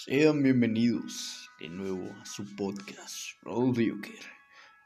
Sean 0.00 0.44
bienvenidos 0.44 1.50
de 1.58 1.68
nuevo 1.68 2.14
a 2.20 2.24
su 2.24 2.44
podcast, 2.54 3.32
Roadioker. 3.42 4.24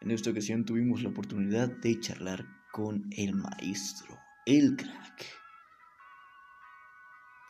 En 0.00 0.10
esta 0.10 0.30
ocasión 0.30 0.64
tuvimos 0.64 1.02
la 1.02 1.10
oportunidad 1.10 1.68
de 1.68 2.00
charlar 2.00 2.46
con 2.72 3.10
el 3.10 3.34
maestro, 3.34 4.18
el 4.46 4.74
crack, 4.74 5.26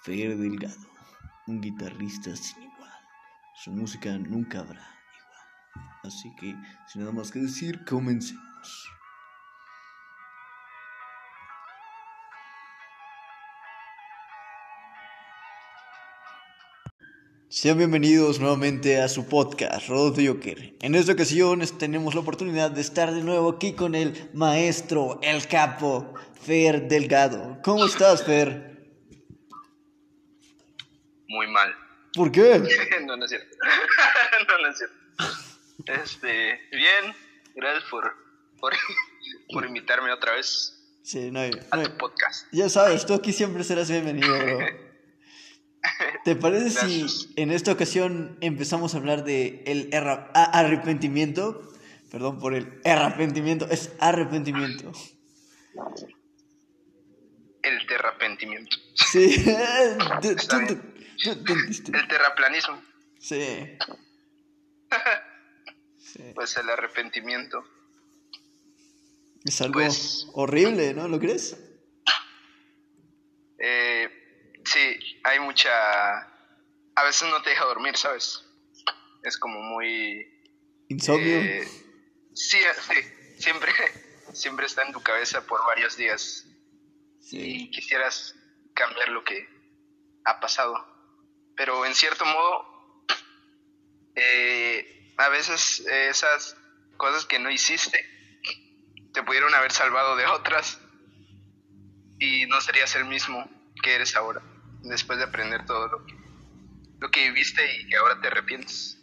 Fer 0.02 0.36
Delgado, 0.36 0.90
un 1.46 1.60
guitarrista 1.60 2.34
sin 2.34 2.64
igual. 2.64 3.00
Su 3.62 3.70
música 3.70 4.18
nunca 4.18 4.58
habrá 4.58 4.82
igual. 4.82 5.86
Así 6.02 6.34
que, 6.40 6.56
sin 6.88 7.02
nada 7.02 7.12
más 7.12 7.30
que 7.30 7.38
decir, 7.38 7.84
comencemos. 7.84 8.88
Sean 17.54 17.76
bienvenidos 17.76 18.40
nuevamente 18.40 18.98
a 19.02 19.08
su 19.08 19.28
podcast, 19.28 19.86
Road 19.88 20.14
Joker. 20.26 20.74
En 20.80 20.94
esta 20.94 21.12
ocasión 21.12 21.60
tenemos 21.78 22.14
la 22.14 22.22
oportunidad 22.22 22.70
de 22.70 22.80
estar 22.80 23.12
de 23.12 23.22
nuevo 23.22 23.50
aquí 23.50 23.74
con 23.74 23.94
el 23.94 24.30
maestro, 24.32 25.20
el 25.22 25.46
capo, 25.46 26.14
Fer 26.46 26.88
Delgado. 26.88 27.58
¿Cómo 27.62 27.84
estás, 27.84 28.24
Fer? 28.24 28.88
Muy 31.28 31.46
mal. 31.48 31.74
¿Por 32.14 32.32
qué? 32.32 32.58
no, 33.06 33.18
no 33.18 33.24
es 33.26 33.30
cierto. 33.30 33.54
no, 34.48 34.58
no 34.58 34.68
es 34.70 34.78
cierto. 34.78 36.02
Este, 36.04 36.58
bien, 36.70 37.14
gracias 37.54 37.84
por, 37.90 38.16
por, 38.60 38.72
por 39.52 39.66
invitarme 39.66 40.10
otra 40.10 40.32
vez 40.36 40.78
Sí, 41.02 41.30
no 41.30 41.40
hay, 41.40 41.50
a 41.70 41.76
no 41.76 41.82
hay- 41.82 41.88
tu 41.88 41.98
podcast. 41.98 42.46
Ya 42.50 42.70
sabes, 42.70 43.04
tú 43.04 43.12
aquí 43.12 43.34
siempre 43.34 43.62
serás 43.62 43.90
bienvenido, 43.90 44.34
bro. 44.38 44.66
¿Te 46.24 46.36
parece 46.36 46.70
Gracias. 46.74 47.12
si 47.12 47.32
en 47.36 47.50
esta 47.50 47.72
ocasión 47.72 48.38
empezamos 48.40 48.94
a 48.94 48.98
hablar 48.98 49.24
de 49.24 49.62
el 49.66 49.90
arrepentimiento? 49.92 51.68
Perdón 52.10 52.38
por 52.38 52.54
el 52.54 52.80
arrepentimiento, 52.84 53.66
es 53.70 53.92
arrepentimiento. 53.98 54.92
El 57.62 57.86
terrapentimiento. 57.86 58.76
Sí, 58.94 59.44
tú, 60.22 60.34
tú- 60.36 60.66
tú- 60.66 60.80
tú 61.22 61.30
entendiste. 61.30 61.96
El 61.96 62.08
terraplanismo. 62.08 62.82
Sí. 63.18 63.78
Sí. 65.98 66.22
Pues 66.34 66.56
el 66.56 66.68
arrepentimiento. 66.68 67.64
Es 69.44 69.60
algo 69.60 69.74
Pues- 69.74 70.26
horrible, 70.34 70.92
¿no? 70.94 71.08
¿Lo 71.08 71.18
crees? 71.18 71.56
Eh, 73.58 74.08
sí, 74.72 75.20
hay 75.24 75.40
mucha... 75.40 75.70
A 76.94 77.04
veces 77.04 77.28
no 77.28 77.40
te 77.42 77.50
deja 77.50 77.64
dormir, 77.64 77.96
¿sabes? 77.96 78.44
Es 79.22 79.38
como 79.38 79.60
muy... 79.60 80.28
Insomnio. 80.88 81.40
eh, 81.40 81.68
sí, 82.34 82.58
sí, 82.58 82.94
siempre, 83.38 83.72
siempre 84.32 84.66
está 84.66 84.82
en 84.82 84.92
tu 84.92 85.02
cabeza 85.02 85.46
por 85.46 85.64
varios 85.66 85.96
días. 85.96 86.46
sí. 87.20 87.38
y 87.40 87.70
quisieras 87.70 88.34
cambiar 88.74 89.08
lo 89.08 89.24
que 89.24 89.48
ha 90.24 90.40
pasado. 90.40 90.74
Pero 91.56 91.86
en 91.86 91.94
cierto 91.94 92.24
modo, 92.24 93.04
eh, 94.16 95.14
a 95.16 95.28
veces 95.28 95.80
eh, 95.86 96.08
esas 96.08 96.56
cosas 96.96 97.26
que 97.26 97.38
no 97.38 97.50
hiciste 97.50 97.98
te 99.12 99.22
pudieron 99.22 99.54
haber 99.54 99.72
salvado 99.72 100.16
de 100.16 100.26
otras 100.26 100.80
y 102.18 102.46
no 102.46 102.60
serías 102.60 102.94
el 102.96 103.04
mismo 103.04 103.44
que 103.82 103.94
eres 103.94 104.16
ahora, 104.16 104.42
después 104.82 105.18
de 105.18 105.24
aprender 105.24 105.64
todo 105.66 105.86
lo 105.88 106.04
que, 106.06 106.14
lo 107.00 107.10
que 107.10 107.30
viviste 107.30 107.62
y 107.80 107.88
que 107.88 107.96
ahora 107.96 108.20
te 108.20 108.28
arrepientes. 108.28 108.98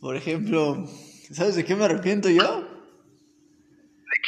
Por 0.00 0.16
ejemplo, 0.16 0.86
¿sabes 1.32 1.56
de 1.56 1.64
qué 1.64 1.74
me 1.76 1.84
arrepiento 1.84 2.28
yo? 2.30 2.60
¿De 2.62 4.20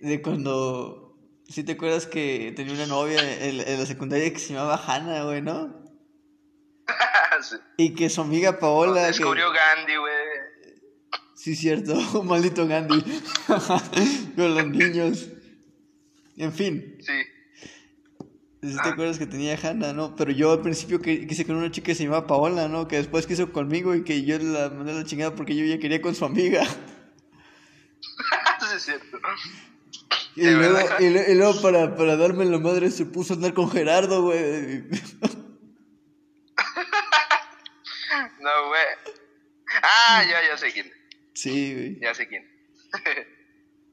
qué? 0.00 0.08
De 0.08 0.22
cuando. 0.22 1.00
¿Sí 1.48 1.62
te 1.62 1.72
acuerdas 1.72 2.06
que 2.06 2.52
tenía 2.56 2.72
una 2.72 2.86
novia 2.86 3.20
en, 3.46 3.60
en 3.60 3.78
la 3.78 3.86
secundaria 3.86 4.32
que 4.32 4.38
se 4.38 4.54
llamaba 4.54 4.82
Hannah, 4.86 5.24
güey, 5.24 5.42
no? 5.42 5.82
Sí. 7.42 7.56
Y 7.76 7.94
que 7.94 8.08
su 8.08 8.20
amiga 8.22 8.58
Paola. 8.60 9.02
que- 9.02 9.06
Descubrió 9.08 9.46
Gandhi, 9.50 9.96
güey. 9.96 10.14
Sí, 11.34 11.54
cierto, 11.56 11.94
maldito 12.24 12.66
Gandhi. 12.66 13.02
Con 14.36 14.54
los 14.54 14.66
niños. 14.68 15.28
En 16.36 16.52
fin, 16.52 16.96
Sí. 17.00 17.12
¿Sí 18.70 18.76
te 18.82 18.88
acuerdas 18.88 19.18
que 19.18 19.26
tenía 19.26 19.58
Hannah, 19.62 19.92
no? 19.92 20.14
Pero 20.16 20.30
yo 20.32 20.52
al 20.52 20.62
principio 20.62 21.00
quise 21.00 21.44
con 21.46 21.56
una 21.56 21.70
chica 21.70 21.86
que 21.86 21.94
se 21.94 22.04
llamaba 22.04 22.26
Paola, 22.26 22.68
¿no? 22.68 22.88
Que 22.88 22.96
después 22.96 23.26
quiso 23.26 23.52
conmigo 23.52 23.94
y 23.94 24.04
que 24.04 24.24
yo 24.24 24.38
la 24.38 24.70
mandé 24.70 24.92
a 24.92 24.96
la 24.96 25.04
chingada 25.04 25.34
porque 25.34 25.54
yo 25.56 25.64
ya 25.64 25.78
quería 25.78 26.00
con 26.00 26.14
su 26.14 26.24
amiga. 26.24 26.64
sí, 28.60 28.66
es 28.76 28.82
cierto. 28.82 29.18
Y 30.36 30.42
¿De 30.46 30.52
luego, 30.52 30.78
y 30.98 31.10
lu- 31.10 31.22
y 31.28 31.34
luego 31.34 31.62
para, 31.62 31.94
para 31.96 32.16
darme 32.16 32.44
la 32.44 32.58
madre 32.58 32.90
se 32.90 33.06
puso 33.06 33.34
a 33.34 33.36
andar 33.36 33.54
con 33.54 33.70
Gerardo, 33.70 34.22
güey. 34.22 34.84
No, 38.40 38.68
güey. 38.68 38.82
Ah, 39.82 40.22
ya, 40.28 40.48
ya 40.48 40.56
sé 40.56 40.72
quién. 40.72 40.90
Sí, 41.32 41.72
güey. 41.74 42.00
Ya 42.00 42.14
sé 42.14 42.28
quién. 42.28 42.44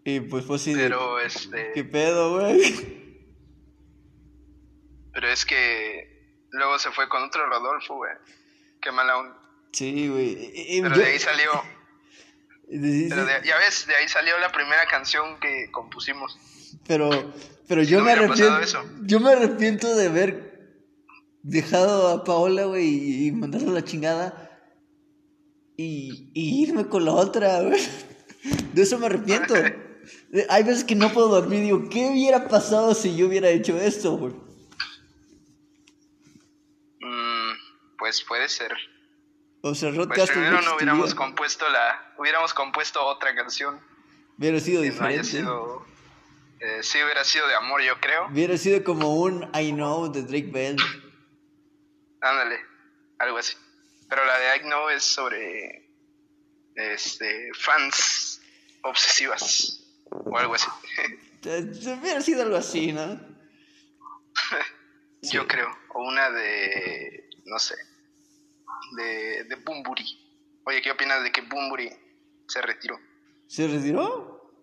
Y 0.03 0.19
pues 0.19 0.45
fue 0.45 0.55
así 0.55 0.73
de... 0.73 0.81
Pero 0.81 1.19
este. 1.19 1.73
¿Qué 1.75 1.83
pedo, 1.83 2.39
güey? 2.39 3.10
Pero 5.13 5.27
es 5.29 5.45
que 5.45 6.37
luego 6.51 6.79
se 6.79 6.91
fue 6.91 7.07
con 7.09 7.23
otro 7.23 7.45
Rodolfo, 7.47 7.95
güey. 7.97 8.11
Qué 8.81 8.91
mala 8.91 9.17
onda. 9.17 9.37
Sí, 9.73 10.07
güey. 10.07 10.51
Y- 10.53 10.77
y 10.77 10.81
Pero 10.81 10.97
de 10.97 11.05
ahí 11.05 11.19
salió. 11.19 11.49
Pero 12.69 13.25
de- 13.25 13.41
ya 13.45 13.57
ves, 13.57 13.85
de 13.87 13.95
ahí 13.95 14.07
salió 14.07 14.37
la 14.39 14.51
primera 14.51 14.85
canción 14.87 15.39
que 15.39 15.69
compusimos. 15.71 16.37
Pero, 16.87 17.09
pero 17.67 17.83
yo 17.83 17.99
no 17.99 18.05
me 18.05 18.11
arrepiento. 18.13 18.59
eso. 18.59 18.83
Yo 19.03 19.19
me 19.19 19.31
arrepiento 19.33 19.93
de 19.95 20.07
haber 20.07 20.51
dejado 21.43 22.07
a 22.09 22.23
Paola, 22.23 22.65
güey, 22.65 22.85
y, 22.87 23.27
y 23.27 23.31
mandarla 23.33 23.71
a 23.71 23.73
la 23.75 23.83
chingada. 23.83 24.47
Y, 25.75 26.29
y 26.33 26.61
irme 26.63 26.87
con 26.87 27.03
la 27.05 27.11
otra, 27.13 27.61
güey. 27.61 27.81
De 28.73 28.81
eso 28.83 28.97
me 28.99 29.07
arrepiento. 29.07 29.53
Hay 30.49 30.63
veces 30.63 30.83
que 30.83 30.95
no 30.95 31.11
puedo 31.11 31.27
dormir. 31.27 31.61
Digo, 31.61 31.89
¿qué 31.89 32.07
hubiera 32.09 32.47
pasado 32.47 32.93
si 32.95 33.15
yo 33.17 33.27
hubiera 33.27 33.49
hecho 33.49 33.77
esto, 33.79 34.15
güey? 34.17 34.33
Mm, 37.01 37.51
pues 38.11 38.23
puede 38.23 38.49
ser. 38.49 38.73
O 39.61 39.73
sea, 39.73 39.89
Rod 39.91 40.09
Pues 40.09 40.29
primero 40.31 40.61
no 40.61 40.75
hubiéramos 40.75 41.15
compuesto 41.15 41.69
la. 41.69 42.13
Hubiéramos 42.17 42.53
compuesto 42.53 43.01
otra 43.05 43.33
canción. 43.33 43.79
Hubiera 44.37 44.59
sido 44.59 44.81
Que 44.81 44.87
no 44.87 44.93
diferente. 44.93 45.23
sido. 45.23 45.85
eh, 46.59 46.79
sí, 46.83 47.01
hubiera 47.01 47.23
sido 47.23 47.47
de 47.47 47.55
amor, 47.55 47.81
yo 47.81 47.97
creo. 48.01 48.27
Hubiera 48.27 48.57
sido 48.57 48.83
como 48.83 49.15
un 49.15 49.49
I 49.55 49.71
Know 49.71 50.11
de 50.11 50.23
Drake 50.23 50.49
Bell. 50.51 50.75
Ándale, 52.19 52.59
algo 53.19 53.37
así. 53.37 53.55
Pero 54.09 54.25
la 54.25 54.37
de 54.37 54.57
I 54.57 54.59
Know 54.63 54.89
es 54.89 55.03
sobre 55.03 55.89
este 56.75 57.51
fans 57.53 58.41
obsesivas 58.81 59.85
o 60.09 60.37
algo 60.37 60.55
así. 60.55 60.67
Hubiera 61.45 62.19
sido 62.19 62.43
algo 62.43 62.57
así, 62.57 62.91
¿no? 62.91 63.21
Yo 65.21 65.47
creo. 65.47 65.69
O 65.93 66.03
una 66.03 66.29
de 66.29 67.29
no 67.45 67.57
sé. 67.57 67.75
De, 68.97 69.43
de 69.45 69.55
Bumburi. 69.55 70.05
Oye, 70.65 70.81
¿qué 70.81 70.91
opinas 70.91 71.23
de 71.23 71.31
que 71.31 71.41
Bumburi 71.41 71.89
se 72.47 72.61
retiró? 72.61 72.99
¿Se 73.47 73.67
retiró? 73.67 74.53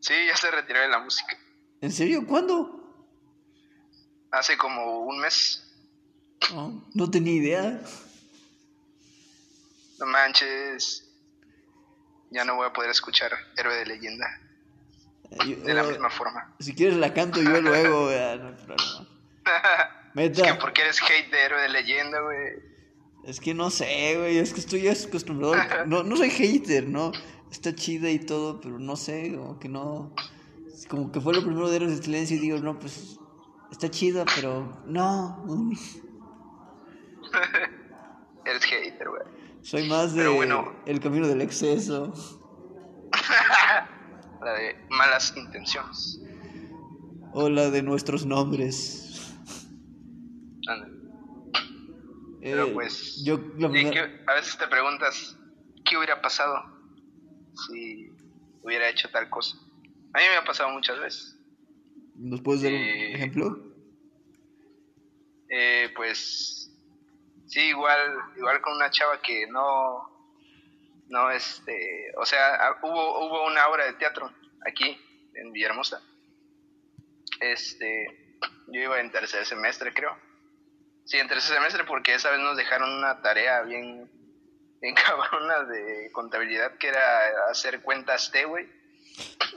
Sí, 0.00 0.14
ya 0.26 0.36
se 0.36 0.50
retiró 0.50 0.80
de 0.80 0.88
la 0.88 0.98
música. 1.00 1.36
¿En 1.80 1.92
serio? 1.92 2.26
¿Cuándo? 2.26 2.76
Hace 4.30 4.56
como 4.56 5.00
un 5.00 5.20
mes. 5.20 5.66
No, 6.52 6.84
no 6.94 7.10
tenía 7.10 7.32
idea. 7.34 7.80
No 9.98 10.06
manches. 10.06 11.06
Ya 12.30 12.44
no 12.44 12.56
voy 12.56 12.66
a 12.68 12.72
poder 12.72 12.90
escuchar 12.90 13.32
Héroe 13.56 13.74
de 13.76 13.86
Leyenda 13.86 14.40
yo- 15.46 15.56
de 15.56 15.74
la 15.74 15.82
eh, 15.84 15.88
misma 15.88 16.10
forma. 16.10 16.54
Si 16.60 16.74
quieres 16.74 16.96
la 16.96 17.12
canto 17.12 17.42
yo 17.42 17.60
luego, 17.60 18.10
no 18.10 18.48
hay 18.48 18.54
problema. 18.54 19.06
Es 20.16 20.42
que 20.42 20.54
porque 20.54 20.82
eres 20.82 21.00
hate 21.02 21.30
de 21.30 21.40
Héroe 21.40 21.62
de 21.62 21.68
Leyenda, 21.68 22.20
güey. 22.20 22.69
Es 23.30 23.40
que 23.40 23.54
no 23.54 23.70
sé, 23.70 24.16
güey, 24.18 24.38
es 24.38 24.52
que 24.52 24.60
estoy 24.60 24.86
acostumbrado. 24.88 25.54
al- 25.54 25.88
No, 25.88 26.02
no 26.02 26.16
soy 26.16 26.30
hater, 26.30 26.88
¿no? 26.88 27.12
Está 27.50 27.74
chida 27.74 28.10
y 28.10 28.18
todo, 28.18 28.60
pero 28.60 28.78
no 28.78 28.96
sé, 28.96 29.34
como 29.36 29.58
que 29.58 29.68
no. 29.68 30.14
Como 30.88 31.10
que 31.12 31.20
fue 31.20 31.34
lo 31.34 31.42
primero 31.42 31.68
de 31.70 31.76
Héroes 31.76 31.96
de 31.98 32.02
Silencio 32.02 32.36
y 32.36 32.40
digo, 32.40 32.58
no, 32.58 32.78
pues 32.78 33.18
está 33.70 33.90
chida, 33.90 34.24
pero 34.34 34.82
no. 34.86 35.44
Eres 38.44 38.64
hater, 38.64 39.08
güey. 39.08 39.22
Soy 39.62 39.88
más 39.88 40.12
de 40.14 40.22
Pero 40.22 40.34
bueno. 40.34 40.72
El 40.86 41.00
camino 41.00 41.28
del 41.28 41.40
exceso. 41.42 42.12
La 44.42 44.52
de 44.54 44.74
malas 44.88 45.34
intenciones. 45.36 46.18
O 47.32 47.48
la 47.50 47.70
de 47.70 47.82
nuestros 47.82 48.24
nombres. 48.26 49.34
Pero 52.40 52.66
Eh, 52.66 52.70
pues, 52.72 53.22
yo 53.24 53.38
que 53.58 54.22
a 54.26 54.34
veces 54.34 54.56
te 54.56 54.66
preguntas, 54.66 55.36
¿qué 55.84 55.96
hubiera 55.96 56.20
pasado 56.22 56.64
si 57.66 58.10
hubiera 58.62 58.88
hecho 58.88 59.10
tal 59.10 59.28
cosa? 59.28 59.56
A 60.14 60.18
mí 60.18 60.24
me 60.30 60.36
ha 60.36 60.44
pasado 60.44 60.70
muchas 60.70 60.98
veces. 60.98 61.36
¿Nos 62.16 62.40
puedes 62.40 62.62
dar 62.62 62.72
un 62.72 62.78
eh, 62.78 63.14
ejemplo? 63.14 63.74
Eh, 65.50 65.92
pues, 65.94 66.70
sí, 67.46 67.60
igual, 67.60 67.98
igual 68.36 68.60
con 68.62 68.76
una 68.76 68.90
chava 68.90 69.20
que 69.20 69.46
no, 69.48 70.32
no, 71.08 71.30
este, 71.30 72.12
o 72.16 72.24
sea, 72.24 72.78
hubo, 72.82 73.26
hubo 73.26 73.46
una 73.46 73.66
obra 73.68 73.84
de 73.84 73.94
teatro 73.94 74.30
aquí, 74.66 74.96
en 75.34 75.52
Villahermosa. 75.52 76.02
Este, 77.40 78.36
yo 78.68 78.80
iba 78.80 79.00
en 79.00 79.10
tercer 79.10 79.44
semestre, 79.44 79.92
creo. 79.92 80.29
Sí, 81.04 81.18
en 81.18 81.28
tercer 81.28 81.54
semestre 81.56 81.84
porque 81.84 82.14
esa 82.14 82.30
vez 82.30 82.38
nos 82.40 82.56
dejaron 82.56 82.90
una 82.98 83.20
tarea 83.22 83.62
bien, 83.62 84.10
bien 84.80 84.94
cabrona 85.06 85.64
de 85.64 86.10
contabilidad 86.12 86.76
que 86.78 86.88
era 86.88 87.28
hacer 87.50 87.82
cuentas 87.82 88.30
T, 88.30 88.44
güey. 88.44 88.68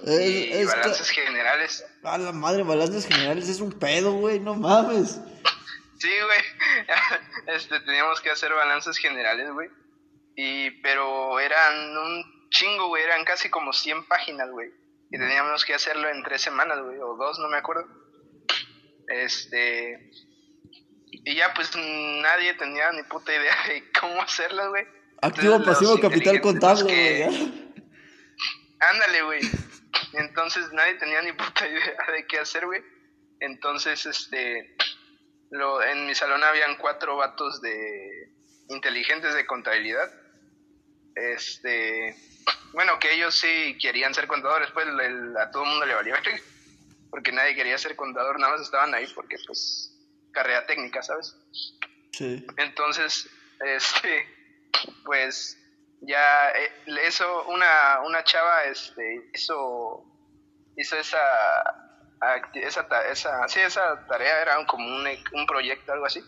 Y 0.05 0.51
Es- 0.51 0.55
es 0.55 0.57
que- 0.57 0.65
balances 0.65 1.09
generales. 1.09 1.85
A 2.03 2.17
la 2.17 2.31
madre, 2.31 2.63
balances 2.63 3.05
generales 3.07 3.47
es 3.49 3.59
un 3.61 3.71
pedo, 3.77 4.13
güey, 4.13 4.39
no 4.39 4.55
mames. 4.55 5.19
Sí, 5.99 6.09
güey. 6.25 6.39
Este, 7.55 7.79
teníamos 7.81 8.19
que 8.21 8.31
hacer 8.31 8.51
balanzas 8.53 8.97
generales, 8.97 9.51
güey. 9.51 9.69
Y, 10.35 10.71
pero 10.81 11.39
eran 11.39 11.95
un 11.97 12.49
chingo, 12.49 12.87
güey. 12.87 13.03
Eran 13.03 13.23
casi 13.25 13.49
como 13.49 13.71
100 13.73 14.07
páginas, 14.07 14.49
güey. 14.49 14.71
Y 15.11 15.17
teníamos 15.19 15.63
que 15.63 15.73
hacerlo 15.75 16.09
en 16.09 16.23
tres 16.23 16.41
semanas, 16.41 16.79
güey. 16.81 16.97
O 16.99 17.15
dos, 17.15 17.37
no 17.39 17.47
me 17.49 17.57
acuerdo. 17.57 17.85
Este. 19.07 20.09
Y 21.25 21.35
ya, 21.35 21.53
pues 21.53 21.71
nadie 21.75 22.53
tenía 22.55 22.91
ni 22.91 23.03
puta 23.03 23.33
idea 23.33 23.55
de 23.67 23.91
cómo 23.99 24.21
hacerlas, 24.21 24.69
güey. 24.69 24.85
Activo, 25.21 25.55
Entonces, 25.55 25.87
pasivo, 25.87 25.99
capital 26.01 26.41
contable, 26.41 26.85
que-. 26.87 27.73
Ándale, 28.79 29.21
güey. 29.23 29.41
Entonces 30.13 30.71
nadie 30.73 30.95
tenía 30.95 31.21
ni 31.21 31.31
puta 31.31 31.67
idea 31.67 31.95
de 32.11 32.27
qué 32.27 32.39
hacer, 32.39 32.65
güey. 32.65 32.81
Entonces, 33.39 34.05
este, 34.05 34.75
lo, 35.49 35.81
en 35.81 36.05
mi 36.07 36.15
salón 36.15 36.43
habían 36.43 36.77
cuatro 36.77 37.15
vatos 37.17 37.61
de 37.61 38.29
inteligentes 38.69 39.33
de 39.33 39.45
contabilidad. 39.45 40.11
Este, 41.15 42.15
bueno, 42.73 42.99
que 42.99 43.13
ellos 43.13 43.35
sí 43.35 43.77
querían 43.81 44.13
ser 44.13 44.27
contadores, 44.27 44.69
pues 44.71 44.87
el- 44.87 45.37
a 45.37 45.51
todo 45.51 45.63
el 45.63 45.69
mundo 45.69 45.85
le 45.85 45.93
valía 45.95 46.21
porque 47.09 47.31
nadie 47.31 47.53
quería 47.53 47.77
ser 47.77 47.95
contador, 47.95 48.39
nada 48.39 48.53
más 48.53 48.61
estaban 48.63 48.93
ahí 48.95 49.05
porque, 49.13 49.35
pues, 49.45 49.92
carrera 50.33 50.65
técnica, 50.65 51.01
¿sabes? 51.01 51.37
Sí. 52.11 52.45
Entonces, 52.57 53.29
este, 53.61 54.27
pues 55.05 55.57
ya 56.01 56.49
eh, 56.51 56.71
eso, 57.03 57.45
una, 57.47 58.01
una 58.05 58.23
chava 58.23 58.65
este, 58.65 59.29
hizo, 59.33 60.03
hizo 60.75 60.97
esa, 60.97 61.19
esa, 62.53 62.87
esa, 63.09 63.47
sí, 63.47 63.61
esa 63.61 64.05
tarea 64.07 64.41
era 64.41 64.65
como 64.65 64.85
un, 64.85 65.07
un 65.33 65.45
proyecto, 65.45 65.93
algo 65.93 66.05
así. 66.05 66.21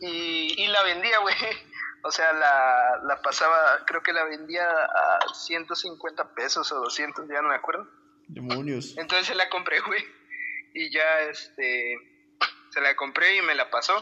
Y, 0.00 0.54
y 0.56 0.66
la 0.68 0.82
vendía, 0.82 1.18
güey. 1.18 1.34
O 2.02 2.10
sea, 2.10 2.32
la, 2.32 2.98
la 3.04 3.20
pasaba, 3.20 3.84
creo 3.86 4.02
que 4.02 4.14
la 4.14 4.24
vendía 4.24 4.66
a 4.66 5.34
150 5.34 6.34
pesos 6.34 6.72
o 6.72 6.76
200, 6.76 7.28
ya 7.28 7.42
no 7.42 7.50
me 7.50 7.56
acuerdo. 7.56 7.86
Demonios. 8.26 8.96
Entonces 8.96 9.26
se 9.26 9.34
la 9.34 9.50
compré, 9.50 9.80
güey. 9.80 10.02
Y 10.72 10.90
ya, 10.90 11.20
este, 11.28 12.19
se 12.70 12.80
la 12.80 12.94
compré 12.96 13.36
y 13.36 13.42
me 13.42 13.54
la 13.54 13.70
pasó. 13.70 13.92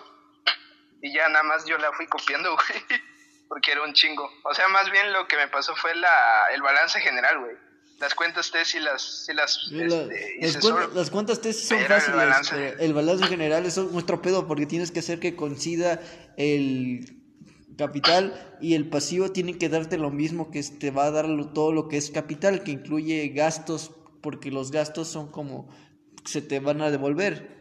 Y 1.00 1.12
ya 1.14 1.28
nada 1.28 1.44
más 1.44 1.64
yo 1.64 1.78
la 1.78 1.92
fui 1.92 2.06
copiando, 2.06 2.50
güey. 2.54 3.00
Porque 3.48 3.72
era 3.72 3.82
un 3.82 3.92
chingo. 3.94 4.28
O 4.44 4.52
sea, 4.54 4.68
más 4.68 4.90
bien 4.90 5.12
lo 5.12 5.26
que 5.26 5.36
me 5.36 5.48
pasó 5.48 5.74
fue 5.76 5.94
la, 5.94 6.10
el 6.54 6.60
balance 6.62 7.00
general, 7.00 7.38
güey. 7.40 7.56
Las 7.98 8.14
cuentas 8.14 8.50
T 8.52 8.64
sí 8.64 8.78
las, 8.78 9.24
sí 9.26 9.32
las, 9.32 9.54
Sí, 9.68 9.80
este, 9.80 9.86
las, 9.88 10.50
hice 10.50 10.60
cuentas, 10.60 10.94
las 10.94 11.10
cuentas 11.10 11.40
T 11.40 11.52
sí 11.52 11.66
son 11.66 11.78
el 11.78 11.86
fáciles. 11.86 12.16
balance- 12.16 12.76
el 12.78 12.94
balance 12.94 13.26
general 13.26 13.66
es 13.66 13.76
un 13.76 14.02
pedo 14.22 14.46
porque 14.46 14.66
tienes 14.66 14.92
que 14.92 15.00
hacer 15.00 15.18
que 15.18 15.34
coincida 15.34 16.00
el 16.36 17.16
capital 17.76 18.56
y 18.60 18.74
el 18.74 18.88
pasivo 18.88 19.32
tienen 19.32 19.58
que 19.58 19.68
darte 19.68 19.98
lo 19.98 20.10
mismo 20.10 20.50
que 20.52 20.62
te 20.62 20.90
va 20.92 21.06
a 21.06 21.10
dar 21.10 21.26
todo 21.54 21.72
lo 21.72 21.88
que 21.88 21.96
es 21.96 22.10
capital, 22.10 22.62
que 22.62 22.70
incluye 22.72 23.28
gastos, 23.28 23.90
porque 24.22 24.50
los 24.52 24.70
gastos 24.70 25.08
son 25.08 25.30
como 25.32 25.68
se 26.24 26.40
te 26.42 26.60
van 26.60 26.80
a 26.82 26.90
devolver. 26.92 27.57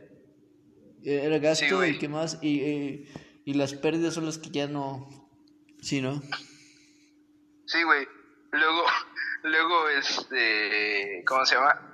El 1.09 1.39
gasto 1.39 1.65
Sí, 1.65 1.71
güey. 1.71 1.92
y 1.95 2.00
qué 2.00 2.07
más 2.09 2.38
y, 2.42 2.62
eh, 2.62 3.13
y 3.45 3.54
las 3.54 3.74
pérdidas 3.74 4.13
son 4.13 4.25
las 4.25 4.38
que 4.38 4.50
ya 4.50 4.68
no 4.68 5.07
sí, 5.81 6.01
¿no? 6.01 6.21
Sí, 7.65 7.83
güey. 7.83 8.07
Luego, 8.51 8.83
luego, 9.44 9.89
este, 9.89 11.24
¿cómo 11.25 11.45
se 11.45 11.56
llama? 11.56 11.94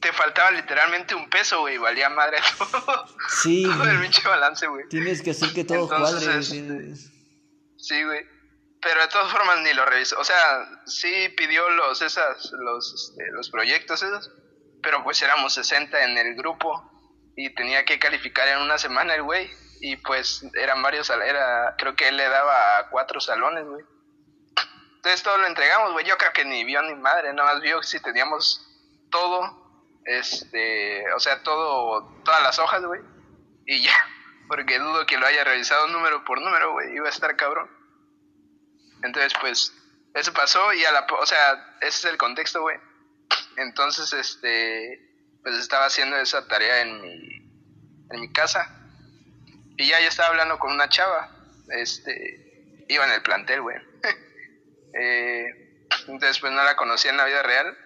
Te 0.00 0.12
faltaba 0.12 0.50
literalmente 0.50 1.14
un 1.14 1.28
peso, 1.30 1.60
güey. 1.60 1.78
Valía 1.78 2.08
madre 2.08 2.38
todo. 2.58 3.06
Sí, 3.42 3.62
todo 3.64 3.84
el 3.90 4.00
pinche 4.00 4.26
balance, 4.26 4.66
güey. 4.66 4.88
tienes 4.88 5.22
que 5.22 5.30
hacer 5.30 5.52
que 5.52 5.64
todo 5.64 5.82
Entonces, 5.84 6.24
cuadre. 6.24 6.40
tienes- 6.68 7.12
Sí, 7.76 8.02
güey. 8.04 8.20
Pero 8.80 9.00
de 9.00 9.08
todas 9.08 9.30
formas 9.30 9.60
ni 9.62 9.72
lo 9.74 9.84
revisó. 9.86 10.18
O 10.18 10.24
sea, 10.24 10.82
sí 10.86 11.28
pidió 11.36 11.68
los 11.70 12.02
esas 12.02 12.50
los 12.52 12.92
este, 12.94 13.30
los 13.32 13.48
proyectos 13.50 14.02
esos, 14.02 14.32
pero 14.82 15.04
pues 15.04 15.22
éramos 15.22 15.54
60 15.54 16.04
en 16.04 16.18
el 16.18 16.34
grupo 16.34 16.90
y 17.36 17.54
tenía 17.54 17.84
que 17.84 17.98
calificar 17.98 18.48
en 18.48 18.58
una 18.58 18.78
semana 18.78 19.14
el 19.14 19.22
güey 19.22 19.50
y 19.80 19.96
pues 19.96 20.44
eran 20.54 20.82
varios 20.82 21.10
era 21.10 21.74
creo 21.76 21.96
que 21.96 22.08
él 22.08 22.16
le 22.16 22.28
daba 22.28 22.88
cuatro 22.90 23.20
salones, 23.20 23.64
güey. 23.64 23.84
Entonces 24.96 25.22
todo 25.22 25.36
lo 25.38 25.46
entregamos, 25.46 25.92
güey. 25.92 26.06
Yo 26.06 26.16
creo 26.16 26.32
que 26.32 26.44
ni 26.44 26.64
vio 26.64 26.80
ni 26.82 26.94
madre, 26.94 27.32
nada 27.32 27.54
más 27.54 27.62
vio 27.62 27.82
si 27.82 28.00
teníamos 28.00 28.68
todo 29.10 29.62
este, 30.04 31.12
o 31.12 31.20
sea, 31.20 31.42
todo 31.42 32.20
todas 32.24 32.42
las 32.42 32.58
hojas, 32.58 32.84
güey. 32.84 33.00
Y 33.66 33.82
ya, 33.82 33.94
porque 34.48 34.78
dudo 34.78 35.06
que 35.06 35.18
lo 35.18 35.26
haya 35.26 35.44
revisado 35.44 35.86
número 35.88 36.24
por 36.24 36.40
número, 36.40 36.72
güey. 36.72 36.94
Iba 36.94 37.06
a 37.06 37.10
estar 37.10 37.36
cabrón. 37.36 37.70
Entonces, 39.02 39.32
pues, 39.40 39.74
eso 40.14 40.32
pasó 40.32 40.72
y 40.72 40.84
a 40.84 40.92
la... 40.92 41.06
O 41.20 41.26
sea, 41.26 41.76
ese 41.80 41.88
es 41.88 42.04
el 42.04 42.18
contexto, 42.18 42.60
güey. 42.60 42.78
Entonces, 43.56 44.12
este... 44.12 45.11
Pues 45.42 45.56
estaba 45.56 45.86
haciendo 45.86 46.16
esa 46.16 46.46
tarea 46.46 46.82
en 46.82 47.00
mi... 47.00 47.42
En 48.10 48.20
mi 48.20 48.32
casa. 48.32 48.78
Y 49.76 49.88
ya 49.88 50.00
yo 50.00 50.08
estaba 50.08 50.30
hablando 50.30 50.58
con 50.58 50.72
una 50.72 50.88
chava. 50.88 51.30
Este... 51.68 52.84
Iba 52.88 53.04
en 53.06 53.12
el 53.12 53.22
plantel, 53.22 53.62
güey. 53.62 53.76
eh, 54.94 55.86
entonces, 56.08 56.38
pues 56.40 56.52
no 56.52 56.62
la 56.62 56.76
conocía 56.76 57.10
en 57.10 57.16
la 57.16 57.24
vida 57.24 57.42
real. 57.42 57.76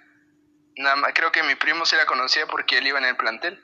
Nada 0.77 0.97
más, 0.97 1.13
creo 1.15 1.33
que 1.33 1.43
mi 1.43 1.55
primo 1.55 1.87
sí 1.87 1.97
la 1.97 2.07
conocía 2.07 2.47
porque 2.47 2.79
él 2.79 2.87
iba 2.87 2.99
en 2.99 3.05
el 3.05 3.17
plantel 3.17 3.63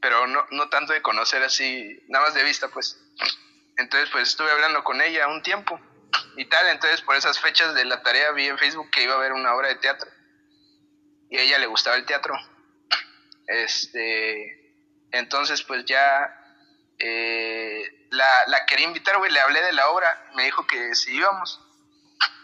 pero 0.00 0.26
no, 0.26 0.46
no 0.50 0.68
tanto 0.68 0.92
de 0.92 1.02
conocer 1.02 1.42
así, 1.42 2.02
nada 2.08 2.26
más 2.26 2.34
de 2.34 2.42
vista, 2.42 2.68
pues. 2.68 2.98
Entonces, 3.76 4.08
pues 4.10 4.30
estuve 4.30 4.50
hablando 4.50 4.82
con 4.82 5.00
ella 5.00 5.28
un 5.28 5.42
tiempo 5.42 5.80
y 6.36 6.46
tal, 6.46 6.66
entonces 6.68 7.02
por 7.02 7.16
esas 7.16 7.38
fechas 7.38 7.74
de 7.74 7.84
la 7.84 8.02
tarea 8.02 8.32
vi 8.32 8.46
en 8.46 8.58
Facebook 8.58 8.90
que 8.90 9.02
iba 9.02 9.14
a 9.14 9.16
haber 9.16 9.32
una 9.32 9.54
obra 9.54 9.68
de 9.68 9.76
teatro 9.76 10.10
y 11.30 11.38
a 11.38 11.42
ella 11.42 11.58
le 11.58 11.66
gustaba 11.66 11.96
el 11.96 12.04
teatro. 12.04 12.34
Este, 13.50 14.76
entonces, 15.10 15.62
pues 15.62 15.84
ya 15.84 16.32
eh, 16.98 17.82
la, 18.10 18.28
la 18.46 18.64
quería 18.66 18.86
invitar, 18.86 19.18
güey, 19.18 19.32
le 19.32 19.40
hablé 19.40 19.60
de 19.62 19.72
la 19.72 19.88
obra, 19.90 20.30
me 20.34 20.44
dijo 20.44 20.66
que 20.66 20.94
si 20.94 21.16
íbamos. 21.16 21.60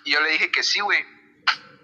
Y 0.05 0.13
yo 0.13 0.21
le 0.21 0.31
dije 0.31 0.51
que 0.51 0.63
sí, 0.63 0.81
güey. 0.81 1.05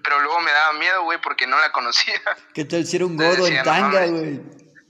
Pero 0.02 0.18
luego 0.20 0.40
me 0.40 0.50
daba 0.50 0.72
miedo, 0.74 1.04
güey, 1.04 1.20
porque 1.20 1.46
no 1.46 1.56
la 1.60 1.70
conocía. 1.70 2.20
¿Qué 2.54 2.64
tal 2.64 2.84
si 2.84 2.96
era 2.96 3.06
un 3.06 3.16
Te 3.16 3.24
gordo 3.24 3.44
decía, 3.44 3.58
en 3.60 3.64
tanga, 3.64 4.06
güey? 4.06 4.40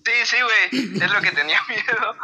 Sí, 0.05 0.13
sí, 0.25 0.37
güey, 0.41 0.95
es 1.03 1.13
lo 1.13 1.21
que 1.21 1.31
tenía 1.33 1.61
miedo. 1.69 2.17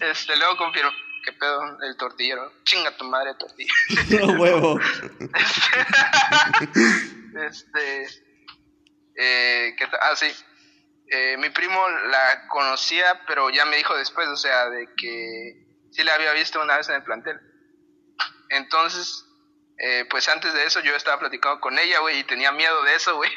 Este, 0.00 0.36
luego 0.36 0.56
confirmó, 0.56 0.90
¿qué 1.24 1.32
pedo? 1.32 1.78
El 1.82 1.96
tortillero. 1.96 2.52
Chinga 2.64 2.90
tu 2.96 3.04
madre, 3.04 3.34
tortilla. 3.38 3.72
No 4.26 4.32
huevo. 4.40 4.80
este, 7.48 8.06
eh, 9.16 9.74
¿qué 9.78 9.86
ta- 9.86 9.98
ah, 10.02 10.16
sí. 10.16 10.26
Eh, 11.14 11.36
mi 11.36 11.50
primo 11.50 11.78
la 12.08 12.48
conocía, 12.48 13.20
pero 13.26 13.50
ya 13.50 13.66
me 13.66 13.76
dijo 13.76 13.94
después, 13.94 14.26
o 14.28 14.36
sea, 14.36 14.70
de 14.70 14.88
que 14.96 15.66
sí 15.90 16.02
la 16.04 16.14
había 16.14 16.32
visto 16.32 16.58
una 16.58 16.78
vez 16.78 16.88
en 16.88 16.94
el 16.94 17.02
plantel. 17.02 17.38
Entonces, 18.48 19.26
eh, 19.76 20.06
pues 20.08 20.26
antes 20.30 20.54
de 20.54 20.64
eso 20.64 20.80
yo 20.80 20.96
estaba 20.96 21.18
platicando 21.18 21.60
con 21.60 21.78
ella, 21.78 21.98
güey, 22.00 22.20
y 22.20 22.24
tenía 22.24 22.50
miedo 22.50 22.82
de 22.84 22.94
eso, 22.94 23.14
güey. 23.16 23.30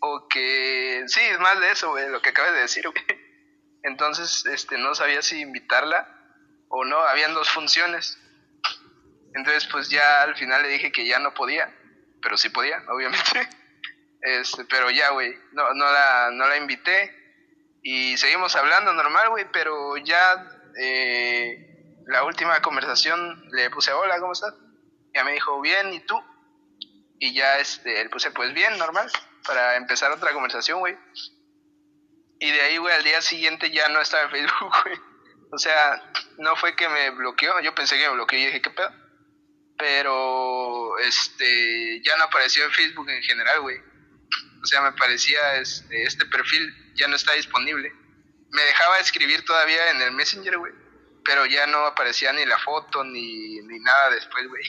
o 0.00 0.26
que, 0.26 1.04
sí, 1.08 1.20
es 1.20 1.38
más 1.38 1.60
de 1.60 1.70
eso, 1.70 1.90
güey, 1.90 2.08
lo 2.08 2.22
que 2.22 2.30
acabas 2.30 2.54
de 2.54 2.60
decir, 2.60 2.88
güey. 2.88 3.04
Entonces, 3.82 4.46
este, 4.46 4.78
no 4.78 4.94
sabía 4.94 5.20
si 5.20 5.42
invitarla 5.42 6.08
o 6.68 6.82
no, 6.86 6.98
habían 6.98 7.34
dos 7.34 7.50
funciones. 7.50 8.18
Entonces, 9.34 9.68
pues 9.70 9.90
ya 9.90 10.22
al 10.22 10.34
final 10.34 10.62
le 10.62 10.68
dije 10.68 10.92
que 10.92 11.06
ya 11.06 11.18
no 11.18 11.34
podía, 11.34 11.70
pero 12.22 12.38
sí 12.38 12.48
podía, 12.48 12.82
obviamente. 12.88 13.46
Este, 14.20 14.64
pero 14.64 14.90
ya, 14.90 15.10
güey, 15.10 15.34
no, 15.52 15.72
no, 15.74 15.84
la, 15.90 16.30
no 16.32 16.48
la 16.48 16.56
invité 16.56 17.18
y 17.82 18.16
seguimos 18.16 18.54
hablando 18.56 18.92
normal, 18.92 19.30
güey, 19.30 19.46
pero 19.52 19.96
ya 19.96 20.44
eh, 20.78 21.68
la 22.06 22.24
última 22.24 22.60
conversación 22.60 23.48
le 23.52 23.70
puse, 23.70 23.92
hola, 23.92 24.18
¿cómo 24.18 24.32
estás? 24.32 24.54
Ya 25.14 25.24
me 25.24 25.32
dijo, 25.32 25.60
bien, 25.60 25.92
¿y 25.92 26.00
tú? 26.00 26.20
Y 27.18 27.34
ya 27.34 27.58
este, 27.58 28.04
le 28.04 28.10
puse, 28.10 28.30
pues 28.30 28.52
bien, 28.52 28.76
normal, 28.78 29.10
para 29.46 29.76
empezar 29.76 30.10
otra 30.10 30.32
conversación, 30.32 30.80
güey. 30.80 30.96
Y 32.40 32.50
de 32.50 32.60
ahí, 32.60 32.76
güey, 32.76 32.94
al 32.94 33.04
día 33.04 33.22
siguiente 33.22 33.70
ya 33.70 33.88
no 33.88 34.00
estaba 34.00 34.24
en 34.24 34.30
Facebook, 34.30 34.74
güey. 34.84 34.98
O 35.50 35.58
sea, 35.58 36.02
no 36.38 36.56
fue 36.56 36.76
que 36.76 36.88
me 36.88 37.10
bloqueó, 37.10 37.60
yo 37.60 37.74
pensé 37.74 37.96
que 37.96 38.06
me 38.08 38.14
bloqueó 38.14 38.38
y 38.38 38.46
dije, 38.46 38.60
¿qué 38.60 38.70
pedo? 38.70 38.92
Pero, 39.78 40.98
este, 40.98 42.02
ya 42.02 42.16
no 42.16 42.24
apareció 42.24 42.64
en 42.64 42.72
Facebook 42.72 43.08
en 43.08 43.22
general, 43.22 43.60
güey. 43.60 43.87
O 44.62 44.66
sea, 44.66 44.80
me 44.82 44.92
parecía, 44.92 45.56
este, 45.56 46.04
este 46.04 46.26
perfil 46.26 46.94
ya 46.94 47.08
no 47.08 47.16
está 47.16 47.32
disponible. 47.34 47.92
Me 48.50 48.62
dejaba 48.62 48.98
escribir 48.98 49.44
todavía 49.44 49.90
en 49.90 50.02
el 50.02 50.12
Messenger, 50.12 50.58
güey. 50.58 50.72
Pero 51.24 51.46
ya 51.46 51.66
no 51.66 51.78
aparecía 51.86 52.32
ni 52.32 52.44
la 52.46 52.58
foto 52.58 53.04
ni, 53.04 53.60
ni 53.60 53.78
nada 53.80 54.10
después, 54.10 54.48
güey. 54.48 54.64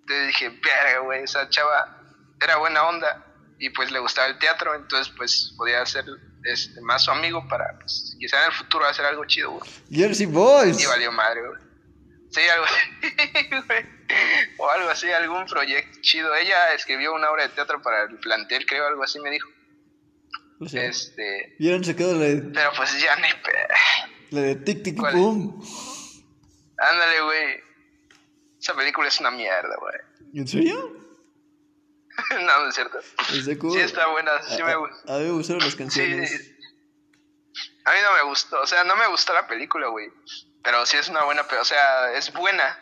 Entonces 0.00 0.26
dije, 0.28 0.48
verga, 0.48 1.00
güey, 1.00 1.24
esa 1.24 1.48
chava 1.48 2.02
era 2.40 2.56
buena 2.56 2.84
onda 2.84 3.26
y 3.58 3.70
pues 3.70 3.90
le 3.92 3.98
gustaba 3.98 4.26
el 4.28 4.38
teatro, 4.38 4.74
entonces 4.74 5.12
pues 5.16 5.52
podía 5.56 5.84
ser 5.84 6.04
este, 6.44 6.80
más 6.80 7.04
su 7.04 7.10
amigo 7.10 7.46
para, 7.46 7.78
pues, 7.78 8.16
quizá 8.18 8.40
en 8.40 8.46
el 8.46 8.52
futuro 8.52 8.86
hacer 8.86 9.04
algo 9.04 9.24
chido, 9.26 9.50
güey. 9.50 9.70
Jersey 9.92 10.26
Boys. 10.26 10.80
Y 10.80 10.86
valió 10.86 11.12
madre, 11.12 11.42
güey. 11.46 11.60
Sí, 12.30 12.40
algo. 12.48 12.64
O 14.58 14.70
algo 14.70 14.90
así, 14.90 15.10
algún 15.10 15.46
proyecto 15.46 15.98
chido. 16.02 16.34
Ella 16.34 16.72
escribió 16.74 17.14
una 17.14 17.30
obra 17.30 17.44
de 17.44 17.54
teatro 17.54 17.80
para 17.82 18.02
el 18.02 18.18
plantel, 18.18 18.66
creo, 18.66 18.86
algo 18.86 19.02
así 19.02 19.18
me 19.20 19.30
dijo. 19.30 19.48
O 20.60 20.68
sea, 20.68 20.84
Este, 20.84 21.56
¿Vieron 21.58 21.82
se 21.84 21.96
quedó 21.96 22.12
la 22.14 22.26
de, 22.26 22.42
pero 22.52 22.70
pues 22.76 23.00
ya 23.00 23.16
ni 23.16 23.28
la 24.30 24.40
de 24.42 24.56
Tic 24.56 24.82
Tic. 24.82 24.96
Boom? 25.00 25.64
Ándale, 26.78 27.20
güey. 27.22 27.60
Esa 28.60 28.74
película 28.74 29.08
es 29.08 29.18
una 29.20 29.30
mierda, 29.30 29.74
güey. 29.76 29.94
¿En 30.34 30.46
serio? 30.46 30.96
no, 32.30 32.60
no 32.62 32.68
es 32.68 32.74
cierto. 32.74 32.98
Cool. 33.58 33.72
Sí 33.72 33.78
está 33.80 34.06
buena, 34.08 34.32
sí 34.42 34.60
A- 34.60 34.64
me 34.66 34.72
a- 34.72 34.76
gusta. 34.76 35.14
A 35.14 35.18
mí 35.18 35.24
me 35.24 35.30
gustaron 35.32 35.62
las 35.62 35.72
Sí, 35.72 35.78
canciones. 35.78 36.52
a 37.86 37.92
mí 37.92 37.98
no 38.02 38.12
me 38.12 38.22
gustó, 38.28 38.60
o 38.60 38.66
sea, 38.66 38.84
no 38.84 38.94
me 38.96 39.06
gustó 39.08 39.32
la 39.32 39.46
película, 39.48 39.88
güey. 39.88 40.08
Pero 40.62 40.84
sí 40.84 40.98
es 40.98 41.08
una 41.08 41.24
buena, 41.24 41.42
o 41.60 41.64
sea, 41.64 42.12
es 42.12 42.30
buena. 42.34 42.78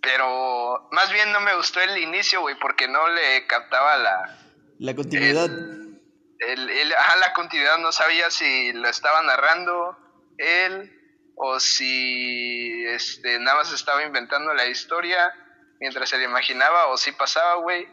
Pero 0.00 0.88
más 0.92 1.12
bien 1.12 1.32
no 1.32 1.40
me 1.40 1.54
gustó 1.56 1.80
el 1.80 1.98
inicio, 1.98 2.40
güey, 2.40 2.56
porque 2.60 2.86
no 2.88 3.08
le 3.08 3.46
captaba 3.46 3.96
la... 3.96 4.38
La 4.78 4.94
continuidad. 4.94 5.46
El, 5.46 6.70
el- 6.70 6.92
ajá, 6.94 7.16
la 7.16 7.32
continuidad, 7.32 7.78
no 7.78 7.90
sabía 7.90 8.30
si 8.30 8.72
lo 8.72 8.88
estaba 8.88 9.22
narrando 9.22 9.96
él 10.38 10.92
o 11.34 11.58
si 11.58 12.84
este, 12.86 13.40
nada 13.40 13.58
más 13.58 13.72
estaba 13.72 14.04
inventando 14.04 14.54
la 14.54 14.66
historia 14.66 15.32
mientras 15.80 16.08
se 16.08 16.18
le 16.18 16.24
imaginaba 16.24 16.86
o 16.88 16.96
si 16.96 17.10
pasaba, 17.12 17.56
güey. 17.62 17.86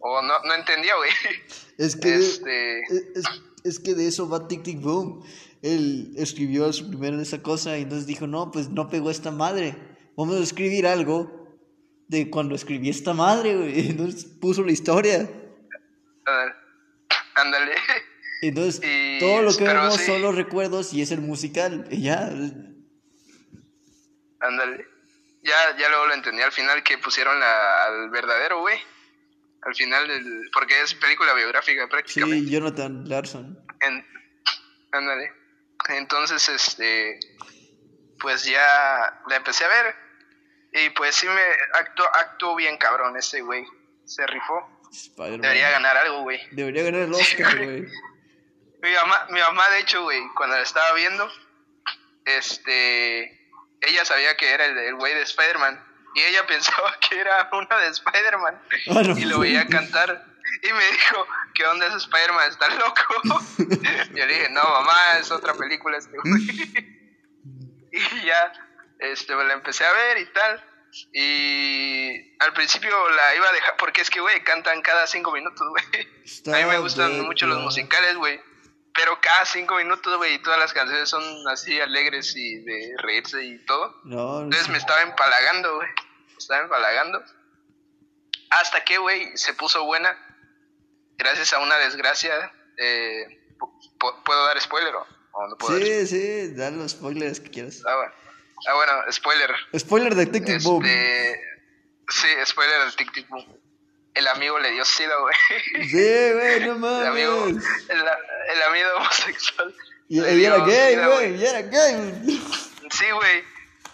O 0.00 0.22
no, 0.22 0.40
no 0.44 0.54
entendía, 0.54 0.94
güey. 0.96 1.10
Es 1.78 1.96
que, 1.96 2.14
Este- 2.14 2.80
es, 3.14 3.24
es- 3.64 3.78
que 3.78 3.94
de 3.94 4.06
eso 4.08 4.28
va 4.28 4.48
Tic 4.48 4.62
Tic 4.62 4.80
Boom. 4.80 5.22
Él 5.62 6.12
escribió 6.16 6.72
su 6.72 6.88
primero 6.88 7.16
de 7.18 7.22
esa 7.22 7.42
cosa 7.42 7.76
y 7.78 7.82
entonces 7.82 8.06
dijo, 8.06 8.26
no, 8.26 8.50
pues 8.50 8.68
no 8.70 8.88
pegó 8.88 9.10
esta 9.10 9.30
madre. 9.30 9.76
Vamos 10.16 10.36
a 10.36 10.42
escribir 10.42 10.86
algo 10.86 11.41
de 12.12 12.30
cuando 12.30 12.54
escribí 12.54 12.88
esta 12.90 13.12
madre, 13.14 13.56
güey. 13.56 13.90
Entonces 13.90 14.24
puso 14.24 14.62
la 14.62 14.70
historia. 14.72 15.28
Ándale. 17.34 17.74
Entonces, 18.42 18.80
Y- 18.84 19.18
todo 19.18 19.42
lo 19.42 19.56
que 19.56 19.64
vemos 19.64 19.96
sí. 19.96 20.06
son 20.06 20.22
los 20.22 20.34
recuerdos 20.36 20.92
y 20.92 21.02
es 21.02 21.10
el 21.10 21.20
musical. 21.20 21.86
Y 21.90 22.02
ya. 22.02 22.30
Ándale. 24.40 24.86
Ya, 25.42 25.76
ya 25.76 25.88
luego 25.88 26.06
lo 26.06 26.14
entendí 26.14 26.40
al 26.42 26.52
final 26.52 26.82
que 26.84 26.98
pusieron 26.98 27.38
la- 27.40 27.84
al 27.86 28.10
verdadero, 28.10 28.60
güey. 28.60 28.78
Al 29.62 29.74
final, 29.74 30.06
del, 30.08 30.50
porque 30.52 30.80
es 30.82 30.94
película 30.94 31.34
biográfica 31.34 31.88
prácticamente. 31.88 32.44
Sí, 32.46 32.50
Jonathan 32.50 33.08
Larson. 33.08 33.58
En- 33.80 34.04
ándale. 34.92 35.32
Entonces, 35.88 36.48
este, 36.48 37.18
pues 38.20 38.44
ya 38.44 39.20
la 39.28 39.36
empecé 39.36 39.64
a 39.64 39.68
ver. 39.68 39.94
Y 40.72 40.90
pues 40.90 41.14
sí 41.14 41.26
me 41.26 41.42
actuó, 41.74 42.06
actuó 42.14 42.56
bien 42.56 42.76
cabrón 42.78 43.16
ese 43.16 43.42
güey. 43.42 43.64
Se 44.04 44.26
rifó. 44.26 44.68
Debería 45.16 45.70
ganar 45.70 45.96
algo, 45.96 46.22
güey. 46.22 46.40
Debería 46.50 46.82
ganar 46.84 47.02
el 47.02 47.14
Oscar, 47.14 47.56
güey. 47.56 47.86
Mi 48.82 48.90
mamá, 48.90 49.26
mi 49.30 49.38
mamá, 49.38 49.68
de 49.70 49.78
hecho, 49.78 50.02
güey, 50.02 50.20
cuando 50.34 50.56
la 50.56 50.62
estaba 50.62 50.92
viendo, 50.94 51.30
este, 52.24 53.48
ella 53.80 54.04
sabía 54.04 54.36
que 54.36 54.50
era 54.50 54.64
el 54.64 54.96
güey 54.96 55.14
de 55.14 55.22
Spider-Man. 55.22 55.80
Y 56.16 56.20
ella 56.20 56.44
pensaba 56.48 56.98
que 56.98 57.20
era 57.20 57.48
una 57.52 57.78
de 57.78 57.88
Spider-Man. 57.88 58.60
No. 58.86 59.18
Y 59.18 59.24
lo 59.24 59.38
veía 59.38 59.68
cantar. 59.68 60.26
Y 60.62 60.72
me 60.72 60.84
dijo, 60.84 61.26
¿qué 61.54 61.64
onda 61.64 61.86
es 61.86 61.94
Spider-Man? 61.94 62.50
¿Está 62.50 62.68
loco? 62.70 63.40
Yo 64.14 64.26
le 64.26 64.34
dije, 64.34 64.48
no, 64.50 64.62
mamá, 64.62 65.18
es 65.20 65.30
otra 65.30 65.54
película 65.54 65.98
este 65.98 66.16
güey. 66.18 66.92
y 67.92 68.26
ya, 68.26 68.52
este, 69.02 69.34
la 69.34 69.52
empecé 69.52 69.84
a 69.84 69.92
ver 69.92 70.18
y 70.18 70.26
tal. 70.32 70.64
Y 71.12 72.36
al 72.38 72.52
principio 72.52 72.90
la 73.10 73.34
iba 73.34 73.48
a 73.48 73.52
dejar, 73.52 73.76
porque 73.78 74.02
es 74.02 74.10
que, 74.10 74.20
güey, 74.20 74.42
cantan 74.44 74.82
cada 74.82 75.06
cinco 75.06 75.32
minutos, 75.32 75.66
güey. 75.68 75.84
A 76.54 76.58
mí 76.58 76.64
me 76.70 76.78
gustan 76.78 77.20
mucho 77.22 77.46
los 77.46 77.60
musicales, 77.60 78.16
güey. 78.16 78.40
Pero 78.94 79.18
cada 79.22 79.46
cinco 79.46 79.76
minutos, 79.76 80.16
güey, 80.18 80.34
y 80.34 80.38
todas 80.42 80.58
las 80.58 80.72
canciones 80.74 81.08
son 81.08 81.22
así 81.48 81.80
alegres 81.80 82.36
y 82.36 82.56
de 82.62 82.94
reírse 82.98 83.42
y 83.42 83.64
todo. 83.64 84.00
No, 84.04 84.16
no 84.40 84.42
Entonces 84.44 84.68
me 84.68 84.76
estaba 84.76 85.00
empalagando, 85.00 85.76
güey. 85.76 85.88
Me 86.28 86.36
estaba 86.36 86.62
empalagando. 86.62 87.24
Hasta 88.50 88.84
que, 88.84 88.98
güey, 88.98 89.34
se 89.36 89.54
puso 89.54 89.84
buena. 89.84 90.14
Gracias 91.16 91.54
a 91.54 91.60
una 91.60 91.76
desgracia. 91.78 92.52
Eh, 92.76 93.54
pu- 93.98 94.22
¿Puedo 94.24 94.44
dar 94.44 94.60
spoiler 94.60 94.94
o 94.94 95.06
no 95.48 95.56
puedo 95.56 95.78
dar 95.78 95.86
Sí, 95.86 96.06
sí, 96.06 96.54
da 96.54 96.70
los 96.70 96.90
spoilers 96.92 97.40
que 97.40 97.50
quieras. 97.50 97.82
Ah, 97.86 97.96
bueno. 97.96 98.12
Ah, 98.68 98.74
bueno, 98.74 98.92
spoiler. 99.10 99.54
Spoiler 99.76 100.14
de 100.14 100.26
Tic 100.26 100.44
Tic 100.44 100.62
Boom. 100.62 100.84
Este, 100.84 101.40
sí, 102.08 102.28
spoiler 102.46 102.80
del 102.80 102.96
Tic 102.96 103.12
Tic 103.12 103.28
Boom. 103.28 103.44
El 104.14 104.28
amigo 104.28 104.58
le 104.58 104.70
dio 104.72 104.84
sida, 104.84 105.14
güey. 105.20 105.34
Sí, 105.88 106.32
güey, 106.32 106.60
no 106.66 107.00
El 107.00 107.06
amigo, 107.06 107.40
mames. 107.46 107.64
el, 107.88 107.98
el 107.98 108.62
amigo 108.68 108.88
homosexual. 108.98 109.74
Y, 110.08 110.20
le 110.20 110.34
y 110.34 110.44
era 110.44 110.58
gay, 110.58 110.96
güey, 110.96 111.36
y 111.36 111.46
era 111.46 111.62
gay. 111.62 112.40
Sí, 112.90 113.10
güey. 113.10 113.44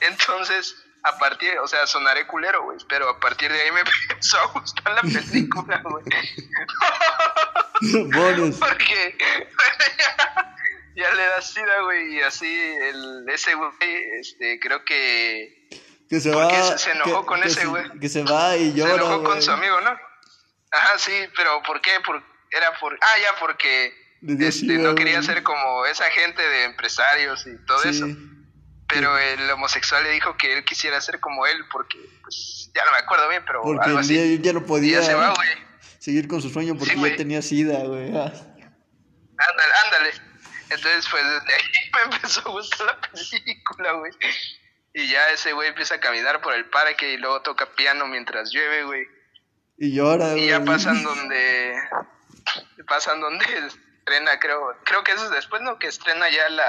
Entonces, 0.00 0.74
a 1.04 1.16
partir, 1.18 1.56
o 1.58 1.68
sea, 1.68 1.86
sonaré 1.86 2.26
culero, 2.26 2.64
güey, 2.64 2.78
pero 2.88 3.08
a 3.08 3.20
partir 3.20 3.52
de 3.52 3.60
ahí 3.60 3.70
me 3.72 3.80
empezó 4.10 4.38
a 4.38 4.46
gustar 4.46 4.92
la 4.94 5.02
película, 5.02 5.82
güey. 5.84 6.04
Bonus. 8.12 8.56
Porque 8.56 9.16
ya 10.98 11.14
le 11.14 11.22
da 11.22 11.40
sida, 11.40 11.82
güey, 11.84 12.16
y 12.16 12.20
así 12.22 12.46
el, 12.46 13.24
ese 13.32 13.54
güey, 13.54 13.70
este, 14.20 14.58
creo 14.60 14.84
que 14.84 15.68
Que 16.10 16.20
se 16.20 16.30
va. 16.30 16.50
se- 16.50 16.78
se 16.78 16.90
enojó 16.92 17.20
que- 17.22 17.26
con 17.26 17.40
que 17.40 17.48
ese 17.48 17.60
se- 17.60 17.66
güey. 17.66 17.84
Que 18.00 18.08
se 18.08 18.22
va 18.24 18.56
y 18.56 18.72
llora. 18.74 18.90
se 18.90 18.96
enojó 18.96 19.22
con 19.24 19.40
su 19.42 19.50
amigo, 19.50 19.80
¿no? 19.80 19.90
Ajá, 20.70 20.98
sí, 20.98 21.12
pero 21.36 21.62
¿por 21.62 21.80
qué? 21.80 21.92
Por, 22.04 22.22
era 22.50 22.78
por, 22.78 22.94
ah, 23.00 23.18
ya, 23.22 23.38
porque 23.40 23.92
este, 24.26 24.52
sida, 24.52 24.74
no 24.82 24.94
quería 24.94 25.22
ser 25.22 25.42
como 25.42 25.86
esa 25.86 26.04
gente 26.10 26.42
de 26.42 26.64
empresarios 26.64 27.46
y 27.46 27.56
todo 27.66 27.80
Sí. 27.82 27.88
eso. 27.90 28.06
Pero 28.90 29.16
el 29.18 29.50
homosexual 29.50 30.02
le 30.02 30.10
dijo 30.10 30.36
que 30.38 30.54
él 30.56 30.64
quisiera 30.64 30.98
ser 31.02 31.20
como 31.20 31.46
él 31.46 31.58
porque, 31.70 31.98
pues, 32.22 32.70
ya 32.74 32.84
no 32.86 32.92
me 32.92 32.98
acuerdo 32.98 33.28
bien, 33.28 33.44
pero 33.46 33.60
Porque 33.62 33.84
algo 33.84 33.98
el 33.98 34.04
así. 34.04 34.14
día 34.14 34.40
ya 34.40 34.52
no 34.54 34.60
y 34.60 34.62
podía 34.62 35.00
ya 35.00 35.06
se 35.06 35.14
va, 35.14 35.34
güey. 35.34 35.48
seguir 35.98 36.26
con 36.26 36.40
su 36.40 36.48
sueño 36.48 36.74
porque 36.76 36.94
Sí, 36.94 37.00
ya 37.10 37.16
tenía 37.16 37.42
sida, 37.42 37.80
güey. 37.84 38.06
Ándale, 38.08 38.32
ándale. 39.84 40.12
Entonces, 40.70 41.06
pues, 41.10 41.22
desde 41.24 41.54
ahí 41.54 41.90
me 42.08 42.14
empezó 42.16 42.40
a 42.40 42.52
gustar 42.52 42.86
la 42.86 43.00
película, 43.00 43.92
güey. 43.92 44.12
Y 44.94 45.08
ya 45.10 45.28
ese 45.30 45.52
güey 45.52 45.68
empieza 45.68 45.96
a 45.96 46.00
caminar 46.00 46.40
por 46.40 46.54
el 46.54 46.64
parque 46.66 47.12
y 47.12 47.16
luego 47.18 47.42
toca 47.42 47.66
piano 47.76 48.06
mientras 48.06 48.50
llueve, 48.52 48.84
güey. 48.84 49.06
Y 49.78 49.94
llora, 49.94 50.30
güey. 50.32 50.44
Y 50.44 50.48
ya 50.48 50.64
pasan 50.64 51.02
donde. 51.04 51.74
Pasan 52.86 53.20
donde 53.20 53.44
estrena, 53.44 54.38
creo. 54.40 54.74
Creo 54.84 55.04
que 55.04 55.12
eso 55.12 55.24
es 55.26 55.30
después, 55.30 55.62
¿no? 55.62 55.78
Que 55.78 55.88
estrena 55.88 56.28
ya 56.30 56.48
la, 56.48 56.64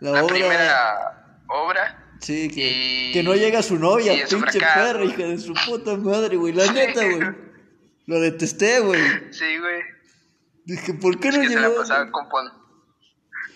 La 0.00 0.10
la 0.12 0.24
obra. 0.24 0.34
primera 0.34 1.36
obra. 1.48 2.06
Sí, 2.20 2.48
que, 2.48 2.60
Y- 2.60 3.12
que 3.12 3.22
no 3.22 3.34
llega 3.34 3.62
su 3.62 3.78
novia, 3.78 4.12
pinche 4.12 4.36
güey. 4.36 5.06
hija 5.08 5.22
de 5.24 5.38
su 5.38 5.54
puta 5.54 5.96
madre, 5.96 6.36
güey. 6.36 6.52
La 6.52 6.66
neta, 6.72 7.02
güey. 7.04 7.28
Lo 8.06 8.20
detesté, 8.20 8.80
güey. 8.80 9.00
Sí, 9.32 9.56
güey. 9.58 9.82
Dije, 10.66 10.92
¿por 10.94 11.18
qué 11.18 11.28
Es 11.28 11.36
no 11.36 11.42
que 11.42 11.48
se 11.48 11.54
la 11.54 11.68
llegó? 11.68 11.76
pasaba 11.80 12.10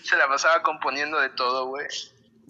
Se 0.05 0.15
la 0.15 0.27
pasaba 0.27 0.61
componiendo 0.61 1.19
de 1.19 1.29
todo, 1.29 1.67
güey. 1.67 1.87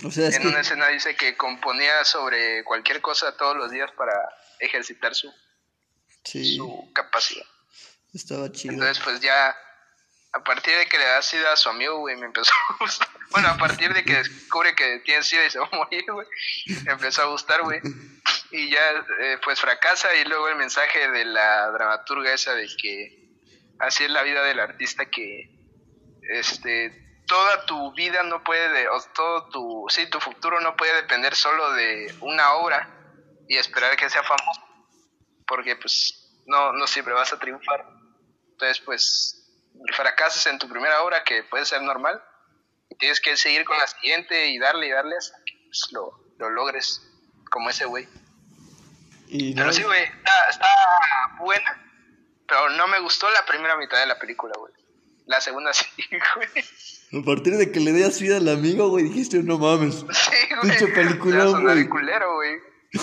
O 0.04 0.12
sea, 0.12 0.28
es 0.28 0.36
en 0.36 0.42
que 0.42 0.48
una 0.50 0.60
escena 0.60 0.90
dice 0.90 1.16
que 1.16 1.38
componía 1.38 2.04
sobre 2.04 2.64
cualquier 2.66 3.02
cosa 3.02 3.38
todos 3.38 3.56
los 3.56 3.72
días 3.72 3.90
para 3.94 4.14
ejercitar 4.60 5.16
su, 5.16 5.34
sí, 6.24 6.58
su 6.58 6.92
capacidad. 6.94 7.46
estaba 8.14 8.52
chido. 8.52 8.74
Entonces, 8.74 9.02
pues 9.04 9.22
ya 9.22 9.56
a 10.36 10.44
partir 10.44 10.78
de 10.78 10.86
que 10.88 10.98
le 10.98 11.06
da 11.06 11.22
sida 11.22 11.54
a 11.54 11.56
su 11.56 11.70
amigo, 11.70 12.00
güey, 12.00 12.18
me 12.18 12.26
empezó 12.26 12.52
a 12.70 12.78
gustar. 12.80 13.08
Bueno, 13.32 13.48
a 13.48 13.58
partir 13.58 13.94
de 13.94 14.04
que 14.04 14.16
descubre 14.16 14.76
que 14.76 15.00
tiene 15.06 15.24
sida 15.24 15.46
y 15.46 15.50
se 15.50 15.60
va 15.60 15.70
a 15.72 15.76
morir, 15.76 16.04
güey, 16.12 16.28
me 16.84 16.92
empezó 16.92 17.22
a 17.22 17.26
gustar, 17.28 17.62
güey. 17.64 17.80
Y 18.52 18.70
ya, 18.70 19.06
eh, 19.22 19.38
pues 19.44 19.60
fracasa 19.62 20.14
y 20.16 20.26
luego 20.26 20.50
el 20.50 20.58
mensaje 20.58 21.10
de 21.10 21.26
la 21.26 21.72
dramaturga 21.72 22.34
esa 22.34 22.54
de 22.54 22.68
que 22.82 23.30
así 23.80 24.04
es 24.04 24.10
la 24.10 24.24
vida 24.24 24.44
del 24.44 24.60
artista 24.60 25.06
que, 25.10 25.50
este, 26.22 27.05
toda 27.28 27.66
tu 27.66 27.94
vida 27.94 28.24
no 28.24 28.44
puede, 28.44 28.88
o 28.90 29.02
todo 29.14 29.50
tu, 29.50 29.86
sí, 29.90 30.10
tu 30.10 30.20
futuro 30.20 30.60
no 30.62 30.76
puede 30.76 30.94
depender 30.96 31.36
solo 31.36 31.72
de 31.74 32.14
una 32.22 32.54
obra 32.54 32.90
y 33.48 33.58
esperar 33.58 33.96
que 33.96 34.10
sea 34.10 34.24
famoso, 34.24 34.62
porque 35.48 35.76
pues 35.76 36.42
no, 36.46 36.74
no 36.74 36.88
siempre 36.88 37.14
vas 37.14 37.34
a 37.34 37.40
triunfar. 37.40 37.86
Entonces, 38.52 38.80
pues, 38.86 39.52
fracasas 39.96 40.46
en 40.48 40.60
tu 40.60 40.70
primera 40.70 41.02
obra, 41.02 41.24
que 41.24 41.44
puede 41.44 41.66
ser 41.66 41.82
normal, 41.82 42.24
y 42.90 42.96
tienes 42.98 43.20
que 43.20 43.36
seguir 43.36 43.66
con 43.66 43.78
la 43.78 43.88
siguiente 43.88 44.48
y 44.48 44.60
darle 44.60 44.88
y 44.88 44.92
darle 44.92 45.18
hasta 45.18 45.38
que 45.46 45.54
pues, 45.66 45.92
lo, 45.92 46.12
lo 46.38 46.50
logres, 46.50 47.02
como 47.50 47.70
ese 47.70 47.86
güey. 47.86 48.08
Pero 49.28 49.74
sí, 49.74 49.84
güey, 49.84 50.04
está, 50.04 50.50
está 50.50 50.68
buena, 51.40 51.86
pero 52.48 52.70
no 52.70 52.88
me 52.88 53.00
gustó 53.00 53.30
la 53.32 53.46
primera 53.46 53.76
mitad 53.76 54.00
de 54.00 54.06
la 54.06 54.20
película, 54.20 54.54
güey. 54.58 54.74
La 55.26 55.42
segunda 55.42 55.74
sí, 55.74 55.88
güey. 56.36 56.66
A 57.14 57.24
partir 57.24 57.56
de 57.58 57.72
que 57.72 57.80
le 57.80 57.98
das 57.98 58.20
vida 58.20 58.38
al 58.38 58.48
amigo, 58.50 58.90
güey, 58.90 59.06
dijiste, 59.06 59.42
no 59.44 59.58
mames. 59.58 60.06
Sí, 60.14 60.56
güey. 60.56 60.78
Pinche 60.78 60.88
película, 60.88 61.46
güey. 61.46 61.88
culero, 61.88 62.36
güey. 62.36 62.60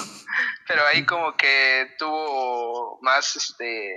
Pero 0.68 0.82
ahí 0.86 1.04
como 1.04 1.36
que 1.36 1.94
tuvo 1.98 2.98
más, 3.02 3.36
este, 3.36 3.96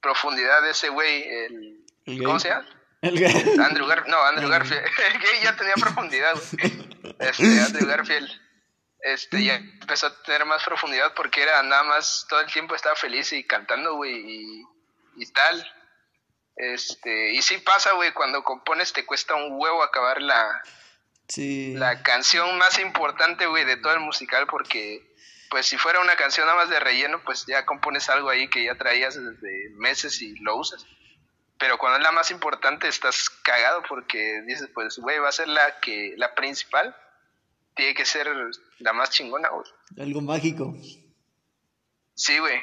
profundidad 0.00 0.68
ese 0.68 0.88
güey, 0.88 1.22
el... 1.22 1.84
¿Cómo 2.24 2.40
se 2.40 2.48
llama? 2.48 2.66
El 3.02 3.18
gay. 3.18 3.56
Andrew 3.60 3.86
Garfield. 3.86 4.10
No, 4.10 4.22
Andrew 4.24 4.48
Garfield. 4.48 4.82
El 5.12 5.20
gay 5.20 5.42
ya 5.42 5.56
tenía 5.56 5.74
profundidad, 5.74 6.34
güey. 6.34 7.14
Este, 7.18 7.60
Andrew 7.60 7.86
Garfield. 7.86 8.28
Este, 9.00 9.44
ya 9.44 9.56
empezó 9.56 10.08
a 10.08 10.22
tener 10.22 10.44
más 10.44 10.64
profundidad 10.64 11.14
porque 11.14 11.42
era 11.42 11.62
nada 11.62 11.84
más, 11.84 12.26
todo 12.28 12.40
el 12.40 12.50
tiempo 12.50 12.74
estaba 12.74 12.96
feliz 12.96 13.32
y 13.32 13.44
cantando, 13.44 13.94
güey, 13.94 14.16
y, 14.16 14.62
y 15.16 15.26
tal. 15.26 15.64
Este, 16.58 17.34
y 17.34 17.42
sí 17.42 17.58
pasa, 17.58 17.92
güey, 17.92 18.12
cuando 18.12 18.42
compones 18.42 18.92
te 18.92 19.06
cuesta 19.06 19.36
un 19.36 19.60
huevo 19.60 19.80
acabar 19.80 20.20
la, 20.20 20.60
la 21.36 22.02
canción 22.02 22.58
más 22.58 22.80
importante, 22.80 23.46
güey, 23.46 23.64
de 23.64 23.76
todo 23.76 23.92
el 23.94 24.00
musical 24.00 24.48
porque, 24.48 25.14
pues 25.50 25.66
si 25.66 25.78
fuera 25.78 26.00
una 26.00 26.16
canción 26.16 26.46
nada 26.46 26.58
más 26.58 26.68
de 26.68 26.80
relleno, 26.80 27.22
pues 27.24 27.46
ya 27.46 27.64
compones 27.64 28.10
algo 28.10 28.28
ahí 28.28 28.48
que 28.48 28.64
ya 28.64 28.74
traías 28.74 29.14
desde 29.14 29.70
meses 29.76 30.20
y 30.20 30.34
lo 30.40 30.56
usas. 30.56 30.84
Pero 31.60 31.78
cuando 31.78 31.98
es 31.98 32.02
la 32.02 32.10
más 32.10 32.32
importante 32.32 32.88
estás 32.88 33.30
cagado 33.30 33.84
porque 33.88 34.42
dices, 34.42 34.68
pues, 34.74 34.98
güey, 34.98 35.20
va 35.20 35.28
a 35.28 35.32
ser 35.32 35.46
la 35.46 35.78
que, 35.78 36.14
la 36.16 36.34
principal, 36.34 36.96
tiene 37.76 37.94
que 37.94 38.04
ser 38.04 38.28
la 38.80 38.92
más 38.92 39.10
chingona, 39.10 39.48
güey. 39.50 39.64
Algo 40.00 40.22
mágico. 40.22 40.74
Sí, 42.14 42.36
güey. 42.40 42.60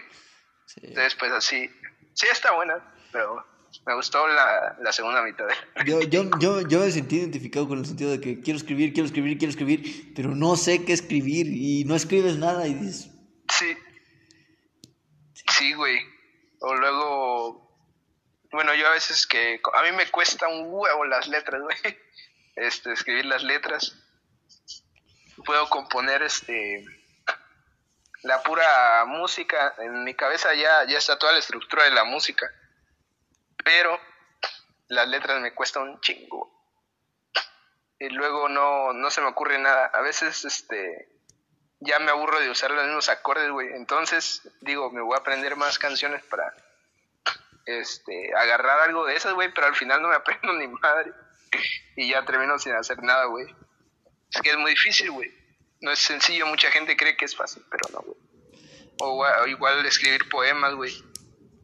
Entonces, 0.82 1.16
pues 1.16 1.32
así, 1.32 1.70
sí 2.14 2.28
está 2.30 2.52
buena, 2.52 2.84
pero 3.14 3.55
me 3.86 3.96
gustó 3.96 4.28
la, 4.28 4.76
la 4.80 4.92
segunda 4.92 5.22
mitad. 5.22 5.46
Yo, 5.86 6.02
yo, 6.02 6.30
yo, 6.40 6.62
yo 6.62 6.80
me 6.80 6.92
sentí 6.92 7.18
identificado 7.18 7.68
con 7.68 7.80
el 7.80 7.86
sentido 7.86 8.12
de 8.12 8.22
que 8.22 8.40
quiero 8.42 8.58
escribir, 8.58 8.94
quiero 8.94 9.08
escribir, 9.08 9.38
quiero 9.38 9.52
escribir, 9.52 10.14
pero 10.16 10.36
no 10.36 10.56
sé 10.56 10.86
qué 10.86 10.94
escribir 10.94 11.48
y 11.48 11.84
no 11.86 11.96
escribes 11.96 12.38
nada 12.38 12.68
y 12.68 12.74
dices... 12.74 13.12
Sí. 13.50 13.78
Sí, 15.52 15.74
güey. 15.74 15.98
O 16.60 16.76
luego, 16.76 17.78
bueno, 18.52 18.74
yo 18.76 18.88
a 18.88 18.92
veces 18.92 19.28
que, 19.28 19.60
a 19.74 19.82
mí 19.84 19.92
me 19.96 20.10
cuesta 20.10 20.48
un 20.48 20.66
huevo 20.68 21.06
las 21.06 21.28
letras, 21.28 21.62
güey. 21.62 21.78
Este, 22.56 22.94
escribir 22.94 23.26
las 23.26 23.44
letras. 23.44 24.02
Puedo 25.46 25.68
componer, 25.68 26.24
este, 26.24 26.86
la 28.24 28.42
pura 28.44 29.04
música. 29.06 29.76
En 29.80 30.06
mi 30.06 30.14
cabeza 30.14 30.54
ya, 30.54 30.86
ya 30.88 30.98
está 30.98 31.20
toda 31.20 31.34
la 31.34 31.40
estructura 31.40 31.84
de 31.84 31.92
la 31.92 32.06
música 32.06 32.50
pero 33.66 34.00
las 34.90 35.08
letras 35.08 35.42
me 35.42 35.54
cuestan 35.54 35.90
un 35.90 36.00
chingo. 36.00 36.54
Y 38.00 38.10
luego 38.10 38.48
no, 38.48 38.94
no 38.94 39.10
se 39.10 39.22
me 39.22 39.28
ocurre 39.28 39.58
nada. 39.58 39.88
A 39.88 40.02
veces 40.02 40.46
este 40.46 41.10
ya 41.80 42.00
me 42.00 42.12
aburro 42.12 42.40
de 42.40 42.50
usar 42.50 42.72
los 42.72 42.86
mismos 42.86 43.10
acordes, 43.10 43.50
güey. 43.50 43.70
Entonces, 43.74 44.48
digo, 44.62 44.92
me 44.92 45.02
voy 45.02 45.16
a 45.16 45.20
aprender 45.20 45.56
más 45.56 45.80
canciones 45.80 46.24
para 46.26 46.56
este 47.66 48.32
agarrar 48.36 48.82
algo 48.82 49.06
de 49.06 49.16
esas, 49.16 49.34
güey, 49.34 49.52
pero 49.52 49.68
al 49.68 49.76
final 49.76 50.02
no 50.02 50.10
me 50.10 50.16
aprendo 50.22 50.54
ni 50.54 50.68
madre. 50.68 51.12
Y 51.96 52.10
ya 52.10 52.24
termino 52.24 52.60
sin 52.60 52.74
hacer 52.74 53.02
nada, 53.02 53.26
güey. 53.26 53.48
Es 54.32 54.42
que 54.42 54.52
es 54.52 54.58
muy 54.58 54.72
difícil, 54.72 55.10
güey. 55.10 55.34
No 55.82 55.92
es 55.92 56.00
sencillo, 56.00 56.46
mucha 56.46 56.70
gente 56.70 56.96
cree 56.96 57.18
que 57.18 57.26
es 57.26 57.36
fácil, 57.36 57.64
pero 57.72 57.84
no, 57.94 58.02
güey. 58.02 58.18
o 59.00 59.48
igual 59.48 59.84
escribir 59.88 60.30
poemas, 60.30 60.76
güey. 60.76 60.94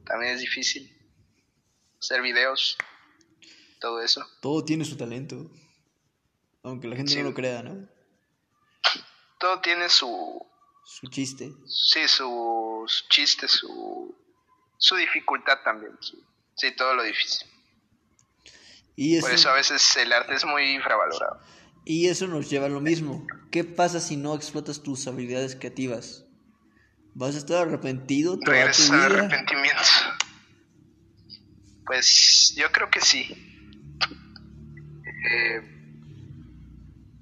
También 0.06 0.34
es 0.34 0.40
difícil 0.40 1.01
hacer 2.02 2.22
videos, 2.22 2.78
todo 3.80 4.02
eso. 4.02 4.26
Todo 4.42 4.66
tiene 4.66 4.84
su 4.86 4.98
talento, 4.98 5.52
aunque 6.64 6.88
la 6.88 6.96
gente 6.96 7.16
no 7.18 7.30
lo 7.30 7.36
crea, 7.36 7.62
¿no? 7.62 7.88
Todo 9.40 9.62
tiene 9.62 9.88
su... 9.88 10.46
Su 10.84 11.08
chiste. 11.08 11.52
Sí, 11.68 12.08
su 12.08 12.86
chiste, 13.10 13.48
su, 13.48 14.16
su 14.78 14.96
dificultad 14.96 15.60
también. 15.64 15.98
Sí, 16.56 16.76
todo 16.76 16.96
lo 16.96 17.04
difícil. 17.04 17.48
Y 18.96 19.22
Por 19.22 19.32
eso 19.32 19.50
a 19.50 19.54
veces 19.54 19.96
el 19.98 20.12
arte 20.12 20.34
es 20.34 20.46
muy 20.46 20.74
infravalorado. 20.74 21.40
Y 21.86 22.08
eso 22.08 22.28
nos 22.28 22.50
lleva 22.50 22.66
a 22.66 22.70
lo 22.70 22.82
mismo. 22.82 23.26
¿Qué 23.52 23.64
pasa 23.64 24.00
si 24.00 24.18
no 24.18 24.36
explotas 24.36 24.84
tus 24.84 25.08
habilidades 25.08 25.56
creativas? 25.56 26.26
¿Vas 27.14 27.36
a 27.36 27.40
estar 27.40 27.68
arrepentido 27.68 28.38
toda 28.38 28.72
tu 28.72 28.84
vida? 28.84 29.06
arrepentimiento. 29.06 29.82
Pues 31.92 32.54
yo 32.56 32.72
creo 32.72 32.90
que 32.90 33.02
sí. 33.02 33.28
Eh, 35.30 35.62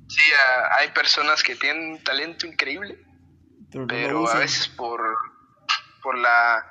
sí, 0.08 0.32
hay 0.78 0.90
personas 0.90 1.42
que 1.42 1.56
tienen 1.56 1.94
un 1.94 2.04
talento 2.04 2.46
increíble, 2.46 3.04
pero, 3.88 4.30
a 4.30 4.38
veces 4.38 4.68
por, 4.68 5.02
por 6.04 6.20
la... 6.20 6.64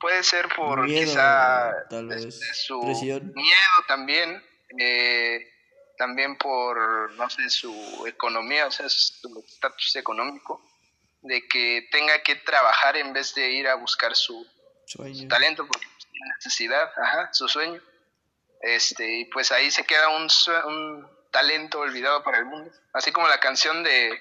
Puede 0.00 0.22
ser 0.22 0.48
por 0.56 0.86
quizá 0.86 1.72
este, 1.90 2.54
su 2.54 2.80
miedo 2.82 3.76
también, 3.86 4.42
eh, 4.78 5.46
también 5.98 6.38
por, 6.38 7.12
no 7.16 7.28
sé, 7.28 7.50
su 7.50 8.06
economía, 8.06 8.66
o 8.66 8.70
sea, 8.70 8.88
su 8.88 9.44
estatus 9.46 9.94
económico, 9.96 10.62
de 11.20 11.46
que 11.48 11.86
tenga 11.92 12.22
que 12.22 12.36
trabajar 12.36 12.96
en 12.96 13.12
vez 13.12 13.34
de 13.34 13.50
ir 13.50 13.68
a 13.68 13.74
buscar 13.74 14.16
su, 14.16 14.46
su 14.86 15.28
talento, 15.28 15.66
porque 15.66 15.86
necesidad, 16.36 16.90
ajá, 16.96 17.30
su 17.32 17.48
sueño. 17.48 17.80
Este, 18.62 19.20
y 19.20 19.24
pues 19.26 19.52
ahí 19.52 19.70
se 19.70 19.84
queda 19.84 20.08
un, 20.08 20.28
un 20.66 21.06
talento 21.30 21.80
olvidado 21.80 22.22
para 22.22 22.38
el 22.38 22.46
mundo. 22.46 22.70
Así 22.92 23.12
como 23.12 23.28
la 23.28 23.38
canción 23.38 23.82
de 23.82 24.18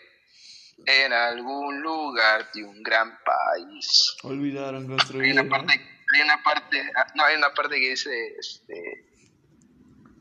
En 0.86 1.13
algún 1.13 1.81
lugar 1.81 2.51
de 2.53 2.63
un 2.63 2.84
gran 2.84 3.17
país. 3.23 4.17
Olvidaron 4.23 4.88
nuestro 4.88 5.21
hay 5.21 5.31
una 5.31 5.47
parte, 5.47 5.73
hay 6.13 6.21
una 6.21 6.43
parte, 6.43 6.91
ah, 6.97 7.08
no, 7.15 7.23
hay 7.23 7.38
una 7.38 7.53
parte 7.53 7.75
que 7.79 7.89
dice, 7.91 8.36
este, 8.38 8.73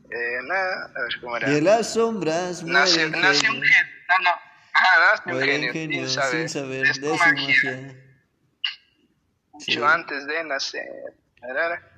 eh, 0.09 0.39
nada, 0.43 0.85
a 0.95 1.01
ver 1.01 1.19
cómo 1.19 1.35
era. 1.35 1.49
De 1.49 1.61
las 1.61 1.93
sombras 1.93 2.63
nace, 2.63 3.09
nace 3.09 3.49
un 3.49 3.61
genio, 3.61 3.69
no, 4.07 4.19
no, 4.19 4.29
ajá, 4.73 5.21
nace 5.25 5.33
un 5.33 5.73
genio, 5.73 6.07
sin 6.07 6.09
saber, 6.09 6.31
sin 6.31 6.49
saber 6.49 6.87
de 6.87 6.93
su 6.93 7.15
magia. 7.15 7.95
Mucho 9.51 9.87
antes 9.87 10.25
de 10.25 10.43
nacer. 10.45 11.24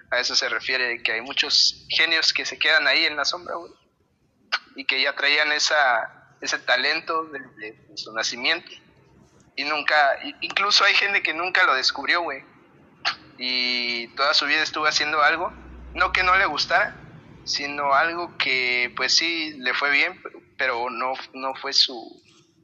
A 0.10 0.20
eso 0.20 0.36
se 0.36 0.48
refiere 0.48 1.02
que 1.04 1.14
hay 1.14 1.22
muchos 1.22 1.86
genios 1.90 2.32
que 2.34 2.46
se 2.46 2.58
quedan 2.58 2.88
ahí 2.88 3.06
en 3.06 3.16
la 3.16 3.26
sombra. 3.26 3.56
Y 4.76 4.86
que 4.86 5.02
ya 5.02 5.16
traían 5.16 5.52
esa, 5.52 6.36
ese 6.42 6.60
talento 6.60 7.26
desde 7.26 7.98
su 7.98 8.14
nacimiento. 8.14 8.72
Y 9.56 9.64
nunca, 9.64 10.20
incluso 10.42 10.84
hay 10.86 10.94
gente 10.94 11.24
que 11.24 11.34
nunca 11.34 11.64
lo 11.64 11.74
descubrió, 11.74 12.22
güey. 12.22 12.44
Y 13.38 14.08
toda 14.16 14.34
su 14.34 14.46
vida 14.46 14.62
estuvo 14.62 14.86
haciendo 14.86 15.22
algo, 15.22 15.52
no 15.94 16.12
que 16.12 16.24
no 16.24 16.36
le 16.38 16.46
gustara, 16.46 16.96
sino 17.44 17.94
algo 17.94 18.38
que 18.38 18.94
pues 18.96 19.16
sí 19.16 19.54
le 19.60 19.74
fue 19.74 19.90
bien, 19.90 20.22
pero 20.58 20.90
no, 20.90 21.14
no 21.34 21.56
fue 21.56 21.74
su, 21.74 22.22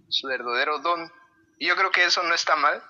su 0.09 0.27
verdadero 0.27 0.79
don. 0.79 1.11
Y 1.57 1.67
yo 1.67 1.75
creo 1.75 1.91
que 1.91 2.05
eso 2.05 2.23
no 2.23 2.33
está 2.33 2.55
mal, 2.55 2.83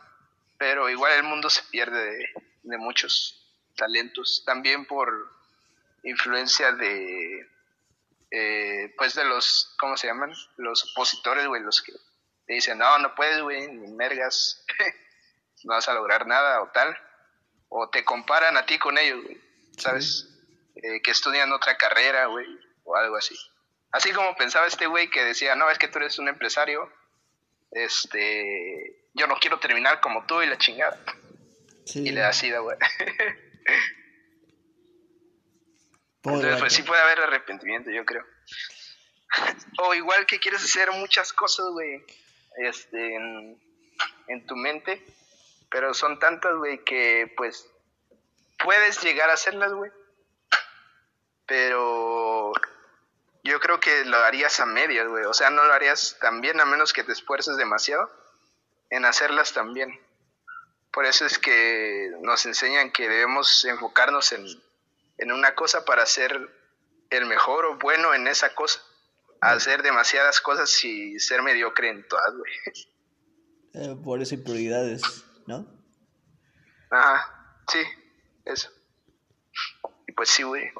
pero 0.57 0.89
igual 0.89 1.13
el 1.13 1.23
mundo 1.23 1.49
se 1.49 1.63
pierde 1.63 2.03
de, 2.03 2.29
de 2.63 2.77
muchos 2.77 3.42
talentos, 3.75 4.43
también 4.45 4.85
por 4.85 5.31
influencia 6.03 6.71
de, 6.73 7.49
eh, 8.31 8.93
pues 8.97 9.15
de 9.15 9.25
los, 9.25 9.75
¿cómo 9.79 9.97
se 9.97 10.07
llaman? 10.07 10.33
Los 10.57 10.91
opositores, 10.91 11.47
güey, 11.47 11.61
los 11.61 11.81
que 11.81 11.93
te 12.45 12.53
dicen, 12.53 12.77
no, 12.77 12.97
no 12.99 13.15
puedes, 13.15 13.41
güey, 13.41 13.67
ni 13.67 13.87
mergas, 13.93 14.65
no 15.63 15.73
vas 15.73 15.87
a 15.87 15.93
lograr 15.93 16.27
nada 16.27 16.61
o 16.61 16.69
tal, 16.69 16.97
o 17.69 17.89
te 17.89 18.03
comparan 18.03 18.57
a 18.57 18.65
ti 18.65 18.77
con 18.77 18.97
ellos, 18.97 19.23
güey, 19.23 19.41
¿sabes? 19.77 20.29
eh, 20.75 21.01
que 21.01 21.11
estudian 21.11 21.51
otra 21.51 21.77
carrera, 21.77 22.25
güey, 22.27 22.47
o 22.83 22.95
algo 22.95 23.15
así. 23.15 23.35
Así 23.91 24.11
como 24.11 24.35
pensaba 24.35 24.65
este 24.67 24.87
güey 24.87 25.09
que 25.09 25.23
decía, 25.23 25.55
no, 25.55 25.69
es 25.69 25.77
que 25.77 25.87
tú 25.87 25.99
eres 25.99 26.17
un 26.19 26.27
empresario, 26.27 26.91
este, 27.71 29.07
yo 29.13 29.27
no 29.27 29.35
quiero 29.39 29.59
terminar 29.59 30.01
como 30.01 30.25
tú 30.25 30.41
y 30.41 30.47
la 30.47 30.57
chingada. 30.57 30.99
Y 31.93 32.11
le 32.11 32.21
da 32.21 32.33
sida, 32.33 32.59
güey. 32.59 32.77
Entonces, 36.23 36.59
pues 36.59 36.73
sí 36.73 36.83
puede 36.83 37.01
haber 37.01 37.19
arrepentimiento, 37.19 37.91
yo 37.91 38.05
creo. 38.05 38.25
o 39.79 39.93
igual 39.93 40.25
que 40.25 40.39
quieres 40.39 40.63
hacer 40.63 40.91
muchas 40.91 41.33
cosas, 41.33 41.67
güey, 41.71 42.03
este, 42.57 43.15
en, 43.15 43.61
en 44.27 44.45
tu 44.45 44.55
mente, 44.55 45.05
pero 45.69 45.93
son 45.93 46.19
tantas, 46.19 46.55
güey, 46.55 46.83
que 46.83 47.33
pues 47.35 47.69
puedes 48.63 49.01
llegar 49.01 49.29
a 49.29 49.33
hacerlas, 49.33 49.73
güey. 49.73 49.91
Pero 51.45 52.53
yo 53.43 53.59
creo 53.59 53.79
que 53.79 54.05
lo 54.05 54.17
harías 54.17 54.59
a 54.59 54.65
medias, 54.65 55.07
güey. 55.07 55.25
O 55.25 55.33
sea, 55.33 55.49
no 55.49 55.65
lo 55.65 55.73
harías 55.73 56.17
tan 56.21 56.39
bien 56.41 56.61
a 56.61 56.65
menos 56.65 56.93
que 56.93 57.03
te 57.03 57.11
esfuerces 57.11 57.57
demasiado 57.57 58.09
en 58.89 59.05
hacerlas 59.05 59.53
también. 59.53 59.99
Por 60.93 61.07
eso 61.07 61.25
es 61.25 61.39
que 61.39 62.11
nos 62.21 62.45
enseñan 62.45 62.91
que 62.91 63.09
debemos 63.09 63.65
enfocarnos 63.65 64.31
en, 64.31 64.45
en 65.17 65.31
una 65.31 65.55
cosa 65.55 65.85
para 65.85 66.05
ser 66.05 66.39
el 67.09 67.25
mejor 67.25 67.65
o 67.65 67.79
bueno 67.79 68.13
en 68.13 68.27
esa 68.27 68.53
cosa. 68.53 68.79
Hacer 69.41 69.81
demasiadas 69.81 70.39
cosas 70.39 70.85
y 70.85 71.19
ser 71.19 71.41
mediocre 71.41 71.89
en 71.89 72.07
todas, 72.07 72.33
güey. 72.37 72.53
Eh, 73.73 73.95
por 74.03 74.21
eso 74.21 74.35
hay 74.35 74.41
prioridades, 74.41 75.01
¿no? 75.47 75.67
Ajá, 76.91 77.57
sí, 77.67 77.79
eso. 78.45 78.69
Y 80.07 80.11
pues 80.11 80.29
sí, 80.29 80.43
güey. 80.43 80.71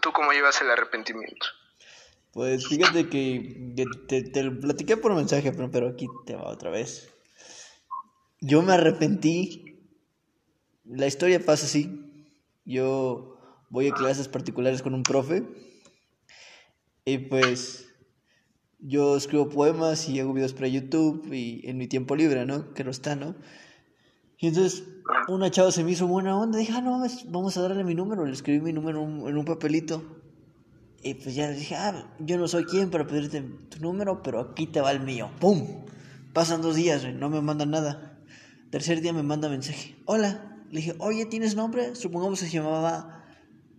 ¿Tú 0.00 0.12
cómo 0.12 0.32
llevas 0.32 0.60
el 0.60 0.70
arrepentimiento? 0.70 1.46
Pues 2.32 2.66
fíjate 2.66 3.08
que 3.08 3.72
te, 4.08 4.22
te, 4.24 4.42
lo 4.42 4.60
platiqué 4.60 4.96
por 4.96 5.14
mensaje, 5.14 5.52
pero 5.52 5.88
aquí 5.88 6.06
te 6.26 6.34
va 6.34 6.48
otra 6.48 6.70
vez. 6.70 7.15
Yo 8.46 8.62
me 8.62 8.74
arrepentí. 8.74 9.90
La 10.84 11.08
historia 11.08 11.44
pasa 11.44 11.66
así. 11.66 12.30
Yo 12.64 13.36
voy 13.70 13.88
a 13.88 13.92
clases 13.92 14.28
particulares 14.28 14.82
con 14.82 14.94
un 14.94 15.02
profe. 15.02 15.42
Y 17.04 17.18
pues 17.18 17.88
yo 18.78 19.16
escribo 19.16 19.48
poemas 19.48 20.08
y 20.08 20.20
hago 20.20 20.32
videos 20.32 20.52
para 20.52 20.68
YouTube 20.68 21.28
y 21.32 21.68
en 21.68 21.76
mi 21.76 21.88
tiempo 21.88 22.14
libre, 22.14 22.46
¿no? 22.46 22.72
Que 22.72 22.84
no 22.84 22.92
está, 22.92 23.16
¿no? 23.16 23.34
Y 24.38 24.46
entonces 24.46 24.84
una 25.26 25.50
chava 25.50 25.72
se 25.72 25.82
me 25.82 25.90
hizo 25.90 26.06
buena 26.06 26.38
onda. 26.38 26.58
Dije, 26.58 26.72
ah, 26.72 26.80
no, 26.80 27.04
vamos 27.26 27.56
a 27.56 27.62
darle 27.62 27.82
mi 27.82 27.96
número. 27.96 28.24
Le 28.24 28.32
escribí 28.32 28.60
mi 28.60 28.72
número 28.72 29.02
en 29.02 29.36
un 29.36 29.44
papelito. 29.44 30.04
Y 31.02 31.14
pues 31.14 31.34
ya 31.34 31.48
le 31.48 31.56
dije, 31.56 31.74
ah, 31.74 32.14
yo 32.20 32.38
no 32.38 32.46
soy 32.46 32.64
quien 32.64 32.90
para 32.90 33.08
pedirte 33.08 33.42
tu 33.42 33.80
número, 33.80 34.22
pero 34.22 34.38
aquí 34.38 34.68
te 34.68 34.80
va 34.80 34.92
el 34.92 35.00
mío. 35.00 35.32
¡Pum! 35.40 35.84
Pasan 36.32 36.62
dos 36.62 36.76
días, 36.76 37.04
no 37.12 37.28
me 37.28 37.40
mandan 37.40 37.70
nada. 37.72 38.15
Tercer 38.70 39.00
día 39.00 39.12
me 39.12 39.22
manda 39.22 39.48
mensaje. 39.48 39.96
Hola. 40.04 40.52
Le 40.70 40.80
dije, 40.80 40.94
oye, 40.98 41.26
¿tienes 41.26 41.54
nombre? 41.54 41.94
Supongamos 41.94 42.40
que 42.40 42.46
se 42.46 42.52
llamaba 42.52 43.24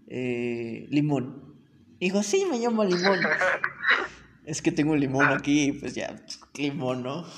eh, 0.08 0.88
Limón. 0.90 1.56
Dijo, 2.00 2.24
sí, 2.24 2.46
me 2.50 2.60
llamo 2.60 2.84
Limón. 2.86 3.20
es 4.46 4.62
que 4.62 4.72
tengo 4.72 4.94
un 4.94 5.00
limón 5.00 5.28
aquí, 5.28 5.74
pues 5.74 5.94
ya, 5.94 6.16
limón, 6.56 7.04
¿no? 7.04 7.26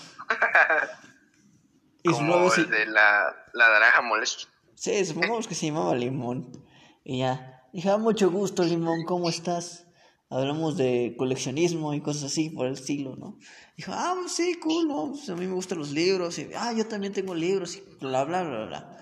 Y 2.02 2.12
Como 2.12 2.28
nuevo, 2.28 2.56
el 2.56 2.70
de 2.70 2.86
la, 2.86 3.36
la 3.54 3.70
naranja 3.70 4.02
molesta. 4.02 4.48
Sí, 4.74 5.04
supongamos 5.04 5.50
que 5.50 5.56
se 5.56 5.66
llamaba 5.66 5.94
Limón. 5.94 6.50
Y 7.04 7.20
ya. 7.20 7.62
Dije, 7.74 7.90
ah, 7.90 7.98
mucho 7.98 8.32
gusto, 8.32 8.64
Limón, 8.64 9.04
¿cómo 9.04 9.28
estás? 9.28 9.86
Hablamos 10.32 10.78
de 10.78 11.16
coleccionismo 11.18 11.96
y 11.96 12.02
cosas 12.02 12.26
así 12.26 12.52
por 12.52 12.68
el 12.68 12.74
estilo, 12.74 13.16
¿no? 13.16 13.40
Dijo, 13.76 13.92
ah, 13.96 14.16
pues 14.22 14.34
sí, 14.34 14.54
cool, 14.62 14.88
¿no? 14.88 15.12
Pues 15.12 15.28
a 15.30 15.36
mí 15.36 15.48
me 15.48 15.54
gustan 15.54 15.80
los 15.80 15.90
libros. 15.92 16.38
Y, 16.38 16.50
ah, 16.56 16.72
yo 16.72 16.86
también 16.86 17.14
tengo 17.14 17.34
libros 17.34 17.76
y 17.76 17.84
bla, 18.00 18.26
bla, 18.26 18.44
bla, 18.44 18.66
bla. 18.66 18.98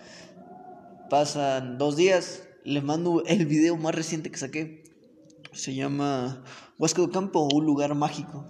Pasan 1.10 1.78
dos 1.78 1.98
días, 1.98 2.48
le 2.64 2.82
mando 2.82 3.24
el 3.26 3.46
video 3.46 3.76
más 3.76 3.94
reciente 3.94 4.32
que 4.32 4.38
saqué. 4.38 4.86
Se 5.52 5.76
llama 5.76 6.46
Huasco 6.78 7.06
de 7.06 7.12
Campo, 7.12 7.50
un 7.54 7.66
lugar 7.66 7.94
mágico. 7.94 8.48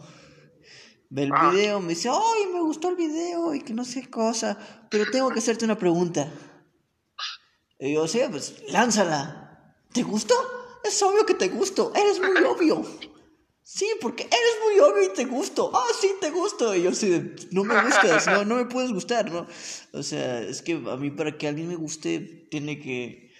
Ve 1.09 1.23
el 1.23 1.31
ah. 1.33 1.49
video, 1.49 1.79
me 1.79 1.89
dice, 1.89 2.09
ay, 2.09 2.53
me 2.53 2.61
gustó 2.61 2.89
el 2.89 2.95
video 2.95 3.55
y 3.55 3.61
que 3.61 3.73
no 3.73 3.85
sé 3.85 4.07
cosa, 4.07 4.57
pero 4.91 5.09
tengo 5.11 5.29
que 5.31 5.39
hacerte 5.39 5.65
una 5.65 5.79
pregunta. 5.79 6.31
Y 7.79 7.93
yo, 7.93 8.07
sí, 8.07 8.19
pues 8.29 8.61
lánzala. 8.69 9.75
¿Te 9.93 10.03
gustó? 10.03 10.35
Es 10.83 11.01
obvio 11.03 11.25
que 11.25 11.33
te 11.33 11.49
gusto, 11.49 11.91
eres 11.95 12.19
muy 12.19 12.43
obvio. 12.43 12.85
Sí, 13.63 13.89
porque 13.99 14.23
eres 14.23 14.55
muy 14.63 14.79
obvio 14.79 15.11
y 15.11 15.13
te 15.13 15.25
gusto. 15.25 15.71
Ah, 15.73 15.87
sí, 15.99 16.09
te 16.21 16.31
gusto. 16.31 16.73
Y 16.73 16.83
yo 16.83 16.93
sí, 16.93 17.35
no 17.51 17.65
me 17.65 17.81
gustas, 17.83 18.25
no, 18.27 18.45
no 18.45 18.55
me 18.55 18.65
puedes 18.65 18.93
gustar, 18.93 19.29
¿no? 19.29 19.45
O 19.91 20.03
sea, 20.03 20.39
es 20.39 20.61
que 20.61 20.73
a 20.73 20.95
mí 20.95 21.11
para 21.11 21.37
que 21.37 21.49
alguien 21.49 21.67
me 21.67 21.75
guste 21.75 22.19
tiene 22.49 22.79
que 22.79 23.33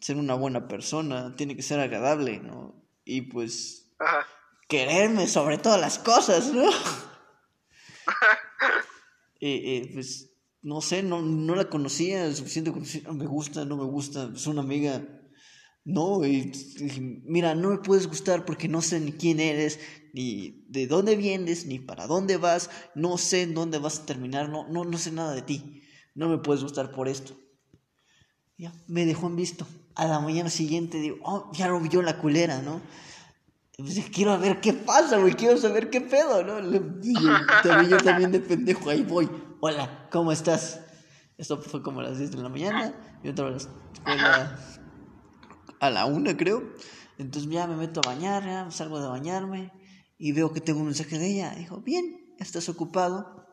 ser 0.00 0.16
una 0.16 0.34
buena 0.34 0.66
persona, 0.66 1.36
tiene 1.36 1.56
que 1.56 1.62
ser 1.62 1.80
agradable, 1.80 2.38
¿no? 2.38 2.74
Y 3.04 3.22
pues 3.22 3.92
quererme 4.66 5.28
sobre 5.28 5.58
todas 5.58 5.80
las 5.80 5.98
cosas, 5.98 6.52
¿no? 6.52 6.70
eh, 9.40 9.40
eh, 9.40 9.90
pues 9.92 10.32
no 10.62 10.80
sé, 10.80 11.02
no, 11.02 11.22
no 11.22 11.54
la 11.54 11.68
conocía, 11.68 12.32
suficiente 12.34 12.72
conocida, 12.72 13.12
me 13.12 13.26
gusta, 13.26 13.64
no 13.64 13.76
me 13.76 13.84
gusta, 13.84 14.30
es 14.34 14.46
una 14.46 14.62
amiga. 14.62 15.02
No, 15.86 16.26
y, 16.26 16.50
mira, 17.24 17.54
no 17.54 17.70
me 17.70 17.78
puedes 17.78 18.08
gustar 18.08 18.44
porque 18.44 18.66
no 18.66 18.82
sé 18.82 18.98
ni 18.98 19.12
quién 19.12 19.38
eres, 19.38 19.78
ni 20.12 20.64
de 20.68 20.88
dónde 20.88 21.14
vienes, 21.14 21.64
ni 21.66 21.78
para 21.78 22.08
dónde 22.08 22.38
vas, 22.38 22.70
no 22.96 23.16
sé 23.18 23.42
en 23.42 23.54
dónde 23.54 23.78
vas 23.78 24.00
a 24.00 24.06
terminar, 24.06 24.48
no, 24.48 24.66
no, 24.66 24.84
no 24.84 24.98
sé 24.98 25.12
nada 25.12 25.32
de 25.32 25.42
ti. 25.42 25.84
No 26.16 26.28
me 26.28 26.38
puedes 26.38 26.64
gustar 26.64 26.90
por 26.90 27.06
esto. 27.06 27.34
Ya, 28.58 28.72
me 28.88 29.06
dejó 29.06 29.28
en 29.28 29.36
visto. 29.36 29.64
A 29.94 30.06
la 30.06 30.18
mañana 30.18 30.50
siguiente 30.50 30.98
digo, 30.98 31.18
oh, 31.22 31.52
ya 31.54 31.68
lo 31.68 31.78
vio 31.78 32.02
la 32.02 32.18
culera, 32.18 32.60
¿no? 32.62 32.80
Pues, 33.78 33.96
quiero 34.12 34.36
ver 34.40 34.60
qué 34.60 34.72
pasa, 34.72 35.18
güey, 35.18 35.34
quiero 35.34 35.56
saber 35.56 35.88
qué 35.88 36.00
pedo, 36.00 36.42
¿no? 36.42 36.68
yo, 36.68 36.80
también, 37.62 37.90
yo 37.90 37.96
también 37.98 38.32
de 38.32 38.40
pendejo, 38.40 38.90
ahí 38.90 39.04
voy. 39.04 39.30
Hola, 39.60 40.08
¿cómo 40.10 40.32
estás? 40.32 40.80
Esto 41.38 41.58
fue 41.58 41.80
como 41.80 42.00
a 42.00 42.04
las 42.04 42.18
10 42.18 42.32
de 42.32 42.42
la 42.42 42.48
mañana, 42.48 42.92
yo 43.22 43.30
entraba 43.30 43.50
a 43.50 43.52
la 43.52 43.58
escuela 43.58 44.76
a 45.80 45.90
la 45.90 46.06
1, 46.06 46.36
creo. 46.36 46.62
Entonces 47.18 47.50
ya 47.50 47.66
me 47.66 47.76
meto 47.76 48.00
a 48.04 48.08
bañar, 48.08 48.44
ya 48.44 48.70
salgo 48.70 49.00
de 49.00 49.08
bañarme 49.08 49.72
y 50.18 50.32
veo 50.32 50.52
que 50.52 50.60
tengo 50.60 50.80
un 50.80 50.86
mensaje 50.86 51.18
de 51.18 51.26
ella. 51.26 51.54
Dijo, 51.56 51.80
bien, 51.80 52.34
¿estás 52.38 52.68
ocupado? 52.68 53.46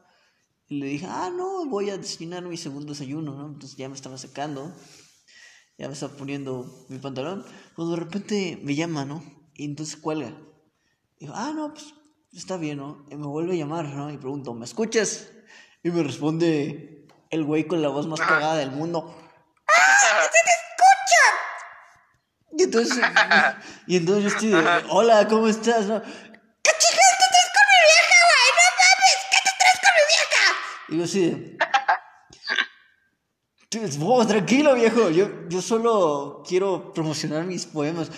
Y 0.68 0.80
le 0.80 0.88
dije, 0.88 1.06
ah, 1.10 1.32
no, 1.36 1.66
voy 1.66 1.90
a 1.90 1.98
desayunar 1.98 2.44
mi 2.44 2.58
segundo 2.58 2.94
desayuno, 2.94 3.36
¿no? 3.36 3.48
Entonces 3.48 3.78
ya 3.78 3.90
me 3.90 3.96
estaba 3.96 4.18
secando, 4.18 4.74
ya 5.78 5.88
me 5.88 5.94
estaba 5.94 6.16
poniendo 6.16 6.86
mi 6.90 7.00
pantalón. 7.00 7.46
Cuando 7.76 7.96
de 7.96 8.00
repente 8.00 8.60
me 8.64 8.76
llama, 8.76 9.06
¿no? 9.06 9.24
Y 9.54 9.66
entonces 9.66 9.98
cuelga. 9.98 10.36
Digo, 11.20 11.34
ah, 11.36 11.54
no, 11.56 11.74
pues 11.74 11.94
está 12.34 12.58
bien, 12.58 12.78
¿no? 12.78 13.06
Y 13.10 13.16
me 13.16 13.28
vuelve 13.28 13.54
a 13.54 13.58
llamar, 13.58 13.86
¿no? 13.86 14.12
Y 14.12 14.18
pregunto, 14.18 14.54
¿me 14.54 14.66
escuchas? 14.66 15.30
Y 15.84 15.92
me 15.92 16.04
responde 16.04 17.08
el 17.30 17.44
güey 17.44 17.68
con 17.68 17.82
la 17.82 17.90
voz 17.90 18.08
más 18.08 18.20
cagada 18.20 18.56
del 18.56 18.72
mundo. 18.72 19.16
¡Ah! 19.68 20.22
¡Se 20.22 20.30
te 20.30 20.50
escucha! 20.50 21.24
Y 22.58 22.63
entonces, 22.63 22.98
y 23.88 23.98
entonces 23.98 24.24
yo 24.24 24.30
estoy 24.30 24.50
de, 24.50 24.84
hola, 24.89 25.28
¿cómo 25.28 25.48
estás? 25.48 25.86
¿No? 25.86 26.02
¿Qué 26.02 26.72
chingados 26.80 27.18
te 27.20 27.26
traes 27.34 27.50
con 27.56 27.66
mi 27.70 27.80
vieja, 27.89 28.18
güey? 28.30 28.50
¡No 28.58 28.66
mames! 28.80 29.20
¿Qué 29.32 29.39
te 29.44 29.52
traes 29.60 29.80
con 29.84 29.94
mi 29.98 30.04
vieja? 30.13 30.44
Y 30.89 30.92
yo 30.98 31.04
así 31.04 31.20
de, 31.30 31.58
tranquilo, 34.28 34.76
viejo. 34.76 35.10
Yo, 35.10 35.48
yo 35.50 35.62
solo 35.62 36.44
quiero 36.48 36.94
promocionar 36.94 37.44
mis 37.46 37.66
poemas. 37.66 38.10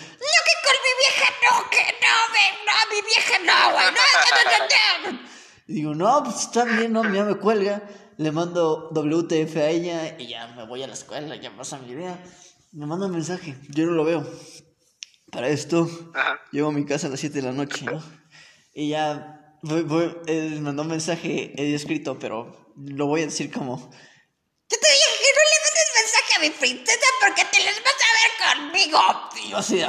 Y 5.68 5.74
digo, 5.74 5.94
no, 5.94 6.22
pues 6.22 6.42
está 6.42 6.64
bien, 6.64 6.92
no, 6.92 7.02
ya 7.12 7.24
me 7.24 7.36
cuelga. 7.36 7.82
Le 8.18 8.32
mando 8.32 8.90
WTF 8.92 9.56
a 9.56 9.68
ella 9.68 10.16
y 10.18 10.28
ya 10.28 10.46
me 10.48 10.64
voy 10.64 10.82
a 10.82 10.86
la 10.86 10.94
escuela, 10.94 11.36
ya 11.36 11.54
pasa 11.56 11.78
mi 11.78 11.90
idea. 11.90 12.18
Me 12.72 12.86
manda 12.86 13.06
un 13.06 13.12
mensaje, 13.12 13.56
yo 13.70 13.86
no 13.86 13.92
lo 13.92 14.04
veo. 14.04 14.26
Para 15.30 15.48
esto, 15.48 15.88
llego 16.52 16.68
a 16.68 16.72
mi 16.72 16.84
casa 16.84 17.06
a 17.06 17.10
las 17.10 17.20
7 17.20 17.36
de 17.36 17.42
la 17.42 17.52
noche, 17.52 17.84
¿no? 17.84 18.02
Y 18.74 18.90
ya 18.90 19.58
voy, 19.62 19.82
voy, 19.82 20.16
él 20.26 20.60
mandó 20.60 20.82
un 20.82 20.88
mensaje, 20.88 21.52
he 21.56 21.74
escrito, 21.74 22.18
pero 22.18 22.72
lo 22.76 23.06
voy 23.06 23.22
a 23.22 23.26
decir 23.26 23.50
como... 23.50 23.76
Yo 23.78 24.76
te 24.78 24.88
dije 24.92 25.10
que 25.22 25.30
no 25.34 25.42
le 25.42 25.58
mandes 25.64 25.88
mensaje 26.02 26.34
a 26.36 26.40
mi 26.40 26.50
princesa 26.50 27.06
porque 27.20 27.42
te 27.50 27.58
les 27.64 27.82
vas 27.82 27.94
a 28.02 28.12
ver 28.20 28.70
conmigo. 28.72 28.98
Y 29.44 29.50
yo 29.50 29.56
así, 29.58 29.80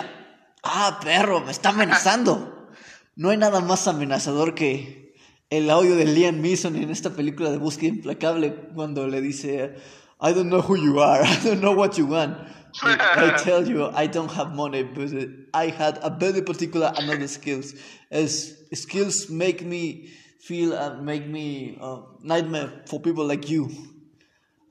ah, 0.64 1.00
perro, 1.04 1.42
me 1.42 1.52
está 1.52 1.70
amenazando. 1.70 2.70
No 3.16 3.32
hay 3.32 3.38
nada 3.38 3.60
más 3.62 3.88
amenazador 3.88 4.54
que 4.54 5.16
el 5.50 5.70
audio 5.70 5.96
de 5.96 6.06
Liam 6.06 6.42
Neeson 6.42 6.76
en 6.76 6.90
esta 6.90 7.12
película 7.12 7.50
de 7.50 7.58
Búsqueda 7.58 7.90
Implacable 7.90 8.54
cuando 8.76 9.08
le 9.08 9.22
dice, 9.22 9.76
I 10.20 10.34
don't 10.34 10.50
know 10.50 10.62
who 10.62 10.76
you 10.76 11.02
are. 11.02 11.24
I 11.28 11.40
don't 11.44 11.62
know 11.62 11.74
what 11.74 11.94
you 11.98 12.08
want. 12.08 12.38
I 12.82 13.38
tell 13.44 13.68
you, 13.68 13.86
I 13.86 14.08
don't 14.08 14.32
have 14.32 14.54
money, 14.54 14.84
but 14.84 15.10
I 15.54 15.68
had 15.68 16.00
a 16.02 16.10
very 16.10 16.42
particular 16.42 16.94
another 16.98 17.28
skills. 17.28 17.74
As 18.12 18.56
skills 18.74 19.30
make 19.30 19.64
me 19.64 20.10
feel 20.42 20.74
and 20.74 21.06
make 21.06 21.28
me 21.28 21.78
a 21.82 22.02
nightmare 22.22 22.84
for 22.86 23.00
people 23.00 23.26
like 23.26 23.50
you. 23.50 23.70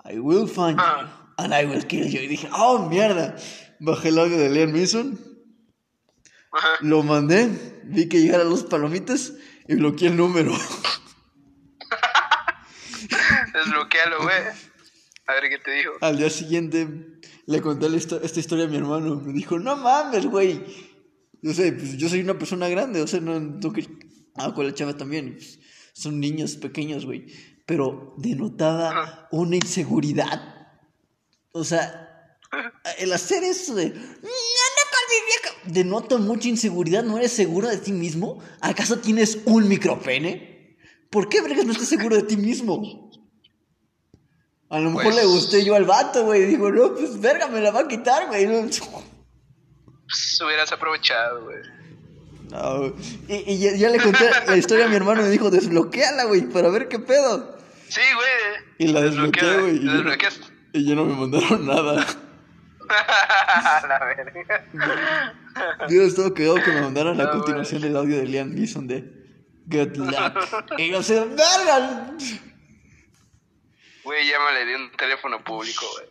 I 0.04 0.18
will 0.20 0.46
find 0.46 0.78
you 0.78 1.08
and 1.38 1.52
I 1.52 1.64
will 1.64 1.82
kill 1.82 2.06
you. 2.06 2.20
Y 2.20 2.28
dije, 2.28 2.48
oh 2.52 2.88
mierda. 2.90 3.40
Bajé 3.80 4.08
el 4.08 4.18
audio 4.18 4.38
de 4.38 4.48
Liam 4.48 4.72
Neeson, 4.72 5.18
lo 6.80 7.02
mandé, 7.02 7.50
vi 7.84 8.08
que 8.08 8.20
llegaron 8.20 8.48
los 8.48 8.62
palomitas 8.64 9.34
y 9.68 9.74
bloqueé 9.74 10.08
el 10.08 10.16
número. 10.16 10.52
Desbloquealo, 13.52 14.22
güey. 14.22 14.36
A 15.26 15.32
ver 15.34 15.50
qué 15.50 15.58
te 15.58 15.72
dijo. 15.72 15.92
Al 16.00 16.16
día 16.16 16.30
siguiente 16.30 16.88
le 17.46 17.60
conté 17.60 17.86
histo- 17.88 18.20
esta 18.22 18.40
historia 18.40 18.64
a 18.66 18.68
mi 18.68 18.76
hermano. 18.76 19.16
Me 19.24 19.32
dijo, 19.32 19.58
no 19.58 19.76
mames, 19.76 20.26
güey. 20.26 20.64
Yo 21.42 21.52
sé, 21.54 21.72
pues 21.72 21.96
yo 21.96 22.08
soy 22.08 22.20
una 22.20 22.38
persona 22.38 22.68
grande, 22.68 23.00
o 23.02 23.06
sea, 23.06 23.20
no, 23.20 23.38
no 23.38 23.72
que... 23.72 23.86
Ah, 24.34 24.52
con 24.54 24.66
la 24.66 24.74
chava 24.74 24.96
también. 24.96 25.34
pues, 25.34 25.58
son 25.94 26.20
niños 26.20 26.56
pequeños, 26.56 27.06
güey. 27.06 27.26
Pero 27.64 28.14
denotaba 28.18 29.28
una 29.32 29.56
inseguridad. 29.56 30.54
O 31.52 31.64
sea, 31.64 32.38
el 32.98 33.12
hacer 33.12 33.42
eso 33.44 33.74
de... 33.74 33.86
"Mm, 33.86 33.92
¡Anda 33.94 34.82
con 34.92 35.04
mi 35.08 35.26
vieja", 35.26 35.72
Denota 35.80 36.18
mucha 36.18 36.48
inseguridad. 36.48 37.02
¿No 37.02 37.16
eres 37.18 37.32
seguro 37.32 37.68
de 37.68 37.78
ti 37.78 37.92
mismo? 37.92 38.42
¿Acaso 38.60 38.98
tienes 38.98 39.38
un 39.46 39.66
micropene? 39.68 40.76
¿Por 41.10 41.28
qué, 41.28 41.40
vergas, 41.40 41.64
no 41.64 41.72
estás 41.72 41.88
seguro 41.88 42.16
de 42.16 42.22
ti 42.24 42.36
mismo? 42.36 43.05
A 44.68 44.78
lo 44.80 44.90
mejor 44.90 45.04
Pues- 45.04 45.16
le 45.16 45.24
gusté 45.24 45.64
yo 45.64 45.74
al 45.76 45.84
vato, 45.84 46.24
güey. 46.24 46.44
Digo, 46.46 46.70
no, 46.70 46.94
pues 46.94 47.20
verga, 47.20 47.46
me 47.48 47.60
la 47.60 47.70
va 47.70 47.80
a 47.80 47.88
quitar, 47.88 48.26
güey. 48.26 48.46
No, 48.46 48.62
Pues 48.62 50.40
hubieras 50.44 50.72
aprovechado, 50.72 51.44
güey. 51.44 51.58
No, 52.50 52.78
güey. 52.78 52.92
y, 53.28 53.52
y 53.54 53.58
ya, 53.58 53.74
ya 53.76 53.90
le 53.90 53.98
conté 54.00 54.28
la 54.46 54.56
historia 54.56 54.86
a 54.86 54.88
mi 54.88 54.96
hermano 54.96 55.20
y 55.20 55.24
me 55.24 55.30
dijo, 55.30 55.50
desbloqueala, 55.50 56.24
güey, 56.24 56.42
para 56.42 56.68
ver 56.70 56.88
qué 56.88 56.98
pedo. 56.98 57.56
Sí, 57.88 58.00
güey. 58.14 58.64
Y 58.78 58.92
la 58.92 59.02
desbloqueé, 59.02 59.60
güey. 59.60 59.76
Y, 59.76 60.78
y 60.78 60.84
ya 60.88 60.94
no 60.94 61.04
me 61.04 61.14
mandaron 61.14 61.66
nada. 61.66 62.04
la 63.88 63.98
verga. 64.04 64.64
Yo 65.88 66.02
estaba 66.02 66.34
quedado 66.34 66.56
que 66.56 66.70
me 66.72 66.80
mandaran 66.82 67.16
la 67.16 67.24
No, 67.24 67.30
continuación 67.32 67.82
del 67.82 67.96
audio 67.96 68.16
de 68.18 68.26
Liam 68.26 68.54
Neeson 68.54 68.86
de 68.86 69.04
Good 69.66 69.96
Luck. 69.96 70.14
Y 70.78 70.90
yo 70.90 71.02
sé, 71.02 71.20
verga. 71.20 72.12
Güey, 74.06 74.28
llámale 74.28 74.64
de 74.64 74.76
un 74.76 74.92
teléfono 74.92 75.42
público, 75.42 75.84
güey. 75.96 76.08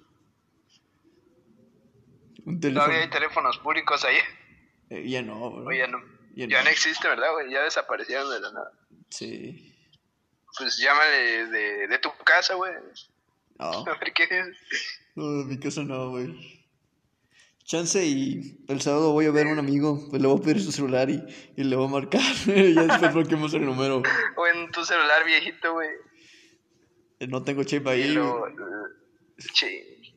Un 2.46 2.60
teléfono. 2.60 2.86
Todavía 2.86 3.04
hay 3.06 3.10
teléfonos 3.10 3.58
públicos 3.60 4.04
ahí. 4.04 4.18
Eh, 4.90 5.08
ya 5.10 5.22
no, 5.22 5.50
bro. 5.52 5.66
O 5.66 5.72
ya 5.72 5.88
no. 5.88 6.00
Ya 6.36 6.46
Ya 6.48 6.58
no. 6.60 6.66
no 6.66 6.70
existe, 6.70 7.08
¿verdad, 7.08 7.32
güey? 7.34 7.50
Ya 7.52 7.64
desaparecieron 7.64 8.30
de 8.30 8.40
la 8.42 8.52
nada. 8.52 8.72
Sí. 9.10 9.74
Pues 10.58 10.78
llámale 10.78 11.48
de, 11.48 11.88
de 11.88 11.98
tu 12.00 12.12
casa, 12.26 12.56
güey. 12.56 12.74
No, 13.58 13.66
A 13.88 13.98
ver 13.98 14.14
qué 14.14 14.24
dices. 14.28 14.58
no, 15.16 15.24
en 15.42 15.48
mi 15.48 15.58
casa 15.60 15.82
no, 15.84 16.10
güey. 16.10 16.64
Chance 17.64 18.06
y 18.06 18.64
el 18.68 18.82
sábado 18.82 19.12
voy 19.14 19.26
a 19.26 19.32
ver 19.32 19.48
a 19.48 19.52
un 19.52 19.58
amigo, 19.58 20.06
pues 20.12 20.22
le 20.22 20.28
voy 20.28 20.38
a 20.40 20.42
pedir 20.44 20.62
su 20.62 20.72
celular 20.72 21.10
y, 21.10 21.24
y 21.56 21.64
le 21.64 21.76
voy 21.78 21.88
a 21.88 21.90
marcar. 21.90 22.22
ya 22.46 22.84
después 22.84 23.14
bloqueemos 23.14 23.54
el 23.56 23.66
número. 23.66 24.04
O 24.36 24.48
en 24.48 24.70
tu 24.72 24.84
celular 24.86 25.24
viejito, 25.26 25.72
güey. 25.74 25.90
No 27.20 27.44
tengo 27.44 27.64
chip 27.64 27.88
ahí. 27.88 28.10
lo, 28.10 28.46
sí, 29.38 30.14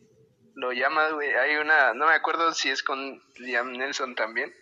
lo 0.54 0.72
llamas, 0.72 1.12
güey. 1.12 1.32
Hay 1.34 1.56
una, 1.56 1.94
no 1.94 2.06
me 2.06 2.14
acuerdo 2.14 2.52
si 2.52 2.68
es 2.68 2.82
con 2.82 3.22
Liam 3.36 3.72
Nelson 3.72 4.14
también. 4.14 4.52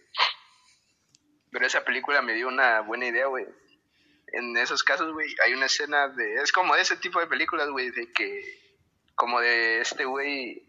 Pero 1.51 1.67
esa 1.67 1.85
película 1.85 2.21
me 2.21 2.35
dio 2.35 2.49
una 2.49 2.81
buena 2.81 3.07
idea, 3.07 3.27
güey. 3.27 3.47
En 4.33 4.57
esos 4.57 4.83
casos, 4.83 5.13
güey, 5.13 5.35
hay 5.45 5.55
una 5.55 5.67
escena 5.67 6.09
de... 6.09 6.35
Es 6.43 6.53
como 6.53 6.75
de 6.75 6.83
ese 6.83 6.97
tipo 6.97 7.21
de 7.21 7.27
películas, 7.27 7.71
güey, 7.71 7.91
de 7.91 8.13
que... 8.13 8.77
Como 9.15 9.41
de 9.41 9.81
este 9.81 10.05
güey... 10.05 10.69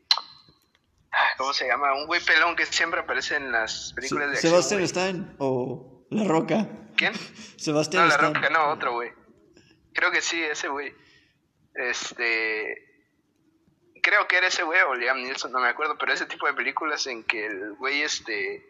ah, 1.12 1.28
¿Cómo 1.38 1.54
se 1.54 1.68
llama? 1.68 1.94
Un 1.96 2.08
güey 2.08 2.22
pelón 2.22 2.56
que 2.56 2.66
siempre 2.66 3.02
aparece 3.02 3.36
en 3.36 3.52
las 3.52 3.92
películas 3.94 4.28
de 4.30 4.34
acción, 4.36 4.52
Sebastián 4.52 4.80
güey. 4.80 4.88
Stein 4.88 5.36
o 5.40 6.06
La 6.12 6.24
Roca. 6.24 6.70
¿Quién? 6.96 7.14
Sebastián 7.58 8.04
No, 8.04 8.10
La. 8.10 8.18
Roca, 8.18 8.50
no, 8.50 8.70
otro 8.70 8.94
güey. 8.94 9.12
Creo 9.94 10.12
que 10.12 10.22
sí, 10.22 10.42
ese 10.42 10.70
güey. 10.70 10.94
Este. 11.78 12.84
Creo 14.02 14.28
que 14.28 14.38
era 14.38 14.48
ese 14.48 14.64
güey 14.64 14.80
o 14.82 14.96
Liam 14.96 15.22
Neeson, 15.22 15.52
no 15.52 15.60
me 15.60 15.68
acuerdo, 15.68 15.98
pero 15.98 16.14
ese 16.14 16.26
tipo 16.26 16.48
de 16.48 16.54
películas 16.54 17.08
en 17.08 17.24
que 17.24 17.46
el 17.46 17.74
güey 17.74 18.02
este 18.02 18.66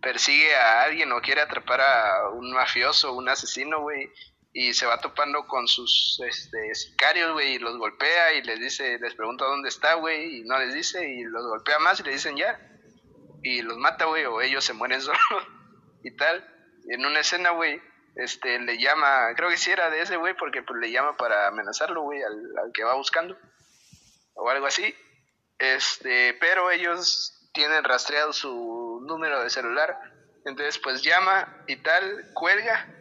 persigue 0.00 0.54
a 0.54 0.82
alguien 0.82 1.12
o 1.12 1.20
quiere 1.20 1.40
atrapar 1.40 1.80
a 1.80 2.30
un 2.30 2.52
mafioso, 2.52 3.12
un 3.12 3.28
asesino, 3.28 3.80
güey, 3.80 4.10
y 4.52 4.72
se 4.72 4.86
va 4.86 4.98
topando 4.98 5.46
con 5.46 5.66
sus 5.68 6.20
este, 6.26 6.74
sicarios, 6.74 7.32
güey, 7.32 7.54
y 7.54 7.58
los 7.58 7.76
golpea 7.76 8.34
y 8.34 8.42
les 8.42 8.60
dice, 8.60 8.98
les 8.98 9.14
pregunta 9.14 9.44
dónde 9.44 9.68
está, 9.68 9.94
güey, 9.94 10.38
y 10.38 10.44
no 10.44 10.58
les 10.58 10.72
dice, 10.74 11.06
y 11.08 11.24
los 11.24 11.44
golpea 11.46 11.78
más 11.80 12.00
y 12.00 12.04
le 12.04 12.12
dicen 12.12 12.36
ya, 12.36 12.58
y 13.42 13.62
los 13.62 13.76
mata, 13.76 14.06
güey, 14.06 14.24
o 14.24 14.40
ellos 14.40 14.64
se 14.64 14.72
mueren 14.72 15.00
solos 15.02 15.18
y 16.02 16.10
tal. 16.16 16.54
En 16.88 17.04
una 17.04 17.20
escena, 17.20 17.50
güey, 17.50 17.80
este, 18.18 18.58
le 18.58 18.78
llama, 18.78 19.32
creo 19.36 19.48
que 19.48 19.56
sí 19.56 19.70
era 19.70 19.90
de 19.90 20.02
ese 20.02 20.16
güey, 20.16 20.34
porque 20.34 20.62
pues 20.62 20.80
le 20.80 20.90
llama 20.90 21.16
para 21.16 21.46
amenazarlo, 21.46 22.02
güey, 22.02 22.20
al, 22.20 22.72
que 22.74 22.82
va 22.82 22.94
buscando, 22.94 23.38
o 24.34 24.50
algo 24.50 24.66
así. 24.66 24.92
Este, 25.56 26.34
pero 26.34 26.70
ellos 26.72 27.48
tienen 27.54 27.84
rastreado 27.84 28.32
su 28.32 29.00
número 29.06 29.40
de 29.40 29.50
celular, 29.50 29.96
entonces 30.44 30.78
pues 30.80 31.02
llama 31.02 31.64
y 31.68 31.76
tal, 31.76 32.32
cuelga 32.34 32.92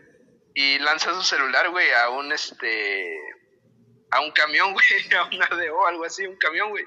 y 0.53 0.77
lanza 0.79 1.11
su 1.15 1.23
celular, 1.23 1.69
güey, 1.69 1.91
a 1.93 2.09
un 2.09 2.31
este, 2.31 3.17
a 4.11 4.21
un 4.21 4.31
camión, 4.31 4.73
güey, 4.73 5.15
a 5.17 5.23
una 5.35 5.45
ADO, 5.45 5.87
algo 5.87 6.05
así, 6.05 6.27
un 6.27 6.37
camión, 6.37 6.69
güey. 6.69 6.85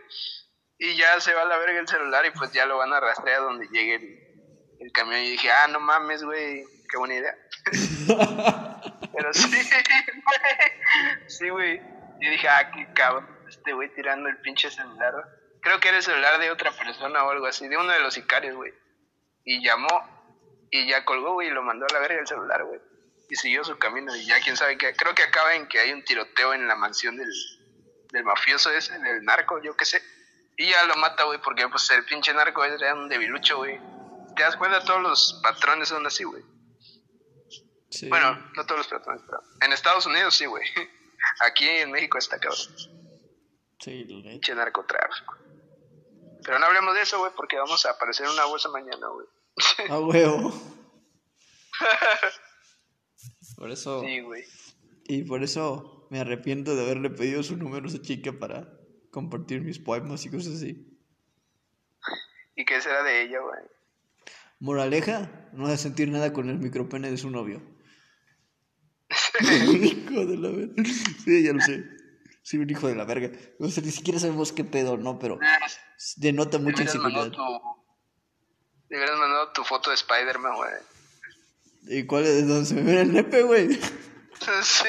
Y 0.79 0.97
ya 0.97 1.21
se 1.21 1.35
va 1.35 1.43
a 1.43 1.47
la 1.47 1.59
verga 1.59 1.81
el 1.81 1.89
celular 1.89 2.25
y 2.27 2.31
pues 2.31 2.53
ya 2.53 2.65
lo 2.65 2.79
van 2.79 2.93
a 2.93 3.01
rastrear 3.01 3.41
donde 3.41 3.67
llegue 3.73 3.97
el, 3.97 4.87
el 4.87 4.93
camión. 4.93 5.21
Y 5.21 5.33
dije, 5.33 5.51
ah, 5.51 5.67
no 5.69 5.79
mames, 5.81 6.23
güey, 6.23 6.65
qué 6.91 6.99
buena 6.99 7.15
idea. 7.15 7.37
Pero 9.13 9.33
sí, 9.33 9.49
güey. 9.51 11.29
Sí, 11.29 11.49
güey. 11.49 11.81
Y 12.21 12.31
dije, 12.31 12.49
ah, 12.49 12.71
qué 12.73 12.93
cabrón, 12.93 13.27
este 13.49 13.73
güey 13.73 13.93
tirando 13.95 14.29
el 14.29 14.37
pinche 14.39 14.71
celular. 14.71 15.15
Creo 15.63 15.81
que 15.81 15.89
era 15.89 15.99
el 15.99 16.03
celular 16.03 16.39
de 16.41 16.51
otra 16.51 16.71
persona 16.73 17.25
o 17.25 17.31
algo 17.31 17.47
así, 17.47 17.69
de 17.69 17.77
uno 17.77 17.93
de 17.93 18.01
los 18.01 18.15
sicarios, 18.15 18.57
güey. 18.57 18.73
Y 19.45 19.65
llamó 19.65 20.69
y 20.71 20.89
ya 20.89 21.05
colgó, 21.05 21.35
güey, 21.35 21.49
y 21.49 21.51
lo 21.51 21.63
mandó 21.63 21.87
a 21.89 21.93
la 21.93 22.01
verga 22.01 22.21
el 22.21 22.27
celular, 22.27 22.65
güey. 22.65 22.81
Y 23.29 23.37
siguió 23.37 23.65
su 23.65 23.79
camino 23.79 24.15
y 24.17 24.27
ya 24.27 24.41
quién 24.41 24.57
sabe 24.57 24.77
qué. 24.77 24.95
Creo 24.95 25.15
que 25.15 25.23
acaba 25.23 25.55
en 25.55 25.69
que 25.69 25.79
hay 25.79 25.93
un 25.93 26.05
tiroteo 26.05 26.53
en 26.55 26.67
la 26.67 26.77
mansión 26.77 27.17
del, 27.17 27.31
del 28.13 28.25
mafioso 28.25 28.71
ese, 28.71 28.99
del 28.99 29.25
narco, 29.25 29.63
yo 29.63 29.77
qué 29.77 29.85
sé. 29.85 30.03
Y 30.57 30.69
ya 30.71 30.85
lo 30.85 30.97
mata, 30.97 31.25
güey, 31.25 31.41
porque 31.41 31.67
pues 31.69 31.91
el 31.91 32.05
pinche 32.05 32.35
narco 32.35 32.65
era 32.65 32.95
un 32.95 33.09
debilucho, 33.09 33.59
güey. 33.59 33.81
¿Te 34.37 34.43
das 34.43 34.57
cuenta? 34.57 34.85
Todos 34.85 35.01
los 35.01 35.41
patrones 35.43 35.89
son 35.89 36.07
así, 36.07 36.25
güey. 36.25 36.43
Sí. 37.91 38.09
Bueno, 38.09 38.39
no 38.57 38.65
todos 38.67 38.79
los 38.79 38.89
patrones, 38.89 39.23
pero 39.27 39.43
en 39.61 39.73
Estados 39.73 40.07
Unidos 40.07 40.37
sí, 40.37 40.47
güey. 40.47 40.65
Aquí 41.41 41.69
en 41.69 41.91
México 41.91 42.19
está 42.19 42.39
cabrón. 42.39 42.59
Sí. 43.79 44.05
Pinche 44.05 44.55
narcotráfico. 44.55 45.37
Pero 46.45 46.59
no 46.59 46.67
hablemos 46.67 46.95
de 46.95 47.03
eso, 47.03 47.19
güey, 47.19 47.33
porque 47.37 47.57
vamos 47.57 47.85
a 47.85 47.91
aparecer 47.91 48.27
en 48.27 48.33
una 48.33 48.45
bolsa 48.47 48.69
mañana, 48.71 49.09
güey. 49.09 49.27
A 49.91 49.99
huevo. 49.99 50.53
Por 53.57 53.71
eso. 53.71 54.01
Sí, 54.03 54.21
güey. 54.21 54.45
Y 55.05 55.25
por 55.25 55.43
eso 55.43 56.07
me 56.11 56.21
arrepiento 56.21 56.77
de 56.77 56.83
haberle 56.83 57.11
pedido 57.11 57.43
su 57.43 57.57
número 57.57 57.87
a 57.87 57.89
esa 57.89 58.01
chica 58.01 58.33
para 58.33 58.73
compartir 59.11 59.61
mis 59.61 59.79
poemas 59.79 60.25
y 60.25 60.31
cosas 60.31 60.55
así. 60.57 60.99
¿Y 62.55 62.65
qué 62.65 62.81
será 62.81 63.03
de 63.03 63.23
ella, 63.23 63.41
güey? 63.41 63.61
Moraleja, 64.61 65.51
no 65.53 65.69
de 65.69 65.77
sentir 65.77 66.11
nada 66.11 66.33
con 66.33 66.49
el 66.49 66.59
micropene 66.59 67.11
de 67.11 67.17
su 67.17 67.29
novio. 67.31 67.61
hijo 69.41 70.27
de 70.27 70.37
la 70.37 70.51
verga. 70.51 70.83
Sí, 71.25 71.43
ya 71.43 71.53
lo 71.53 71.61
sé. 71.61 71.85
Soy 72.43 72.61
un 72.61 72.71
hijo 72.71 72.89
de 72.89 72.95
la 72.95 73.05
verga. 73.05 73.31
O 73.59 73.69
sea, 73.69 73.83
ni 73.83 73.91
siquiera 73.91 74.19
sabemos 74.19 74.53
qué 74.53 74.65
pedo, 74.65 74.97
¿no? 74.97 75.19
Pero 75.19 75.39
denota 76.17 76.59
mucha 76.59 76.83
inseguridad. 76.83 77.31
tu... 77.31 77.43
Le 78.89 78.97
hubieras 78.97 79.19
mandado 79.19 79.53
tu 79.53 79.63
foto 79.63 79.91
de 79.91 79.97
Spider-Man, 79.97 80.57
güey. 80.57 80.73
¿Y 81.89 82.07
cuál 82.07 82.25
es? 82.25 82.47
¿Dónde 82.49 82.67
se 82.67 82.75
me 82.75 82.83
ve 82.83 83.01
el 83.03 83.13
nepe, 83.13 83.43
güey? 83.43 83.79
Sí. 84.63 84.89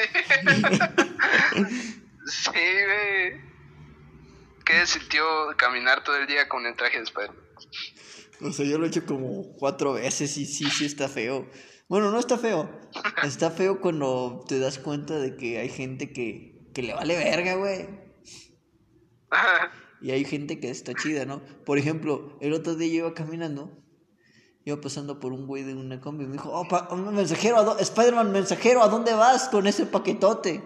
sí, 2.26 2.50
güey. 2.50 3.40
¿Qué 4.64 4.86
sintió 4.86 5.22
caminar 5.58 6.02
todo 6.02 6.16
el 6.16 6.26
día 6.26 6.48
con 6.48 6.64
el 6.64 6.74
traje 6.74 6.96
de 6.96 7.04
Spider-Man? 7.04 7.36
O 8.40 8.50
sea, 8.50 8.64
yo 8.64 8.78
lo 8.78 8.86
he 8.86 8.88
hecho 8.88 9.04
como 9.04 9.52
cuatro 9.58 9.92
veces 9.92 10.36
y 10.38 10.46
sí, 10.46 10.70
sí 10.70 10.86
está 10.86 11.06
feo. 11.08 11.46
Bueno, 11.88 12.10
no 12.10 12.18
está 12.18 12.38
feo. 12.38 12.70
Está 13.22 13.50
feo 13.50 13.80
cuando 13.80 14.44
te 14.48 14.58
das 14.58 14.78
cuenta 14.78 15.18
de 15.18 15.36
que 15.36 15.58
hay 15.58 15.68
gente 15.68 16.12
que, 16.12 16.70
que 16.74 16.82
le 16.82 16.94
vale 16.94 17.16
verga, 17.16 17.54
güey. 17.56 17.88
Y 20.00 20.10
hay 20.10 20.24
gente 20.24 20.58
que 20.58 20.70
está 20.70 20.94
chida, 20.94 21.24
¿no? 21.26 21.42
Por 21.64 21.78
ejemplo, 21.78 22.36
el 22.40 22.52
otro 22.54 22.74
día 22.74 22.88
yo 22.88 22.94
iba 23.06 23.14
caminando, 23.14 23.70
iba 24.64 24.80
pasando 24.80 25.20
por 25.20 25.32
un 25.32 25.46
güey 25.46 25.62
de 25.64 25.74
una 25.74 26.00
combi 26.00 26.24
y 26.24 26.26
me 26.26 26.32
dijo, 26.34 26.50
oh, 26.52 26.66
pa- 26.66 26.88
mensajero, 26.96 27.58
¿a 27.58 27.80
Spider-Man, 27.80 28.32
mensajero, 28.32 28.82
¿a 28.82 28.88
dónde 28.88 29.12
vas 29.14 29.48
con 29.48 29.66
ese 29.66 29.86
paquetote? 29.86 30.62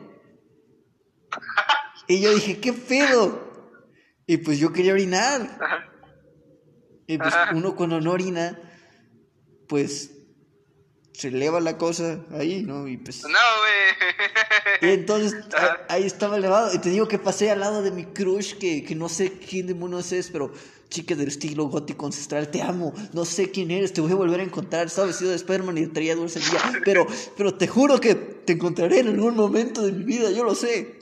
Y 2.09 2.21
yo 2.21 2.33
dije, 2.33 2.61
¿qué 2.61 2.73
pedo? 2.73 3.51
Y 4.29 4.37
pues 4.37 4.61
yo 4.61 4.73
quería 4.73 4.93
orinar. 4.93 5.59
Y 7.09 7.19
pues 7.19 7.35
uno 7.53 7.75
cuando 7.75 8.01
no 8.01 8.13
orina, 8.13 8.61
pues 9.67 10.16
se 11.17 11.29
eleva 11.29 11.61
la 11.61 11.79
cosa 11.79 12.21
ahí, 12.33 12.63
¿no? 12.63 12.87
Y 12.87 12.99
pues... 12.99 13.23
No, 13.23 13.29
güey. 13.31 14.91
Y 14.91 14.95
entonces 15.01 15.35
a- 15.55 15.87
ahí 15.95 16.05
estaba 16.05 16.37
elevado. 16.37 16.75
Y 16.75 16.79
te 16.79 16.91
digo 16.91 17.09
que 17.09 17.19
pasé 17.19 17.51
al 17.51 17.61
lado 17.61 17.83
de 17.83 17.91
mi 17.91 18.05
crush, 18.05 18.55
que, 18.59 18.85
que 18.85 18.95
no 18.95 19.09
sé 19.09 19.33
quién 19.33 19.67
demonios 19.67 20.13
es, 20.13 20.31
pero 20.31 20.53
chica 20.91 21.15
del 21.15 21.29
estilo 21.29 21.65
gótico 21.69 22.05
ancestral, 22.07 22.51
te 22.51 22.61
amo. 22.61 22.93
No 23.15 23.25
sé 23.25 23.51
quién 23.51 23.71
eres, 23.71 23.95
te 23.95 24.03
voy 24.03 24.13
a 24.13 24.17
volver 24.17 24.41
a 24.41 24.43
encontrar. 24.45 24.87
Estaba 24.87 25.07
vestido 25.07 25.31
de 25.31 25.37
Spider-Man 25.37 25.79
y 25.79 25.87
traía 25.87 26.15
dulce 26.17 26.39
el 26.39 26.45
día. 26.51 26.61
Pero, 26.85 27.07
pero 27.37 27.55
te 27.55 27.67
juro 27.67 27.99
que 27.99 28.15
te 28.15 28.53
encontraré 28.53 28.99
en 29.01 29.09
algún 29.09 29.37
momento 29.37 29.83
de 29.87 29.93
mi 29.93 30.05
vida, 30.05 30.31
yo 30.33 30.45
lo 30.45 30.55
sé. 30.55 30.99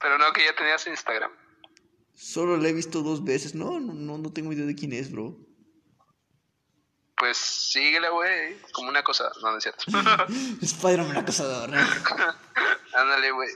Pero 0.00 0.18
no, 0.18 0.24
que 0.34 0.44
ya 0.44 0.56
tenías 0.56 0.84
Instagram. 0.86 1.30
Solo 2.14 2.56
la 2.56 2.68
he 2.68 2.72
visto 2.72 3.02
dos 3.02 3.22
veces. 3.24 3.54
No, 3.54 3.78
no, 3.78 3.94
no, 3.94 4.18
no 4.18 4.32
tengo 4.32 4.52
idea 4.52 4.66
de 4.66 4.74
quién 4.74 4.92
es, 4.92 5.12
bro. 5.12 5.36
Pues 7.22 7.36
síguela, 7.36 8.08
güey. 8.10 8.56
Como 8.72 8.88
una 8.88 9.04
cosa. 9.04 9.30
No, 9.42 9.52
no 9.52 9.58
es 9.58 9.62
cierto. 9.62 9.84
Spider-Man 10.60 11.18
acosador. 11.18 11.70
Ándale, 12.96 13.30
güey. 13.30 13.48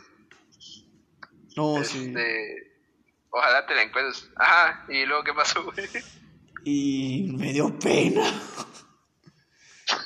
No, 1.56 1.82
sí. 1.82 2.04
Este, 2.06 2.76
Ojalá 3.30 3.66
te 3.66 3.74
la 3.74 3.82
encuentres. 3.82 4.28
Ajá. 4.36 4.86
¿Y 4.88 5.04
luego 5.04 5.24
qué 5.24 5.32
pasó, 5.34 5.64
güey? 5.64 5.88
Y 6.64 7.32
me 7.36 7.52
dio 7.52 7.76
pena. 7.80 8.22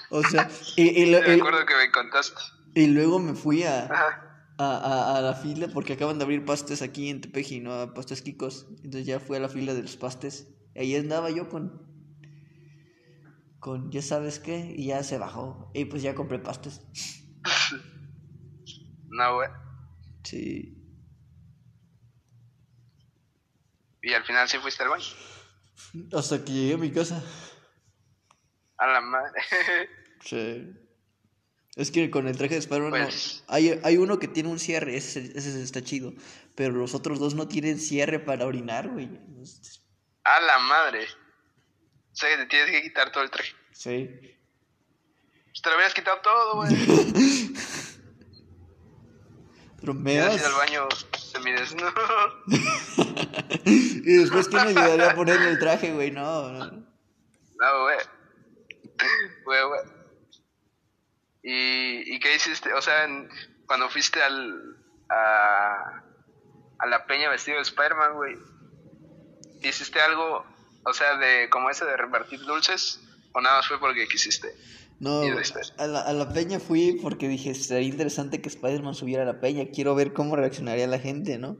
O 0.09 0.23
sea, 0.23 0.49
y, 0.77 1.03
y 1.03 1.07
lo- 1.11 1.20
Me 1.27 1.35
acuerdo 1.35 1.66
que 1.66 1.77
me 1.77 1.90
contaste. 1.92 2.40
y 2.75 2.87
luego 2.87 3.18
me 3.18 3.35
fui 3.35 3.62
a, 3.64 3.85
Ajá. 3.85 4.46
a, 4.57 4.64
a- 4.79 5.18
a 5.18 5.20
la 5.20 5.35
fila 5.35 5.68
porque 5.68 5.92
acaban 5.92 6.16
de 6.16 6.25
abrir 6.25 6.46
pastes 6.46 6.81
aquí 6.81 7.11
en 7.11 7.20
Tepeji, 7.20 7.61
¿no? 7.61 7.75
A 7.75 7.92
Pastes 7.92 8.23
Kikos. 8.23 8.66
Entonces 8.83 9.05
ya 9.05 9.20
fui 9.20 9.37
a 9.37 9.40
la 9.40 9.51
fila 9.51 9.75
de 9.75 9.83
los 9.83 9.99
pastes. 9.99 10.49
Ahí 10.75 10.96
andaba 10.96 11.29
yo 11.31 11.51
con. 11.51 11.89
Con 13.61 13.90
ya 13.92 14.03
sabes 14.03 14.40
qué. 14.40 14.75
Y 14.77 14.87
ya 14.87 15.03
se 15.05 15.18
bajó. 15.18 15.70
Y 15.75 15.85
pues 15.85 16.03
ya 16.03 16.14
compré 16.14 16.38
pastes. 16.40 16.81
No, 19.12 19.35
güey. 19.35 19.49
Sí. 20.23 20.77
Y 24.03 24.12
al 24.14 24.25
final 24.25 24.49
sí 24.49 24.57
fuiste 24.59 24.83
al 24.85 24.90
baño. 24.90 25.05
Hasta 26.12 26.44
que 26.44 26.53
llegué 26.53 26.75
a 26.75 26.79
mi 26.79 26.90
casa. 26.92 27.23
A 28.79 28.87
la 28.87 29.01
madre. 29.01 29.33
Sí. 30.23 30.70
Es 31.77 31.90
que 31.90 32.11
con 32.11 32.29
el 32.29 32.37
traje 32.37 32.55
de 32.55 32.61
Spider-Man 32.61 32.90
no- 33.01 33.07
Pues- 33.07 33.42
hay, 33.49 33.81
hay 33.83 33.96
uno 33.96 34.18
que 34.18 34.29
tiene 34.29 34.51
un 34.51 34.59
cierre, 34.59 34.96
ese, 34.96 35.20
ese 35.37 35.62
está 35.62 35.83
chido. 35.83 36.12
Pero 36.55 36.75
los 36.75 36.94
otros 36.94 37.18
dos 37.18 37.35
no 37.35 37.49
tienen 37.49 37.79
cierre 37.81 38.18
para 38.20 38.44
orinar, 38.46 38.90
güey. 38.90 39.09
A 40.25 40.40
la 40.40 40.59
madre. 40.59 41.07
Sea, 42.20 42.28
que 42.37 42.42
te 42.42 42.46
tienes 42.46 42.70
que 42.70 42.83
quitar 42.83 43.11
todo 43.11 43.24
el 43.24 43.30
traje. 43.30 43.52
Sí. 43.72 44.11
Pues 45.46 45.62
te 45.62 45.70
lo 45.70 45.76
hubieras 45.76 45.94
quitado 45.94 46.20
todo, 46.20 46.56
güey. 46.56 46.70
Semidesnudo. 51.16 51.92
Y 53.64 54.16
después, 54.16 54.48
¿quién 54.48 54.64
me 54.64 54.70
ayudaría 54.70 55.11
a 55.11 55.14
ponerme 55.14 55.48
el 55.48 55.59
traje, 55.59 55.92
güey? 55.92 56.11
No, 56.11 56.50
no. 56.50 56.66
No, 56.66 57.83
güey. 57.83 57.98
Güey, 59.44 59.62
güey. 59.66 59.80
¿Y, 61.42 62.14
¿Y 62.16 62.20
qué 62.20 62.35
hiciste? 62.35 62.72
O 62.74 62.83
sea, 62.83 63.04
en- 63.04 63.28
cuando 63.66 63.88
fuiste 63.88 64.22
al, 64.22 64.76
a, 65.09 66.02
a 66.78 66.87
la 66.87 67.06
peña 67.06 67.30
vestido 67.30 67.56
de 67.59 67.62
Spider-Man, 67.62 68.14
güey, 68.14 68.37
¿hiciste 69.62 70.00
algo, 70.00 70.44
o 70.84 70.92
sea, 70.92 71.16
de 71.16 71.48
como 71.50 71.70
ese 71.70 71.84
de 71.84 71.96
repartir 71.96 72.40
dulces? 72.40 73.00
¿O 73.32 73.40
nada 73.40 73.58
más 73.58 73.68
fue 73.68 73.78
porque 73.78 74.08
quisiste? 74.08 74.48
No, 74.98 75.22
a 75.78 75.86
la, 75.86 76.00
a 76.00 76.12
la 76.12 76.32
peña 76.32 76.58
fui 76.60 76.98
porque 77.00 77.28
dije, 77.28 77.54
sería 77.54 77.88
interesante 77.88 78.42
que 78.42 78.48
Spider-Man 78.48 78.94
subiera 78.94 79.22
a 79.22 79.26
la 79.26 79.40
peña. 79.40 79.66
Quiero 79.72 79.94
ver 79.94 80.12
cómo 80.12 80.36
reaccionaría 80.36 80.86
la 80.86 80.98
gente, 80.98 81.38
¿no? 81.38 81.56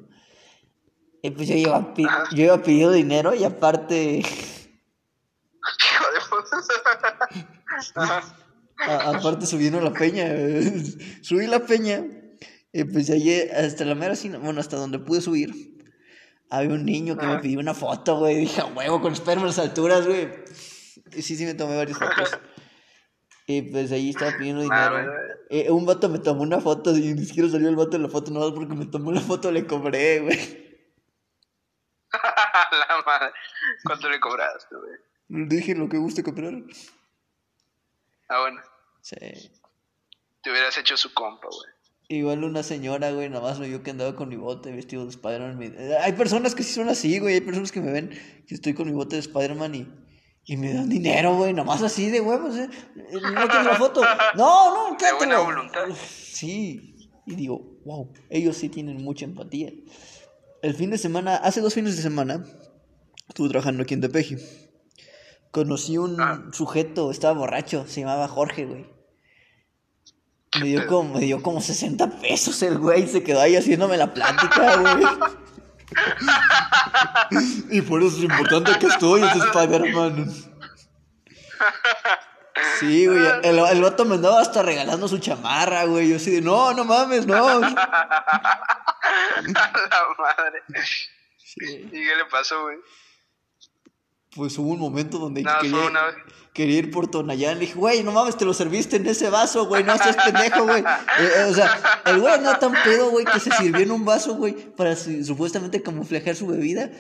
Y 1.23 1.31
pues 1.31 1.49
yo 1.49 1.55
iba, 1.55 1.95
yo 2.33 2.45
iba 2.45 2.63
pidiendo 2.63 2.93
dinero 2.93 3.35
y 3.35 3.45
aparte, 3.45 4.21
Hijo 5.81 6.05
de 6.13 6.21
puta. 6.29 6.57
A- 8.87 9.11
aparte 9.11 9.47
subiendo 9.47 9.79
a 9.79 9.83
la 9.83 9.93
peña. 9.93 10.27
Subí 11.23 11.47
la 11.47 11.65
peña 11.67 12.03
y 12.73 12.85
pues 12.85 13.11
allí 13.11 13.41
hasta 13.41 13.85
la 13.85 13.95
mera 13.95 14.17
cima, 14.17 14.39
bueno, 14.39 14.61
hasta 14.61 14.77
donde 14.77 14.99
pude 14.99 15.21
subir. 15.21 15.70
Había 16.51 16.71
un 16.75 16.85
niño 16.85 17.17
que 17.17 17.27
me 17.27 17.33
Ajá. 17.35 17.41
pidió 17.41 17.61
una 17.61 17.75
foto, 17.75 18.19
güey. 18.19 18.37
Dije, 18.37 18.61
"A 18.61 18.67
huevo, 18.67 19.01
con 19.01 19.13
Spider-Man 19.13 19.45
a 19.45 19.49
las 19.49 19.59
alturas, 19.59 20.07
güey. 20.07 20.29
Y 21.13 21.23
sí, 21.23 21.37
sí 21.37 21.45
me 21.45 21.55
tomé 21.55 21.77
varias 21.77 21.99
fotos. 21.99 22.39
Y 23.47 23.63
pues 23.63 23.91
ahí 23.93 24.11
estaba 24.11 24.37
pidiendo 24.37 24.63
dinero. 24.63 24.91
Mames, 24.91 25.07
güey. 25.07 25.63
Eh, 25.67 25.71
un 25.71 25.87
vato 25.87 26.09
me 26.09 26.19
tomó 26.19 26.43
una 26.43 26.61
foto 26.61 26.97
y 26.97 27.15
ni 27.15 27.25
siquiera 27.25 27.49
salió 27.49 27.69
el 27.69 27.77
vato 27.77 27.97
en 27.97 28.03
la 28.03 28.09
foto, 28.09 28.31
no 28.31 28.55
porque 28.55 28.75
me 28.75 28.87
tomó 28.87 29.11
la 29.13 29.21
foto 29.21 29.51
le 29.51 29.67
cobré, 29.67 30.21
güey. 30.21 30.71
la 32.13 33.03
madre. 33.07 33.33
¿Cuánto 33.85 34.09
le 34.09 34.21
cobraste, 34.21 34.75
güey? 34.77 35.47
Dije 35.49 35.75
lo 35.75 35.89
que 35.89 35.97
guste 35.99 36.23
comprar. 36.23 36.53
Ah, 38.29 38.41
bueno. 38.41 38.61
Sí. 39.01 39.17
Te 40.43 40.51
hubieras 40.51 40.77
hecho 40.79 40.97
su 40.97 41.13
compa, 41.15 41.49
güey. 41.49 41.73
Igual 42.13 42.43
una 42.43 42.65
señora, 42.65 43.13
güey, 43.13 43.29
nada 43.29 43.41
más 43.41 43.61
me 43.61 43.69
vio 43.69 43.85
que 43.85 43.93
andaba 43.93 44.17
con 44.17 44.29
mi 44.29 44.35
bote 44.37 44.73
vestido 44.73 45.05
de 45.05 45.11
Spider-Man. 45.11 45.57
me- 45.59 45.97
Hay 46.03 46.13
personas 46.15 46.57
que 46.57 46.65
sí 46.65 46.73
son 46.75 46.89
así, 46.89 47.21
güey. 47.21 47.35
Hay 47.35 47.41
personas 47.41 47.71
que 47.71 47.81
me 47.81 47.93
ven 47.93 48.11
que 48.49 48.55
estoy 48.57 48.75
con 48.75 48.89
mi 48.89 48.93
bote 48.93 49.15
de 49.15 49.21
Spider-Man 49.21 49.75
y, 49.77 49.87
y 50.45 50.57
me 50.57 50.75
dan 50.75 50.89
dinero, 50.89 51.37
güey. 51.37 51.53
Nada 51.53 51.65
más 51.65 51.83
así 51.83 52.11
de 52.11 52.21
huevos, 52.21 52.57
¿eh? 52.57 52.69
Eh, 52.97 53.13
No 53.23 53.47
tienes 53.49 53.65
la 53.67 53.77
foto. 53.77 54.03
No, 54.37 54.91
no, 54.91 54.97
De 54.99 55.13
buena 55.19 55.39
voluntad. 55.39 55.85
Sí. 56.05 56.97
Y 57.27 57.37
digo, 57.37 57.79
wow, 57.85 58.13
ellos 58.29 58.57
sí 58.57 58.69
tienen 58.69 58.97
mucha 59.05 59.25
empatía. 59.25 59.71
El 60.63 60.75
fin 60.75 60.91
de 60.91 60.99
semana, 60.99 61.37
hace 61.37 61.61
dos 61.61 61.75
fines 61.75 61.95
de 61.97 62.03
semana, 62.03 62.45
estuve 63.29 63.51
trabajando 63.51 63.85
aquí 63.85 63.95
en 63.95 64.01
Tepeji. 64.01 64.37
Conocí 65.53 65.97
un 65.97 66.21
Ah. 66.21 66.49
sujeto, 66.53 67.13
estaba 67.13 67.39
borracho, 67.39 67.87
se 67.87 68.01
llamaba 68.01 68.27
Jorge, 68.27 68.67
güey. 68.67 68.87
Me 70.59 70.67
dio, 70.67 70.87
como, 70.89 71.15
me 71.15 71.21
dio 71.21 71.41
como 71.43 71.61
60 71.61 72.21
pesos 72.21 72.61
el 72.63 72.79
güey, 72.79 73.07
se 73.07 73.23
quedó 73.23 73.41
ahí 73.41 73.55
haciéndome 73.55 73.97
la 73.97 74.13
plática, 74.13 74.77
güey. 74.77 75.07
y 77.71 77.83
por 77.83 78.03
eso 78.03 78.17
es 78.17 78.25
importante 78.25 78.77
que 78.79 78.87
estoy, 78.87 79.23
es 79.23 79.37
Spider-Man. 79.37 80.29
Sí, 82.81 83.07
güey, 83.07 83.25
el, 83.45 83.59
el 83.59 83.83
vato 83.83 84.05
me 84.05 84.17
andaba 84.17 84.41
hasta 84.41 84.63
regalando 84.63 85.07
su 85.07 85.19
chamarra, 85.19 85.85
güey. 85.85 86.09
Yo 86.09 86.17
así 86.17 86.33
de, 86.33 86.41
no, 86.41 86.73
no 86.75 86.85
mames, 86.85 87.27
no. 87.27 87.47
A 87.47 87.63
la 89.43 90.03
madre. 90.19 90.63
Sí. 91.37 91.89
¿Y 91.91 91.91
qué 91.91 92.17
le 92.17 92.25
pasó, 92.31 92.63
güey? 92.63 92.77
Pues 94.35 94.57
hubo 94.59 94.71
un 94.71 94.79
momento 94.79 95.19
donde 95.19 95.43
Nada, 95.43 95.61
quería, 95.61 95.77
una 95.77 96.01
ir 96.55 96.91
por 96.91 97.09
Tonayán. 97.11 97.55
Le 97.55 97.61
dije, 97.67 97.75
güey, 97.75 98.03
no 98.03 98.13
mames, 98.13 98.37
te 98.37 98.45
lo 98.45 98.55
serviste 98.55 98.97
en 98.97 99.07
ese 99.07 99.31
vaso, 99.31 99.67
güey, 99.67 99.83
no 99.83 99.97
seas 99.99 100.17
pendejo, 100.17 100.65
güey. 100.65 100.83
Eh, 100.83 101.31
eh, 101.39 101.45
o 101.51 101.55
sea, 101.55 101.81
el 102.07 102.21
güey 102.21 102.35
andaba 102.35 102.59
tan 102.59 102.73
pedo, 102.85 103.11
güey, 103.11 103.25
que 103.25 103.41
se 103.41 103.51
sirvió 103.53 103.81
en 103.83 103.91
un 103.91 104.05
vaso, 104.05 104.35
güey, 104.35 104.55
para 104.75 104.95
su- 104.97 105.25
supuestamente 105.25 105.83
camuflajear 105.83 106.37
su 106.37 106.47
bebida. 106.47 106.91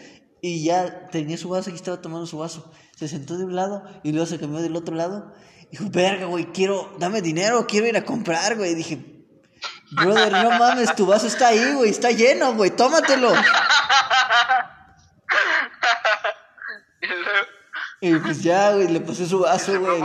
Y 0.42 0.64
ya 0.64 1.08
tenía 1.08 1.36
su 1.36 1.50
vaso 1.50 1.68
y 1.70 1.74
estaba 1.74 2.00
tomando 2.00 2.26
su 2.26 2.38
vaso. 2.38 2.72
Se 2.96 3.06
sentó 3.08 3.36
de 3.36 3.44
un 3.44 3.54
lado 3.54 3.82
y 4.02 4.12
luego 4.12 4.26
se 4.26 4.38
cambió 4.38 4.60
del 4.62 4.74
otro 4.74 4.94
lado. 4.96 5.34
Dijo, 5.70 5.84
verga, 5.90 6.26
güey, 6.26 6.46
quiero, 6.52 6.94
dame 6.98 7.20
dinero, 7.20 7.66
quiero 7.68 7.86
ir 7.86 7.96
a 7.96 8.04
comprar, 8.04 8.56
güey. 8.56 8.74
Dije, 8.74 9.26
brother, 9.92 10.32
no 10.32 10.50
mames, 10.58 10.94
tu 10.96 11.04
vaso 11.06 11.26
está 11.26 11.48
ahí, 11.48 11.74
güey, 11.74 11.90
está 11.90 12.10
lleno, 12.10 12.54
güey, 12.54 12.70
tómatelo. 12.70 13.32
Y 17.02 17.06
luego 17.06 17.46
Y 18.00 18.14
pues 18.14 18.42
ya, 18.42 18.74
güey, 18.74 18.88
le 18.88 19.00
pasé 19.00 19.26
su 19.26 19.40
vaso, 19.40 19.78
güey. 19.80 20.00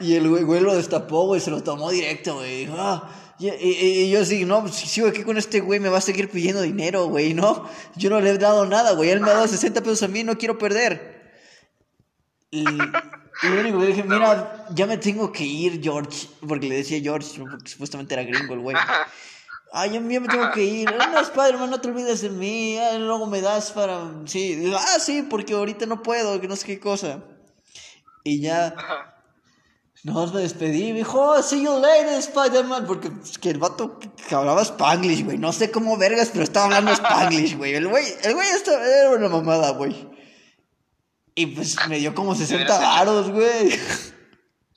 Y 0.00 0.14
el 0.14 0.28
güey, 0.28 0.42
güey 0.42 0.60
lo 0.60 0.74
destapó, 0.74 1.26
güey, 1.26 1.40
se 1.40 1.50
lo 1.50 1.62
tomó 1.62 1.90
directo, 1.90 2.36
güey. 2.36 2.60
Dijo, 2.64 2.74
ah, 2.78 3.10
y, 3.38 3.48
y- 3.48 4.02
y 4.04 4.10
yo 4.10 4.20
así, 4.20 4.44
no, 4.44 4.62
pues, 4.62 4.74
si 4.74 4.86
sigo 4.86 5.08
aquí 5.08 5.22
con 5.22 5.36
este 5.38 5.60
güey 5.60 5.80
me 5.80 5.88
va 5.90 5.98
a 5.98 6.02
seguir 6.02 6.30
pidiendo 6.30 6.62
dinero, 6.62 7.06
güey, 7.06 7.34
¿no? 7.34 7.68
Yo 7.96 8.08
no 8.10 8.20
le 8.20 8.30
he 8.30 8.38
dado 8.38 8.64
nada, 8.66 8.92
güey. 8.92 9.10
Él 9.10 9.20
me 9.20 9.30
ha 9.30 9.34
dado 9.34 9.48
60 9.48 9.80
pesos 9.82 10.02
a 10.02 10.08
mí, 10.08 10.24
no 10.24 10.38
quiero 10.38 10.56
perder. 10.58 11.20
Y, 12.50 12.60
y 12.62 13.48
lo 13.48 13.60
único 13.60 13.78
que 13.78 13.84
le 13.84 13.86
dije, 13.92 14.02
mira, 14.02 14.66
ya 14.74 14.86
me 14.86 14.96
tengo 14.98 15.30
que 15.30 15.44
ir, 15.44 15.80
George. 15.82 16.26
Porque 16.46 16.68
le 16.68 16.76
decía 16.76 17.00
George, 17.00 17.38
porque 17.40 17.68
supuestamente 17.68 18.14
era 18.14 18.24
gringo 18.24 18.54
el 18.54 18.60
güey. 18.60 18.76
Ay, 19.72 19.90
ya, 19.90 20.00
ya 20.00 20.20
me 20.20 20.28
tengo 20.28 20.50
que 20.52 20.64
ir. 20.64 20.92
No, 20.92 21.20
Spider-Man, 21.20 21.70
no 21.70 21.80
te 21.80 21.88
olvides 21.88 22.22
de 22.22 22.30
mí. 22.30 22.76
Ah, 22.78 22.98
luego 22.98 23.26
me 23.26 23.40
das 23.40 23.70
para. 23.70 24.10
Sí, 24.26 24.72
ah, 24.76 24.98
sí, 24.98 25.22
porque 25.22 25.54
ahorita 25.54 25.86
no 25.86 26.02
puedo, 26.02 26.40
que 26.40 26.48
no 26.48 26.56
sé 26.56 26.66
qué 26.66 26.80
cosa. 26.80 27.22
Y 28.24 28.40
ya. 28.40 28.74
Nos 30.02 30.32
me 30.32 30.40
despedí 30.40 30.92
me 30.92 31.00
dijo, 31.00 31.20
oh, 31.20 31.42
see 31.42 31.62
you 31.62 31.78
later, 31.78 32.18
Spider-Man. 32.18 32.86
Porque 32.86 33.12
es 33.22 33.38
que 33.38 33.50
el 33.50 33.58
vato 33.58 33.98
que 34.00 34.34
hablaba 34.34 34.62
Spanglish, 34.62 35.24
güey. 35.24 35.38
No 35.38 35.52
sé 35.52 35.70
cómo 35.70 35.96
vergas, 35.96 36.30
pero 36.32 36.42
estaba 36.42 36.66
hablando 36.66 36.90
Spanglish, 36.94 37.56
güey. 37.56 37.74
El 37.74 37.86
güey, 37.86 38.04
el 38.24 38.34
güey 38.34 38.48
estaba, 38.48 38.84
era 38.84 39.10
una 39.10 39.28
mamada, 39.28 39.70
güey. 39.72 40.08
Y 41.34 41.46
pues 41.46 41.76
me 41.88 41.98
dio 41.98 42.14
como 42.14 42.34
60 42.34 42.78
varos, 42.78 43.30
güey. 43.30 43.70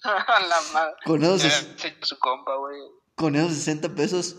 la 0.04 0.62
madre. 0.74 0.94
Con 1.06 1.24
esos, 1.24 1.68
su 2.02 2.20
compa, 2.20 2.56
güey. 2.58 2.80
con 3.16 3.36
esos 3.36 3.54
60 3.54 3.90
pesos 3.96 4.36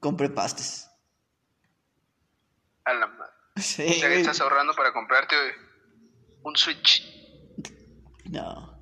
compré 0.00 0.28
pastes. 0.30 0.88
A 2.84 2.94
la 2.94 3.06
madre. 3.06 3.32
Sí, 3.56 3.84
O 3.88 3.92
sea 3.92 4.08
que 4.08 4.20
estás 4.20 4.40
ahorrando 4.40 4.74
para 4.74 4.92
comprarte 4.92 5.36
un 6.42 6.56
Switch. 6.56 7.04
No. 8.24 8.78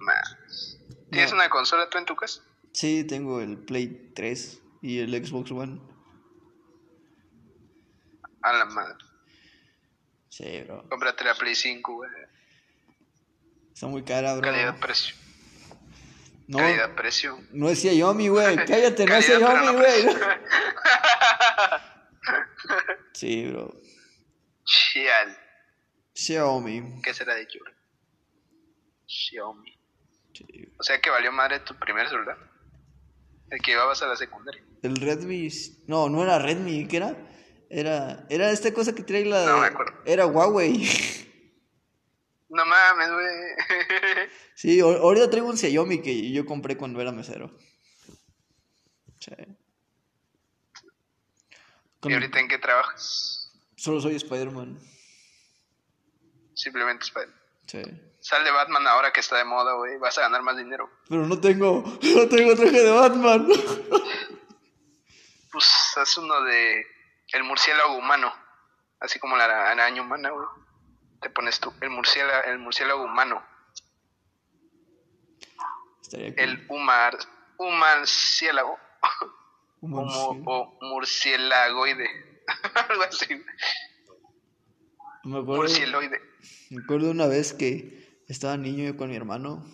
Ma. 0.00 0.14
¿Tienes 1.10 1.30
No. 1.30 1.36
una 1.36 1.48
consola 1.50 1.88
tú 1.90 1.98
en 1.98 2.04
tu 2.06 2.16
casa? 2.16 2.42
Sí, 2.72 3.04
tengo 3.04 3.40
el 3.40 3.58
Play 3.58 4.12
3 4.14 4.62
y 4.82 4.98
el 5.00 5.24
Xbox 5.26 5.50
One. 5.50 5.80
A 8.42 8.52
la 8.52 8.64
madre. 8.66 8.96
Sí, 10.28 10.62
bro. 10.62 10.88
Cómprate 10.88 11.24
la 11.24 11.34
Play 11.34 11.54
5, 11.54 11.94
güey. 11.94 12.10
Está 13.72 13.86
muy 13.88 14.04
cara, 14.04 14.34
bro. 14.34 14.42
Calidad-precio. 14.42 15.14
No, 16.48 16.58
Calidad-precio. 16.58 17.38
no 17.52 17.68
decía 17.68 17.92
Yomi, 17.92 18.28
güey. 18.28 18.56
Cállate, 18.66 19.04
no 19.06 19.20
Yomi, 19.20 19.66
no 19.66 19.72
güey. 19.74 20.06
Sí, 23.12 23.46
bro. 23.50 23.74
Chial. 24.64 25.38
Xiaomi. 26.12 27.00
¿Qué 27.02 27.14
será 27.14 27.34
de 27.34 27.46
Yuri? 27.46 27.72
Xiaomi. 29.06 29.78
Sí. 30.34 30.44
O 30.78 30.82
sea 30.82 31.00
que 31.00 31.10
valió 31.10 31.32
madre 31.32 31.60
tu 31.60 31.74
primer 31.76 32.08
celular. 32.08 32.36
El 33.50 33.60
que 33.62 33.70
llevabas 33.72 34.02
a 34.02 34.06
la 34.06 34.16
secundaria. 34.16 34.62
El 34.82 34.96
Redmi. 34.96 35.48
No, 35.86 36.08
no 36.08 36.22
era 36.22 36.38
Redmi, 36.38 36.86
¿qué 36.88 36.96
era? 36.98 37.16
Era, 37.70 38.26
era 38.28 38.50
esta 38.50 38.72
cosa 38.74 38.94
que 38.94 39.02
trae 39.02 39.24
la. 39.24 39.46
No 39.46 39.58
me 39.58 39.66
acuerdo. 39.66 40.02
Era 40.04 40.26
Huawei. 40.26 40.86
No 42.48 42.64
mames, 42.64 43.10
güey. 43.12 44.28
Sí, 44.54 44.80
ahor- 44.80 44.98
ahorita 45.00 45.28
traigo 45.28 45.48
un 45.48 45.56
Xiaomi 45.58 46.00
que 46.00 46.32
yo 46.32 46.46
compré 46.46 46.76
cuando 46.78 47.00
era 47.00 47.12
mesero. 47.12 47.50
Sí. 49.20 49.32
¿Y 52.04 52.12
ahorita 52.14 52.40
en 52.40 52.48
qué 52.48 52.58
trabajas? 52.58 53.52
Solo 53.76 54.00
soy 54.00 54.14
Spider-Man. 54.16 54.78
Simplemente 56.54 57.04
Spider. 57.04 57.28
Sí. 57.66 57.82
Sal 58.20 58.44
de 58.44 58.50
Batman 58.50 58.86
ahora 58.86 59.12
que 59.12 59.20
está 59.20 59.36
de 59.36 59.44
moda, 59.44 59.74
güey. 59.74 59.98
Vas 59.98 60.16
a 60.18 60.22
ganar 60.22 60.42
más 60.42 60.56
dinero. 60.56 60.88
Pero 61.08 61.26
no 61.26 61.38
tengo, 61.40 61.82
no 62.14 62.28
tengo 62.28 62.54
traje 62.56 62.82
de 62.82 62.90
Batman. 62.90 63.46
Pues 65.52 65.66
haz 65.96 66.16
uno 66.18 66.40
de 66.42 66.84
el 67.32 67.44
murciélago 67.44 67.96
humano. 67.96 68.32
Así 69.00 69.18
como 69.18 69.36
la 69.36 69.44
ara- 69.44 69.70
araña 69.72 70.00
humana, 70.02 70.30
güey. 70.30 70.46
Te 71.20 71.30
pones 71.30 71.58
tú 71.60 71.72
el 71.80 71.90
murciélago, 71.90 72.44
el 72.48 72.58
murciélago 72.58 73.04
humano. 73.04 73.42
Estaría. 76.02 76.28
El 76.36 76.66
humar, 76.68 77.16
humanciélago. 77.58 78.78
Un 79.80 79.92
O, 79.94 79.96
mu- 79.96 80.02
murci- 80.04 80.42
o 80.46 80.78
murciélagoide. 80.82 82.08
Algo 82.88 83.02
así. 83.02 83.26
Me 85.24 85.38
acuerdo, 85.38 85.62
Murcieloide. 85.62 86.20
me 86.70 86.82
acuerdo 86.82 87.10
una 87.10 87.26
vez 87.26 87.52
que 87.52 88.22
estaba 88.28 88.56
niño 88.56 88.84
yo 88.84 88.96
con 88.96 89.10
mi 89.10 89.16
hermano 89.16 89.64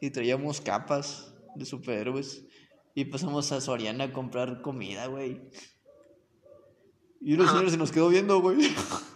y 0.00 0.10
traíamos 0.10 0.62
capas 0.62 1.34
de 1.54 1.66
superhéroes 1.66 2.44
y 2.94 3.04
pasamos 3.06 3.52
a 3.52 3.60
Soriana 3.60 4.04
a 4.04 4.12
comprar 4.12 4.62
comida, 4.62 5.06
güey. 5.08 5.42
Y 7.20 7.34
una 7.34 7.46
señora 7.48 7.68
se 7.70 7.76
nos 7.76 7.92
quedó 7.92 8.08
viendo, 8.08 8.40
güey. 8.40 8.56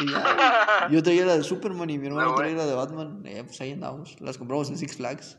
Y 0.00 0.10
ya, 0.10 0.80
güey. 0.86 0.92
yo 0.94 1.02
traía 1.02 1.26
la 1.26 1.36
de 1.36 1.42
Superman 1.44 1.90
y 1.90 1.98
mi 1.98 2.06
hermano 2.06 2.30
No, 2.30 2.34
traía 2.34 2.56
la 2.56 2.66
de 2.66 2.74
Batman. 2.74 3.22
Eh, 3.26 3.42
pues 3.44 3.60
ahí 3.60 3.72
andamos. 3.72 4.20
Las 4.20 4.38
compramos 4.38 4.68
en 4.70 4.78
Six 4.78 4.96
Flags. 4.96 5.38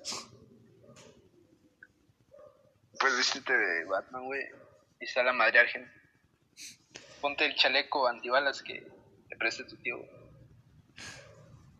Pues 2.99 3.17
vístete 3.17 3.55
de 3.57 3.85
Batman, 3.85 4.25
güey. 4.25 4.41
Y 4.99 5.07
sal 5.07 5.27
a 5.27 5.33
madrear 5.33 5.65
gente. 5.67 5.91
Ponte 7.19 7.45
el 7.45 7.55
chaleco 7.55 8.07
antibalas 8.07 8.61
que 8.61 8.87
te 9.29 9.37
preste 9.37 9.63
tu 9.63 9.75
tío. 9.77 9.97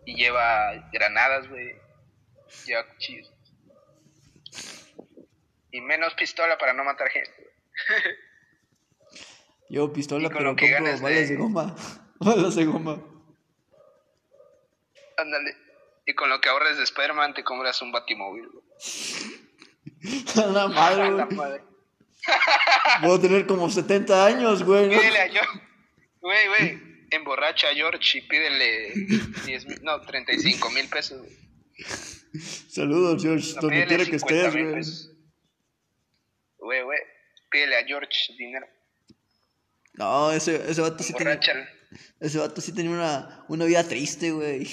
Y 0.06 0.16
lleva 0.16 0.90
granadas, 0.92 1.48
güey. 1.50 1.76
Lleva 2.66 2.88
cuchillos. 2.94 3.32
Y 5.72 5.82
menos 5.82 6.14
pistola 6.16 6.58
para 6.58 6.74
no 6.74 6.84
matar 6.84 7.10
gente. 7.10 7.54
Yo 9.70 9.94
pistola, 9.94 10.30
pero 10.30 10.50
compro 10.56 10.84
balas 10.84 11.02
de- 11.02 11.28
de 11.28 11.36
goma. 11.38 11.76
De 12.22 12.66
goma. 12.66 13.02
Ándale. 15.18 15.56
Y 16.06 16.14
con 16.14 16.30
lo 16.30 16.40
que 16.40 16.50
ahorres 16.50 16.78
de 16.78 16.84
Spider-Man 16.84 17.34
te 17.34 17.44
compras 17.44 17.82
un 17.82 17.92
batimóvil, 17.92 18.48
güey. 18.50 18.64
A 20.36 20.48
la 20.52 20.68
madre, 20.68 21.04
A 21.04 21.10
la 21.12 21.26
madre. 21.26 21.64
Voy 23.02 23.18
a 23.18 23.22
tener 23.22 23.48
como 23.48 23.70
70 23.70 24.26
años, 24.26 24.64
güey. 24.64 24.88
¿no? 24.88 25.00
Pídele 25.00 25.20
a 25.20 25.30
George. 25.30 25.62
Güey, 26.22 26.48
güey. 26.48 26.92
Emborracha 27.10 27.70
a 27.70 27.74
George 27.74 28.20
y 28.20 28.22
pídele 28.22 28.94
10 29.46 29.66
mil, 29.66 29.84
no, 29.84 30.00
35 30.02 30.70
mil 30.70 30.88
pesos, 30.88 31.20
güey. 31.20 31.38
Saludos, 32.70 33.22
George, 33.22 33.54
No, 33.56 33.62
donde 33.62 33.86
quiera 33.86 34.06
que 34.06 34.20
50 34.20 34.48
estés, 34.48 34.54
güey. 34.54 35.18
Güey, 36.58 36.84
güey. 36.84 37.00
Pídele 37.50 37.78
a 37.78 37.84
George 37.86 38.34
dinero. 38.38 38.68
No, 39.94 40.32
ese, 40.32 40.72
ese 40.72 40.82
vato 40.82 41.04
sí 41.04 41.12
Emborráchalo. 41.12 41.66
Ese 42.20 42.38
vato 42.38 42.62
sí 42.62 42.72
tenía 42.74 42.92
una, 42.92 43.46
una 43.50 43.66
vida 43.66 43.84
triste, 43.88 44.32
güey. 44.32 44.68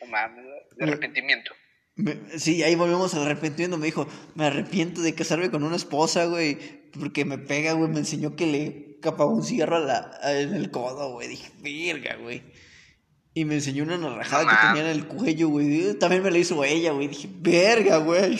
No 0.00 0.06
mames. 0.08 0.44
De 0.76 0.84
arrepentimiento. 0.84 1.52
Me- 1.96 2.18
sí, 2.38 2.62
ahí 2.62 2.74
volvemos 2.74 3.14
al 3.14 3.22
arrepentimiento. 3.22 3.78
Me 3.78 3.86
dijo, 3.86 4.08
me 4.34 4.46
arrepiento 4.46 5.00
de 5.02 5.14
casarme 5.14 5.50
con 5.50 5.62
una 5.64 5.76
esposa, 5.76 6.24
güey. 6.26 6.58
Porque 6.98 7.24
me 7.24 7.38
pega, 7.38 7.72
güey. 7.72 7.90
Me 7.90 8.00
enseñó 8.00 8.36
que 8.36 8.46
le 8.46 8.98
capaba 9.00 9.30
un 9.32 9.44
cigarro 9.44 9.76
a 9.76 9.80
la, 9.80 10.10
a- 10.22 10.38
en 10.40 10.54
el 10.54 10.70
codo, 10.70 11.12
güey. 11.12 11.28
Dije, 11.28 11.50
verga, 11.60 12.16
güey. 12.16 12.42
Y 13.34 13.44
me 13.44 13.54
enseñó 13.54 13.82
una 13.84 13.98
narrajada 13.98 14.44
No 14.44 14.50
que 14.50 14.56
tenía 14.68 14.82
en 14.90 14.96
el 14.96 15.06
cuello, 15.06 15.48
güey. 15.48 15.94
También 15.98 16.22
me 16.22 16.30
la 16.30 16.38
hizo 16.38 16.62
ella, 16.64 16.92
güey. 16.92 17.08
Dije, 17.08 17.28
verga, 17.32 17.96
güey. 17.98 18.38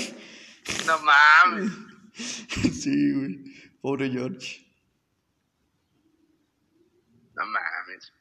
No 0.86 0.94
mames. 1.00 1.72
sí, 2.82 3.12
güey. 3.12 3.38
Pobre 3.80 4.10
George. 4.10 4.63
No 7.34 7.46
mames. 7.46 8.12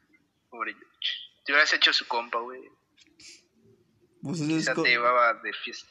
Pobre. 0.49 0.75
Te 1.45 1.51
hubieras 1.51 1.73
hecho 1.73 1.91
su 1.93 2.07
compa, 2.07 2.39
güey. 2.39 2.61
Pues 4.21 4.39
es, 4.39 4.47
Quizá 4.47 4.73
te 4.75 4.89
llevaba 4.89 5.33
de 5.41 5.51
fiesta. 5.53 5.89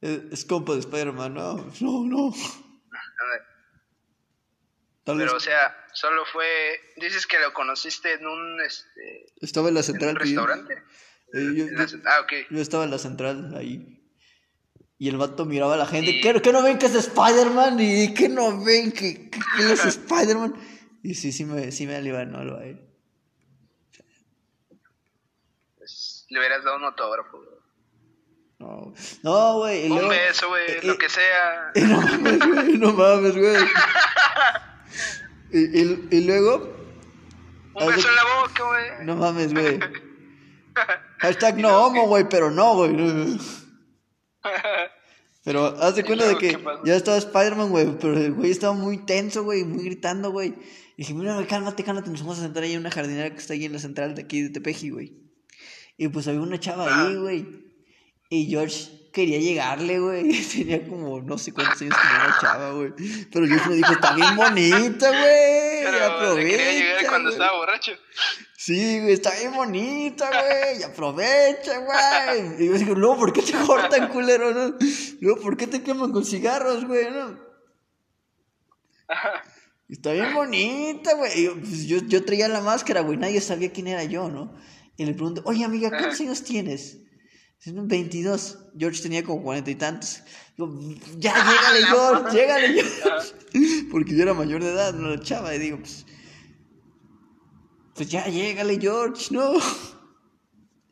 es, 0.00 0.20
es 0.32 0.44
compa 0.44 0.72
de 0.74 0.80
Spider-Man, 0.80 1.34
no, 1.34 1.54
no, 1.80 2.04
no. 2.04 2.34
Tal 5.04 5.16
Pero, 5.16 5.30
o 5.30 5.34
vez 5.34 5.42
sea, 5.44 5.74
solo 5.94 6.24
fue. 6.26 6.46
Dices 6.96 7.26
que 7.26 7.38
lo 7.38 7.52
conociste 7.54 8.12
en 8.14 8.26
un. 8.26 8.60
Este, 8.60 9.26
estaba 9.40 9.68
en 9.68 9.74
la 9.74 9.80
en 9.80 9.84
central. 9.86 10.10
un 10.10 10.22
tío. 10.22 10.46
restaurante. 10.46 10.74
Eh, 11.32 11.52
yo, 11.56 11.64
En 11.64 11.74
la 11.76 11.86
yo- 11.86 11.96
cent- 11.98 12.06
ah, 12.06 12.20
ok. 12.22 12.32
yo 12.50 12.60
estaba 12.60 12.84
en 12.84 12.90
la 12.90 12.98
central 12.98 13.54
ahí. 13.56 13.96
Y 14.98 15.08
el 15.08 15.16
vato 15.16 15.46
miraba 15.46 15.74
a 15.74 15.78
la 15.78 15.86
gente. 15.86 16.10
Y- 16.10 16.20
¿Qué, 16.20 16.42
qué 16.42 16.52
no 16.52 16.62
ven 16.62 16.78
que 16.78 16.86
es 16.86 16.94
Spider-Man? 16.94 17.80
¿Y 17.80 18.12
qué 18.14 18.28
no 18.28 18.62
ven 18.62 18.92
que, 18.92 19.30
que, 19.30 19.40
que 19.56 19.72
es 19.72 19.84
Spider-Man? 19.86 20.54
Y 21.02 21.14
sí, 21.14 21.32
sí 21.32 21.44
me, 21.44 21.72
sí 21.72 21.86
me 21.86 21.96
alivianó 21.96 22.40
él. 22.60 22.78
Pues, 25.78 26.26
le 26.28 26.38
hubieras 26.38 26.64
dado 26.64 26.76
un 26.76 26.84
autógrafo. 26.84 27.38
No, 28.58 28.92
no, 29.22 29.56
güey. 29.58 29.84
Un 29.84 29.96
luego- 29.96 30.08
beso, 30.10 30.48
güey, 30.48 30.64
eh, 30.70 30.80
lo 30.82 30.92
eh, 30.92 30.98
que 30.98 31.08
sea. 31.08 31.70
eh, 31.74 31.80
no 31.86 32.00
mames, 32.02 32.38
güey. 32.38 32.78
No 32.78 32.92
mames, 32.92 33.36
güey. 33.36 33.56
Y, 35.52 35.58
y, 35.80 36.08
y 36.12 36.24
luego. 36.26 36.76
Un 37.74 37.86
beso 37.88 38.08
en 38.08 38.14
la 38.14 38.22
boca, 38.40 38.62
güey. 38.64 39.04
No 39.06 39.16
mames, 39.16 39.52
güey. 39.52 39.80
Hashtag 41.18 41.56
no 41.58 41.86
homo, 41.86 42.06
güey, 42.06 42.28
pero 42.28 42.52
no, 42.52 42.74
güey. 42.76 43.36
Pero 45.42 45.66
haz 45.80 45.96
de 45.96 46.02
¿Y 46.02 46.04
cuenta 46.04 46.28
de 46.28 46.38
que 46.38 46.56
ya 46.84 46.94
estaba 46.94 47.16
Spider-Man, 47.16 47.70
güey, 47.70 47.98
pero 47.98 48.16
el 48.16 48.32
güey 48.32 48.52
estaba 48.52 48.74
muy 48.74 48.98
tenso, 48.98 49.42
güey, 49.42 49.64
muy 49.64 49.82
gritando, 49.84 50.30
güey. 50.30 50.54
Y 51.00 51.04
dije, 51.04 51.14
mira, 51.14 51.32
güey, 51.32 51.46
cálmate, 51.46 51.82
cálmate, 51.82 52.10
nos 52.10 52.20
vamos 52.20 52.40
a 52.40 52.42
sentar 52.42 52.62
ahí 52.62 52.74
en 52.74 52.80
una 52.80 52.90
jardinera 52.90 53.30
que 53.30 53.38
está 53.38 53.54
ahí 53.54 53.64
en 53.64 53.72
la 53.72 53.78
central 53.78 54.14
de 54.14 54.20
aquí 54.20 54.42
de 54.42 54.50
Tepeji, 54.50 54.90
güey. 54.90 55.14
Y 55.96 56.08
pues 56.08 56.28
había 56.28 56.42
una 56.42 56.60
chava 56.60 56.84
ahí, 56.84 57.14
Ah. 57.16 57.18
güey. 57.18 57.46
Y 58.28 58.50
George 58.50 59.08
quería 59.10 59.38
llegarle, 59.38 59.98
güey. 59.98 60.28
Tenía 60.52 60.86
como 60.86 61.22
no 61.22 61.38
sé 61.38 61.54
cuántos 61.54 61.80
años 61.80 61.96
tenía 61.96 62.28
la 62.28 62.36
chava, 62.38 62.72
güey. 62.72 62.92
Pero 63.32 63.46
George 63.46 63.68
me 63.70 63.76
dijo, 63.76 63.92
está 63.94 64.14
bien 64.14 64.36
bonita, 64.36 65.08
güey. 65.08 66.04
Aprovecha. 66.04 66.48
quería 66.58 66.72
llegar 66.72 67.06
cuando 67.08 67.30
güey". 67.30 67.40
estaba 67.40 67.56
borracho. 67.58 67.92
Sí, 68.58 69.00
güey, 69.00 69.12
está 69.14 69.30
bien 69.38 69.54
bonita, 69.54 70.28
güey. 70.28 70.82
Aprovecha, 70.82 71.78
güey. 71.78 72.62
Y 72.62 72.66
yo 72.66 72.74
digo, 72.74 72.94
luego, 72.94 73.16
¿por 73.20 73.32
qué 73.32 73.40
te 73.40 73.52
cortan, 73.52 74.08
culero, 74.10 74.52
no? 74.52 74.76
Luego, 75.22 75.40
¿por 75.40 75.56
qué 75.56 75.66
te 75.66 75.82
queman 75.82 76.12
con 76.12 76.26
cigarros, 76.26 76.84
güey, 76.84 77.10
no? 77.10 77.48
Está 79.90 80.12
bien 80.12 80.32
bonita, 80.32 81.14
güey. 81.14 81.44
Yo, 81.44 81.54
pues, 81.58 81.86
yo, 81.86 81.98
yo 82.06 82.24
traía 82.24 82.48
la 82.48 82.60
máscara, 82.60 83.00
güey. 83.00 83.18
Nadie 83.18 83.40
sabía 83.40 83.72
quién 83.72 83.88
era 83.88 84.04
yo, 84.04 84.30
¿no? 84.30 84.54
Y 84.96 85.04
le 85.04 85.14
pregunto, 85.14 85.42
oye, 85.44 85.64
amiga, 85.64 85.90
¿cuántos 85.90 86.20
años 86.20 86.44
tienes? 86.44 86.98
Dice, 87.58 87.72
"No, 87.72 87.86
22. 87.86 88.58
George 88.78 89.02
tenía 89.02 89.24
como 89.24 89.42
cuarenta 89.42 89.70
y 89.70 89.74
tantos. 89.74 90.22
Digo, 90.56 90.78
ya, 91.18 91.34
llégale, 91.34 91.86
George, 91.86 92.36
llégale, 92.36 92.82
George. 92.82 93.34
Porque 93.90 94.14
yo 94.14 94.22
era 94.22 94.32
mayor 94.32 94.62
de 94.62 94.70
edad, 94.70 94.94
no 94.94 95.08
la 95.08 95.20
chava. 95.20 95.54
Y 95.54 95.58
digo, 95.58 95.78
pues, 95.78 96.06
pues 97.94 98.08
ya, 98.08 98.26
llégale, 98.28 98.78
George, 98.80 99.26
¿no? 99.30 99.54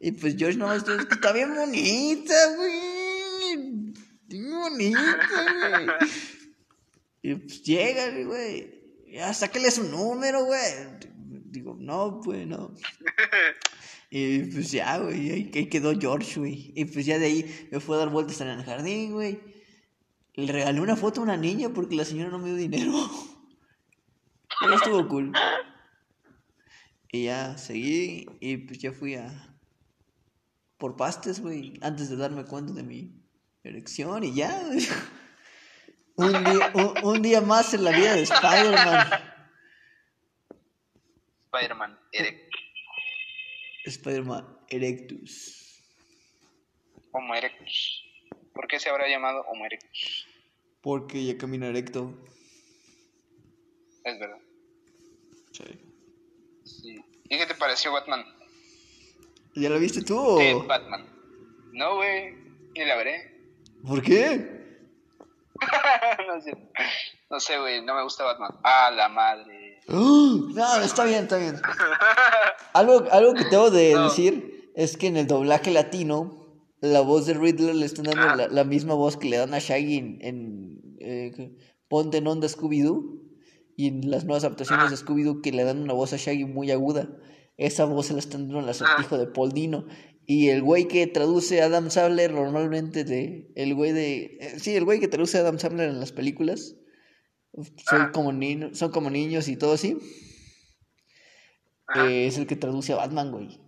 Y 0.00 0.12
pues 0.12 0.36
George 0.36 0.56
no, 0.56 0.72
está 0.72 1.32
bien 1.32 1.56
bonita, 1.56 2.34
güey. 2.54 3.92
Bien 4.28 4.50
bonita, 4.50 5.46
güey. 5.58 5.86
Y 7.20 7.34
pues 7.34 7.62
llégale, 7.64 8.24
güey. 8.24 8.77
Ya, 9.10 9.32
sáquele 9.32 9.70
su 9.70 9.84
número, 9.84 10.44
güey. 10.44 10.60
Digo, 11.50 11.76
no, 11.78 12.20
pues 12.22 12.46
no. 12.46 12.74
Y 14.10 14.44
pues 14.44 14.70
ya, 14.70 14.98
güey, 14.98 15.30
ahí, 15.30 15.66
quedó 15.68 15.98
George, 15.98 16.40
güey. 16.40 16.72
Y 16.74 16.86
pues 16.86 17.04
ya 17.04 17.18
de 17.18 17.26
ahí 17.26 17.68
me 17.70 17.78
fue 17.78 17.96
a 17.96 18.00
dar 18.00 18.08
vueltas 18.08 18.40
en 18.40 18.48
el 18.48 18.64
jardín, 18.64 19.12
güey. 19.12 19.38
Le 20.34 20.50
regalé 20.50 20.80
una 20.80 20.96
foto 20.96 21.20
a 21.20 21.24
una 21.24 21.36
niña 21.36 21.68
porque 21.70 21.94
la 21.94 22.06
señora 22.06 22.30
no 22.30 22.38
me 22.38 22.46
dio 22.48 22.56
dinero. 22.56 22.92
Pero 24.60 24.74
estuvo 24.74 25.08
cool. 25.08 25.32
Y 27.12 27.24
ya 27.24 27.58
seguí 27.58 28.26
y 28.40 28.56
pues 28.58 28.78
ya 28.78 28.92
fui 28.92 29.14
a... 29.14 29.56
Por 30.78 30.96
pastes, 30.96 31.40
güey, 31.40 31.74
antes 31.82 32.08
de 32.08 32.16
darme 32.16 32.44
cuenta 32.44 32.72
de 32.72 32.84
mi 32.84 33.12
erección 33.62 34.24
y 34.24 34.32
ya, 34.32 34.62
güey. 34.64 34.86
Un 36.18 36.32
día, 36.44 36.72
un, 36.74 37.04
un 37.04 37.22
día 37.22 37.40
más 37.40 37.72
en 37.74 37.84
la 37.84 37.90
vida 37.92 38.14
de 38.14 38.22
Spider-Man. 38.22 39.08
Spider-Man, 41.52 41.98
Eric, 42.12 42.36
Spider-Man 43.84 44.58
Erectus. 44.68 45.82
Homo 47.12 47.34
erectus. 47.34 48.04
¿Por 48.52 48.66
qué 48.68 48.78
se 48.78 48.90
habrá 48.90 49.08
llamado 49.08 49.40
Homo 49.48 49.64
erectus? 49.64 50.26
Porque 50.82 51.24
ya 51.24 51.38
camina 51.38 51.68
erecto. 51.68 52.12
Es 54.04 54.18
verdad. 54.18 54.38
Sí. 55.52 55.64
Sí. 56.64 57.04
¿Y 57.30 57.38
qué 57.38 57.46
te 57.46 57.54
pareció 57.54 57.92
Batman? 57.92 58.24
¿Ya 59.54 59.70
la 59.70 59.78
viste 59.78 60.02
tú? 60.02 60.18
o- 60.18 60.40
Eh, 60.40 60.54
Batman. 60.66 61.06
No, 61.72 61.96
güey. 61.96 62.34
Ni 62.74 62.84
la 62.84 62.96
veré. 62.96 63.40
¿Por 63.86 64.02
qué? 64.02 64.57
no, 66.28 66.40
cierto. 66.40 66.62
No 67.30 67.40
sé, 67.40 67.58
güey. 67.58 67.84
No 67.84 67.94
me 67.94 68.02
gusta 68.02 68.24
Batman. 68.24 68.52
Ah, 68.64 68.90
la 68.94 69.08
madre. 69.08 69.80
¡Ah! 69.88 69.94
No, 70.54 70.76
está 70.82 71.04
bien, 71.04 71.24
está 71.24 71.36
bien. 71.38 71.56
Algo, 72.72 73.04
algo 73.10 73.34
que 73.34 73.44
tengo 73.46 73.70
de 73.70 73.92
No. 73.94 74.04
decir 74.04 74.70
es 74.74 74.96
que 74.96 75.06
en 75.08 75.16
el 75.16 75.26
doblaje 75.26 75.70
latino, 75.70 76.62
la 76.80 77.00
voz 77.00 77.26
de 77.26 77.34
Riddler 77.34 77.74
le 77.74 77.86
están 77.86 78.04
dando 78.04 78.22
Ah. 78.28 78.36
la, 78.36 78.48
la 78.48 78.64
misma 78.64 78.94
voz 78.94 79.16
que 79.16 79.28
le 79.28 79.36
dan 79.38 79.54
a 79.54 79.58
Shaggy 79.58 79.96
en, 79.98 80.18
en, 80.22 80.96
eh, 81.00 81.56
Ponte 81.88 82.18
en 82.18 82.26
Onda 82.26 82.48
Scooby-Doo. 82.48 83.16
Y 83.76 83.86
en 83.88 84.10
las 84.10 84.24
nuevas 84.24 84.44
adaptaciones 84.44 84.86
Ah. 84.86 84.90
de 84.90 84.96
Scooby-Doo 84.96 85.40
que 85.42 85.52
le 85.52 85.64
dan 85.64 85.82
una 85.82 85.92
voz 85.94 86.12
a 86.12 86.16
Shaggy 86.16 86.44
muy 86.44 86.70
aguda. 86.70 87.08
Esa 87.56 87.84
voz 87.86 88.06
se 88.06 88.12
la 88.12 88.18
están 88.20 88.42
dando 88.46 88.60
al 88.60 88.68
acertijo 88.68 89.14
Ah. 89.16 89.18
de 89.18 89.26
Paul 89.26 89.52
Dino. 89.52 89.86
Y 90.30 90.50
el 90.50 90.60
güey 90.62 90.88
que 90.88 91.06
traduce 91.06 91.62
a 91.62 91.64
Adam 91.66 91.90
Sandler 91.90 92.32
normalmente 92.32 93.02
de... 93.02 93.50
El 93.56 93.74
güey 93.74 93.92
de... 93.92 94.36
eh, 94.40 94.58
sí, 94.60 94.76
el 94.76 94.84
güey 94.84 95.00
que 95.00 95.08
traduce 95.08 95.38
a 95.38 95.40
Adam 95.40 95.58
Sandler 95.58 95.88
en 95.88 96.00
las 96.00 96.12
películas. 96.12 96.74
Son, 97.88 98.02
Ah. 98.02 98.10
como, 98.12 98.30
ni- 98.34 98.74
son 98.74 98.90
como 98.92 99.08
niños 99.08 99.48
y 99.48 99.56
todo 99.56 99.72
así. 99.72 99.96
Eh, 101.96 102.26
es 102.26 102.36
el 102.36 102.46
que 102.46 102.56
traduce 102.56 102.92
a 102.92 102.96
Batman, 102.96 103.32
güey. 103.32 103.58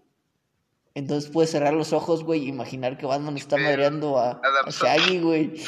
Entonces 0.93 1.31
puedes 1.31 1.51
cerrar 1.51 1.73
los 1.73 1.95
ojos, 1.95 2.25
güey, 2.25 2.45
e 2.45 2.49
imaginar 2.49 2.99
que 2.99 3.07
Batman 3.07 3.39
está 3.39 3.57
Pero, 3.57 3.69
madreando 3.69 4.19
a 4.19 4.43
Shaggy, 4.69 5.19
güey. 5.21 5.55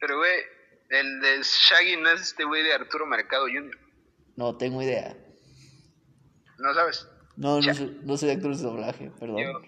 Pero, 0.00 0.18
güey, 0.18 0.32
el 0.90 1.20
de 1.20 1.42
Shaggy 1.42 1.96
no 2.02 2.10
es 2.10 2.22
este 2.22 2.44
güey 2.44 2.64
de 2.64 2.72
Arturo 2.74 3.06
Mercado 3.06 3.44
Jr. 3.46 3.78
No 4.36 4.56
tengo 4.56 4.82
idea. 4.82 5.16
¿No 6.58 6.74
sabes? 6.74 7.06
No, 7.36 7.60
no 7.60 7.72
no 8.04 8.16
soy 8.16 8.30
actor 8.30 8.56
de 8.56 8.62
doblaje, 8.62 9.10
perdón. 9.18 9.38
Yo- 9.38 9.60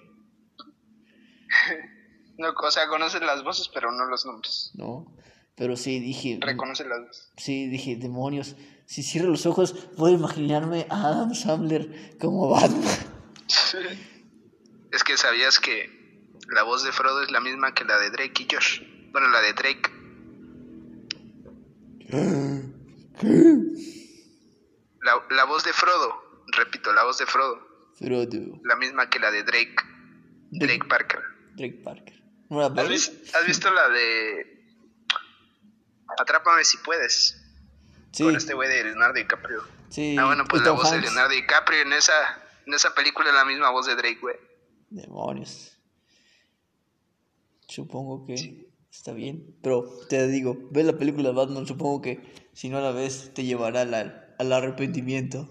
No, 2.38 2.50
o 2.50 2.70
sea, 2.70 2.86
conoces 2.88 3.22
las 3.22 3.42
voces, 3.44 3.70
pero 3.72 3.90
no 3.92 4.04
los 4.06 4.26
nombres. 4.26 4.70
No, 4.74 5.06
pero 5.54 5.74
sí 5.74 6.00
dije, 6.00 6.38
Reconoces 6.40 6.86
las 6.86 7.00
voces. 7.06 7.32
sí 7.38 7.66
dije, 7.68 7.96
demonios. 7.96 8.56
Si 8.84 9.02
cierro 9.02 9.30
los 9.30 9.46
ojos, 9.46 9.72
puedo 9.96 10.14
imaginarme 10.14 10.86
a 10.90 11.06
Adam 11.08 11.34
Sandler 11.34 12.16
como 12.18 12.50
Batman. 12.50 12.82
Es 14.92 15.02
que 15.04 15.16
sabías 15.18 15.58
que 15.60 16.30
la 16.54 16.62
voz 16.62 16.82
de 16.84 16.92
Frodo 16.92 17.22
es 17.22 17.30
la 17.30 17.40
misma 17.40 17.74
que 17.74 17.84
la 17.84 17.98
de 17.98 18.10
Drake 18.10 18.44
y 18.44 18.48
Josh. 18.54 18.80
Bueno, 19.12 19.28
la 19.28 19.40
de 19.40 19.52
Drake. 19.52 19.90
La, 25.02 25.22
la 25.30 25.44
voz 25.44 25.64
de 25.64 25.72
Frodo, 25.72 26.14
repito, 26.56 26.92
la 26.92 27.04
voz 27.04 27.18
de 27.18 27.26
Frodo, 27.26 27.60
Frodo. 27.98 28.60
la 28.64 28.76
misma 28.76 29.08
que 29.08 29.18
la 29.18 29.30
de 29.30 29.42
Drake. 29.44 29.76
Drake 30.50 30.84
Parker. 30.88 31.20
Drake 31.54 31.80
Parker. 31.84 32.22
¿No 32.50 32.58
era 32.58 32.66
¿Has, 32.68 32.74
Bale? 32.74 32.88
vis- 32.88 33.34
has 33.34 33.46
visto 33.46 33.70
la 33.72 33.88
de 33.88 34.64
Atrápame 36.18 36.64
si 36.64 36.76
puedes? 36.78 37.42
Sí, 38.12 38.22
Con 38.22 38.36
este 38.36 38.54
güey 38.54 38.68
de 38.68 38.84
Leonardo 38.84 39.14
DiCaprio. 39.14 39.62
sí. 39.90 40.16
Ah, 40.18 40.26
bueno, 40.26 40.44
pues 40.48 40.62
la 40.62 40.70
voz 40.72 40.90
de. 40.90 41.00
Leonardo 41.00 41.30
DiCaprio 41.34 41.82
en 41.82 41.92
esa, 41.92 42.12
en 42.66 42.72
esa 42.74 42.94
película 42.94 43.28
es 43.28 43.34
la 43.34 43.44
misma 43.44 43.70
voz 43.70 43.86
de 43.86 43.94
Drake, 43.96 44.18
güey. 44.20 44.36
Demonios. 44.88 45.76
Supongo 47.68 48.24
que 48.24 48.68
está 48.90 49.12
bien. 49.12 49.56
Pero 49.62 49.84
te 50.08 50.26
digo, 50.28 50.56
ve 50.70 50.84
la 50.84 50.96
película 50.96 51.28
de 51.30 51.34
Batman, 51.34 51.66
supongo 51.66 52.00
que 52.00 52.48
si 52.54 52.68
no 52.68 52.80
la 52.80 52.92
ves 52.92 53.32
te 53.34 53.44
llevará 53.44 53.82
al, 53.82 53.94
al 54.38 54.52
arrepentimiento. 54.52 55.48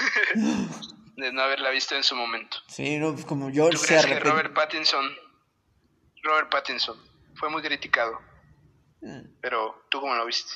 De 1.16 1.32
no 1.32 1.42
haberla 1.42 1.70
visto 1.70 1.94
en 1.94 2.02
su 2.02 2.16
momento. 2.16 2.56
Sí, 2.66 2.98
no, 2.98 3.12
pues 3.12 3.24
como 3.24 3.46
¿Tú 3.46 3.54
George 3.54 3.78
se 3.78 3.86
crees 3.86 4.06
que. 4.06 4.18
Robert 4.18 4.52
Pattinson, 4.52 5.06
Robert 6.24 6.50
Pattinson, 6.50 6.98
fue 7.36 7.48
muy 7.50 7.62
criticado? 7.62 8.18
Pero, 9.40 9.84
¿tú 9.90 10.00
cómo 10.00 10.14
lo 10.14 10.26
viste? 10.26 10.54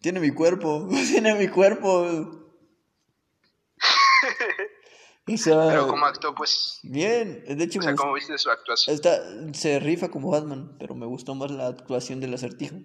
Tiene 0.00 0.18
mi 0.18 0.30
cuerpo, 0.30 0.88
tiene 1.10 1.34
mi 1.34 1.48
cuerpo. 1.48 2.40
O 5.26 5.36
sea, 5.38 5.68
Pero, 5.68 5.88
¿cómo 5.88 6.04
actuó, 6.04 6.34
pues? 6.34 6.80
bien, 6.82 7.42
de 7.46 7.64
hecho 7.64 7.78
O 7.78 7.82
sea, 7.82 7.94
¿cómo 7.94 8.12
viste 8.12 8.36
su 8.36 8.50
actuación? 8.50 8.94
está, 8.94 9.22
se 9.54 9.78
rifa 9.80 10.10
como 10.10 10.30
Batman, 10.30 10.76
pero 10.78 10.94
me 10.94 11.06
gustó 11.06 11.34
más 11.34 11.50
la 11.50 11.68
actuación 11.68 12.20
del 12.20 12.34
acertijo. 12.34 12.76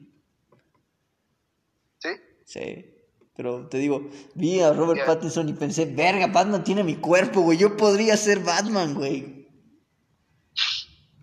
¿Sí? 1.98 2.10
Sí. 2.46 2.96
Pero 3.40 3.70
te 3.70 3.78
digo, 3.78 4.10
vi 4.36 4.60
a 4.60 4.74
Robert. 4.74 5.06
Pattinson 5.06 5.48
y 5.48 5.54
pensé, 5.54 5.86
verga, 5.86 6.28
Batman 6.28 6.62
tiene 6.62 6.84
mi 6.84 6.98
cuerpo, 6.98 7.40
güey. 7.40 7.58
Yo 7.58 7.78
podría 7.78 8.18
ser 8.18 8.40
Batman, 8.40 8.94
güey. 8.96 9.48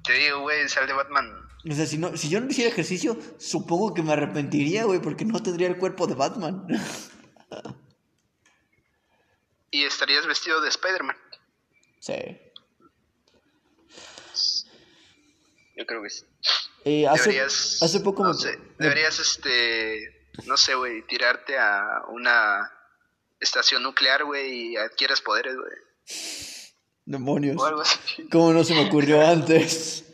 Te 0.02 0.14
digo, 0.14 0.40
güey, 0.40 0.66
sal 0.66 0.86
de 0.86 0.94
Batman. 0.94 1.30
O 1.70 1.74
sea, 1.74 1.84
si, 1.84 1.98
no, 1.98 2.16
si 2.16 2.30
yo 2.30 2.40
no 2.40 2.48
hiciera 2.48 2.70
ejercicio, 2.70 3.18
supongo 3.38 3.92
que 3.92 4.02
me 4.02 4.14
arrepentiría, 4.14 4.84
güey, 4.84 4.98
porque 5.02 5.26
no 5.26 5.42
tendría 5.42 5.68
el 5.68 5.76
cuerpo 5.76 6.06
de 6.06 6.14
Batman. 6.14 6.66
Y 9.70 9.84
estarías 9.84 10.26
vestido 10.26 10.62
de 10.62 10.70
Spider-Man. 10.70 11.16
sí. 12.00 12.14
Yo 15.76 15.84
creo 15.84 16.02
que 16.02 16.08
sí. 16.08 16.24
Eh, 16.86 17.06
hace, 17.06 17.24
Deberías. 17.28 17.82
hace 17.82 18.00
poco 18.00 18.22
no 18.24 18.30
me- 18.32 18.38
sé, 18.38 18.58
deberías, 18.78 19.18
este. 19.18 20.15
No 20.44 20.56
sé, 20.56 20.74
güey, 20.74 21.02
tirarte 21.06 21.58
a 21.58 22.02
una 22.08 22.70
estación 23.40 23.82
nuclear, 23.82 24.24
güey, 24.24 24.72
y 24.72 24.76
adquieras 24.76 25.20
poderes, 25.20 25.56
güey. 25.56 26.66
Demonios. 27.04 27.56
O 27.60 27.64
algo 27.64 27.80
así. 27.80 28.28
¿Cómo 28.30 28.52
no 28.52 28.64
se 28.64 28.74
me 28.74 28.86
ocurrió 28.86 29.26
antes? 29.26 30.04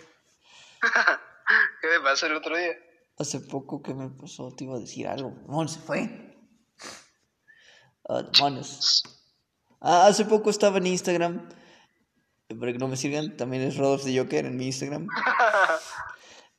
¿Qué 1.81 1.89
me 1.89 2.01
pasó 2.01 2.27
el 2.27 2.37
otro 2.37 2.57
día? 2.57 2.77
Hace 3.19 3.41
poco 3.41 3.83
que 3.83 3.95
me 3.95 4.09
pasó, 4.11 4.55
te 4.55 4.65
iba 4.65 4.77
a 4.77 4.81
decir 4.81 5.07
algo. 5.07 5.31
Mon, 5.47 5.69
se 5.69 5.81
fue. 5.81 6.37
Ah, 8.09 8.23
demonios. 8.23 9.03
Ah, 9.81 10.07
hace 10.07 10.25
poco 10.25 10.51
estaba 10.51 10.79
en 10.79 10.87
Instagram 10.87 11.49
para 12.59 12.73
que 12.73 12.79
no 12.79 12.89
me 12.89 12.97
sigan, 12.97 13.37
también 13.37 13.63
es 13.63 13.77
Rodolfo 13.77 14.07
de 14.07 14.19
Joker 14.19 14.47
en 14.47 14.57
mi 14.57 14.67
Instagram. 14.67 15.07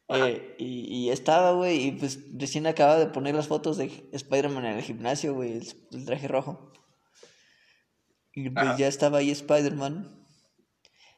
Eh, 0.10 0.56
y, 0.60 1.06
y 1.06 1.10
estaba, 1.12 1.54
güey, 1.54 1.88
y 1.88 1.92
pues 1.94 2.20
recién 2.38 2.68
acababa 2.68 3.00
de 3.00 3.08
poner 3.08 3.36
las 3.36 3.48
fotos 3.48 3.78
de 3.78 4.10
Spider-Man 4.12 4.66
en 4.66 4.78
el 4.78 4.84
gimnasio, 4.84 5.34
güey, 5.34 5.54
el, 5.54 5.68
el 5.92 6.06
traje 6.06 6.28
rojo. 6.28 6.72
Y 8.34 8.50
pues 8.50 8.66
Ajá. 8.66 8.78
ya 8.78 8.88
estaba 8.88 9.20
ahí 9.20 9.32
Spider-Man. 9.32 10.26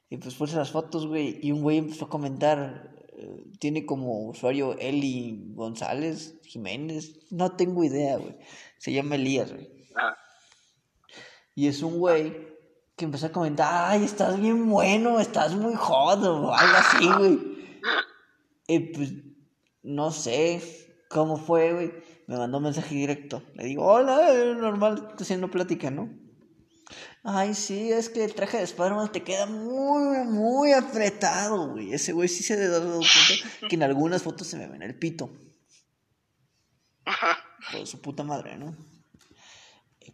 Y 0.09 0.17
pues 0.17 0.35
puse 0.35 0.55
las 0.55 0.71
fotos, 0.71 1.07
güey, 1.07 1.39
y 1.41 1.51
un 1.51 1.61
güey 1.61 1.79
empezó 1.79 2.05
a 2.05 2.09
comentar, 2.09 2.95
eh, 3.17 3.43
tiene 3.59 3.85
como 3.85 4.27
usuario 4.27 4.77
Eli 4.77 5.51
González, 5.55 6.35
Jiménez, 6.43 7.19
no 7.31 7.55
tengo 7.55 7.83
idea, 7.83 8.17
güey. 8.17 8.37
Se 8.77 8.93
llama 8.93 9.15
Elías, 9.15 9.51
güey. 9.51 9.67
Ajá. 9.95 10.17
Y 11.55 11.67
es 11.67 11.81
un 11.81 11.97
güey 11.97 12.35
que 12.95 13.05
empezó 13.05 13.27
a 13.27 13.31
comentar, 13.31 13.91
ay, 13.91 14.03
estás 14.03 14.39
bien 14.39 14.69
bueno, 14.69 15.19
estás 15.19 15.55
muy 15.55 15.73
hot, 15.75 16.21
o 16.23 16.53
algo 16.53 16.77
así, 16.77 17.09
güey. 17.17 17.54
Y 18.67 18.79
pues, 18.79 19.13
no 19.83 20.11
sé 20.11 20.61
cómo 21.09 21.37
fue, 21.37 21.73
güey. 21.73 21.93
Me 22.27 22.37
mandó 22.37 22.57
un 22.57 22.63
mensaje 22.63 22.95
directo. 22.95 23.43
Le 23.53 23.65
digo, 23.65 23.85
hola, 23.85 24.33
eh, 24.33 24.55
normal, 24.55 25.13
haciendo 25.19 25.51
plática, 25.51 25.91
¿no? 25.91 26.09
Ay, 27.23 27.55
sí, 27.55 27.91
es 27.91 28.09
que 28.09 28.23
el 28.23 28.35
traje 28.35 28.57
de 28.57 28.63
Spider-Man 28.63 29.11
te 29.11 29.23
queda 29.23 29.47
muy, 29.47 30.25
muy 30.27 30.71
apretado, 30.73 31.71
güey. 31.71 31.93
Ese 31.93 32.13
güey 32.13 32.27
sí 32.27 32.43
se 32.43 32.53
ha 32.53 32.69
dado 32.69 32.99
cuenta 32.99 33.67
que 33.67 33.75
en 33.75 33.83
algunas 33.83 34.21
fotos 34.21 34.47
se 34.47 34.57
me 34.57 34.67
ven 34.67 34.83
el 34.83 34.97
pito. 34.97 35.29
Por 37.71 37.87
su 37.87 38.01
puta 38.01 38.23
madre, 38.23 38.57
¿no? 38.57 38.75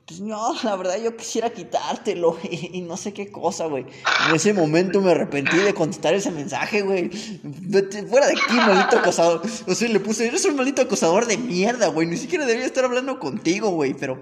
Pues 0.07 0.19
no, 0.19 0.53
la 0.63 0.75
verdad 0.75 0.97
yo 1.01 1.15
quisiera 1.15 1.49
quitártelo 1.51 2.37
y, 2.43 2.77
y 2.77 2.81
no 2.81 2.97
sé 2.97 3.13
qué 3.13 3.31
cosa, 3.31 3.67
güey. 3.67 3.85
En 4.29 4.35
ese 4.35 4.53
momento 4.53 4.99
me 5.01 5.11
arrepentí 5.11 5.57
de 5.57 5.73
contestar 5.73 6.13
ese 6.13 6.31
mensaje, 6.31 6.81
güey. 6.81 7.09
Vete 7.43 8.03
fuera 8.03 8.27
de 8.27 8.33
aquí, 8.33 8.53
maldito 8.55 8.97
acosador. 8.99 9.41
O 9.67 9.75
sea, 9.75 9.87
le 9.89 9.99
puse, 9.99 10.27
eres 10.27 10.43
un 10.45 10.55
maldito 10.55 10.81
acosador 10.81 11.25
de 11.27 11.37
mierda, 11.37 11.87
güey. 11.87 12.07
Ni 12.07 12.17
siquiera 12.17 12.45
debería 12.45 12.65
estar 12.67 12.83
hablando 12.83 13.19
contigo, 13.19 13.69
güey. 13.69 13.93
Pero 13.93 14.21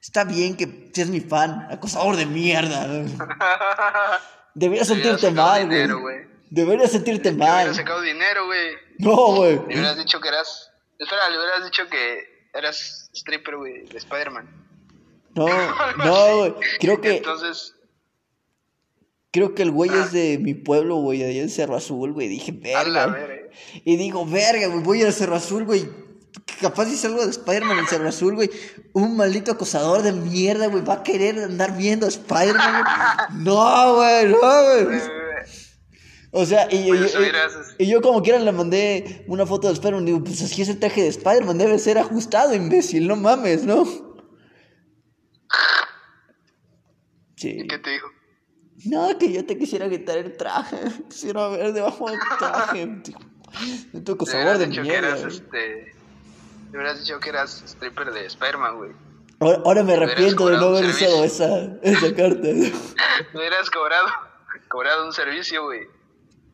está 0.00 0.24
bien 0.24 0.56
que 0.56 0.90
seas 0.92 1.08
mi 1.08 1.20
fan. 1.20 1.66
Acosador 1.70 2.16
de 2.16 2.26
mierda. 2.26 2.86
Deberías 4.54 4.88
Le 4.90 4.94
hubieras 4.96 5.20
sentirte 5.20 5.30
mal, 5.30 5.62
dinero, 5.68 6.00
güey. 6.00 6.16
güey. 6.18 6.32
Deberías 6.50 6.92
sentirte 6.92 7.30
Le 7.30 7.36
hubieras 7.36 7.66
mal. 7.68 7.74
sacado 7.74 8.00
dinero, 8.02 8.44
güey. 8.46 8.68
No, 8.98 9.16
güey. 9.36 9.52
Le 9.56 9.64
hubieras 9.76 9.96
dicho 9.96 10.20
que 10.20 10.28
eras. 10.28 10.70
Espera, 10.98 11.28
le 11.30 11.38
hubieras 11.38 11.64
dicho 11.64 11.84
que 11.88 12.48
eras 12.52 13.08
stripper, 13.14 13.56
güey, 13.56 13.86
de 13.86 13.96
Spider-Man. 13.96 14.61
No, 15.34 15.46
no, 16.04 16.36
güey. 16.38 16.54
Creo 16.80 17.00
que, 17.00 17.16
Entonces, 17.18 17.74
creo 19.30 19.54
que 19.54 19.62
el 19.62 19.70
güey 19.70 19.90
es 19.90 20.12
de 20.12 20.38
mi 20.38 20.54
pueblo, 20.54 20.96
güey, 20.96 21.22
allá 21.24 21.42
en 21.42 21.50
Cerro 21.50 21.76
Azul, 21.76 22.12
güey. 22.12 22.28
Dije, 22.28 22.52
verga. 22.52 23.16
Y 23.84 23.96
digo, 23.96 24.26
verga, 24.26 24.66
güey, 24.68 24.82
voy 24.82 24.98
a 24.98 25.02
ir 25.02 25.06
a 25.08 25.12
Cerro 25.12 25.36
Azul, 25.36 25.64
güey. 25.64 25.88
Capaz 26.60 26.86
si 26.86 26.96
salgo 26.96 27.24
de 27.24 27.30
Spider-Man 27.30 27.78
en 27.78 27.86
Cerro 27.86 28.08
Azul, 28.08 28.34
güey. 28.34 28.50
Un 28.94 29.16
maldito 29.16 29.52
acosador 29.52 30.02
de 30.02 30.12
mierda, 30.12 30.66
güey. 30.68 30.82
Va 30.84 30.94
a 30.94 31.02
querer 31.02 31.38
andar 31.38 31.76
viendo 31.76 32.06
a 32.06 32.08
Spider-Man, 32.08 32.82
güey. 33.30 33.44
No, 33.44 33.94
güey, 33.96 34.26
no, 34.28 34.38
güey. 34.38 35.00
O 36.34 36.46
sea, 36.46 36.66
y, 36.70 36.76
y- 36.76 36.90
eso 36.92 37.18
y- 37.18 37.22
hubieras- 37.22 37.74
y 37.78 37.86
yo 37.86 38.00
como 38.00 38.22
quiera 38.22 38.38
le 38.38 38.52
mandé 38.52 39.24
una 39.28 39.44
foto 39.44 39.66
de 39.68 39.74
Spider-Man. 39.74 40.06
Digo, 40.06 40.24
pues 40.24 40.40
así 40.42 40.62
es 40.62 40.68
el 40.70 40.78
traje 40.78 41.02
de 41.02 41.08
Spider-Man. 41.08 41.58
Debe 41.58 41.78
ser 41.78 41.98
ajustado, 41.98 42.54
imbécil. 42.54 43.06
No 43.06 43.16
mames, 43.16 43.64
¿no? 43.64 43.84
Sí. 47.42 47.60
¿Y 47.60 47.66
qué 47.66 47.78
te 47.78 47.90
dijo? 47.90 48.08
No, 48.86 49.18
que 49.18 49.32
yo 49.32 49.44
te 49.44 49.58
quisiera 49.58 49.88
quitar 49.88 50.18
el 50.18 50.36
traje. 50.36 50.76
Quisiera 51.10 51.48
ver 51.48 51.72
debajo 51.72 52.08
del 52.10 52.20
traje. 52.38 52.86
Me 53.92 54.00
toco 54.00 54.24
Le 54.24 54.30
sabor 54.30 54.58
de 54.58 54.70
que 54.70 54.80
mierda. 54.80 55.08
eras, 55.08 55.20
güey. 55.22 55.34
este... 55.34 55.92
Hubieras 56.70 57.00
dicho 57.00 57.20
que 57.20 57.28
eras 57.28 57.62
stripper 57.66 58.12
de 58.12 58.24
Spider-Man, 58.26 58.76
güey. 58.76 58.92
Ahora, 59.40 59.62
ahora 59.66 59.82
me 59.82 59.92
arrepiento 59.94 60.46
de 60.48 60.56
no 60.56 60.68
haber 60.68 60.86
usado 60.86 61.24
esa, 61.24 61.76
esa 61.82 62.14
carta. 62.16 62.48
Le 62.48 62.72
hubieras 63.34 63.68
cobrado, 63.70 64.06
cobrado 64.68 65.04
un 65.04 65.12
servicio, 65.12 65.64
güey. 65.64 65.80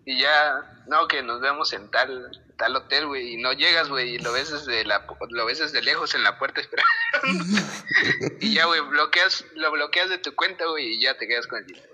Y 0.07 0.19
ya, 0.19 0.85
no, 0.89 1.07
que 1.07 1.23
nos 1.23 1.41
vemos 1.41 1.73
en 1.73 1.89
tal, 1.91 2.31
tal 2.59 2.77
hotel, 2.77 3.07
güey. 3.07 3.35
Y 3.35 3.37
no 3.39 3.53
llegas, 3.55 3.89
güey, 3.89 4.17
y 4.17 4.19
lo 4.19 4.33
ves 4.33 4.51
desde 4.51 4.85
la, 4.85 5.07
lo 5.31 5.47
ves 5.47 5.61
desde 5.61 5.81
lejos 5.81 6.15
en 6.15 6.23
la 6.23 6.39
puerta 6.39 6.61
esperando. 6.61 6.91
y 8.41 8.55
ya, 8.55 8.67
güey, 8.67 8.81
bloqueas, 8.81 9.47
lo 9.55 9.71
bloqueas 9.73 10.11
de 10.11 10.19
tu 10.19 10.35
cuenta, 10.35 10.67
güey, 10.67 10.95
y 10.95 11.01
ya 11.01 11.17
te 11.17 11.27
quedas 11.27 11.47
con 11.47 11.61
el 11.61 11.67
dinero. 11.67 11.89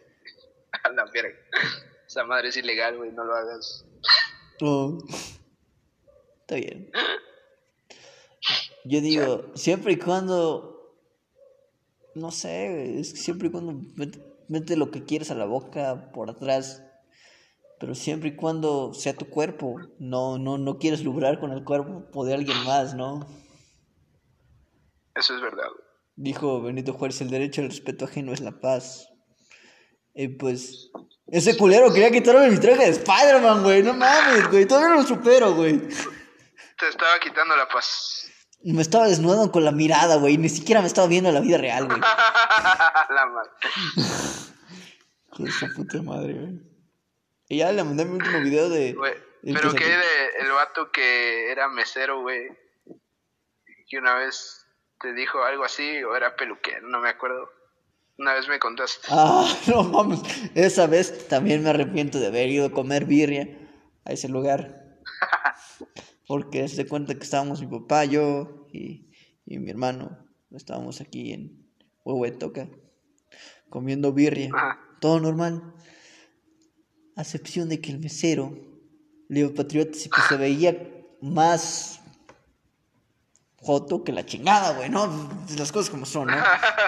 A 0.82 0.88
la 0.88 1.04
verga. 1.04 1.38
Esa 2.06 2.24
madre 2.24 2.48
es 2.48 2.56
ilegal, 2.56 2.96
güey, 2.96 3.12
no 3.12 3.22
lo 3.22 3.36
hagas. 3.36 3.84
No. 4.60 4.98
Está 6.40 6.56
bien. 6.56 6.90
Yo 8.84 9.00
digo, 9.00 9.52
siempre 9.54 9.92
y 9.92 9.98
cuando. 9.98 10.72
No 12.14 12.30
sé, 12.30 12.70
güey, 12.70 13.00
es 13.00 13.12
que 13.12 13.18
siempre 13.18 13.48
y 13.48 13.50
cuando 13.50 13.72
mete, 13.96 14.20
mete 14.48 14.76
lo 14.76 14.90
que 14.90 15.04
quieres 15.04 15.30
a 15.30 15.34
la 15.34 15.46
boca 15.46 16.10
por 16.12 16.30
atrás. 16.30 16.82
Pero 17.84 17.94
siempre 17.94 18.30
y 18.30 18.34
cuando 18.34 18.94
sea 18.94 19.12
tu 19.12 19.28
cuerpo. 19.28 19.76
No, 19.98 20.38
no, 20.38 20.56
no 20.56 20.78
quieres 20.78 21.04
lubrar 21.04 21.38
con 21.38 21.52
el 21.52 21.64
cuerpo 21.64 22.24
de 22.24 22.32
alguien 22.32 22.56
más, 22.64 22.94
¿no? 22.94 23.20
Eso 25.14 25.34
es 25.36 25.42
verdad. 25.42 25.66
Dijo 26.16 26.62
Benito 26.62 26.94
Juárez, 26.94 27.20
el 27.20 27.28
derecho 27.28 27.60
al 27.60 27.68
respeto 27.68 28.06
ajeno 28.06 28.32
es 28.32 28.40
la 28.40 28.58
paz. 28.58 29.10
Y 30.14 30.28
pues, 30.28 30.92
ese 31.26 31.58
culero 31.58 31.92
quería 31.92 32.10
quitarme 32.10 32.48
mi 32.48 32.58
traje 32.58 32.86
de 32.86 32.92
Spider-Man, 32.92 33.62
güey. 33.62 33.82
No 33.82 33.92
mames, 33.92 34.50
güey. 34.50 34.64
Todavía 34.64 34.88
no 34.88 35.02
lo 35.02 35.06
supero, 35.06 35.54
güey. 35.54 35.78
Te 35.78 36.88
estaba 36.88 37.18
quitando 37.20 37.54
la 37.54 37.68
paz. 37.68 38.30
Me 38.62 38.80
estaba 38.80 39.08
desnudando 39.08 39.52
con 39.52 39.62
la 39.62 39.72
mirada, 39.72 40.16
güey. 40.16 40.38
Ni 40.38 40.48
siquiera 40.48 40.80
me 40.80 40.86
estaba 40.86 41.06
viendo 41.06 41.28
en 41.28 41.34
la 41.34 41.42
vida 41.42 41.58
real, 41.58 41.84
güey. 41.84 42.00
la 43.10 43.26
madre. 43.26 43.50
Su 45.52 45.74
puta 45.74 46.00
madre, 46.00 46.32
güey. 46.32 46.73
Y 47.48 47.58
ya 47.58 47.72
le 47.72 47.84
mandé 47.84 48.04
mi 48.04 48.16
último 48.16 48.40
video 48.40 48.68
de. 48.68 48.94
De 49.42 49.52
Pero 49.52 49.74
que 49.74 49.84
de 49.84 49.96
el 50.40 50.50
vato 50.52 50.90
que 50.90 51.50
era 51.50 51.68
mesero, 51.68 52.22
güey. 52.22 52.48
Que 53.88 53.98
una 53.98 54.14
vez 54.14 54.66
te 55.00 55.12
dijo 55.12 55.42
algo 55.42 55.64
así, 55.64 56.02
o 56.02 56.16
era 56.16 56.34
peluquero, 56.34 56.88
no 56.88 57.00
me 57.00 57.10
acuerdo. 57.10 57.50
Una 58.16 58.32
vez 58.32 58.48
me 58.48 58.58
contaste. 58.58 59.06
Ah, 59.10 59.46
no 59.66 59.82
mames. 59.84 60.20
Esa 60.54 60.86
vez 60.86 61.28
también 61.28 61.62
me 61.62 61.70
arrepiento 61.70 62.18
de 62.18 62.28
haber 62.28 62.48
ido 62.48 62.66
a 62.66 62.72
comer 62.72 63.04
birria 63.04 63.48
a 64.04 64.12
ese 64.12 64.28
lugar. 64.28 64.98
Porque 66.26 66.68
se 66.68 66.88
cuenta 66.88 67.14
que 67.14 67.24
estábamos 67.24 67.60
mi 67.60 67.66
papá, 67.66 68.06
yo 68.06 68.66
y, 68.72 69.10
y 69.44 69.58
mi 69.58 69.70
hermano. 69.70 70.26
Estábamos 70.52 71.00
aquí 71.00 71.32
en 71.32 71.68
Huehuetoca 72.04 72.68
comiendo 73.68 74.12
birria. 74.12 74.50
Ajá. 74.54 74.80
Todo 75.00 75.20
normal. 75.20 75.74
A 77.16 77.22
excepción 77.22 77.68
de 77.68 77.80
que 77.80 77.90
el 77.92 77.98
mesero, 77.98 78.58
Leo 79.28 79.54
Patriota, 79.54 79.92
sí, 79.94 80.08
pues, 80.08 80.22
se 80.28 80.36
veía 80.36 80.76
más 81.20 82.00
joto 83.56 84.04
que 84.04 84.12
la 84.12 84.26
chingada, 84.26 84.76
güey, 84.76 84.90
¿no? 84.90 85.06
Las 85.56 85.72
cosas 85.72 85.90
como 85.90 86.04
son, 86.04 86.28
¿no? 86.28 86.36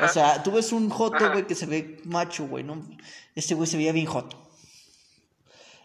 O 0.04 0.08
sea, 0.08 0.42
tú 0.42 0.52
ves 0.52 0.72
un 0.72 0.90
joto, 0.90 1.30
güey, 1.32 1.46
que 1.46 1.54
se 1.54 1.66
ve 1.66 2.00
macho, 2.04 2.46
güey, 2.46 2.64
¿no? 2.64 2.86
Este 3.34 3.54
güey 3.54 3.66
se 3.66 3.76
veía 3.78 3.92
bien 3.92 4.06
joto. 4.06 4.46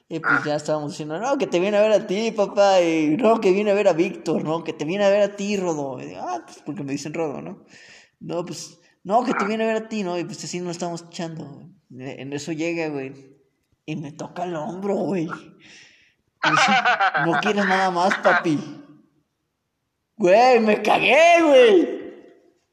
Y 0.10 0.20
pues 0.20 0.44
ya 0.44 0.56
estábamos 0.56 0.92
diciendo, 0.92 1.18
no, 1.20 1.38
que 1.38 1.48
te 1.48 1.62
viene 1.62 1.78
a 1.78 1.82
ver 1.82 1.94
a 1.94 2.06
ti, 2.06 2.32
papá, 2.32 2.82
y 2.82 3.16
no, 3.16 3.40
que 3.40 3.54
viene 3.54 3.72
a 3.72 3.74
ver 3.74 3.88
a 3.88 3.94
Víctor, 3.94 4.44
¿no? 4.44 4.66
Que 4.66 4.74
te 4.74 4.84
viene 4.84 5.06
a 5.06 5.10
ver 5.10 5.22
a 5.22 5.38
ti, 5.38 5.56
Rodo. 5.56 6.00
Ah, 6.18 6.42
pues 6.46 6.62
porque 6.66 6.84
me 6.84 6.92
dicen 6.92 7.14
Rodo, 7.14 7.42
¿no? 7.42 7.64
No, 8.20 8.44
pues, 8.44 8.80
no, 9.06 9.24
que 9.24 9.34
te 9.34 9.46
viene 9.46 9.64
a 9.64 9.68
ver 9.68 9.78
a 9.78 9.88
ti, 9.88 10.04
¿no? 10.04 10.20
Y 10.20 10.26
pues 10.26 10.44
así 10.44 10.60
nos 10.60 10.72
estamos 10.72 11.06
echando. 11.08 11.70
En 11.90 12.34
eso 12.34 12.52
llega, 12.52 12.90
güey. 12.90 13.31
Y 13.86 13.96
me 13.96 14.12
toca 14.12 14.44
el 14.44 14.56
hombro, 14.56 14.96
güey. 14.96 15.28
No 17.26 17.40
quieres 17.42 17.66
nada 17.66 17.92
más, 17.92 18.16
papi. 18.18 18.60
Güey, 20.16 20.60
me 20.60 20.82
cagué, 20.82 21.42
güey. 21.44 22.02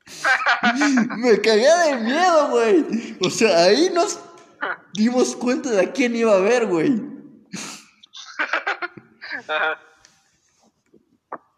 Me 1.18 1.38
cagué 1.40 1.68
de 1.84 1.96
miedo, 1.96 2.48
güey. 2.48 3.18
O 3.20 3.28
sea, 3.28 3.64
ahí 3.64 3.90
nos 3.92 4.18
dimos 4.94 5.36
cuenta 5.36 5.70
de 5.70 5.82
a 5.82 5.92
quién 5.92 6.16
iba 6.16 6.34
a 6.34 6.40
ver, 6.40 6.66
güey. 6.66 6.90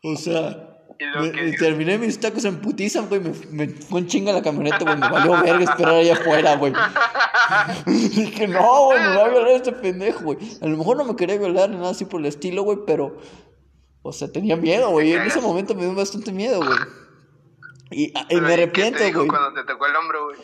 O 0.02 0.16
sea, 0.16 0.69
lo 1.06 1.22
me- 1.22 1.32
que 1.32 1.42
me 1.42 1.52
terminé 1.52 1.98
mis 1.98 2.18
tacos 2.20 2.44
en 2.44 2.60
putiza, 2.60 3.00
güey. 3.02 3.20
Me, 3.20 3.30
me 3.50 3.68
fue 3.68 4.00
en 4.00 4.06
chinga 4.06 4.32
la 4.32 4.42
camioneta, 4.42 4.78
güey. 4.78 4.96
Me 4.96 5.08
valió 5.08 5.32
verga 5.42 5.64
esperar 5.64 5.94
allá 5.94 6.14
afuera, 6.14 6.56
güey. 6.56 6.72
Dije, 7.86 8.46
no, 8.48 8.84
güey, 8.84 9.00
me 9.00 9.16
va 9.16 9.24
a 9.24 9.28
violar 9.28 9.50
este 9.52 9.72
pendejo, 9.72 10.20
güey. 10.24 10.38
A 10.60 10.66
lo 10.66 10.76
mejor 10.76 10.96
no 10.96 11.04
me 11.04 11.16
quería 11.16 11.36
violar 11.38 11.70
ni 11.70 11.76
nada 11.76 11.90
así 11.90 12.04
por 12.04 12.20
el 12.20 12.26
estilo, 12.26 12.62
güey, 12.62 12.78
pero. 12.86 13.18
O 14.02 14.12
sea, 14.12 14.30
tenía 14.32 14.56
miedo, 14.56 14.90
güey. 14.90 15.12
En 15.12 15.22
ese 15.22 15.40
momento 15.40 15.74
me 15.74 15.82
dio 15.84 15.94
bastante 15.94 16.32
miedo, 16.32 16.58
güey. 16.58 16.78
Y, 17.92 18.12
me 18.12 18.20
¿y 18.28 18.40
qué 18.40 18.52
arrepiento, 18.52 18.98
te 18.98 19.04
dijo 19.06 19.18
güey. 19.18 19.28
cuando 19.28 19.52
te 19.60 19.66
tocó 19.66 19.86
el 19.86 19.96
hombro, 19.96 20.24
güey? 20.26 20.38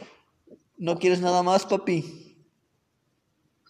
No 0.78 0.98
quieres 0.98 1.20
nada 1.20 1.42
más, 1.42 1.64
papi. 1.64 2.44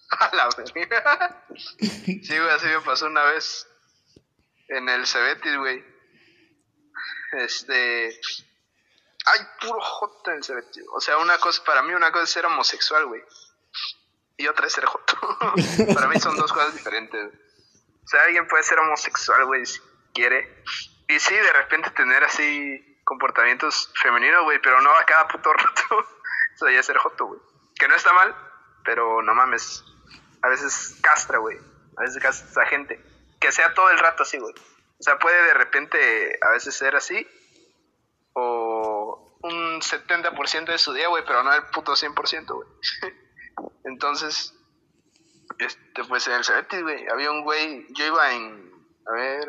A 0.11 0.35
la 0.35 0.49
verga. 0.75 1.45
Sí, 1.57 2.21
güey, 2.29 2.51
así 2.55 2.67
me 2.67 2.81
pasó 2.85 3.07
una 3.07 3.23
vez. 3.25 3.67
En 4.69 4.89
el 4.89 5.07
Cebetis, 5.07 5.57
güey. 5.59 5.85
Este. 7.37 8.21
Ay, 9.27 9.41
puro 9.61 9.81
joto 9.81 10.31
en 10.31 10.39
el 10.39 10.45
Cebetis. 10.45 10.85
O 10.93 11.01
sea, 11.01 11.19
una 11.19 11.39
cosa, 11.39 11.63
para 11.65 11.83
mí, 11.83 11.93
una 11.93 12.13
cosa 12.13 12.25
es 12.25 12.31
ser 12.31 12.47
homosexual, 12.47 13.07
güey. 13.07 13.23
Y 14.37 14.47
otra 14.47 14.67
es 14.67 14.73
ser 14.73 14.85
joto. 14.85 15.17
para 15.95 16.09
mí 16.09 16.21
son 16.21 16.37
dos 16.37 16.53
cosas 16.53 16.75
diferentes. 16.75 17.33
O 18.05 18.09
sea, 18.09 18.23
alguien 18.23 18.47
puede 18.47 18.63
ser 18.63 18.79
homosexual, 18.79 19.47
güey, 19.47 19.67
si 19.67 19.81
quiere. 20.15 20.63
Y 21.09 21.19
sí, 21.19 21.35
de 21.35 21.53
repente 21.53 21.91
tener 21.91 22.23
así 22.25 23.01
comportamientos 23.05 23.93
femeninos, 24.01 24.45
güey, 24.45 24.61
pero 24.61 24.81
no 24.81 24.91
a 24.97 25.05
cada 25.05 25.27
puto 25.29 25.53
rato. 25.53 26.07
Eso 26.55 26.69
ya 26.69 26.81
es 26.81 26.87
ser 26.87 26.99
joto, 26.99 27.27
güey. 27.27 27.41
Que 27.75 27.89
no 27.89 27.95
está 27.95 28.13
mal, 28.13 28.35
pero 28.85 29.23
no 29.23 29.35
mames. 29.35 29.85
A 30.43 30.49
veces 30.49 30.97
castra, 31.03 31.39
güey. 31.39 31.59
A 31.97 32.03
veces 32.03 32.23
castra 32.23 32.63
a 32.63 32.67
gente. 32.67 33.03
Que 33.41 33.53
sea 33.53 33.75
todo 33.75 33.91
el 33.91 33.99
rato 33.99 34.23
así, 34.23 34.39
güey. 34.39 34.55
O 34.99 35.03
sea, 35.03 35.19
puede 35.19 35.43
de 35.45 35.55
repente 35.55 36.39
a 36.41 36.51
veces 36.51 36.75
ser 36.77 36.97
así. 36.97 37.27
O 38.33 39.39
un 39.43 39.81
70% 39.81 40.67
de 40.67 40.79
su 40.79 40.93
día, 40.93 41.09
güey, 41.09 41.25
pero 41.27 41.43
no 41.43 41.53
el 41.53 41.65
puto 41.67 41.93
100%, 41.93 42.47
güey. 42.47 42.69
Entonces, 43.85 44.55
este, 45.59 46.05
pues 46.05 46.27
en 46.27 46.35
el 46.35 46.45
Cebetis, 46.45 46.83
güey, 46.83 47.07
había 47.09 47.31
un 47.31 47.43
güey, 47.43 47.87
yo 47.91 48.05
iba 48.05 48.33
en, 48.33 48.73
a 49.07 49.13
ver, 49.13 49.49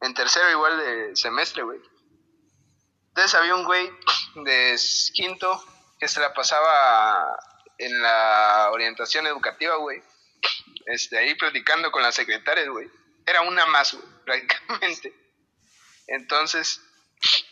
en 0.00 0.14
tercero 0.14 0.50
igual 0.50 0.78
de 0.78 1.16
semestre, 1.16 1.62
güey. 1.62 1.80
Entonces 3.08 3.34
había 3.34 3.54
un 3.54 3.64
güey 3.64 3.90
de 4.44 4.76
quinto 5.12 5.62
que 5.98 6.08
se 6.08 6.20
la 6.20 6.32
pasaba 6.32 7.36
en 7.78 8.00
la 8.00 8.70
orientación 8.72 9.26
educativa, 9.26 9.76
güey. 9.76 10.00
Este, 10.86 11.18
ahí 11.18 11.34
platicando 11.34 11.90
con 11.90 12.02
las 12.02 12.14
secretarias, 12.14 12.68
güey. 12.68 12.88
Era 13.28 13.42
una 13.42 13.66
más, 13.66 13.96
prácticamente. 14.24 15.14
Entonces, 16.06 16.80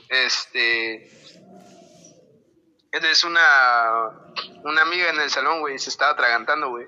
este, 0.08 1.10
es 2.92 3.24
una, 3.24 4.10
una 4.64 4.82
amiga 4.82 5.10
en 5.10 5.20
el 5.20 5.30
salón, 5.30 5.60
güey, 5.60 5.78
se 5.78 5.90
estaba 5.90 6.12
atragantando, 6.12 6.70
güey. 6.70 6.86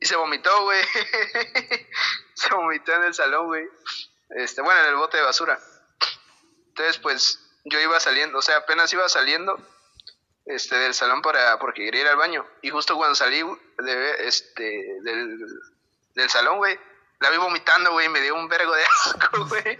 Y 0.00 0.06
se 0.06 0.16
vomitó, 0.16 0.62
güey. 0.62 0.80
se 2.34 2.54
vomitó 2.54 2.94
en 2.94 3.04
el 3.04 3.14
salón, 3.14 3.46
güey. 3.46 3.66
Este, 4.30 4.62
bueno, 4.62 4.80
en 4.80 4.86
el 4.86 4.94
bote 4.96 5.16
de 5.16 5.24
basura. 5.24 5.58
Entonces, 6.68 6.98
pues, 6.98 7.38
yo 7.64 7.80
iba 7.80 7.98
saliendo, 8.00 8.38
o 8.38 8.42
sea, 8.42 8.58
apenas 8.58 8.92
iba 8.92 9.08
saliendo 9.08 9.58
este 10.46 10.76
del 10.76 10.94
salón 10.94 11.20
para 11.20 11.58
porque 11.58 11.84
quería 11.84 12.02
ir 12.02 12.08
al 12.08 12.16
baño 12.16 12.46
y 12.62 12.70
justo 12.70 12.96
cuando 12.96 13.14
salí 13.14 13.42
de 13.78 14.26
este 14.26 14.62
del, 15.02 15.38
del 16.14 16.30
salón, 16.30 16.56
güey, 16.56 16.78
la 17.20 17.30
vi 17.30 17.36
vomitando, 17.36 17.92
güey, 17.92 18.08
me 18.08 18.20
dio 18.20 18.34
un 18.34 18.48
vergo 18.48 18.74
de 18.74 18.84
asco, 19.04 19.46
güey. 19.46 19.78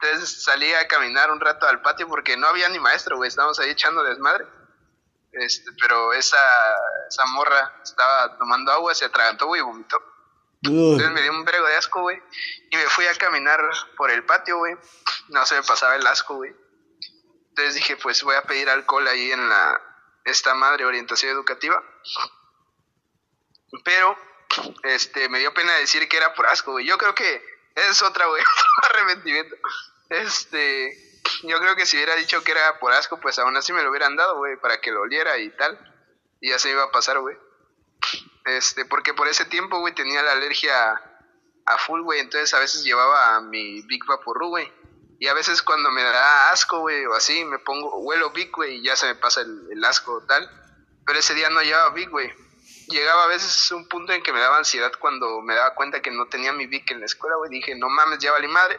Entonces 0.00 0.42
salí 0.42 0.72
a 0.74 0.86
caminar 0.88 1.30
un 1.30 1.40
rato 1.40 1.66
al 1.66 1.80
patio 1.80 2.06
porque 2.06 2.36
no 2.36 2.46
había 2.48 2.68
ni 2.68 2.78
maestro, 2.78 3.16
güey, 3.16 3.28
estábamos 3.28 3.58
ahí 3.58 3.70
echando 3.70 4.02
desmadre. 4.02 4.46
Este, 5.32 5.70
pero 5.80 6.12
esa, 6.12 6.38
esa 7.08 7.24
morra 7.26 7.80
estaba 7.82 8.38
tomando 8.38 8.72
agua, 8.72 8.94
se 8.94 9.04
atragantó, 9.04 9.46
güey, 9.46 9.60
y 9.60 9.64
vomitó. 9.64 10.02
Entonces 10.62 11.10
me 11.10 11.22
dio 11.22 11.30
un 11.32 11.44
vergo 11.44 11.66
de 11.66 11.76
asco, 11.76 12.00
güey. 12.00 12.20
Y 12.70 12.76
me 12.76 12.86
fui 12.88 13.06
a 13.06 13.14
caminar 13.14 13.60
por 13.96 14.10
el 14.10 14.24
patio, 14.24 14.58
güey. 14.58 14.74
No 15.28 15.44
se 15.46 15.54
me 15.54 15.62
pasaba 15.62 15.96
el 15.96 16.06
asco, 16.06 16.36
güey. 16.36 16.54
Entonces 17.50 17.74
dije, 17.74 17.96
pues 17.96 18.22
voy 18.22 18.34
a 18.34 18.42
pedir 18.42 18.68
alcohol 18.68 19.06
ahí 19.06 19.30
en 19.30 19.48
la 19.48 19.80
esta 20.24 20.54
madre 20.54 20.84
orientación 20.84 21.32
educativa. 21.32 21.82
Pero 23.84 24.16
este 24.82 25.28
me 25.28 25.38
dio 25.38 25.52
pena 25.54 25.72
decir 25.74 26.08
que 26.08 26.16
era 26.16 26.34
por 26.34 26.46
asco, 26.46 26.72
güey. 26.72 26.86
Yo 26.86 26.98
creo 26.98 27.14
que 27.14 27.42
es 27.74 28.02
otra, 28.02 28.26
güey, 28.26 28.42
arrepentimiento. 28.82 29.56
Este, 30.08 31.20
yo 31.42 31.58
creo 31.58 31.76
que 31.76 31.86
si 31.86 31.96
hubiera 31.96 32.14
dicho 32.16 32.42
que 32.42 32.52
era 32.52 32.78
por 32.78 32.92
asco, 32.92 33.20
pues 33.20 33.38
aún 33.38 33.56
así 33.56 33.72
me 33.72 33.82
lo 33.82 33.90
hubieran 33.90 34.16
dado, 34.16 34.36
güey, 34.36 34.56
para 34.56 34.80
que 34.80 34.90
lo 34.90 35.02
oliera 35.02 35.38
y 35.38 35.50
tal. 35.50 35.78
Y 36.40 36.50
ya 36.50 36.58
se 36.58 36.70
iba 36.70 36.84
a 36.84 36.90
pasar, 36.90 37.18
güey. 37.20 37.36
Este, 38.44 38.84
porque 38.84 39.14
por 39.14 39.28
ese 39.28 39.44
tiempo, 39.44 39.80
güey, 39.80 39.94
tenía 39.94 40.22
la 40.22 40.32
alergia 40.32 41.00
a 41.66 41.78
full, 41.78 42.02
güey. 42.02 42.20
Entonces 42.20 42.54
a 42.54 42.60
veces 42.60 42.84
llevaba 42.84 43.40
mi 43.40 43.82
Big 43.82 44.04
Vaporru, 44.06 44.48
güey. 44.48 44.72
Y 45.18 45.28
a 45.28 45.34
veces 45.34 45.62
cuando 45.62 45.90
me 45.90 46.02
da 46.02 46.50
asco, 46.50 46.80
güey, 46.80 47.06
o 47.06 47.14
así, 47.14 47.44
me 47.44 47.58
pongo, 47.58 47.96
huelo 47.98 48.30
Big, 48.30 48.50
güey, 48.52 48.76
y 48.76 48.82
ya 48.82 48.96
se 48.96 49.06
me 49.06 49.14
pasa 49.14 49.40
el, 49.40 49.66
el 49.70 49.84
asco 49.84 50.22
tal. 50.26 50.48
Pero 51.04 51.18
ese 51.18 51.34
día 51.34 51.50
no 51.50 51.62
llevaba 51.62 51.90
Big, 51.90 52.10
güey. 52.10 52.32
Llegaba 52.88 53.24
a 53.24 53.28
veces 53.28 53.70
un 53.72 53.88
punto 53.88 54.12
en 54.12 54.22
que 54.22 54.32
me 54.32 54.40
daba 54.40 54.58
ansiedad 54.58 54.92
cuando 55.00 55.40
me 55.40 55.54
daba 55.54 55.74
cuenta 55.74 56.00
que 56.00 56.10
no 56.10 56.26
tenía 56.26 56.52
mi 56.52 56.66
Big 56.66 56.90
en 56.92 57.00
la 57.00 57.06
escuela, 57.06 57.36
güey. 57.36 57.50
Dije, 57.50 57.74
no 57.74 57.88
mames, 57.88 58.18
ya 58.18 58.32
vale 58.32 58.46
madre. 58.48 58.78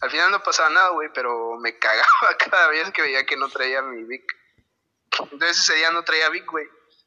Al 0.00 0.10
final 0.10 0.30
no 0.30 0.42
pasaba 0.42 0.70
nada, 0.70 0.90
güey, 0.90 1.10
pero 1.14 1.58
me 1.58 1.78
cagaba 1.78 2.36
cada 2.38 2.68
vez 2.68 2.90
que 2.92 3.02
veía 3.02 3.24
que 3.26 3.36
no 3.36 3.48
traía 3.48 3.82
mi 3.82 4.04
Vic. 4.04 4.24
Entonces 5.30 5.58
ese 5.58 5.74
día 5.74 5.90
no 5.90 6.04
traía 6.04 6.28
Vic, 6.30 6.46
güey. 6.50 6.66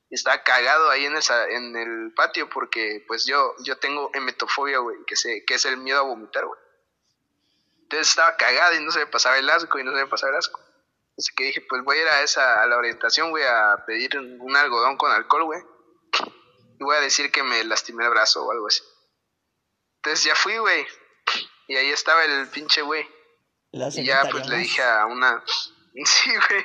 Estaba 0.09 0.41
cagado 0.41 0.89
ahí 0.89 1.05
en, 1.05 1.17
esa, 1.17 1.47
en 1.49 1.75
el 1.75 2.13
patio 2.15 2.49
porque 2.49 3.03
pues 3.07 3.25
yo, 3.25 3.55
yo 3.59 3.77
tengo 3.77 4.09
emetofobia, 4.13 4.79
güey, 4.79 4.97
que, 5.05 5.15
que 5.45 5.53
es 5.53 5.65
el 5.65 5.77
miedo 5.77 5.99
a 5.99 6.03
vomitar, 6.03 6.45
güey. 6.45 6.59
Entonces 7.83 8.09
estaba 8.09 8.37
cagado 8.37 8.75
y 8.75 8.83
no 8.83 8.91
se 8.91 8.99
me 8.99 9.07
pasaba 9.07 9.37
el 9.37 9.49
asco 9.49 9.79
y 9.79 9.83
no 9.83 9.91
se 9.91 9.97
me 9.97 10.07
pasaba 10.07 10.31
el 10.31 10.39
asco. 10.39 10.61
Así 11.17 11.33
que 11.35 11.45
dije, 11.45 11.65
pues 11.67 11.83
voy 11.83 11.97
a 11.97 12.01
ir 12.01 12.07
a 12.07 12.21
esa, 12.21 12.61
a 12.61 12.67
la 12.67 12.77
orientación, 12.77 13.31
güey, 13.31 13.43
a 13.43 13.83
pedir 13.85 14.17
un 14.17 14.55
algodón 14.55 14.97
con 14.97 15.11
alcohol, 15.11 15.43
güey. 15.43 15.61
Y 16.79 16.83
voy 16.83 16.95
a 16.95 17.01
decir 17.01 17.31
que 17.31 17.43
me 17.43 17.63
lastimé 17.63 18.03
el 18.03 18.11
brazo 18.11 18.45
o 18.45 18.51
algo 18.51 18.67
así. 18.67 18.81
Entonces 19.97 20.25
ya 20.25 20.35
fui, 20.35 20.57
güey. 20.57 20.85
Y 21.67 21.75
ahí 21.75 21.89
estaba 21.89 22.23
el 22.23 22.47
pinche 22.49 22.81
güey. 22.81 23.07
Y 23.71 24.05
ya 24.05 24.27
pues 24.31 24.47
le 24.47 24.57
dije 24.57 24.83
a 24.83 25.05
una... 25.05 25.43
Sí, 26.05 26.29
güey. 26.29 26.63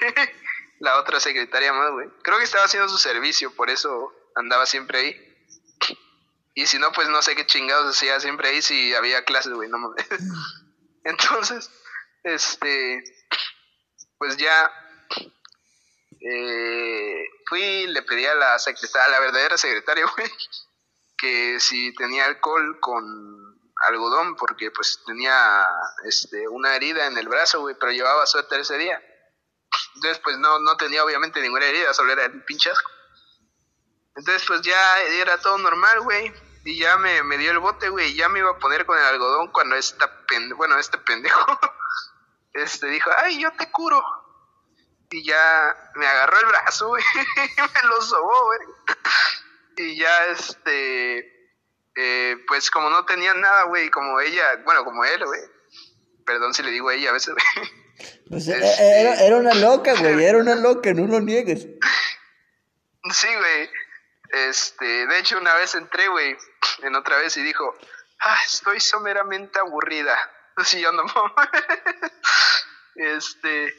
La 0.80 0.98
otra 0.98 1.18
secretaria 1.18 1.72
más, 1.72 1.90
güey. 1.92 2.06
Creo 2.22 2.36
que 2.36 2.44
estaba 2.44 2.64
haciendo 2.64 2.86
su 2.88 2.98
servicio, 2.98 3.54
por 3.54 3.70
eso 3.70 4.12
andaba 4.34 4.66
siempre 4.66 4.98
ahí. 4.98 5.32
Y 6.54 6.66
si 6.66 6.78
no, 6.78 6.92
pues 6.92 7.08
no 7.08 7.22
sé 7.22 7.34
qué 7.34 7.46
chingados 7.46 7.96
hacía 7.96 8.20
siempre 8.20 8.48
ahí 8.48 8.60
si 8.60 8.94
había 8.94 9.24
clases, 9.24 9.54
güey, 9.54 9.70
no 9.70 9.78
mames. 9.78 10.06
Entonces, 11.04 11.70
este, 12.24 13.02
pues 14.18 14.36
ya 14.36 14.70
eh, 16.20 17.24
fui, 17.52 17.86
le 17.86 18.00
pedí 18.00 18.24
a 18.24 18.34
la 18.34 18.58
secretaria, 18.58 19.04
a 19.04 19.10
la 19.10 19.20
verdadera 19.20 19.58
secretaria, 19.58 20.06
güey, 20.16 20.30
que 21.18 21.60
si 21.60 21.94
tenía 21.94 22.24
alcohol 22.24 22.80
con 22.80 23.60
algodón 23.88 24.36
porque 24.36 24.70
pues 24.70 25.02
tenía 25.04 25.66
este 26.04 26.48
una 26.48 26.74
herida 26.74 27.06
en 27.06 27.18
el 27.18 27.28
brazo, 27.28 27.60
güey, 27.60 27.76
pero 27.78 27.92
llevaba 27.92 28.24
suéter 28.24 28.60
ese 28.60 28.78
día. 28.78 29.02
Entonces 29.96 30.18
pues 30.24 30.38
no, 30.38 30.60
no 30.60 30.76
tenía 30.78 31.04
obviamente 31.04 31.42
ninguna 31.42 31.66
herida, 31.66 31.92
solo 31.92 32.12
era 32.12 32.24
el 32.24 32.42
pinche 32.44 32.70
asco. 32.70 32.90
Entonces 34.16 34.44
pues 34.46 34.62
ya 34.62 35.02
era 35.02 35.36
todo 35.38 35.58
normal, 35.58 36.00
güey. 36.00 36.32
Y 36.64 36.78
ya 36.78 36.96
me, 36.96 37.22
me 37.22 37.36
dio 37.36 37.50
el 37.50 37.58
bote, 37.58 37.90
güey, 37.90 38.14
ya 38.14 38.30
me 38.30 38.38
iba 38.38 38.50
a 38.50 38.58
poner 38.58 38.86
con 38.86 38.96
el 38.96 39.04
algodón 39.04 39.48
cuando 39.48 39.76
esta 39.76 40.24
bueno, 40.56 40.78
este 40.78 40.96
pendejo 40.96 41.58
este 42.54 42.86
dijo, 42.86 43.10
ay, 43.18 43.40
yo 43.40 43.52
te 43.52 43.70
curo. 43.70 44.02
Y 45.12 45.24
ya 45.24 45.76
me 45.94 46.06
agarró 46.06 46.38
el 46.40 46.46
brazo, 46.46 46.88
güey, 46.88 47.04
me 47.36 47.88
lo 47.88 48.02
sobó, 48.02 48.46
güey. 48.46 48.60
Y 49.76 49.98
ya 49.98 50.26
este 50.26 51.32
eh, 51.94 52.36
pues 52.48 52.70
como 52.70 52.88
no 52.88 53.04
tenían 53.04 53.40
nada, 53.40 53.64
güey, 53.64 53.90
como 53.90 54.18
ella, 54.20 54.56
bueno, 54.64 54.84
como 54.84 55.04
él, 55.04 55.24
güey. 55.24 55.40
Perdón 56.24 56.54
si 56.54 56.62
le 56.62 56.70
digo 56.70 56.88
a 56.88 56.94
ella 56.94 57.10
a 57.10 57.12
veces, 57.12 57.34
güey. 57.34 57.70
Pues 58.28 58.48
eh, 58.48 58.56
este, 58.56 59.00
era, 59.00 59.14
era, 59.20 59.36
una 59.36 59.54
loca, 59.54 59.94
güey, 59.94 60.24
era 60.24 60.38
una 60.38 60.54
loca, 60.56 60.92
no 60.94 61.06
lo 61.06 61.20
niegues. 61.20 61.66
Sí, 63.12 63.28
güey. 63.28 63.70
Este, 64.48 65.06
de 65.06 65.18
hecho, 65.18 65.38
una 65.38 65.54
vez 65.56 65.74
entré, 65.74 66.08
güey, 66.08 66.36
en 66.82 66.96
otra 66.96 67.18
vez 67.18 67.36
y 67.36 67.42
dijo, 67.42 67.76
ah, 68.20 68.38
estoy 68.46 68.80
someramente 68.80 69.58
aburrida. 69.58 70.16
Así 70.56 70.80
yo 70.80 70.92
no 70.92 71.04
Este, 72.94 73.74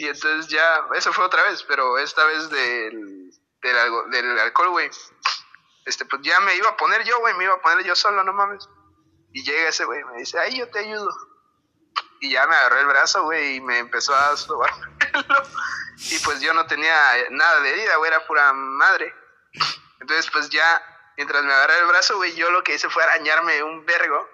y 0.00 0.08
entonces 0.08 0.48
ya, 0.48 0.86
eso 0.94 1.12
fue 1.12 1.24
otra 1.24 1.42
vez, 1.44 1.62
pero 1.64 1.98
esta 1.98 2.24
vez 2.24 2.48
del, 2.50 3.30
del, 3.60 4.10
del 4.10 4.38
alcohol, 4.38 4.70
güey 4.70 4.90
este, 5.90 6.04
pues 6.04 6.22
ya 6.22 6.38
me 6.40 6.54
iba 6.54 6.68
a 6.68 6.76
poner 6.76 7.04
yo, 7.04 7.18
güey, 7.20 7.34
me 7.34 7.44
iba 7.44 7.54
a 7.54 7.60
poner 7.60 7.84
yo 7.84 7.94
solo, 7.96 8.22
no 8.22 8.32
mames. 8.32 8.68
Y 9.32 9.42
llega 9.42 9.68
ese 9.68 9.84
güey, 9.84 10.02
me 10.04 10.18
dice, 10.18 10.38
ay, 10.38 10.58
yo 10.58 10.68
te 10.70 10.80
ayudo. 10.80 11.10
Y 12.20 12.30
ya 12.30 12.46
me 12.46 12.54
agarré 12.54 12.80
el 12.80 12.86
brazo, 12.86 13.24
güey, 13.24 13.56
y 13.56 13.60
me 13.60 13.78
empezó 13.78 14.14
a 14.14 14.36
sobar 14.36 14.70
Y 16.10 16.18
pues 16.20 16.40
yo 16.40 16.52
no 16.54 16.66
tenía 16.66 16.94
nada 17.30 17.60
de 17.60 17.70
herida, 17.70 17.96
güey, 17.96 18.10
era 18.10 18.26
pura 18.26 18.52
madre. 18.52 19.14
Entonces, 20.00 20.30
pues 20.30 20.48
ya, 20.50 20.82
mientras 21.16 21.42
me 21.44 21.52
agarré 21.52 21.78
el 21.78 21.86
brazo, 21.86 22.16
güey, 22.16 22.34
yo 22.34 22.50
lo 22.50 22.62
que 22.62 22.74
hice 22.74 22.88
fue 22.88 23.02
arañarme 23.02 23.62
un 23.62 23.84
vergo 23.84 24.28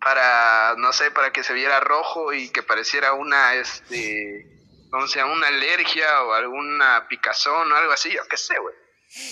para, 0.00 0.74
no 0.76 0.92
sé, 0.92 1.10
para 1.10 1.32
que 1.32 1.42
se 1.42 1.54
viera 1.54 1.80
rojo 1.80 2.32
y 2.32 2.50
que 2.50 2.62
pareciera 2.62 3.12
una, 3.14 3.54
este, 3.54 4.57
¿cómo 4.90 5.06
se 5.06 5.18
llama? 5.18 5.32
Una 5.32 5.48
alergia 5.48 6.22
o 6.22 6.32
alguna 6.32 7.06
picazón 7.08 7.70
o 7.70 7.76
algo 7.76 7.92
así, 7.92 8.10
yo 8.10 8.22
qué 8.28 8.36
sé, 8.36 8.58
güey. 8.58 8.74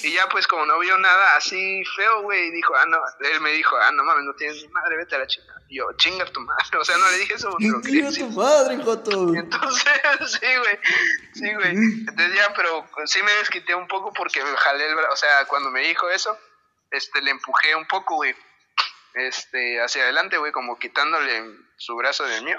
Y 0.02 0.12
ya 0.12 0.26
pues 0.28 0.46
como 0.46 0.64
no 0.64 0.78
vio 0.78 0.96
nada 0.96 1.36
así 1.36 1.84
feo, 1.96 2.22
güey, 2.22 2.50
dijo, 2.50 2.74
ah, 2.74 2.86
no, 2.86 2.98
él 3.20 3.40
me 3.42 3.50
dijo, 3.52 3.76
ah, 3.76 3.90
no 3.92 4.04
mames, 4.04 4.24
no 4.24 4.34
tienes 4.34 4.62
ni 4.62 4.68
madre, 4.68 4.96
vete 4.96 5.16
a 5.16 5.18
la 5.18 5.26
chica. 5.26 5.52
Y 5.68 5.78
yo, 5.78 5.92
chinga 5.96 6.24
tu 6.26 6.40
madre, 6.40 6.78
o 6.80 6.84
sea, 6.84 6.96
no 6.96 7.11
le 7.11 7.18
dije 7.18 7.34
eso, 7.34 7.54
Chinga 7.59 8.11
tu 8.11 8.30
madre, 8.30 8.82
Joto. 8.82 9.34
Entonces, 9.34 9.92
sí, 10.40 10.46
güey, 10.59 10.78
sí, 11.34 11.54
güey. 11.54 11.70
Entonces 12.09 12.34
ya, 12.34 12.54
pero 12.54 12.88
sí 13.04 13.22
me 13.22 13.32
desquité 13.32 13.74
un 13.74 13.86
poco 13.86 14.12
porque 14.14 14.42
me 14.42 14.57
jalé 14.57 14.86
el 14.86 14.94
brazo, 14.94 15.12
o 15.12 15.16
sea, 15.16 15.44
cuando 15.46 15.70
me 15.70 15.80
dijo 15.80 16.09
eso, 16.09 16.38
este, 16.90 17.20
le 17.20 17.32
empujé 17.32 17.74
un 17.74 17.86
poco, 17.86 18.14
güey, 18.14 18.34
este, 19.12 19.82
hacia 19.82 20.04
adelante, 20.04 20.38
güey, 20.38 20.52
como 20.52 20.78
quitándole 20.78 21.54
su 21.76 21.94
brazo 21.96 22.24
del 22.24 22.44
mío. 22.44 22.59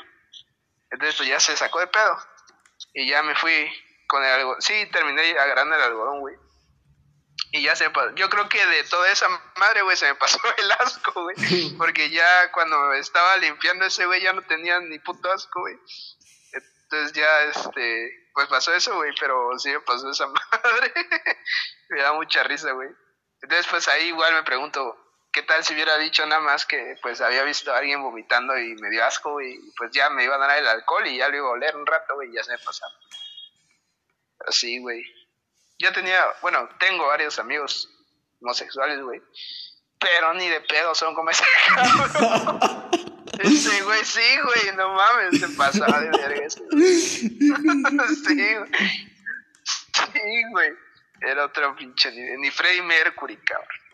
Entonces, 0.91 1.15
pues 1.17 1.29
ya 1.29 1.39
se 1.39 1.57
sacó 1.57 1.79
de 1.79 1.87
pedo. 1.87 2.17
Y 2.93 3.09
ya 3.09 3.23
me 3.23 3.35
fui 3.35 3.69
con 4.07 4.23
el 4.23 4.31
algodón. 4.31 4.61
Sí, 4.61 4.85
terminé 4.91 5.31
agarrando 5.37 5.75
el 5.75 5.81
algodón, 5.81 6.19
güey. 6.21 6.35
Y 7.51 7.63
ya 7.63 7.75
se 7.75 7.89
pasó. 7.89 8.13
Yo 8.15 8.29
creo 8.29 8.49
que 8.49 8.65
de 8.65 8.83
toda 8.85 9.09
esa 9.11 9.27
madre, 9.57 9.81
güey, 9.81 9.95
se 9.95 10.07
me 10.07 10.15
pasó 10.15 10.39
el 10.57 10.71
asco, 10.71 11.23
güey. 11.23 11.35
Porque 11.77 12.09
ya 12.09 12.51
cuando 12.51 12.93
estaba 12.93 13.37
limpiando 13.37 13.85
ese, 13.85 14.05
güey, 14.05 14.21
ya 14.21 14.33
no 14.33 14.41
tenía 14.43 14.79
ni 14.79 14.99
puto 14.99 15.31
asco, 15.31 15.61
güey. 15.61 15.77
Entonces 16.53 17.13
ya, 17.13 17.41
este, 17.43 18.29
pues 18.33 18.47
pasó 18.47 18.73
eso, 18.73 18.95
güey, 18.95 19.13
pero 19.19 19.57
sí 19.59 19.69
me 19.69 19.81
pasó 19.81 20.09
esa 20.09 20.27
madre. 20.27 20.93
me 21.89 22.01
da 22.01 22.13
mucha 22.13 22.43
risa, 22.43 22.71
güey. 22.71 22.89
Entonces, 23.41 23.67
pues 23.67 23.87
ahí 23.87 24.07
igual 24.07 24.33
me 24.33 24.43
pregunto, 24.43 25.06
¿qué 25.31 25.43
tal 25.43 25.63
si 25.63 25.73
hubiera 25.73 25.97
dicho 25.97 26.25
nada 26.25 26.41
más 26.41 26.65
que 26.65 26.95
pues 27.01 27.21
había 27.21 27.43
visto 27.43 27.73
a 27.73 27.77
alguien 27.77 28.01
vomitando 28.01 28.57
y 28.57 28.75
me 28.75 28.89
dio 28.89 29.05
asco, 29.05 29.41
y 29.41 29.59
pues 29.77 29.91
ya 29.91 30.09
me 30.09 30.23
iba 30.23 30.35
a 30.35 30.39
dar 30.39 30.57
el 30.57 30.67
alcohol 30.67 31.05
y 31.07 31.17
ya 31.17 31.29
lo 31.29 31.37
iba 31.37 31.47
a 31.47 31.51
oler 31.51 31.75
un 31.75 31.85
rato, 31.85 32.15
güey, 32.15 32.29
y 32.29 32.33
ya 32.35 32.43
se 32.43 32.51
me 32.51 32.59
pasaba. 32.59 32.93
Pero 34.37 34.51
sí, 34.51 34.79
güey. 34.79 35.03
Yo 35.79 35.91
tenía, 35.93 36.19
bueno, 36.41 36.67
tengo 36.79 37.05
varios 37.07 37.37
amigos 37.39 37.89
homosexuales, 38.41 39.01
güey. 39.01 39.21
Pero 39.99 40.33
ni 40.33 40.47
de 40.47 40.61
pedo 40.61 40.93
son 40.95 41.13
como 41.15 41.29
ese 41.29 41.43
cabrón. 41.67 42.89
Ese 43.39 43.83
güey, 43.83 44.03
sí, 44.03 44.39
güey, 44.43 44.75
no 44.75 44.93
mames, 44.93 45.39
se 45.39 45.49
pasaba 45.49 45.99
de 45.99 46.09
verga 46.09 46.49
sí, 46.49 46.59
güey. 48.55 48.71
Sí, 50.13 50.43
güey. 50.51 50.69
Era 51.21 51.45
otro 51.45 51.75
pinche 51.75 52.11
nivel. 52.11 52.39
Ni 52.39 52.51
Freddie 52.51 52.81
Mercury, 52.81 53.37
cabrón. 53.37 53.86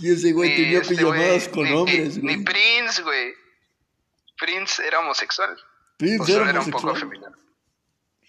Y 0.00 0.12
ese 0.12 0.32
güey 0.32 0.54
tenía 0.56 0.80
este 0.80 0.94
pijamadas 0.96 1.48
güey, 1.48 1.50
con 1.50 1.78
hombres, 1.78 2.20
güey. 2.20 2.36
ni 2.36 2.44
Prince, 2.44 3.02
güey. 3.02 3.34
Prince 4.38 4.86
era 4.86 5.00
homosexual. 5.00 5.56
Prince 5.98 6.22
o 6.22 6.26
solo 6.26 6.40
era 6.42 6.50
era 6.50 6.60
un 6.60 6.70
poco 6.70 6.86
homosexual. 6.88 7.12
afeminado. 7.12 7.36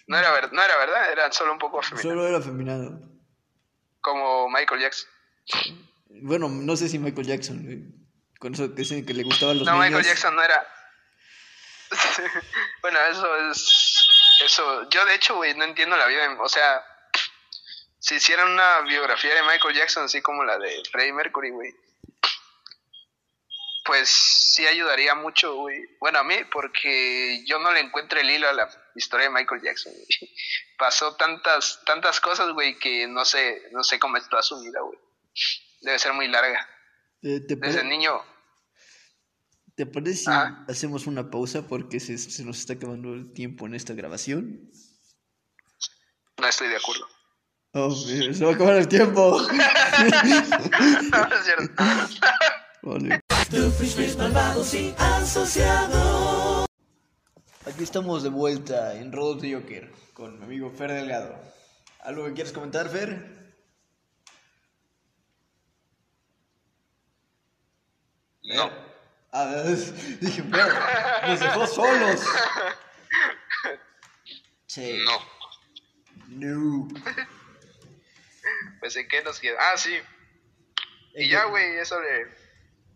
No 0.07 0.17
era, 0.17 0.31
ver- 0.31 0.51
no 0.51 0.61
era 0.61 0.77
verdad, 0.77 1.11
era 1.11 1.31
solo 1.31 1.53
un 1.53 1.59
poco 1.59 1.79
afeminado. 1.79 2.09
Solo 2.09 2.27
era 2.27 2.37
afeminado. 2.39 2.99
Como 4.01 4.49
Michael 4.49 4.81
Jackson. 4.81 5.09
Bueno, 6.23 6.49
no 6.49 6.75
sé 6.75 6.89
si 6.89 6.99
Michael 6.99 7.27
Jackson, 7.27 7.63
güey. 7.63 7.83
Con 8.39 8.53
eso 8.53 8.69
que 8.69 8.81
dicen 8.81 9.05
que 9.05 9.13
le 9.13 9.23
gustaban 9.23 9.59
los 9.59 9.67
no, 9.67 9.73
niños. 9.73 9.89
Michael 9.89 10.05
Jackson 10.05 10.35
no 10.35 10.43
era. 10.43 10.67
bueno, 12.81 12.99
eso 13.11 13.37
es. 13.51 14.07
Eso. 14.43 14.89
Yo, 14.89 15.05
de 15.05 15.15
hecho, 15.15 15.35
güey, 15.35 15.53
no 15.55 15.63
entiendo 15.65 15.95
la 15.95 16.07
vida. 16.07 16.35
O 16.41 16.49
sea, 16.49 16.83
si 18.01 18.15
hicieran 18.15 18.51
una 18.51 18.81
biografía 18.81 19.33
de 19.35 19.43
Michael 19.43 19.75
Jackson, 19.75 20.05
así 20.05 20.21
como 20.21 20.43
la 20.43 20.57
de 20.57 20.81
Freddie 20.91 21.13
Mercury, 21.13 21.51
güey, 21.51 21.71
pues 23.85 24.09
sí 24.09 24.65
ayudaría 24.65 25.15
mucho, 25.15 25.55
güey. 25.55 25.79
Bueno, 25.99 26.19
a 26.19 26.23
mí, 26.23 26.35
porque 26.51 27.43
yo 27.45 27.59
no 27.59 27.71
le 27.71 27.79
encuentro 27.79 28.19
el 28.19 28.29
hilo 28.29 28.47
a 28.49 28.53
la 28.53 28.69
historia 28.95 29.27
de 29.27 29.33
Michael 29.33 29.61
Jackson, 29.61 29.93
güey. 29.93 30.07
Pasó 30.77 31.15
tantas, 31.15 31.81
tantas 31.85 32.19
cosas, 32.19 32.51
güey, 32.53 32.77
que 32.79 33.07
no 33.07 33.23
sé, 33.23 33.69
no 33.71 33.83
sé 33.83 33.99
cómo 33.99 34.17
es 34.17 34.27
toda 34.29 34.41
su 34.41 34.59
vida, 34.61 34.81
güey. 34.81 34.97
Debe 35.81 35.99
ser 35.99 36.13
muy 36.13 36.27
larga. 36.27 36.67
¿Te, 37.21 37.39
Desde 37.39 37.83
niño, 37.83 38.23
¿Te 39.75 39.85
parece 39.85 40.15
si 40.15 40.25
Ah. 40.29 40.65
hacemos 40.67 41.07
una 41.07 41.29
pausa 41.31 41.67
porque 41.67 41.99
se, 41.99 42.17
se 42.17 42.43
nos 42.43 42.59
está 42.59 42.73
acabando 42.73 43.13
el 43.13 43.31
tiempo 43.33 43.65
en 43.67 43.73
esta 43.75 43.93
grabación? 43.93 44.69
no 46.37 46.47
estoy 46.47 46.67
de 46.69 46.75
acuerdo. 46.77 47.07
Oh, 47.73 47.89
se 47.91 48.43
va 48.43 48.51
a 48.51 48.53
acabar 48.55 48.75
el 48.75 48.87
tiempo. 48.87 49.39
no, 49.47 49.47
es 51.25 51.45
cierto. 51.45 51.83
Vale. 52.81 53.21
Aquí 57.65 57.83
estamos 57.83 58.23
de 58.23 58.29
vuelta 58.29 58.95
en 58.95 59.11
Rodos 59.13 59.41
de 59.41 59.53
Joker 59.53 59.89
con 60.13 60.37
mi 60.39 60.45
amigo 60.45 60.69
Fer 60.71 60.91
Delgado. 60.91 61.39
¿Algo 62.01 62.25
que 62.25 62.33
quieres 62.33 62.51
comentar, 62.51 62.89
Fer? 62.89 63.53
No. 68.43 68.69
Ah, 69.31 69.63
es- 69.65 70.19
dije, 70.19 70.43
Fer, 70.43 70.73
nos 71.27 71.39
dejó 71.39 71.67
solos. 71.67 72.21
Sí. 74.67 74.99
No. 75.03 75.17
No. 76.29 76.87
Pues 78.81 78.95
en 78.95 79.07
qué 79.07 79.23
nos 79.23 79.39
queda. 79.39 79.57
Ah, 79.59 79.77
sí. 79.77 79.95
Y 81.13 81.29
ya, 81.29 81.45
güey, 81.45 81.77
eso 81.77 82.01
le. 82.01 82.41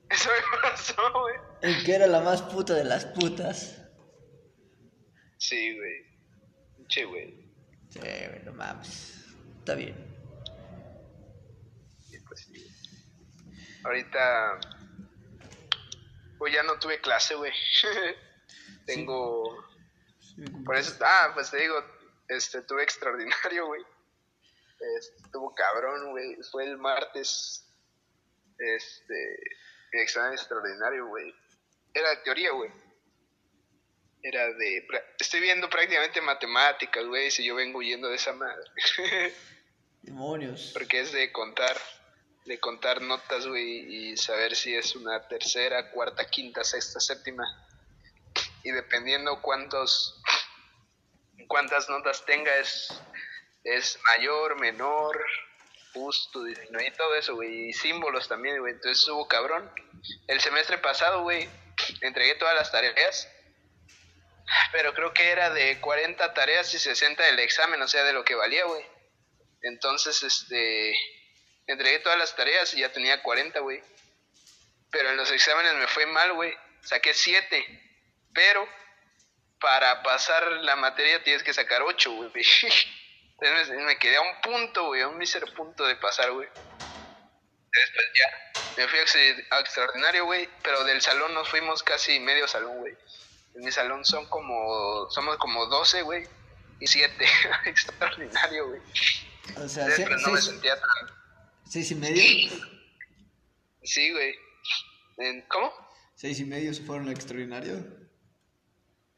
Eso 0.10 0.30
me 0.30 0.62
pasó, 0.62 0.96
güey. 1.20 1.36
El 1.64 1.84
que 1.84 1.96
era 1.96 2.06
la 2.06 2.22
más 2.22 2.42
puta 2.44 2.76
de 2.76 2.84
las 2.84 3.06
putas. 3.06 3.82
Sí, 5.38 5.76
güey. 5.76 6.88
Che, 6.88 7.06
güey. 7.06 7.52
Sí, 7.90 8.00
güey, 8.00 8.44
no 8.44 8.54
mames. 8.54 9.26
Está 9.60 9.74
bien. 9.74 9.96
Y 12.12 12.20
pues 12.20 12.42
sí. 12.42 12.68
Ahorita. 13.84 14.60
Pues 16.38 16.54
ya 16.54 16.62
no 16.62 16.78
tuve 16.78 17.02
clase, 17.02 17.34
güey. 17.34 17.52
Tengo. 18.86 19.66
Por 20.66 20.76
eso. 20.76 20.98
Ah, 21.04 21.32
pues 21.34 21.50
te 21.50 21.58
digo, 21.58 21.84
este, 22.28 22.62
tuve 22.62 22.84
extraordinario, 22.84 23.66
güey. 23.66 23.82
Este, 24.80 25.16
estuvo 25.24 25.54
cabrón, 25.54 26.12
güey. 26.12 26.36
Fue 26.52 26.66
el 26.66 26.78
martes. 26.78 27.68
Este. 28.58 29.38
El 29.92 30.02
examen 30.02 30.34
extraordinario, 30.34 31.08
güey. 31.08 31.34
Era 31.94 32.10
de 32.10 32.18
teoría, 32.18 32.52
güey. 32.52 32.72
Era 34.22 34.52
de. 34.54 34.88
Estoy 35.20 35.40
viendo 35.40 35.70
prácticamente 35.70 36.22
matemáticas, 36.22 37.06
güey. 37.06 37.32
Si 37.32 37.46
yo 37.46 37.56
vengo 37.56 37.80
huyendo 37.80 38.10
de 38.10 38.16
esa 38.16 38.34
madre. 38.34 38.64
Demonios. 40.02 40.72
Porque 40.74 41.00
es 41.00 41.12
de 41.12 41.32
contar, 41.32 41.76
de 42.46 42.60
contar 42.60 43.02
notas, 43.02 43.48
güey, 43.48 44.12
y 44.12 44.18
saber 44.18 44.56
si 44.56 44.76
es 44.76 44.96
una 44.96 45.28
tercera, 45.28 45.90
cuarta, 45.92 46.30
quinta, 46.30 46.64
sexta, 46.64 47.00
séptima. 47.00 47.44
Y 48.64 48.72
dependiendo 48.72 49.42
cuántos, 49.42 50.22
cuántas 51.48 51.90
notas 51.90 52.24
tenga, 52.26 52.56
es, 52.58 52.90
es 53.66 53.99
mayor, 54.16 54.59
menor, 54.59 55.26
justo, 55.91 56.43
disminuido, 56.43 56.88
y 56.88 56.91
todo 56.95 57.16
eso, 57.16 57.36
güey. 57.36 57.70
Y 57.70 57.74
símbolos 57.74 58.28
también, 58.28 58.59
güey. 58.59 58.74
Entonces 58.74 59.05
hubo 59.07 59.28
cabrón. 59.28 59.70
El 60.28 60.39
semestre 60.39 60.78
pasado, 60.78 61.24
güey, 61.24 61.49
entregué 62.01 62.36
todas 62.36 62.53
las 62.55 62.72
tareas. 62.72 63.28
Pero 64.72 64.93
creo 64.93 65.11
que 65.13 65.32
era 65.32 65.49
de 65.49 65.82
40 65.82 66.34
tareas 66.36 66.72
y 66.76 66.80
60 66.80 67.24
del 67.24 67.39
examen, 67.39 67.82
o 67.82 67.88
sea, 67.88 68.03
de 68.03 68.13
lo 68.13 68.24
que 68.24 68.36
valía, 68.36 68.66
güey. 68.66 68.86
Entonces, 69.63 70.22
este, 70.22 70.93
entregué 71.66 71.99
todas 71.99 72.20
las 72.20 72.36
tareas 72.36 72.72
y 72.76 72.82
ya 72.82 72.91
tenía 72.91 73.24
40, 73.24 73.59
güey. 73.61 73.82
Pero 74.91 75.09
en 75.09 75.18
los 75.18 75.32
exámenes 75.32 75.74
me 75.74 75.88
fue 75.88 76.05
mal, 76.05 76.34
güey. 76.34 76.53
Saqué 76.82 77.16
7. 77.16 77.66
Pero 78.32 78.70
para 79.59 80.03
pasar 80.03 80.43
la 80.61 80.76
materia 80.76 81.24
tienes 81.24 81.41
que 81.41 81.53
sacar 81.53 81.82
8, 81.82 82.11
güey. 82.11 82.32
Entonces 83.42 83.76
me, 83.78 83.98
quedé 83.98 84.16
a 84.18 84.22
un 84.22 84.42
punto, 84.42 84.88
güey, 84.88 85.02
a 85.02 85.08
un 85.08 85.18
mísero 85.18 85.46
punto 85.54 85.86
de 85.86 85.96
pasar, 85.98 86.32
güey. 86.32 86.48
Después 86.48 88.06
ya, 88.18 88.62
me 88.78 88.88
fui 88.88 89.00
a 89.00 89.02
extra- 89.04 89.46
a 89.52 89.60
extraordinario, 89.60 90.26
güey. 90.26 90.48
Pero 90.64 90.84
del 90.86 91.02
salón 91.02 91.34
nos 91.34 91.50
fuimos 91.50 91.84
casi 91.84 92.20
medio 92.20 92.48
salón, 92.48 92.78
güey. 92.80 92.94
En 93.56 93.66
mi 93.66 93.72
salón 93.72 94.06
son 94.06 94.28
como, 94.30 95.10
somos 95.10 95.38
como 95.38 95.66
12, 95.66 96.02
güey. 96.04 96.26
Y 96.80 96.88
7. 96.88 97.26
extraordinario, 97.66 98.68
güey. 98.70 98.82
O 99.58 99.68
sea, 99.68 99.86
Entonces, 99.86 99.96
se- 99.96 100.08
pues, 100.08 100.22
no 100.22 100.30
me 100.32 100.42
sentía 100.42 100.76
tan... 100.80 100.90
seis 101.70 101.92
y 101.92 101.96
medio. 101.96 102.24
Sí, 103.84 104.12
güey. 104.12 104.36
¿Cómo? 105.50 105.74
Seis 106.16 106.40
y 106.40 106.46
medio 106.46 106.74
se 106.74 106.84
fueron 106.84 107.08
al 107.08 107.14
extraordinario. 107.14 107.86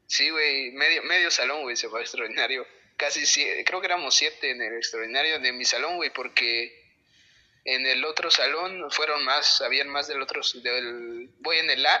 Sí, 0.06 0.28
güey. 0.30 0.72
Medio, 0.72 1.02
medio 1.04 1.30
salón, 1.30 1.62
güey, 1.62 1.76
se 1.76 1.88
fue 1.88 2.00
a 2.00 2.02
extraordinario. 2.02 2.66
Casi 2.98 3.24
siete, 3.24 3.64
creo 3.64 3.80
que 3.80 3.86
éramos 3.86 4.14
siete 4.14 4.50
en 4.50 4.60
el 4.60 4.76
extraordinario 4.76 5.38
de 5.38 5.52
mi 5.52 5.64
salón, 5.64 5.96
güey, 5.96 6.10
porque 6.10 6.86
en 7.64 7.86
el 7.86 8.04
otro 8.04 8.30
salón 8.30 8.90
fueron 8.90 9.24
más, 9.24 9.62
habían 9.62 9.88
más 9.88 10.08
del 10.08 10.20
otro, 10.20 10.42
del, 10.62 11.30
voy 11.38 11.58
en 11.58 11.70
el 11.70 11.86
A 11.86 12.00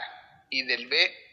y 0.50 0.64
del 0.64 0.88
B 0.88 1.28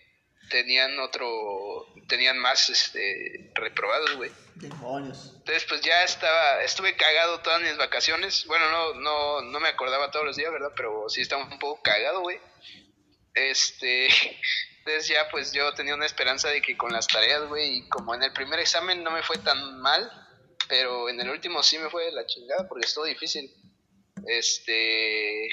tenían 0.50 1.00
otro, 1.00 1.88
tenían 2.08 2.38
más 2.38 2.70
este, 2.70 3.52
reprobados, 3.56 4.16
güey. 4.16 4.32
Demonios. 4.56 5.34
Entonces, 5.38 5.66
pues 5.68 5.82
ya 5.82 6.04
estaba, 6.04 6.64
estuve 6.64 6.96
cagado 6.96 7.42
todas 7.42 7.62
mis 7.62 7.76
vacaciones. 7.78 8.46
Bueno, 8.46 8.70
no, 8.70 8.94
no, 8.94 9.42
no 9.42 9.60
me 9.60 9.70
acordaba 9.70 10.12
todos 10.12 10.26
los 10.26 10.38
días, 10.38 10.52
¿verdad? 10.52 10.72
Pero 10.76 11.10
sí 11.10 11.22
estaba 11.22 11.44
un 11.44 11.60
poco 11.60 11.82
cagado, 11.82 12.22
güey. 12.22 12.40
Este, 13.36 14.08
entonces 14.80 15.08
ya 15.08 15.30
pues 15.30 15.52
yo 15.52 15.74
tenía 15.74 15.94
una 15.94 16.06
esperanza 16.06 16.50
de 16.50 16.62
que 16.62 16.78
con 16.78 16.92
las 16.92 17.08
tareas, 17.08 17.48
güey, 17.48 17.78
y 17.78 17.90
como 17.90 18.16
en 18.16 18.24
el 18.24 18.34
primer 18.34 18.60
examen 18.60 19.04
no 19.04 19.12
me 19.12 19.22
fue 19.22 19.38
tan 19.38 19.80
mal, 19.82 20.10
pero 20.68 21.10
en 21.10 21.20
el 21.20 21.30
último 21.30 21.62
sí 21.62 21.78
me 21.78 21.90
fue 21.90 22.12
la 22.12 22.26
chingada 22.26 22.68
porque 22.68 22.88
estuvo 22.88 23.06
difícil. 23.06 23.54
Este, 24.26 25.48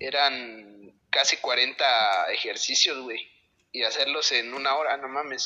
eran 0.00 0.98
casi 1.10 1.36
40 1.36 2.32
ejercicios, 2.32 2.98
güey, 3.02 3.30
y 3.72 3.82
hacerlos 3.82 4.32
en 4.32 4.54
una 4.54 4.74
hora, 4.76 4.96
no 4.96 5.08
mames. 5.08 5.44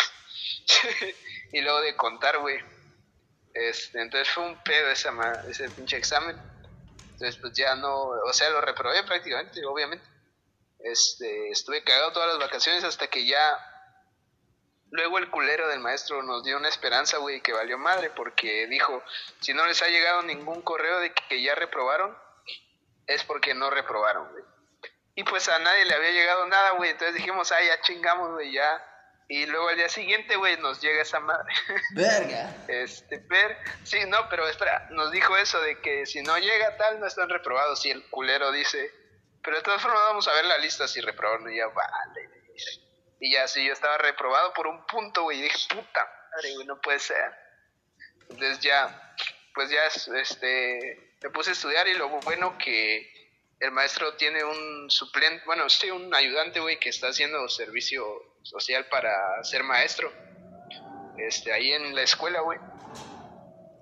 y 1.52 1.60
luego 1.60 1.80
de 1.80 1.96
contar, 1.96 2.38
güey. 2.38 2.58
Este, 3.52 4.00
entonces 4.00 4.32
fue 4.32 4.44
un 4.44 4.62
pedo 4.62 4.90
ese, 4.90 5.08
ese 5.48 5.68
pinche 5.70 5.96
examen. 5.96 6.36
Entonces 7.12 7.36
pues 7.36 7.52
ya 7.54 7.74
no, 7.76 7.94
o 8.06 8.32
sea, 8.32 8.50
lo 8.50 8.60
reprobé 8.60 9.02
prácticamente, 9.04 9.64
obviamente. 9.64 10.13
Este, 10.84 11.48
estuve 11.48 11.82
cagado 11.82 12.12
todas 12.12 12.28
las 12.28 12.38
vacaciones 12.38 12.84
hasta 12.84 13.06
que 13.06 13.26
ya 13.26 13.58
luego 14.90 15.16
el 15.18 15.30
culero 15.30 15.66
del 15.68 15.80
maestro 15.80 16.22
nos 16.22 16.44
dio 16.44 16.58
una 16.58 16.68
esperanza, 16.68 17.16
güey, 17.16 17.40
que 17.40 17.54
valió 17.54 17.78
madre 17.78 18.10
porque 18.10 18.66
dijo, 18.66 19.02
si 19.40 19.54
no 19.54 19.66
les 19.66 19.82
ha 19.82 19.88
llegado 19.88 20.22
ningún 20.22 20.60
correo 20.60 21.00
de 21.00 21.12
que 21.12 21.42
ya 21.42 21.54
reprobaron, 21.54 22.14
es 23.06 23.24
porque 23.24 23.54
no 23.54 23.70
reprobaron, 23.70 24.30
güey. 24.30 24.44
Y 25.14 25.24
pues 25.24 25.48
a 25.48 25.58
nadie 25.58 25.86
le 25.86 25.94
había 25.94 26.10
llegado 26.10 26.46
nada, 26.46 26.72
güey, 26.72 26.90
entonces 26.90 27.14
dijimos, 27.14 27.50
ah, 27.50 27.62
ya 27.62 27.80
chingamos, 27.80 28.32
güey, 28.32 28.52
ya. 28.52 28.84
Y 29.28 29.46
luego 29.46 29.70
al 29.70 29.76
día 29.76 29.88
siguiente, 29.88 30.36
güey, 30.36 30.58
nos 30.58 30.82
llega 30.82 31.00
esa 31.00 31.18
madre. 31.18 31.50
Verga. 31.94 32.54
Este, 32.68 33.18
ver, 33.18 33.56
sí, 33.84 34.00
no, 34.06 34.28
pero 34.28 34.46
espera, 34.46 34.86
nos 34.90 35.10
dijo 35.12 35.34
eso 35.38 35.60
de 35.62 35.80
que 35.80 36.04
si 36.04 36.20
no 36.20 36.36
llega 36.36 36.76
tal, 36.76 37.00
no 37.00 37.06
están 37.06 37.30
reprobados. 37.30 37.86
Y 37.86 37.90
el 37.90 38.04
culero 38.10 38.52
dice, 38.52 38.92
pero 39.44 39.58
de 39.58 39.62
todas 39.62 39.82
formas 39.82 40.00
vamos 40.08 40.26
a 40.26 40.32
ver 40.34 40.46
la 40.46 40.58
lista 40.58 40.88
si 40.88 41.00
reprobaron 41.00 41.52
y 41.52 41.56
ya 41.56 41.66
vale. 41.68 42.30
Y 43.20 43.32
ya 43.32 43.46
sí, 43.46 43.64
yo 43.64 43.72
estaba 43.72 43.98
reprobado 43.98 44.52
por 44.54 44.66
un 44.66 44.84
punto, 44.86 45.22
güey, 45.22 45.38
y 45.38 45.42
dije, 45.42 45.58
puta 45.68 46.08
madre, 46.32 46.54
güey, 46.54 46.66
no 46.66 46.80
puede 46.80 46.98
ser. 46.98 47.32
Entonces 48.30 48.60
ya, 48.60 49.14
pues 49.54 49.70
ya, 49.70 49.84
este, 49.86 51.16
me 51.22 51.30
puse 51.30 51.50
a 51.50 51.52
estudiar 51.52 51.86
y 51.88 51.94
lo 51.94 52.08
bueno 52.08 52.56
que 52.58 53.12
el 53.60 53.70
maestro 53.70 54.14
tiene 54.16 54.42
un 54.44 54.90
suplente, 54.90 55.44
bueno, 55.46 55.68
sí, 55.68 55.90
un 55.90 56.14
ayudante, 56.14 56.60
güey, 56.60 56.78
que 56.78 56.88
está 56.88 57.08
haciendo 57.08 57.48
servicio 57.48 58.04
social 58.42 58.86
para 58.86 59.42
ser 59.44 59.62
maestro. 59.62 60.12
Este, 61.18 61.52
ahí 61.52 61.72
en 61.72 61.94
la 61.94 62.02
escuela, 62.02 62.40
güey. 62.40 62.58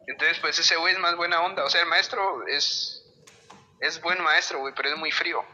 Entonces, 0.07 0.39
pues 0.41 0.59
ese 0.59 0.77
güey 0.77 0.93
es 0.93 0.99
más 0.99 1.17
buena 1.17 1.43
onda. 1.43 1.65
O 1.65 1.71
sea, 1.71 1.81
el 1.81 1.87
maestro 1.87 2.47
es 2.47 3.02
es 3.83 4.01
buen 4.01 4.23
maestro, 4.23 4.61
güey, 4.61 4.73
pero 4.75 4.91
es 4.91 4.97
muy 4.97 5.11
frío. 5.11 5.45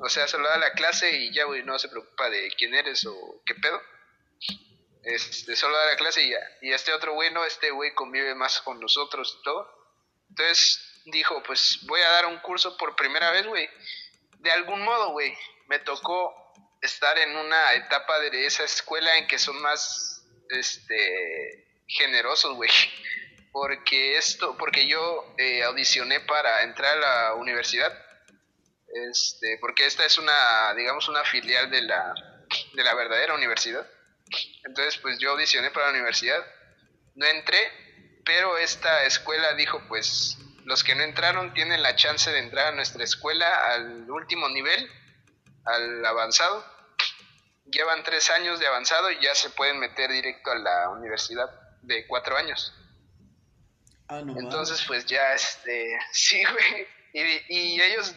O 0.00 0.08
sea, 0.08 0.28
solo 0.28 0.48
da 0.48 0.56
la 0.56 0.72
clase 0.72 1.10
y 1.10 1.34
ya, 1.34 1.44
güey, 1.44 1.64
no 1.64 1.78
se 1.78 1.88
preocupa 1.88 2.30
de 2.30 2.48
quién 2.56 2.72
eres 2.74 3.04
o 3.06 3.42
qué 3.44 3.56
pedo. 3.56 3.82
Este, 5.02 5.56
solo 5.56 5.76
da 5.76 5.86
la 5.86 5.96
clase 5.96 6.22
y 6.22 6.30
ya. 6.30 6.38
Y 6.62 6.72
este 6.72 6.92
otro 6.92 7.14
güey, 7.14 7.32
no, 7.32 7.44
este 7.44 7.70
güey 7.72 7.92
convive 7.92 8.36
más 8.36 8.60
con 8.60 8.80
nosotros 8.80 9.38
y 9.38 9.42
todo. 9.42 9.68
Entonces 10.30 11.02
dijo, 11.06 11.42
pues 11.42 11.80
voy 11.82 12.00
a 12.00 12.10
dar 12.10 12.26
un 12.26 12.38
curso 12.38 12.76
por 12.76 12.94
primera 12.94 13.32
vez, 13.32 13.46
güey. 13.46 13.68
De 14.38 14.52
algún 14.52 14.82
modo, 14.82 15.10
güey, 15.10 15.36
me 15.66 15.80
tocó 15.80 16.34
estar 16.82 17.18
en 17.18 17.36
una 17.36 17.74
etapa 17.74 18.20
de 18.20 18.46
esa 18.46 18.62
escuela 18.62 19.16
en 19.18 19.26
que 19.26 19.40
son 19.40 19.60
más, 19.60 20.24
este, 20.50 21.82
generosos, 21.88 22.54
güey 22.54 22.70
porque 23.56 24.18
esto, 24.18 24.54
porque 24.58 24.86
yo 24.86 25.34
eh, 25.38 25.62
audicioné 25.64 26.20
para 26.20 26.62
entrar 26.62 26.92
a 26.92 27.00
la 27.00 27.34
universidad, 27.36 27.90
este, 29.10 29.56
porque 29.62 29.86
esta 29.86 30.04
es 30.04 30.18
una, 30.18 30.74
digamos, 30.74 31.08
una 31.08 31.24
filial 31.24 31.70
de 31.70 31.80
la, 31.80 32.12
de 32.74 32.84
la 32.84 32.94
verdadera 32.94 33.32
universidad. 33.32 33.88
Entonces, 34.62 34.98
pues 34.98 35.18
yo 35.18 35.30
audicioné 35.30 35.70
para 35.70 35.86
la 35.86 35.92
universidad, 35.92 36.44
no 37.14 37.24
entré, 37.24 37.58
pero 38.26 38.58
esta 38.58 39.04
escuela 39.04 39.54
dijo, 39.54 39.80
pues 39.88 40.36
los 40.66 40.84
que 40.84 40.94
no 40.94 41.04
entraron 41.04 41.54
tienen 41.54 41.82
la 41.82 41.96
chance 41.96 42.30
de 42.30 42.40
entrar 42.40 42.66
a 42.66 42.76
nuestra 42.76 43.04
escuela 43.04 43.72
al 43.72 44.10
último 44.10 44.50
nivel, 44.50 44.86
al 45.64 46.04
avanzado. 46.04 46.62
Llevan 47.64 48.04
tres 48.04 48.28
años 48.28 48.60
de 48.60 48.66
avanzado 48.66 49.10
y 49.12 49.22
ya 49.22 49.34
se 49.34 49.48
pueden 49.48 49.78
meter 49.78 50.10
directo 50.10 50.50
a 50.50 50.56
la 50.56 50.90
universidad 50.90 51.48
de 51.80 52.06
cuatro 52.06 52.36
años. 52.36 52.74
Ah, 54.08 54.20
Entonces, 54.20 54.84
pues 54.86 55.04
ya, 55.06 55.34
este, 55.34 55.98
sí, 56.12 56.42
güey. 56.44 56.86
Y, 57.12 57.80
ellos 57.80 58.14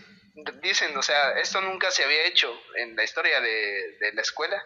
dicen, 0.62 0.96
o 0.98 1.02
sea, 1.02 1.32
esto 1.40 1.62
nunca 1.62 1.90
se 1.90 2.04
había 2.04 2.26
hecho 2.26 2.54
en 2.76 2.96
la 2.96 3.04
historia 3.04 3.40
de, 3.42 4.12
la 4.14 4.22
escuela. 4.22 4.62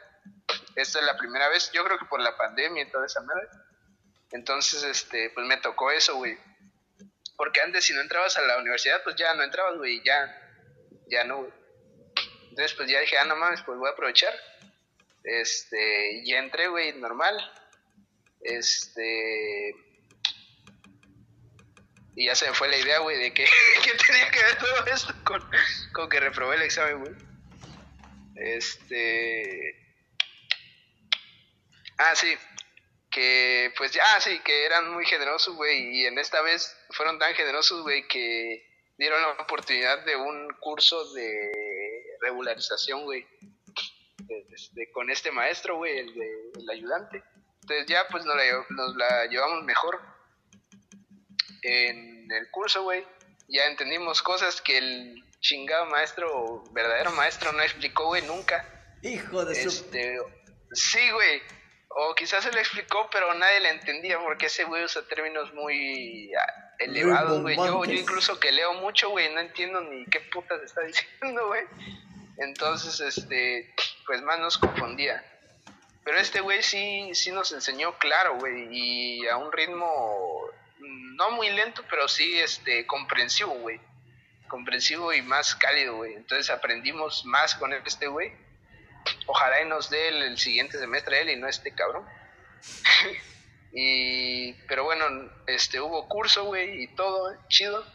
Esta 0.75 0.99
es 0.99 1.05
la 1.05 1.17
primera 1.17 1.49
vez, 1.49 1.71
yo 1.71 1.83
creo 1.83 1.99
que 1.99 2.05
por 2.05 2.19
la 2.19 2.35
pandemia 2.35 2.83
y 2.83 2.91
toda 2.91 3.05
esa 3.05 3.21
madre. 3.21 3.47
Entonces, 4.31 4.83
este, 4.83 5.29
pues 5.29 5.45
me 5.45 5.57
tocó 5.57 5.91
eso, 5.91 6.15
güey. 6.15 6.37
Porque 7.37 7.61
antes 7.61 7.85
si 7.85 7.93
no 7.93 8.01
entrabas 8.01 8.37
a 8.37 8.41
la 8.41 8.57
universidad, 8.57 9.03
pues 9.03 9.15
ya 9.15 9.33
no 9.35 9.43
entrabas, 9.43 9.77
güey, 9.77 10.01
ya, 10.03 10.35
ya 11.07 11.23
no, 11.23 11.37
güey. 11.37 11.53
Entonces, 12.49 12.73
pues 12.73 12.89
ya 12.89 12.99
dije, 12.99 13.17
ah, 13.17 13.25
no 13.25 13.35
mames, 13.35 13.61
pues 13.61 13.77
voy 13.77 13.89
a 13.89 13.93
aprovechar. 13.93 14.33
Este, 15.23 16.21
y 16.23 16.33
entré, 16.33 16.67
güey, 16.67 16.93
normal. 16.93 17.37
Este, 18.41 19.73
y 22.15 22.27
ya 22.27 22.35
se 22.35 22.47
me 22.47 22.53
fue 22.53 22.67
la 22.67 22.77
idea, 22.77 22.99
güey, 22.99 23.17
de 23.17 23.33
que, 23.33 23.45
tenía 24.07 24.29
que 24.29 24.43
ver 24.43 24.57
todo 24.57 24.85
esto 24.87 25.13
con, 25.23 25.43
con 25.93 26.09
que 26.09 26.19
reprobé 26.19 26.55
el 26.55 26.61
examen, 26.63 26.99
güey. 26.99 27.13
Este. 28.35 29.79
Ah, 31.97 32.15
sí. 32.15 32.35
Que, 33.09 33.71
pues 33.77 33.91
ya, 33.91 34.01
ah, 34.15 34.21
sí, 34.21 34.39
que 34.39 34.65
eran 34.65 34.91
muy 34.91 35.05
generosos, 35.05 35.55
güey. 35.55 36.01
Y 36.01 36.05
en 36.05 36.17
esta 36.17 36.41
vez 36.41 36.75
fueron 36.91 37.19
tan 37.19 37.33
generosos, 37.35 37.83
güey, 37.83 38.07
que 38.07 38.63
dieron 38.97 39.21
la 39.21 39.29
oportunidad 39.29 40.03
de 40.05 40.15
un 40.15 40.49
curso 40.59 41.13
de 41.13 41.51
regularización, 42.21 43.03
güey. 43.03 43.25
Este, 44.51 44.91
con 44.91 45.09
este 45.09 45.31
maestro, 45.31 45.77
güey, 45.77 45.97
el, 45.97 46.21
el 46.59 46.69
ayudante. 46.69 47.23
Entonces 47.61 47.85
ya, 47.87 48.07
pues 48.09 48.25
nos 48.25 48.35
la, 48.35 48.65
nos 48.69 48.95
la 48.95 49.25
llevamos 49.27 49.63
mejor 49.63 50.12
en 51.63 52.31
el 52.31 52.49
curso, 52.51 52.83
güey, 52.83 53.05
ya 53.47 53.65
entendimos 53.65 54.21
cosas 54.21 54.61
que 54.61 54.77
el 54.77 55.23
chingado 55.39 55.85
maestro, 55.87 56.63
verdadero 56.71 57.11
maestro, 57.11 57.51
no 57.51 57.61
explicó, 57.61 58.07
güey, 58.07 58.21
nunca. 58.23 58.65
Hijo 59.01 59.43
de 59.45 59.61
este, 59.61 60.17
Sí, 60.71 61.11
güey. 61.11 61.41
O 61.89 62.15
quizás 62.15 62.43
se 62.43 62.51
lo 62.51 62.59
explicó, 62.59 63.07
pero 63.11 63.33
nadie 63.35 63.59
le 63.59 63.69
entendía 63.69 64.17
porque 64.19 64.47
ese 64.47 64.63
güey 64.63 64.83
usa 64.83 65.07
términos 65.07 65.53
muy 65.53 66.33
ah, 66.33 66.73
elevados, 66.79 67.41
güey. 67.41 67.55
Yo, 67.55 67.85
yo 67.85 67.93
incluso 67.93 68.39
que 68.39 68.51
leo 68.51 68.73
mucho, 68.73 69.09
güey, 69.09 69.31
no 69.33 69.41
entiendo 69.41 69.81
ni 69.81 70.05
qué 70.05 70.19
putas 70.19 70.61
está 70.63 70.81
diciendo, 70.85 71.47
güey. 71.47 71.63
Entonces, 72.37 72.99
este, 72.99 73.75
pues 74.07 74.21
más 74.23 74.39
nos 74.39 74.57
confundía. 74.57 75.23
Pero 76.03 76.17
este 76.17 76.41
güey 76.41 76.63
sí, 76.63 77.11
sí 77.13 77.31
nos 77.31 77.51
enseñó 77.51 77.97
claro, 77.99 78.37
güey, 78.37 78.67
y 78.71 79.27
a 79.27 79.37
un 79.37 79.51
ritmo 79.51 80.49
no 80.83 81.31
muy 81.31 81.49
lento, 81.49 81.83
pero 81.89 82.07
sí 82.07 82.39
este, 82.39 82.85
comprensivo, 82.85 83.53
güey. 83.55 83.79
Comprensivo 84.47 85.13
y 85.13 85.21
más 85.21 85.55
cálido, 85.55 85.95
güey. 85.95 86.13
Entonces 86.13 86.49
aprendimos 86.49 87.25
más 87.25 87.55
con 87.55 87.73
este 87.73 88.07
güey. 88.07 88.33
Ojalá 89.25 89.61
y 89.61 89.65
nos 89.65 89.89
dé 89.89 90.09
el, 90.09 90.37
siguiente 90.37 90.77
semestre 90.77 91.21
él 91.21 91.29
y 91.31 91.35
no 91.35 91.47
este 91.47 91.73
cabrón. 91.73 92.07
y, 93.73 94.53
pero 94.67 94.83
bueno, 94.83 95.05
este, 95.47 95.79
hubo 95.81 96.07
curso, 96.07 96.45
güey, 96.45 96.83
y 96.83 96.87
todo, 96.95 97.35
chido. 97.47 97.85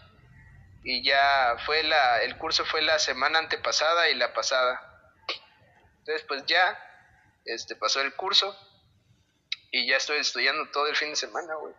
Y 0.83 1.03
ya 1.03 1.57
fue 1.67 1.83
la, 1.83 2.23
el 2.23 2.37
curso 2.37 2.65
fue 2.65 2.83
la 2.83 2.99
semana 2.99 3.39
antepasada 3.39 4.09
y 4.11 4.15
la 4.15 4.33
pasada. 4.33 4.81
Entonces, 6.01 6.25
pues 6.27 6.45
ya, 6.47 6.79
este, 7.45 7.77
pasó 7.77 8.01
el 8.01 8.15
curso 8.15 8.57
y 9.71 9.87
ya 9.87 9.97
estoy 9.97 10.19
estudiando 10.19 10.71
todo 10.71 10.87
el 10.87 10.97
fin 10.97 11.11
de 11.11 11.17
semana, 11.17 11.55
güey 11.57 11.75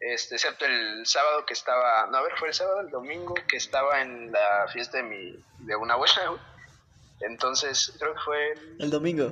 este, 0.00 0.36
excepto 0.36 0.64
el 0.64 1.06
sábado 1.06 1.44
que 1.44 1.52
estaba, 1.52 2.06
no, 2.06 2.16
a 2.18 2.22
ver, 2.22 2.32
fue 2.38 2.48
el 2.48 2.54
sábado, 2.54 2.80
el 2.80 2.90
domingo 2.90 3.34
que 3.46 3.58
estaba 3.58 4.00
en 4.00 4.32
la 4.32 4.66
fiesta 4.72 4.96
de 4.98 5.02
mi, 5.04 5.44
de 5.58 5.76
una 5.76 5.94
abuela, 5.94 6.42
Entonces, 7.20 7.92
creo 7.98 8.14
que 8.14 8.20
fue 8.20 8.52
el, 8.78 8.90
domingo. 8.90 9.30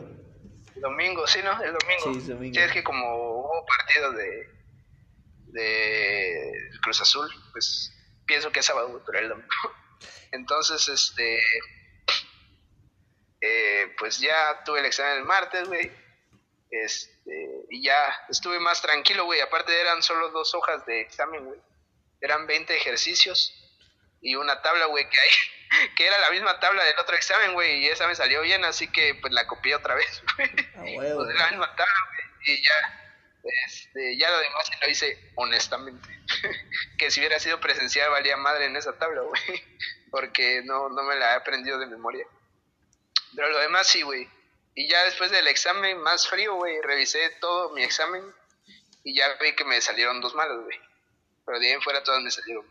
El 0.74 0.82
domingo, 0.82 1.26
sí, 1.26 1.40
¿no? 1.42 1.52
El 1.62 1.72
domingo. 1.72 2.20
Sí, 2.20 2.28
domingo. 2.28 2.60
es 2.60 2.72
que 2.72 2.84
como 2.84 3.40
hubo 3.40 3.66
partido 3.66 4.12
de, 4.12 4.50
de 5.46 6.52
Cruz 6.82 7.00
Azul, 7.00 7.28
pues 7.52 7.90
pienso 8.26 8.52
que 8.52 8.60
es 8.60 8.66
sábado, 8.66 9.02
pero 9.06 9.18
el 9.20 9.28
domingo. 9.30 9.74
Entonces, 10.32 10.86
este, 10.88 11.40
eh, 13.40 13.94
pues 13.98 14.18
ya 14.18 14.62
tuve 14.64 14.80
el 14.80 14.86
examen 14.86 15.18
el 15.18 15.24
martes, 15.24 15.66
güey. 15.66 15.90
Este, 16.70 17.64
y 17.70 17.82
ya 17.82 17.96
estuve 18.28 18.60
más 18.60 18.82
tranquilo, 18.82 19.24
güey. 19.24 19.40
Aparte 19.40 19.80
eran 19.80 20.02
solo 20.02 20.30
dos 20.30 20.54
hojas 20.54 20.84
de 20.86 21.00
examen, 21.00 21.44
güey. 21.44 21.60
Eran 22.20 22.46
20 22.46 22.76
ejercicios 22.76 23.54
y 24.20 24.34
una 24.34 24.60
tabla, 24.62 24.86
güey, 24.86 25.08
que 25.08 25.18
hay, 25.18 25.88
que 25.96 26.06
era 26.06 26.18
la 26.18 26.30
misma 26.30 26.58
tabla 26.60 26.84
del 26.84 26.98
otro 26.98 27.16
examen, 27.16 27.54
güey, 27.54 27.84
y 27.84 27.86
esa 27.86 28.06
me 28.06 28.14
salió 28.14 28.42
bien, 28.42 28.64
así 28.64 28.88
que 28.88 29.14
pues 29.20 29.32
la 29.32 29.46
copié 29.46 29.74
otra 29.74 29.94
vez, 29.94 30.22
güey. 30.36 30.50
Ah, 30.74 31.14
pues, 31.14 31.36
la 31.36 31.50
misma 31.50 31.74
tabla, 31.76 32.08
güey, 32.10 32.56
y 32.56 32.62
ya, 32.62 33.08
este, 33.66 34.18
ya 34.18 34.30
lo 34.30 34.40
demás 34.40 34.70
lo 34.80 34.88
hice 34.88 35.32
honestamente. 35.36 36.08
que 36.98 37.10
si 37.10 37.20
hubiera 37.20 37.38
sido 37.38 37.60
presencial 37.60 38.10
valía 38.10 38.36
madre 38.36 38.66
en 38.66 38.76
esa 38.76 38.98
tabla, 38.98 39.22
güey, 39.22 39.64
porque 40.10 40.62
no, 40.64 40.88
no 40.88 41.02
me 41.04 41.16
la 41.16 41.32
he 41.32 41.36
aprendido 41.36 41.78
de 41.78 41.86
memoria. 41.86 42.26
Pero 43.34 43.50
lo 43.50 43.58
demás 43.58 43.86
sí, 43.86 44.02
güey. 44.02 44.28
Y 44.78 44.86
ya 44.86 45.04
después 45.06 45.32
del 45.32 45.48
examen 45.48 45.98
más 46.02 46.28
frío, 46.28 46.54
güey, 46.54 46.80
revisé 46.82 47.30
todo 47.40 47.70
mi 47.70 47.82
examen 47.82 48.22
y 49.02 49.12
ya 49.12 49.34
vi 49.40 49.52
que 49.56 49.64
me 49.64 49.80
salieron 49.80 50.20
dos 50.20 50.36
malos, 50.36 50.62
güey. 50.62 50.80
Pero 51.44 51.58
de 51.58 51.66
ahí 51.66 51.72
en 51.72 51.82
fuera 51.82 52.04
todos 52.04 52.22
me 52.22 52.30
salieron. 52.30 52.64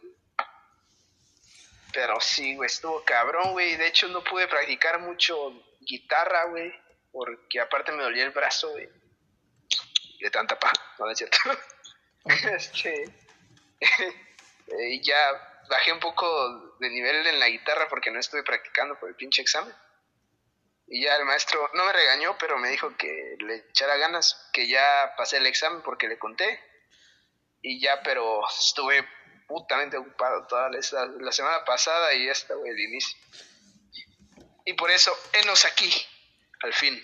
Pero 1.92 2.22
sí, 2.22 2.56
güey, 2.56 2.68
estuvo 2.68 3.04
cabrón, 3.04 3.52
güey. 3.52 3.76
De 3.76 3.88
hecho, 3.88 4.08
no 4.08 4.24
pude 4.24 4.48
practicar 4.48 5.02
mucho 5.02 5.52
guitarra, 5.82 6.46
güey. 6.46 6.74
Porque 7.12 7.60
aparte 7.60 7.92
me 7.92 8.04
dolía 8.04 8.24
el 8.24 8.32
brazo, 8.32 8.70
güey. 8.70 8.88
De 10.22 10.32
tanta 10.32 10.58
paja, 10.58 10.82
no, 11.00 11.12
es 11.12 11.18
cierto. 11.18 11.38
este. 12.56 13.04
y 14.80 15.02
ya 15.04 15.62
bajé 15.70 15.92
un 15.92 16.00
poco 16.00 16.78
de 16.80 16.90
nivel 16.90 17.28
en 17.28 17.38
la 17.38 17.50
guitarra 17.50 17.90
porque 17.90 18.12
no 18.12 18.20
estuve 18.22 18.44
practicando 18.44 18.98
por 18.98 19.10
el 19.10 19.16
pinche 19.16 19.42
examen. 19.42 19.76
Y 20.88 21.04
ya 21.04 21.18
el 21.18 21.26
maestro 21.26 21.70
no 21.74 21.86
me 21.86 21.94
regañó, 21.94 22.38
pero 22.40 22.58
me 22.58 22.70
dijo 22.70 22.96
que 22.96 23.36
le 23.40 23.56
echara 23.56 23.98
ganas, 23.98 24.50
que 24.54 24.68
ya 24.68 25.14
pasé 25.18 25.38
el 25.38 25.46
examen 25.46 25.82
porque 25.84 26.08
le 26.08 26.18
conté. 26.18 26.60
Y 27.62 27.82
ya, 27.82 28.02
pero 28.04 28.42
estuve 28.48 29.06
putamente 29.48 29.98
ocupado 29.98 30.48
toda 30.48 30.70
la, 30.70 30.80
la 31.20 31.32
semana 31.32 31.66
pasada 31.66 32.14
y 32.14 32.30
esta, 32.30 32.56
güey, 32.56 32.72
el 32.72 32.80
inicio. 32.80 33.18
Y 34.66 34.74
por 34.74 34.92
eso, 34.92 35.12
enos 35.44 35.66
aquí, 35.66 35.92
al 36.62 36.74
fin. 36.74 37.02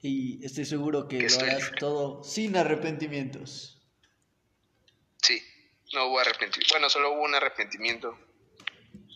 Y 0.00 0.44
estoy 0.44 0.64
seguro 0.64 1.06
que, 1.06 1.28
lo 1.28 1.40
harás 1.40 1.70
todo 1.78 2.24
sin 2.24 2.56
arrepentimientos. 2.56 3.78
Sí, 5.22 5.40
no 5.92 6.06
hubo 6.06 6.18
arrepentimiento. 6.18 6.74
Bueno, 6.74 6.90
solo 6.90 7.12
hubo 7.12 7.22
un 7.22 7.34
arrepentimiento 7.34 8.18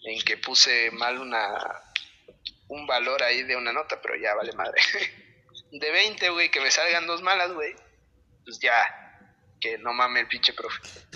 en 0.05 0.23
que 0.23 0.37
puse 0.37 0.91
mal 0.93 1.19
una 1.19 1.86
un 2.69 2.87
valor 2.87 3.23
ahí 3.23 3.43
de 3.43 3.57
una 3.57 3.73
nota, 3.73 4.01
pero 4.01 4.17
ya 4.17 4.35
vale 4.35 4.53
madre. 4.53 4.81
De 5.71 5.91
20, 5.91 6.31
güey, 6.31 6.51
que 6.51 6.61
me 6.61 6.71
salgan 6.71 7.07
dos 7.07 7.23
malas, 7.23 7.53
güey. 7.53 7.75
Pues 8.45 8.61
ya, 8.61 8.85
que 9.61 9.79
no 9.79 9.93
mame 9.93 10.21
el 10.21 10.29
pinche 10.29 10.53
profe. 10.53 10.81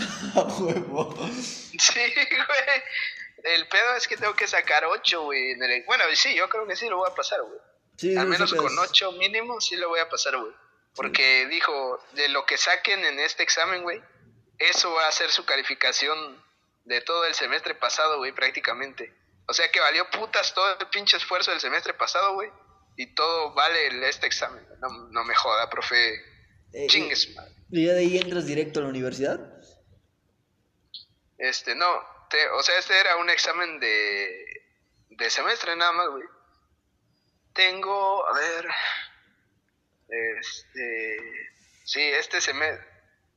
Sí, 1.79 2.01
güey. 2.01 2.83
El 3.45 3.69
pedo 3.69 3.97
es 3.97 4.07
que 4.07 4.17
tengo 4.17 4.35
que 4.35 4.47
sacar 4.47 4.85
8, 4.85 5.23
güey. 5.23 5.57
Bueno, 5.87 6.05
sí, 6.15 6.35
yo 6.35 6.49
creo 6.49 6.67
que 6.67 6.77
sí 6.77 6.89
lo 6.89 6.99
voy 6.99 7.11
a 7.11 7.15
pasar, 7.15 7.41
güey. 7.43 8.17
Al 8.17 8.27
menos 8.27 8.53
con 8.55 8.79
8 8.79 9.13
mínimo 9.13 9.61
sí 9.61 9.77
lo 9.77 9.89
voy 9.89 10.01
a 10.01 10.09
pasar, 10.09 10.37
güey. 10.37 10.53
Porque 10.95 11.47
dijo, 11.47 12.03
de 12.13 12.29
lo 12.29 12.45
que 12.45 12.59
saquen 12.59 13.05
en 13.05 13.21
este 13.21 13.43
examen, 13.43 13.83
güey, 13.83 14.03
eso 14.59 14.93
va 14.93 15.07
a 15.07 15.13
ser 15.13 15.31
su 15.31 15.45
calificación 15.45 16.43
de 16.85 17.01
todo 17.01 17.25
el 17.25 17.35
semestre 17.35 17.75
pasado, 17.75 18.19
güey, 18.19 18.33
prácticamente. 18.33 19.15
O 19.51 19.53
sea 19.53 19.69
que 19.69 19.81
valió 19.81 20.09
putas 20.11 20.55
todo 20.55 20.79
el 20.79 20.87
pinche 20.91 21.17
esfuerzo 21.17 21.51
del 21.51 21.59
semestre 21.59 21.93
pasado, 21.93 22.35
güey. 22.35 22.49
Y 22.97 23.17
todo 23.17 23.53
vale 23.53 24.09
este 24.09 24.29
examen. 24.29 24.65
No, 24.79 24.89
no 25.11 25.25
me 25.25 25.35
joda, 25.35 25.69
profe. 25.69 26.15
Eh, 26.73 26.87
Chingues, 26.87 27.35
madre. 27.35 27.53
¿Y 27.69 27.87
ya 27.87 27.95
de 27.95 27.99
ahí 27.99 28.19
entras 28.19 28.47
directo 28.47 28.79
a 28.79 28.85
la 28.85 28.91
universidad? 28.91 29.41
Este, 31.37 31.75
no. 31.75 31.85
o 32.55 32.63
sea, 32.63 32.79
este 32.79 32.97
era 32.97 33.17
un 33.17 33.29
examen 33.29 33.81
de, 33.81 34.47
de 35.09 35.31
semestre 35.31 35.75
nada 35.75 35.91
más, 35.95 36.09
güey. 36.11 36.25
Tengo, 37.53 38.25
a 38.29 38.33
ver. 38.33 38.69
Este. 40.39 41.17
Sí, 41.83 42.03
este 42.03 42.41
semestre. 42.41 42.87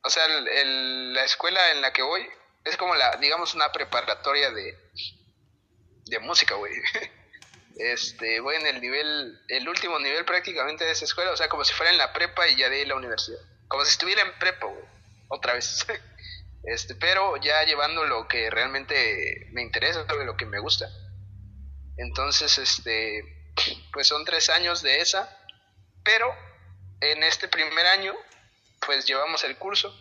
O 0.04 0.12
sea, 0.12 0.26
el, 0.26 1.12
la 1.16 1.24
escuela 1.24 1.72
en 1.72 1.82
la 1.82 1.92
que 1.92 2.04
voy 2.04 2.30
es 2.66 2.78
como 2.78 2.94
la, 2.94 3.16
digamos, 3.16 3.56
una 3.56 3.72
preparatoria 3.72 4.52
de, 4.52 4.78
de 6.06 6.20
música, 6.20 6.56
güey. 6.56 6.74
Este, 7.76 8.40
voy 8.40 8.56
en 8.56 8.68
el 8.68 8.82
nivel, 8.82 9.42
el 9.48 9.68
último 9.68 9.98
nivel 9.98 10.26
prácticamente 10.26 10.86
de 10.86 10.92
esa 10.92 11.06
escuela, 11.06 11.32
o 11.32 11.38
sea, 11.38 11.50
como 11.50 11.66
si 11.66 11.74
fuera 11.74 11.92
en 11.92 11.98
la 11.98 12.14
prepa 12.14 12.48
y 12.48 12.56
ya 12.56 12.70
de 12.70 12.86
la 12.86 12.94
universidad. 12.94 13.40
Como 13.68 13.84
si 13.84 13.90
estuviera 13.90 14.22
en 14.22 14.38
prepa, 14.38 14.68
güey. 14.68 14.86
Otra 15.28 15.54
vez. 15.54 15.86
Este, 16.66 16.96
pero 16.96 17.36
ya 17.42 17.62
llevando 17.64 18.06
lo 18.06 18.26
que 18.30 18.50
realmente 18.50 19.50
me 19.52 19.62
interesa, 19.62 20.06
lo 20.06 20.38
que 20.38 20.46
me 20.46 20.60
gusta. 20.60 20.88
Entonces, 21.98 22.58
este, 22.58 23.52
pues 23.92 24.08
son 24.08 24.24
tres 24.24 24.50
años 24.50 24.82
de 24.82 25.02
esa, 25.02 25.30
pero 26.04 26.34
en 27.02 27.22
este 27.24 27.50
primer 27.50 27.86
año, 27.88 28.16
pues 28.86 29.06
llevamos 29.06 29.44
el 29.44 29.58
curso 29.58 29.94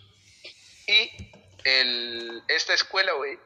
y 0.86 1.32
el, 1.64 2.42
esta 2.48 2.74
escuela, 2.74 3.12
güey, 3.14 3.38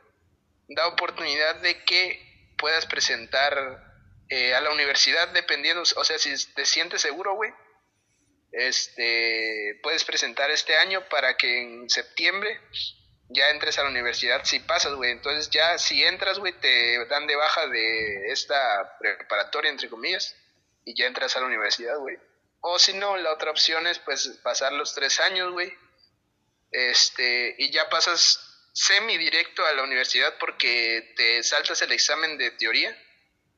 da 0.69 0.87
oportunidad 0.89 1.57
de 1.57 1.83
que 1.85 2.36
puedas 2.57 2.87
presentar 2.87 3.85
eh, 4.29 4.55
a 4.55 4.61
la 4.61 4.71
universidad 4.71 5.29
dependiendo, 5.29 5.83
o 5.83 6.05
sea, 6.05 6.19
si 6.19 6.35
te 6.55 6.65
sientes 6.67 7.03
seguro, 7.03 7.35
güey, 7.35 7.53
este, 8.53 9.79
puedes 9.83 10.05
presentar 10.05 10.51
este 10.51 10.77
año 10.77 11.07
para 11.09 11.37
que 11.37 11.63
en 11.63 11.91
septiembre 11.91 12.61
ya 13.29 13.51
entres 13.51 13.79
a 13.79 13.83
la 13.83 13.91
universidad 13.91 14.45
si 14.45 14.61
pasas, 14.61 14.95
güey. 14.95 15.11
Entonces 15.11 15.51
ya 15.51 15.79
si 15.79 16.03
entras, 16.03 16.39
güey, 16.39 16.53
te 16.55 17.05
dan 17.07 17.27
de 17.27 17.37
baja 17.37 17.67
de 17.69 18.33
esta 18.33 18.97
preparatoria, 18.99 19.71
entre 19.71 19.89
comillas, 19.89 20.35
y 20.85 20.97
ya 20.97 21.07
entras 21.07 21.37
a 21.37 21.41
la 21.41 21.47
universidad, 21.47 21.99
güey. 21.99 22.17
O 22.61 22.79
si 22.79 22.95
no, 22.95 23.17
la 23.17 23.33
otra 23.33 23.51
opción 23.51 23.87
es 23.87 23.99
pues 23.99 24.27
pasar 24.43 24.73
los 24.73 24.95
tres 24.95 25.21
años, 25.21 25.53
güey. 25.53 25.73
Este, 26.71 27.55
y 27.59 27.71
ya 27.71 27.89
pasas 27.89 28.56
semi 28.77 29.16
directo 29.16 29.64
a 29.64 29.72
la 29.72 29.83
universidad 29.83 30.35
porque 30.39 31.14
te 31.16 31.43
saltas 31.43 31.81
el 31.81 31.93
examen 31.93 32.37
de 32.37 32.51
teoría, 32.51 32.95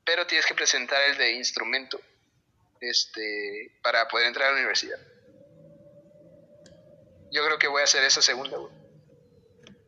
pero 0.04 0.28
tienes 0.28 0.46
que 0.46 0.54
presentar 0.54 1.02
el 1.10 1.18
de 1.18 1.32
instrumento 1.32 2.00
este, 2.80 3.80
para 3.82 4.06
poder 4.06 4.28
entrar 4.28 4.46
a 4.46 4.52
la 4.52 4.58
universidad. 4.58 4.98
Yo 7.32 7.44
creo 7.44 7.58
que 7.58 7.66
voy 7.66 7.80
a 7.80 7.84
hacer 7.84 8.04
esa 8.04 8.22
segunda, 8.22 8.58
güey. 8.58 8.72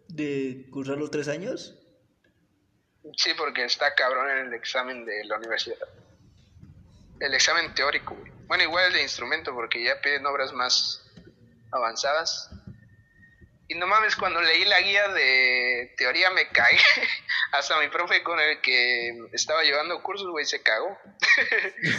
¿De 0.09 0.67
cursar 0.69 0.99
los 0.99 1.13
tres 1.13 1.29
años? 1.29 1.79
Sí, 3.17 3.31
porque 3.39 3.65
está 3.65 3.95
cabrón 3.95 4.29
en 4.31 4.49
el 4.49 4.55
examen 4.55 5.05
de 5.05 5.25
la 5.27 5.37
universidad. 5.37 5.79
El 7.21 7.35
examen 7.35 7.73
teórico, 7.75 8.17
güey. 8.17 8.33
Bueno, 8.49 8.65
igual 8.65 8.87
el 8.89 8.95
de 8.95 9.03
instrumento, 9.03 9.55
porque 9.55 9.85
ya 9.85 10.01
piden 10.01 10.27
obras 10.27 10.53
más 10.53 11.09
avanzadas. 11.71 12.51
Y 13.71 13.77
no 13.77 13.87
mames, 13.87 14.17
cuando 14.17 14.43
leí 14.43 14.65
la 14.65 14.81
guía 14.81 15.07
de 15.07 15.95
teoría 15.97 16.29
me 16.31 16.49
cagué. 16.49 16.77
Hasta 17.53 17.79
mi 17.79 17.87
profe 17.87 18.21
con 18.25 18.41
el 18.41 18.61
que 18.61 19.17
estaba 19.33 19.63
llevando 19.63 20.03
cursos, 20.03 20.27
güey, 20.29 20.45
se 20.45 20.61
cagó. 20.61 20.99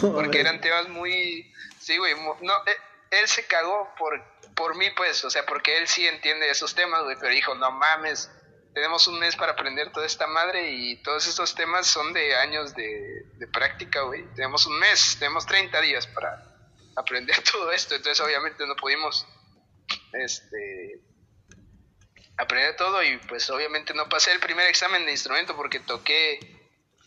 porque 0.12 0.40
eran 0.40 0.60
temas 0.60 0.90
muy... 0.90 1.50
Sí, 1.80 1.96
güey, 1.96 2.14
no, 2.42 2.52
eh, 2.66 2.76
él 3.12 3.26
se 3.26 3.46
cagó 3.46 3.88
por, 3.96 4.22
por 4.54 4.76
mí, 4.76 4.90
pues, 4.90 5.24
o 5.24 5.30
sea, 5.30 5.46
porque 5.46 5.78
él 5.78 5.88
sí 5.88 6.06
entiende 6.06 6.50
esos 6.50 6.74
temas, 6.74 7.04
güey, 7.04 7.16
pero 7.18 7.32
dijo, 7.32 7.54
no 7.54 7.70
mames, 7.70 8.30
tenemos 8.74 9.08
un 9.08 9.18
mes 9.18 9.34
para 9.36 9.52
aprender 9.52 9.90
toda 9.92 10.04
esta 10.04 10.26
madre 10.26 10.72
y 10.72 11.02
todos 11.02 11.26
estos 11.26 11.54
temas 11.54 11.86
son 11.86 12.12
de 12.12 12.36
años 12.36 12.74
de, 12.74 13.24
de 13.38 13.46
práctica, 13.46 14.02
güey. 14.02 14.26
Tenemos 14.34 14.66
un 14.66 14.78
mes, 14.78 15.16
tenemos 15.18 15.46
30 15.46 15.80
días 15.80 16.06
para 16.06 16.44
aprender 16.96 17.42
todo 17.50 17.72
esto, 17.72 17.94
entonces 17.94 18.22
obviamente 18.22 18.66
no 18.66 18.76
pudimos, 18.76 19.26
este 20.12 21.00
aprender 22.42 22.76
todo 22.76 23.02
y 23.02 23.16
pues 23.18 23.48
obviamente 23.50 23.94
no 23.94 24.08
pasé 24.08 24.32
el 24.32 24.40
primer 24.40 24.66
examen 24.66 25.04
de 25.06 25.12
instrumento 25.12 25.56
porque 25.56 25.80
toqué 25.80 26.38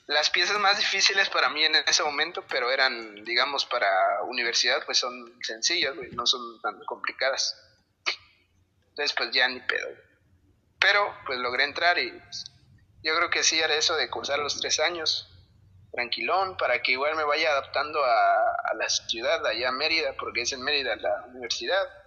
las 0.07 0.29
piezas 0.29 0.59
más 0.59 0.77
difíciles 0.77 1.29
para 1.29 1.49
mí 1.49 1.63
en 1.63 1.75
ese 1.75 2.03
momento, 2.03 2.43
pero 2.47 2.71
eran, 2.71 3.23
digamos, 3.25 3.65
para 3.65 3.87
universidad, 4.23 4.85
pues 4.85 4.99
son 4.99 5.33
sencillas, 5.41 5.95
no 6.11 6.25
son 6.27 6.61
tan 6.61 6.79
complicadas. 6.85 7.59
Entonces, 8.89 9.15
pues 9.17 9.31
ya 9.31 9.47
ni 9.47 9.59
pedo. 9.61 9.89
Pero, 10.79 11.11
pues 11.25 11.39
logré 11.39 11.63
entrar 11.63 11.97
y 11.97 12.11
pues, 12.11 12.45
yo 13.01 13.15
creo 13.15 13.29
que 13.31 13.43
sí 13.43 13.59
era 13.59 13.75
eso 13.75 13.95
de 13.95 14.09
cursar 14.09 14.37
los 14.39 14.59
tres 14.59 14.79
años, 14.79 15.27
tranquilón, 15.91 16.55
para 16.57 16.83
que 16.83 16.91
igual 16.91 17.15
me 17.15 17.23
vaya 17.23 17.49
adaptando 17.49 18.03
a, 18.03 18.51
a 18.71 18.75
la 18.75 18.87
ciudad, 18.87 19.43
allá 19.45 19.69
a 19.69 19.71
Mérida, 19.71 20.13
porque 20.19 20.41
es 20.41 20.53
en 20.53 20.61
Mérida 20.61 20.95
la 20.97 21.25
universidad 21.29 22.04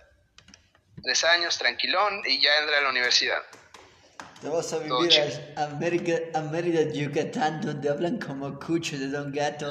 tres 1.02 1.24
años, 1.24 1.58
tranquilón, 1.58 2.22
y 2.26 2.40
ya 2.40 2.50
entra 2.60 2.78
a 2.78 2.82
la 2.82 2.90
universidad. 2.90 3.42
Te 4.40 4.48
vas 4.48 4.72
a 4.72 4.78
vivir 4.78 5.12
a, 5.56 5.64
América, 5.64 6.40
Mérida, 6.50 6.92
Yucatán, 6.92 7.60
donde 7.60 7.90
hablan 7.90 8.18
como 8.20 8.58
cucho 8.58 8.96
de 8.98 9.08
Don 9.08 9.32
Gato. 9.32 9.70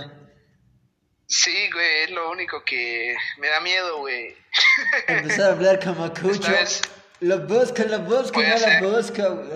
Sí, 1.25 1.69
güey, 1.71 2.03
es 2.03 2.11
lo 2.11 2.31
único 2.31 2.63
que 2.65 3.15
me 3.39 3.47
da 3.47 3.59
miedo, 3.61 3.99
güey. 3.99 4.35
Empezar 5.07 5.49
a 5.51 5.53
hablar 5.53 5.83
como 5.83 6.09
Cucho. 6.13 6.51
Vez 6.51 6.81
la 7.19 7.37
busca, 7.37 7.83
Voy 7.85 8.45
a 8.45 8.49
no 8.49 8.55
hacer- 8.55 8.83
busca. 8.83 9.27
güey. 9.29 9.49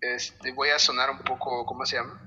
este, 0.00 0.52
voy 0.52 0.68
a 0.68 0.78
sonar 0.78 1.10
un 1.10 1.18
poco, 1.20 1.64
¿cómo 1.64 1.84
se 1.86 1.96
llama? 1.96 2.20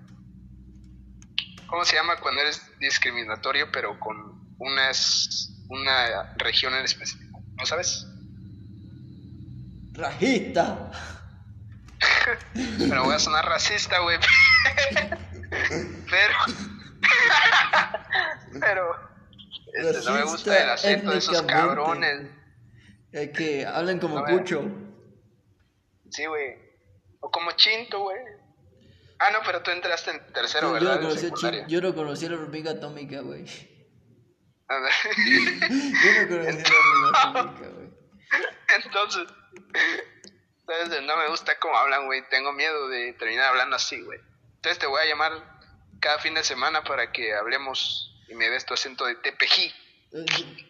¿Cómo 1.67 1.85
se 1.85 1.95
llama 1.95 2.19
cuando 2.19 2.41
eres 2.41 2.61
discriminatorio 2.79 3.69
pero 3.71 3.99
con 3.99 4.55
unas, 4.57 5.49
una 5.69 6.33
región 6.37 6.73
en 6.73 6.85
específico? 6.85 7.41
¿No 7.55 7.65
sabes? 7.65 8.07
Rajita. 9.93 10.91
Pero 12.53 13.03
voy 13.05 13.15
a 13.15 13.19
sonar 13.19 13.45
racista, 13.45 13.99
güey. 13.99 14.17
Pero... 16.09 16.33
Pero... 18.59 18.95
este, 19.73 20.05
no 20.05 20.13
me 20.15 20.23
gusta 20.23 20.63
el 20.63 20.69
acento 20.69 21.11
de 21.11 21.17
esos 21.17 21.41
cabrones. 21.43 22.27
Eh, 23.13 23.31
que 23.31 23.65
hablan 23.65 23.99
como. 23.99 24.23
Cucho. 24.25 24.63
Sí, 26.09 26.25
güey. 26.25 26.55
O 27.21 27.31
como 27.31 27.51
Chinto, 27.51 27.99
güey. 28.01 28.17
Ah, 29.19 29.29
no, 29.31 29.39
pero 29.45 29.63
tú 29.63 29.71
entraste 29.71 30.11
en 30.11 30.33
tercero, 30.33 30.67
Yo, 30.67 30.67
yo 30.67 30.73
¿verdad? 30.73 31.01
no 31.01 31.09
En 31.09 31.29
conocí 31.29 31.63
yo 31.67 31.81
no 31.81 31.95
conocí 31.95 32.25
a 32.25 32.29
la 32.29 32.35
hormiga 32.35 32.71
atómica, 32.71 33.21
güey. 33.21 33.45
Yo 36.03 36.21
no 36.21 36.27
conocí 36.27 36.63
a 36.63 37.11
la 37.11 37.21
atómica, 37.23 37.67
güey. 37.69 37.87
Entonces, 38.83 39.27
entonces, 40.67 41.03
no 41.03 41.15
me 41.17 41.29
gusta 41.29 41.57
cómo 41.59 41.77
hablan, 41.77 42.05
güey. 42.05 42.27
Tengo 42.29 42.51
miedo 42.53 42.89
de 42.89 43.13
terminar 43.13 43.45
hablando 43.49 43.77
así, 43.77 44.01
güey. 44.01 44.19
Entonces 44.55 44.79
te 44.79 44.87
voy 44.87 45.01
a 45.01 45.05
llamar 45.05 45.31
cada 46.01 46.19
fin 46.19 46.33
de 46.33 46.43
semana 46.43 46.83
para 46.83 47.11
que 47.11 47.33
hablemos 47.33 48.13
y 48.27 48.35
me 48.35 48.49
des 48.49 48.65
tu 48.65 48.73
acento 48.73 49.05
de 49.05 49.15
tepejí. 49.15 49.71
Eh, 50.11 50.25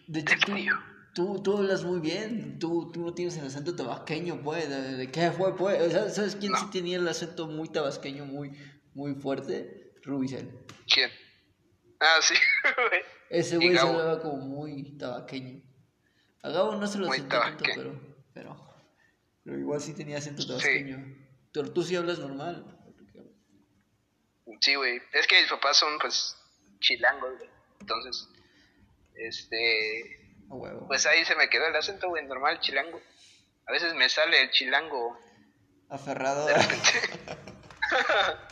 De 0.07 0.19
hecho, 0.19 0.35
tú, 0.45 0.53
tú, 1.15 1.41
tú 1.43 1.57
hablas 1.57 1.83
muy 1.83 1.99
bien. 1.99 2.59
Tú, 2.59 2.91
tú 2.91 3.01
no 3.03 3.13
tienes 3.15 3.35
el 3.37 3.47
acento 3.47 3.75
tabasqueño, 3.75 4.41
pues. 4.43 4.69
¿De, 4.69 5.09
qué 5.11 5.31
fue, 5.31 5.55
pues? 5.57 5.91
¿Sabes 6.13 6.35
quién 6.35 6.51
No. 6.51 6.59
sí 6.59 6.65
tenía 6.71 6.97
el 6.97 7.07
acento 7.07 7.47
muy 7.47 7.69
tabasqueño, 7.69 8.25
muy, 8.25 8.51
muy 8.93 9.15
fuerte? 9.15 9.93
Rubicel. 10.03 10.51
¿Quién? 10.93 11.11
Ah, 11.99 12.19
sí, 12.21 12.35
güey. 12.89 13.01
Ese 13.29 13.57
güey 13.57 13.73
se 13.73 13.79
hablaba 13.79 14.21
como 14.21 14.37
muy 14.37 14.97
tabasqueño. 14.97 15.61
A 16.43 16.49
Gabo 16.49 16.75
no 16.75 16.87
se 16.87 16.97
lo 16.97 17.07
Muy 17.07 17.17
sentí 17.17 17.29
tanto, 17.29 17.63
pero, 17.75 17.99
pero, 18.33 18.79
pero 19.43 19.59
igual 19.59 19.81
sí 19.81 19.93
tenía 19.93 20.17
acento 20.17 20.45
tabasqueño. 20.45 21.15
Pero 21.51 21.73
tú 21.73 21.83
sí 21.83 21.95
hablas 21.95 22.19
normal. 22.19 22.65
Sí, 24.61 24.75
güey. 24.75 25.01
Es 25.13 25.27
que 25.27 25.41
mis 25.41 25.49
papás 25.49 25.77
son, 25.77 25.99
pues, 25.99 26.37
chilangos, 26.79 27.37
güey. 27.37 27.49
Entonces, 27.81 28.29
este... 29.15 30.35
Pues 30.87 31.05
ahí 31.05 31.25
se 31.25 31.35
me 31.35 31.49
quedó 31.49 31.67
el 31.67 31.75
acento, 31.75 32.07
güey, 32.07 32.25
normal, 32.25 32.59
chilango. 32.61 33.01
A 33.65 33.71
veces 33.73 33.93
me 33.95 34.07
sale 34.07 34.43
el 34.43 34.51
chilango 34.51 35.19
Aferrado. 35.89 36.45
de 36.47 36.53
repente. 36.53 36.89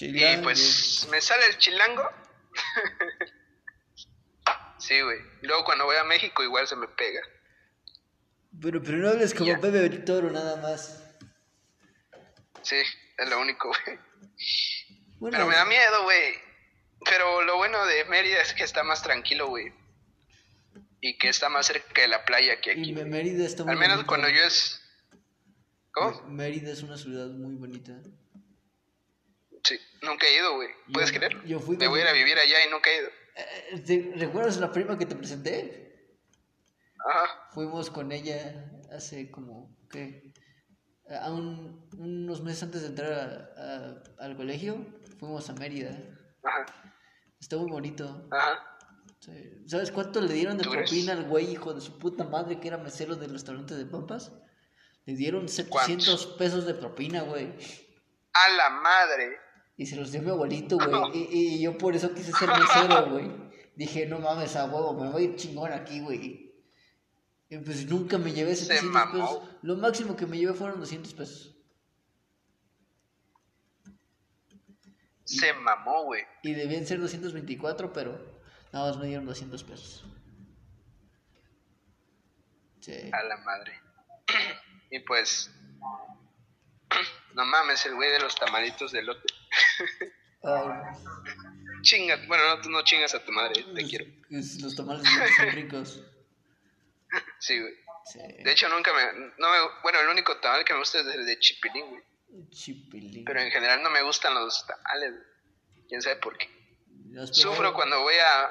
y 0.00 0.36
pues 0.42 1.06
me 1.10 1.20
sale 1.20 1.46
el 1.46 1.58
chilango. 1.58 2.10
sí, 4.78 5.00
güey. 5.00 5.18
Luego 5.42 5.64
cuando 5.64 5.84
voy 5.84 5.96
a 5.96 6.04
México 6.04 6.42
igual 6.42 6.66
se 6.66 6.76
me 6.76 6.88
pega. 6.88 7.20
Pero, 8.60 8.82
pero 8.82 8.98
no 8.98 9.10
hables 9.10 9.34
como 9.34 9.46
Ya. 9.46 9.60
Pepe 9.60 9.88
Toro 10.00 10.30
nada 10.30 10.60
más. 10.60 11.00
Sí, 12.62 12.76
es 12.76 13.28
lo 13.28 13.40
único, 13.40 13.68
güey. 13.68 13.98
Bueno, 15.18 15.36
Pero 15.36 15.48
me 15.48 15.54
da 15.54 15.64
miedo, 15.64 16.02
güey. 16.02 16.34
Pero 17.04 17.42
lo 17.42 17.56
bueno 17.56 17.84
de 17.86 18.04
Mérida 18.06 18.40
es 18.40 18.54
que 18.54 18.64
está 18.64 18.82
más 18.82 19.02
tranquilo, 19.02 19.48
güey. 19.48 19.72
Y 21.00 21.18
que 21.18 21.28
está 21.28 21.48
más 21.48 21.66
cerca 21.66 22.02
de 22.02 22.08
la 22.08 22.24
playa 22.24 22.60
que 22.60 22.72
aquí. 22.72 22.92
Mérida 22.92 23.44
está 23.44 23.62
muy 23.62 23.72
Al 23.72 23.78
menos 23.78 24.04
cuando 24.04 24.28
yo 24.28 24.42
es... 24.42 24.80
¿Cómo? 25.92 26.22
Mérida 26.22 26.72
es 26.72 26.82
una 26.82 26.96
ciudad 26.96 27.28
muy 27.28 27.54
bonita. 27.54 27.92
Sí, 29.64 29.78
nunca 30.02 30.26
he 30.26 30.36
ido, 30.36 30.54
güey. 30.56 30.68
¿Puedes 30.92 31.10
Yo- 31.10 31.18
creer? 31.18 31.44
yo 31.44 31.58
fui 31.60 31.76
Me 31.76 31.88
voy 31.88 32.00
a 32.00 32.02
ir 32.04 32.08
a 32.08 32.12
vivir 32.12 32.38
allá 32.38 32.66
y 32.66 32.70
nunca 32.70 32.90
he 32.90 32.98
ido. 32.98 33.08
Eh, 33.36 33.80
¿te- 33.86 34.12
¿Recuerdas 34.16 34.58
la 34.58 34.70
prima 34.70 34.98
que 34.98 35.06
te 35.06 35.16
presenté? 35.16 36.12
Ajá. 37.06 37.48
Fuimos 37.52 37.90
con 37.90 38.12
ella 38.12 38.70
hace 38.92 39.30
como, 39.30 39.76
¿qué? 39.90 40.32
A 41.20 41.30
un- 41.32 41.88
unos 41.98 42.42
meses 42.42 42.62
antes 42.62 42.82
de 42.82 42.88
entrar 42.88 43.12
a- 43.12 43.62
a- 43.62 44.24
al 44.24 44.36
colegio, 44.36 44.86
fuimos 45.18 45.48
a 45.50 45.54
Mérida. 45.54 45.90
Ajá. 46.42 46.66
Está 47.40 47.56
muy 47.56 47.70
bonito. 47.70 48.28
Ajá. 48.30 48.76
Sí. 49.20 49.62
¿Sabes 49.66 49.90
cuánto 49.90 50.20
le 50.20 50.32
dieron 50.32 50.58
de 50.58 50.64
propina 50.64 51.12
al 51.12 51.24
güey, 51.24 51.50
hijo 51.52 51.72
de 51.72 51.80
su 51.80 51.98
puta 51.98 52.24
madre, 52.24 52.60
que 52.60 52.68
era 52.68 52.76
mesero 52.78 53.16
del 53.16 53.30
restaurante 53.32 53.74
de 53.74 53.86
Pampas? 53.86 54.32
Le 55.06 55.14
dieron 55.14 55.48
700 55.48 56.26
pesos 56.38 56.66
de 56.66 56.74
propina, 56.74 57.22
güey. 57.22 57.52
A 58.34 58.48
la 58.56 58.70
madre. 58.70 59.38
Y 59.76 59.86
se 59.86 59.96
los 59.96 60.12
dio 60.12 60.22
mi 60.22 60.30
abuelito, 60.30 60.76
güey. 60.76 61.18
Y, 61.30 61.56
y 61.56 61.62
yo 61.62 61.76
por 61.76 61.96
eso 61.96 62.12
quise 62.14 62.32
ser 62.32 62.48
mesero, 62.48 63.06
güey. 63.10 63.30
Dije, 63.76 64.06
no 64.06 64.20
mames, 64.20 64.54
a 64.56 64.66
huevo, 64.66 64.92
me 64.94 65.10
voy 65.10 65.22
a 65.22 65.24
ir 65.26 65.36
chingón 65.36 65.72
aquí, 65.72 66.00
güey. 66.00 66.54
Y 67.48 67.58
pues 67.58 67.86
nunca 67.86 68.18
me 68.18 68.32
llevé 68.32 68.54
700 68.54 68.90
mamó. 68.92 69.12
pesos. 69.12 69.56
Lo 69.62 69.76
máximo 69.76 70.16
que 70.16 70.26
me 70.26 70.38
llevé 70.38 70.54
fueron 70.54 70.80
200 70.80 71.12
pesos. 71.14 71.56
Se 75.24 75.52
mamó, 75.54 76.04
güey. 76.04 76.22
Y 76.42 76.52
debían 76.54 76.86
ser 76.86 77.00
224, 77.00 77.92
pero 77.92 78.12
nada 78.72 78.90
más 78.90 78.98
me 78.98 79.06
dieron 79.06 79.26
200 79.26 79.64
pesos. 79.64 80.04
Sí. 82.80 83.10
A 83.12 83.22
la 83.22 83.36
madre. 83.38 83.80
y 84.90 85.00
pues. 85.00 85.50
No 87.34 87.44
mames, 87.44 87.84
el 87.84 87.96
güey 87.96 88.12
de 88.12 88.20
los 88.20 88.36
tamalitos 88.36 88.92
de 88.92 89.02
lote. 89.02 89.26
Ay, 90.42 90.98
Chinga. 91.82 92.16
Bueno, 92.26 92.44
no, 92.48 92.60
tú 92.62 92.70
no 92.70 92.82
chingas 92.82 93.14
a 93.14 93.24
tu 93.24 93.32
madre, 93.32 93.62
te 93.62 93.80
los- 93.82 93.90
quiero. 93.90 94.06
los 94.30 94.76
tamales 94.76 95.06
son 95.36 95.50
ricos. 95.52 96.00
Sí, 97.38 97.60
güey. 97.60 97.72
Sí. 98.12 98.18
De 98.42 98.50
hecho, 98.52 98.68
nunca 98.68 98.92
me, 98.92 99.12
no 99.38 99.48
me. 99.50 99.58
Bueno, 99.84 100.00
el 100.00 100.08
único 100.08 100.36
tamal 100.38 100.64
que 100.64 100.72
me 100.72 100.80
gusta 100.80 100.98
es 101.00 101.06
el 101.06 101.24
de 101.24 101.38
chipilín, 101.38 101.86
güey. 101.90 102.02
Chipilín. 102.50 103.24
Pero 103.24 103.40
en 103.40 103.52
general 103.52 103.82
no 103.84 103.90
me 103.90 104.02
gustan 104.02 104.34
los 104.34 104.66
tamales. 104.66 105.12
güey. 105.12 105.86
Quién 105.88 106.02
sabe 106.02 106.16
por 106.16 106.36
qué. 106.36 106.48
¿Has 107.20 107.36
Sufro 107.36 107.72
cuando 107.72 108.00
voy 108.00 108.16
a. 108.16 108.50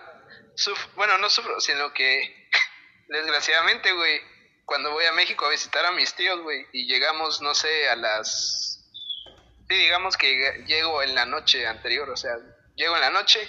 suf- 0.55 0.93
bueno, 0.95 1.17
no 1.17 1.29
sufro, 1.29 1.59
sino 1.59 1.91
que. 1.93 2.49
Desgraciadamente, 3.09 3.91
güey. 3.91 4.21
Cuando 4.63 4.91
voy 4.91 5.03
a 5.05 5.11
México 5.11 5.45
a 5.45 5.49
visitar 5.49 5.85
a 5.85 5.91
mis 5.91 6.13
tíos, 6.15 6.39
güey. 6.41 6.65
Y 6.71 6.85
llegamos, 6.87 7.41
no 7.41 7.53
sé, 7.53 7.89
a 7.89 7.97
las. 7.97 8.72
Sí, 9.69 9.75
digamos 9.75 10.17
que 10.17 10.27
lleg- 10.33 10.65
llego 10.65 11.01
en 11.03 11.15
la 11.15 11.25
noche 11.25 11.65
anterior. 11.67 12.09
O 12.09 12.17
sea, 12.17 12.35
llego 12.75 12.95
en 12.95 13.01
la 13.01 13.09
noche 13.09 13.47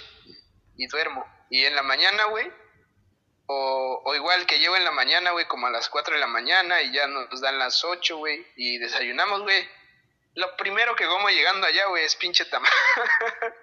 y 0.77 0.87
duermo. 0.87 1.25
Y 1.49 1.63
en 1.65 1.75
la 1.75 1.83
mañana, 1.83 2.25
güey. 2.25 2.51
O, 3.47 4.01
o 4.03 4.15
igual 4.15 4.45
que 4.47 4.57
llego 4.59 4.75
en 4.75 4.83
la 4.85 4.91
mañana, 4.91 5.29
güey, 5.31 5.47
como 5.47 5.67
a 5.67 5.69
las 5.71 5.87
4 5.89 6.15
de 6.15 6.19
la 6.19 6.25
mañana 6.27 6.81
y 6.81 6.91
ya 6.91 7.05
nos 7.07 7.39
dan 7.41 7.59
las 7.59 7.83
8, 7.83 8.17
güey, 8.17 8.43
y 8.55 8.79
desayunamos, 8.79 9.41
güey. 9.43 9.67
Lo 10.33 10.57
primero 10.57 10.95
que 10.95 11.05
como 11.05 11.29
llegando 11.29 11.67
allá, 11.67 11.85
güey, 11.85 12.03
es 12.05 12.15
pinche 12.15 12.45
tamal. 12.45 12.71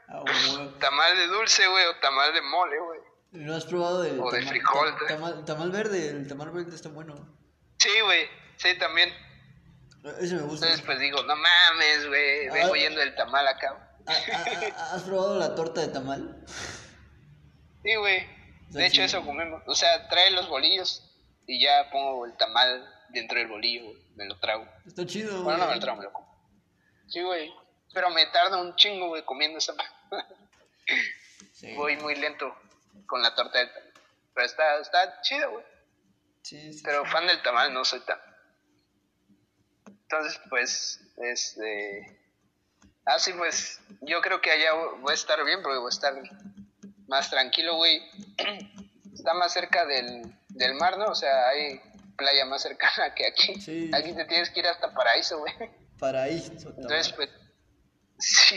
Ah, 0.09 0.23
tamal 0.81 1.16
de 1.16 1.27
dulce, 1.27 1.66
güey, 1.66 1.85
o 1.87 1.97
tamal 1.97 2.33
de 2.33 2.43
mole, 2.43 2.79
güey. 2.79 3.01
¿No 3.33 3.57
has 3.57 3.65
probado 3.65 4.05
el 4.05 4.20
O 4.20 4.31
de 4.31 4.39
tama- 4.41 4.51
frijol, 4.51 4.97
ta- 4.99 5.07
tamal, 5.09 5.45
tamal 5.45 5.70
verde? 5.73 6.09
El 6.11 6.29
tamal 6.29 6.51
verde 6.53 6.74
está 6.77 6.89
bueno. 6.89 7.15
Sí, 7.79 7.91
güey, 8.05 8.29
sí, 8.59 8.79
también. 8.79 9.12
Ese 10.20 10.35
me 10.35 10.43
gusta. 10.43 10.66
Entonces, 10.66 10.83
pues 10.85 10.99
digo, 10.99 11.23
no 11.23 11.35
mames, 11.37 12.07
güey, 12.09 12.49
Ah. 12.49 12.53
vengo 12.55 12.74
yendo 12.74 13.01
el 13.03 13.15
tamal 13.15 13.47
acá. 13.47 13.89
¿Ha- 14.07 14.12
ha- 14.12 14.43
ha- 14.91 14.95
¿Has 14.95 15.03
probado 15.05 15.39
la 15.39 15.55
torta 15.55 15.81
de 15.81 15.89
tamal? 15.89 16.45
Sí, 17.85 17.95
güey. 17.97 18.27
De 18.70 18.87
hecho, 18.87 19.03
eso 19.03 19.24
comemos. 19.24 19.62
O 19.66 19.74
sea, 19.74 20.09
trae 20.09 20.31
los 20.33 20.49
bolillos 20.49 21.09
y 21.47 21.62
ya 21.62 21.89
pongo 21.91 22.24
el 22.27 22.37
tamal 22.37 22.89
dentro 23.11 23.39
del 23.39 23.49
bolillo, 23.49 23.85
güey. 23.85 24.03
Me 24.16 24.24
lo 24.27 24.39
trago. 24.41 24.66
Está 24.87 25.07
chido, 25.07 25.43
Bueno, 25.43 25.59
no 25.59 25.65
me 25.65 25.66
güey. 25.66 25.74
lo 25.79 25.81
trago, 25.85 25.99
me 25.99 26.05
lo 26.05 26.12
como. 26.12 26.51
Sí, 27.09 27.20
güey. 27.23 27.53
Pero 27.95 28.11
me 28.11 28.27
tarda 28.27 28.61
un 28.61 28.74
chingo, 28.77 29.09
güey, 29.09 29.24
comiendo 29.24 29.59
esa. 29.59 29.74
Sí. 31.53 31.74
Voy 31.74 31.97
muy 31.99 32.16
lento 32.16 32.53
con 33.07 33.23
la 33.23 33.35
torta 33.37 33.59
del 33.59 33.69
tamal. 33.73 33.93
Pero 34.35 34.47
está, 34.47 34.79
está 34.81 35.20
chido, 35.23 35.51
güey. 35.53 35.65
Sí, 36.43 36.73
sí. 36.73 36.83
Pero 36.85 37.05
fan 37.07 37.27
del 37.27 37.41
tamal 37.43 37.73
no 37.73 37.85
soy 37.85 38.01
tan. 38.01 38.19
Entonces, 40.12 40.40
pues, 40.51 41.01
este. 41.16 42.18
Ah, 43.06 43.18
sí, 43.18 43.32
pues, 43.32 43.80
yo 44.02 44.20
creo 44.20 44.43
que 44.43 44.51
allá 44.51 44.74
voy 45.01 45.10
a 45.10 45.14
estar 45.14 45.43
bien, 45.43 45.62
porque 45.62 45.78
voy 45.78 45.86
a 45.86 45.94
estar 45.94 46.14
más 47.09 47.30
tranquilo, 47.30 47.76
güey. 47.76 48.02
Está 49.14 49.32
más 49.34 49.55
cerca 49.55 49.86
del, 49.86 50.22
del 50.51 50.74
mar, 50.74 50.98
¿no? 50.98 51.06
O 51.06 51.14
sea, 51.14 51.48
hay 51.48 51.80
playa 52.16 52.44
más 52.44 52.62
cercana 52.62 53.14
que 53.14 53.26
aquí. 53.26 53.59
Sí. 53.60 53.90
Aquí 53.94 54.12
te 54.12 54.26
tienes 54.26 54.51
que 54.51 54.60
ir 54.60 54.66
hasta 54.66 54.93
Paraíso, 54.93 55.39
güey. 55.39 55.55
Paraíso. 55.98 56.52
Entonces, 56.76 57.12
pues, 57.12 57.30
Sí. 58.18 58.56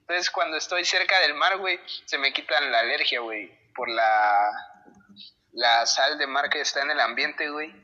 Entonces 0.00 0.30
cuando 0.30 0.56
estoy 0.56 0.86
cerca 0.86 1.20
del 1.20 1.34
mar, 1.34 1.58
güey, 1.58 1.78
se 2.06 2.16
me 2.16 2.32
quitan 2.32 2.72
la 2.72 2.80
alergia, 2.80 3.20
güey, 3.20 3.52
por 3.74 3.90
la, 3.90 4.50
la 5.52 5.84
sal 5.84 6.16
de 6.16 6.26
mar 6.26 6.48
que 6.48 6.62
está 6.62 6.80
en 6.80 6.92
el 6.92 7.00
ambiente, 7.00 7.50
güey. 7.50 7.74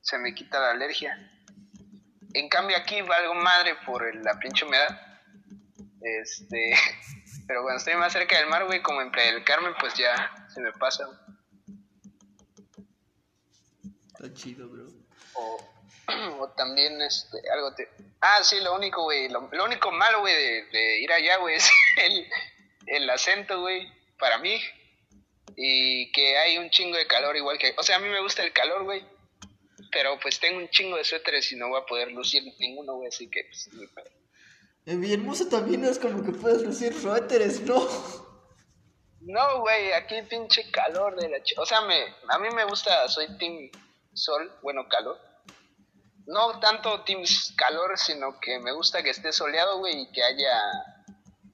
Se 0.00 0.16
me 0.16 0.34
quita 0.34 0.58
la 0.58 0.70
alergia. 0.70 1.16
En 2.34 2.48
cambio 2.48 2.76
aquí 2.76 3.00
valgo 3.02 3.34
madre 3.34 3.74
por 3.86 4.14
la 4.16 4.38
pinche 4.38 4.64
humedad. 4.64 5.00
Este, 6.00 6.74
pero 7.46 7.62
cuando 7.62 7.78
estoy 7.78 7.94
más 7.94 8.12
cerca 8.12 8.38
del 8.38 8.48
mar, 8.48 8.64
güey, 8.66 8.82
como 8.82 9.00
en 9.00 9.10
Playa 9.10 9.32
del 9.32 9.44
Carmen, 9.44 9.74
pues 9.80 9.94
ya 9.94 10.46
se 10.52 10.60
me 10.60 10.72
pasa. 10.72 11.08
Está 14.12 14.32
chido, 14.34 14.68
bro. 14.68 14.86
O, 15.34 15.58
o 16.40 16.48
también, 16.50 17.00
este, 17.02 17.38
algo 17.52 17.74
te... 17.74 17.88
Ah, 18.20 18.42
sí, 18.42 18.60
lo 18.60 18.74
único, 18.74 19.04
güey, 19.04 19.28
lo, 19.28 19.48
único 19.64 19.92
malo, 19.92 20.20
güey, 20.20 20.34
de, 20.34 21.00
ir 21.00 21.12
allá, 21.12 21.36
güey, 21.38 21.54
es 21.56 21.70
el, 21.96 22.28
el 22.86 23.10
acento, 23.10 23.60
güey, 23.60 23.90
para 24.18 24.38
mí. 24.38 24.60
Y 25.56 26.12
que 26.12 26.36
hay 26.38 26.58
un 26.58 26.70
chingo 26.70 26.96
de 26.96 27.06
calor 27.06 27.36
igual 27.36 27.58
que... 27.58 27.74
O 27.78 27.82
sea, 27.82 27.96
a 27.96 27.98
mí 27.98 28.08
me 28.08 28.20
gusta 28.20 28.44
el 28.44 28.52
calor, 28.52 28.84
güey. 28.84 29.04
Pero 29.98 30.16
pues 30.22 30.38
tengo 30.38 30.58
un 30.60 30.68
chingo 30.68 30.96
de 30.96 31.02
suéteres 31.02 31.50
y 31.50 31.56
no 31.56 31.70
voy 31.70 31.80
a 31.80 31.84
poder 31.84 32.12
lucir 32.12 32.44
ninguno, 32.60 32.94
güey, 32.94 33.08
así 33.08 33.28
que 33.28 33.42
pues... 33.42 33.68
En 34.86 35.00
Villahermosa 35.00 35.48
también 35.48 35.84
es 35.84 35.98
como 35.98 36.22
que 36.22 36.30
puedes 36.30 36.62
lucir 36.62 36.94
suéteres, 36.94 37.62
¿no? 37.62 37.84
No, 39.22 39.60
güey, 39.62 39.90
aquí 39.92 40.14
pinche 40.30 40.70
calor 40.70 41.20
de 41.20 41.28
la... 41.28 41.42
Ch 41.42 41.58
o 41.58 41.66
sea, 41.66 41.80
me, 41.80 42.00
a 42.28 42.38
mí 42.38 42.48
me 42.54 42.64
gusta, 42.64 43.08
soy 43.08 43.26
team 43.38 43.70
sol, 44.14 44.56
bueno, 44.62 44.86
calor 44.88 45.18
no 46.28 46.60
tanto 46.60 47.02
Teams 47.04 47.54
calor, 47.56 47.98
sino 47.98 48.38
que 48.38 48.58
me 48.60 48.72
gusta 48.72 49.02
que 49.02 49.10
esté 49.10 49.32
soleado, 49.32 49.78
güey, 49.78 50.02
y 50.02 50.12
que 50.12 50.22
haya 50.22 50.60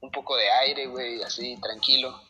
un 0.01 0.11
poco 0.11 0.37
de 0.37 0.51
aire, 0.51 0.87
güey, 0.87 1.23
así 1.23 1.57
tranquilo. 1.61 2.21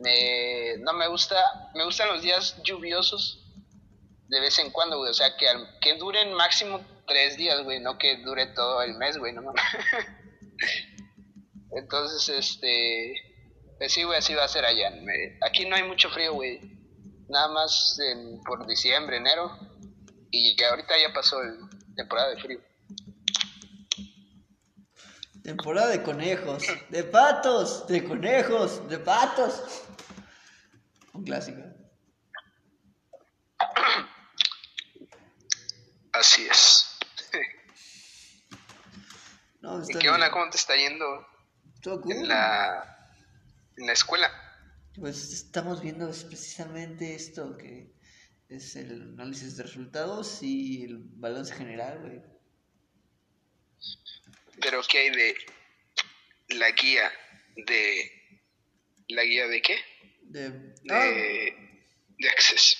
Me, 0.00 0.76
no 0.78 0.92
me 0.92 1.08
gusta, 1.08 1.36
me 1.74 1.84
gustan 1.84 2.08
los 2.08 2.22
días 2.22 2.62
lluviosos 2.62 3.40
de 4.30 4.40
vez 4.40 4.58
en 4.60 4.70
cuando, 4.70 4.98
güey, 4.98 5.10
o 5.10 5.14
sea, 5.14 5.36
que, 5.36 5.46
que 5.80 5.96
duren 5.96 6.32
máximo 6.34 6.80
tres 7.06 7.36
días, 7.36 7.62
güey, 7.64 7.80
no 7.80 7.98
que 7.98 8.18
dure 8.18 8.46
todo 8.46 8.80
el 8.82 8.94
mes, 8.94 9.18
güey, 9.18 9.32
no 9.32 9.42
mames. 9.42 9.62
Entonces, 11.72 12.28
este, 12.28 13.14
pues 13.76 13.92
sí, 13.92 14.04
güey, 14.04 14.18
así 14.18 14.34
va 14.34 14.44
a 14.44 14.48
ser 14.48 14.64
allá. 14.64 14.92
aquí 15.44 15.66
no 15.66 15.74
hay 15.74 15.82
mucho 15.82 16.10
frío, 16.10 16.34
güey, 16.34 16.60
nada 17.28 17.48
más 17.48 17.98
por 18.46 18.66
diciembre, 18.66 19.16
enero, 19.16 19.50
y 20.30 20.54
que 20.54 20.64
ahorita 20.64 20.94
ya 21.02 21.12
pasó 21.12 21.42
el, 21.42 21.58
temporada 21.96 22.30
de 22.30 22.40
frío. 22.40 22.60
Temporada 25.42 25.88
de 25.88 26.02
conejos, 26.02 26.62
de 26.88 27.02
patos, 27.02 27.86
de 27.88 28.04
conejos, 28.04 28.88
de 28.88 28.98
patos. 28.98 29.82
Un 31.14 31.24
clásico. 31.24 31.62
Así 36.12 36.46
es. 36.48 36.98
¿Y 39.88 39.98
qué 39.98 40.10
onda? 40.10 40.30
¿Cómo 40.30 40.48
te 40.50 40.56
está 40.56 40.76
yendo 40.76 41.26
en, 41.84 42.28
la, 42.28 43.12
en 43.76 43.86
la 43.86 43.92
escuela? 43.92 44.30
Pues 44.98 45.32
estamos 45.32 45.82
viendo 45.82 46.10
precisamente 46.28 47.14
esto 47.14 47.56
que 47.56 47.92
es 48.48 48.74
el 48.76 49.14
análisis 49.14 49.56
de 49.56 49.62
resultados 49.62 50.42
y 50.42 50.84
el 50.84 50.98
balance 50.98 51.54
general, 51.54 52.00
güey. 52.00 52.20
Pero 54.60 54.82
¿qué 54.90 54.98
hay 54.98 55.10
de 55.10 55.36
la 56.56 56.70
guía 56.72 57.10
de... 57.56 58.10
¿La 59.08 59.22
guía 59.22 59.46
de 59.46 59.62
qué? 59.62 59.76
De... 60.22 60.50
De, 60.50 60.74
ah. 60.90 61.04
de 62.18 62.28
acceso. 62.28 62.76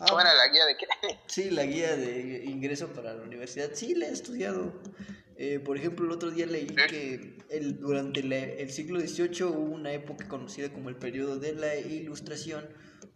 Ah, 0.00 0.12
bueno, 0.12 0.30
¿la 0.34 0.48
guía 0.48 0.64
de 0.66 0.76
qué? 0.76 0.86
Sí, 1.26 1.50
la 1.50 1.64
guía 1.64 1.96
de 1.96 2.44
ingreso 2.44 2.88
para 2.88 3.14
la 3.14 3.22
universidad. 3.22 3.70
Sí, 3.74 3.94
la 3.94 4.06
he 4.06 4.12
estudiado. 4.12 4.72
Eh, 5.36 5.60
por 5.60 5.76
ejemplo, 5.76 6.06
el 6.06 6.12
otro 6.12 6.30
día 6.30 6.46
leí 6.46 6.66
que 6.66 7.38
el, 7.50 7.78
durante 7.78 8.20
el 8.20 8.70
siglo 8.70 9.00
XVIII 9.00 9.44
hubo 9.44 9.74
una 9.74 9.92
época 9.92 10.26
conocida 10.28 10.72
como 10.72 10.88
el 10.88 10.96
periodo 10.96 11.38
de 11.38 11.54
la 11.54 11.76
Ilustración, 11.76 12.64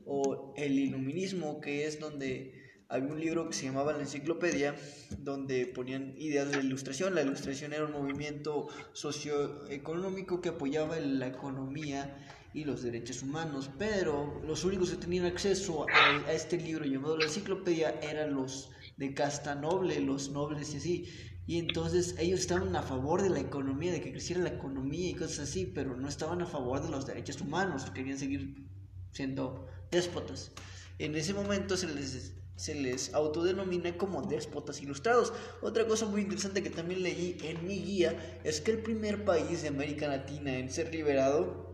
o 0.04 0.54
el 0.56 0.78
iluminismo, 0.78 1.60
que 1.60 1.86
es 1.86 2.00
donde 2.00 2.60
había 2.88 3.12
un 3.12 3.20
libro 3.20 3.48
que 3.48 3.54
se 3.54 3.64
llamaba 3.64 3.92
La 3.92 4.00
Enciclopedia, 4.00 4.74
donde 5.18 5.66
ponían 5.66 6.14
ideas 6.18 6.48
de 6.48 6.56
la 6.56 6.62
ilustración. 6.62 7.14
La 7.14 7.22
ilustración 7.22 7.72
era 7.72 7.84
un 7.84 7.92
movimiento 7.92 8.68
socioeconómico 8.92 10.40
que 10.40 10.50
apoyaba 10.50 10.98
la 11.00 11.28
economía 11.28 12.16
y 12.54 12.64
los 12.64 12.82
derechos 12.82 13.22
humanos, 13.22 13.70
pero 13.78 14.40
los 14.46 14.64
únicos 14.64 14.90
que 14.90 14.96
tenían 14.96 15.24
acceso 15.24 15.86
a, 15.88 16.28
a 16.28 16.32
este 16.32 16.58
libro 16.58 16.84
llamado 16.84 17.16
La 17.16 17.24
Enciclopedia 17.24 17.98
eran 18.02 18.34
los 18.34 18.70
de 18.96 19.14
casta 19.14 19.54
noble, 19.54 20.00
los 20.00 20.30
nobles 20.30 20.74
y 20.74 20.76
así. 20.76 21.08
Y 21.46 21.58
entonces 21.58 22.14
ellos 22.18 22.40
estaban 22.40 22.74
a 22.76 22.82
favor 22.82 23.22
de 23.22 23.30
la 23.30 23.40
economía, 23.40 23.92
de 23.92 24.00
que 24.00 24.12
creciera 24.12 24.42
la 24.42 24.50
economía 24.50 25.10
y 25.10 25.14
cosas 25.14 25.40
así, 25.50 25.66
pero 25.66 25.96
no 25.96 26.08
estaban 26.08 26.40
a 26.40 26.46
favor 26.46 26.82
de 26.82 26.90
los 26.90 27.06
derechos 27.06 27.40
humanos, 27.40 27.90
querían 27.90 28.18
seguir 28.18 28.68
siendo 29.10 29.66
déspotas. 29.90 30.52
En 30.98 31.16
ese 31.16 31.34
momento 31.34 31.76
se 31.76 31.92
les, 31.92 32.34
se 32.54 32.74
les 32.74 33.12
autodenomina 33.12 33.96
como 33.96 34.22
déspotas 34.22 34.80
ilustrados. 34.82 35.32
Otra 35.62 35.86
cosa 35.86 36.06
muy 36.06 36.20
interesante 36.20 36.62
que 36.62 36.70
también 36.70 37.02
leí 37.02 37.36
en 37.42 37.66
mi 37.66 37.82
guía 37.82 38.40
es 38.44 38.60
que 38.60 38.70
el 38.70 38.78
primer 38.78 39.24
país 39.24 39.62
de 39.62 39.68
América 39.68 40.06
Latina 40.06 40.56
en 40.56 40.70
ser 40.70 40.94
liberado 40.94 41.71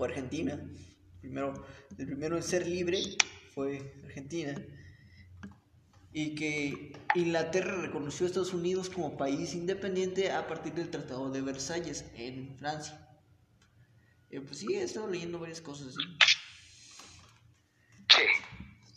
fue 0.00 0.08
Argentina. 0.08 0.58
Primero, 1.20 1.52
el 1.98 2.06
primero 2.06 2.34
en 2.34 2.42
ser 2.42 2.66
libre 2.66 3.02
fue 3.54 3.92
Argentina. 4.02 4.54
Y 6.10 6.34
que 6.34 6.96
Inglaterra 7.14 7.76
reconoció 7.82 8.24
a 8.24 8.28
Estados 8.28 8.54
Unidos 8.54 8.88
como 8.88 9.18
país 9.18 9.52
independiente 9.52 10.32
a 10.32 10.46
partir 10.46 10.72
del 10.72 10.90
Tratado 10.90 11.28
de 11.30 11.42
Versalles 11.42 12.06
en 12.14 12.56
Francia. 12.56 13.06
Eh, 14.30 14.40
pues 14.40 14.60
sí, 14.60 14.74
he 14.74 14.82
estado 14.82 15.06
leyendo 15.06 15.38
varias 15.38 15.60
cosas 15.60 15.88
así. 15.88 15.98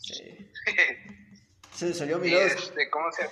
Sí. 0.00 0.50
Se 1.74 1.92
salió 1.92 2.18
mi 2.18 2.32
este, 2.32 2.88
¿Cómo 2.88 3.12
se 3.12 3.28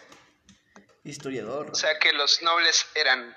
Historiador. 1.05 1.71
O 1.71 1.75
sea 1.75 1.99
que 1.99 2.13
los 2.13 2.43
nobles 2.43 2.87
eran. 2.97 3.35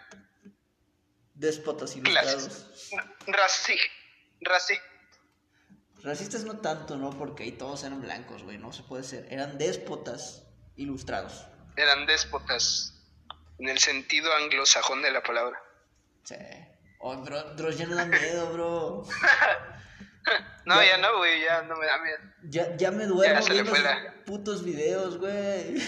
Déspotas 1.35 1.95
ilustrados. 1.95 2.91
Raci. 3.27 3.77
Raci. 4.45 4.75
Racistas 6.03 6.43
no 6.43 6.59
tanto, 6.59 6.97
¿no? 6.97 7.09
Porque 7.11 7.43
ahí 7.43 7.51
todos 7.51 7.83
eran 7.83 8.01
blancos, 8.01 8.43
güey. 8.43 8.57
No 8.57 8.71
se 8.71 8.83
puede 8.83 9.03
ser. 9.03 9.27
Eran 9.31 9.57
déspotas 9.57 10.43
ilustrados. 10.75 11.47
Eran 11.75 12.05
déspotas. 12.05 12.91
En 13.57 13.69
el 13.69 13.79
sentido 13.79 14.33
anglosajón 14.35 15.01
de 15.01 15.11
la 15.11 15.23
palabra. 15.23 15.59
Sí. 16.23 16.35
Oh, 16.99 17.15
bro, 17.17 17.55
Dross 17.55 17.77
ya 17.77 17.87
no 17.87 17.95
da 17.95 18.05
miedo, 18.05 18.51
bro. 18.53 19.03
No, 20.65 20.83
ya, 20.83 20.97
no, 20.97 21.19
güey, 21.19 21.43
ya 21.43 21.61
no 21.61 21.75
me 21.75 21.85
da 21.85 21.99
miedo. 21.99 22.17
Ya, 22.45 22.75
ya 22.77 22.89
me 22.89 23.05
duermo 23.05 23.47
ya 23.47 23.53
viendo 23.53 23.71
putos 24.25 24.65
videos, 24.65 25.19
güey. 25.19 25.75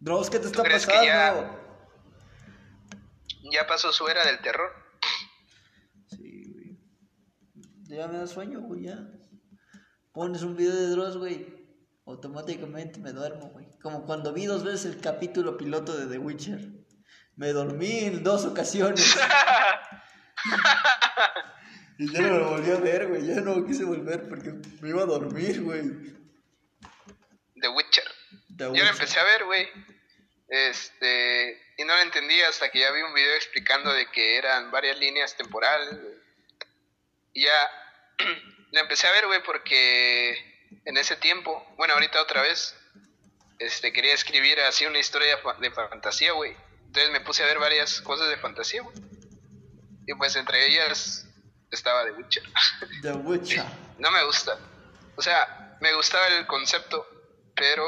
Dross, 0.00 0.28
¿qué 0.28 0.38
te 0.38 0.48
está 0.48 0.62
pasando? 0.62 1.02
Ya, 1.02 1.56
ya, 3.50 3.66
pasó 3.66 3.90
su 3.92 4.06
era 4.08 4.26
del 4.26 4.40
terror. 4.40 4.70
Sí, 6.10 6.52
güey. 6.52 6.76
Ya 7.88 8.08
me 8.08 8.18
da 8.18 8.26
sueño, 8.26 8.60
güey, 8.60 8.84
ya. 8.84 8.98
Pones 10.12 10.42
un 10.42 10.56
video 10.56 10.74
de 10.74 10.88
Dross, 10.88 11.16
güey. 11.16 11.46
Automáticamente 12.04 12.98
me 12.98 13.12
duermo, 13.12 13.50
güey. 13.50 13.66
Como 13.80 14.04
cuando 14.06 14.32
vi 14.32 14.46
dos 14.46 14.64
veces 14.64 14.86
el 14.86 15.00
capítulo 15.00 15.56
piloto 15.56 15.96
de 15.96 16.06
The 16.06 16.18
Witcher. 16.18 16.68
Me 17.36 17.52
dormí 17.52 18.00
en 18.00 18.24
dos 18.24 18.44
ocasiones. 18.44 19.16
y 21.98 22.12
ya 22.12 22.22
no 22.22 22.38
lo 22.38 22.50
volví 22.50 22.70
a 22.70 22.76
ver, 22.76 23.08
güey. 23.08 23.26
Ya 23.26 23.40
no 23.40 23.64
quise 23.64 23.84
volver 23.84 24.28
porque 24.28 24.52
me 24.80 24.88
iba 24.88 25.02
a 25.02 25.06
dormir, 25.06 25.62
güey. 25.62 25.82
The 27.60 27.68
Witcher. 27.68 28.10
Yo 28.48 28.72
lo 28.72 28.90
empecé 28.90 29.20
a 29.20 29.24
ver, 29.24 29.44
güey. 29.44 29.68
Este. 30.48 31.60
Y 31.78 31.84
no 31.84 31.94
lo 31.94 32.02
entendí 32.02 32.40
hasta 32.40 32.70
que 32.70 32.80
ya 32.80 32.90
vi 32.90 33.02
un 33.02 33.14
video 33.14 33.34
explicando 33.34 33.92
de 33.92 34.10
que 34.10 34.38
eran 34.38 34.70
varias 34.70 34.98
líneas 34.98 35.36
temporales. 35.36 36.15
Ya 37.36 37.70
lo 38.72 38.80
empecé 38.80 39.06
a 39.06 39.12
ver, 39.12 39.26
güey, 39.26 39.42
porque 39.42 40.56
en 40.84 40.96
ese 40.96 41.16
tiempo, 41.16 41.64
bueno, 41.76 41.94
ahorita 41.94 42.20
otra 42.20 42.42
vez, 42.42 42.74
este, 43.58 43.92
quería 43.92 44.14
escribir 44.14 44.60
así 44.60 44.86
una 44.86 44.98
historia 44.98 45.38
de 45.60 45.70
fantasía, 45.70 46.32
güey. 46.32 46.56
Entonces 46.86 47.10
me 47.12 47.20
puse 47.20 47.42
a 47.42 47.46
ver 47.46 47.58
varias 47.58 48.00
cosas 48.00 48.28
de 48.28 48.36
fantasía, 48.38 48.82
güey. 48.82 48.96
Y 50.06 50.14
pues 50.14 50.36
entre 50.36 50.66
ellas 50.66 51.26
estaba 51.70 52.04
The 52.04 52.12
Witcher. 52.12 52.42
The 53.02 53.12
Witcher. 53.12 53.64
no 53.98 54.10
me 54.10 54.24
gusta. 54.24 54.58
O 55.16 55.22
sea, 55.22 55.76
me 55.80 55.92
gustaba 55.94 56.26
el 56.28 56.46
concepto, 56.46 57.06
pero 57.54 57.84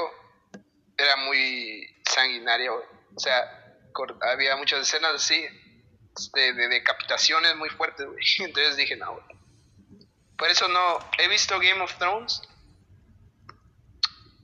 era 0.96 1.16
muy 1.16 2.02
sanguinario. 2.04 2.82
O 3.14 3.20
sea, 3.20 3.84
había 4.22 4.56
muchas 4.56 4.80
escenas 4.80 5.14
así, 5.14 5.46
de, 6.34 6.52
de 6.52 6.68
decapitaciones 6.68 7.54
muy 7.56 7.68
fuertes, 7.70 8.06
güey. 8.06 8.24
Entonces 8.40 8.76
dije, 8.76 8.96
no, 8.96 9.12
güey. 9.12 9.37
Por 10.38 10.48
eso 10.48 10.68
no, 10.68 10.98
he 11.18 11.28
visto 11.28 11.58
Game 11.58 11.82
of 11.82 11.92
Thrones, 11.98 12.40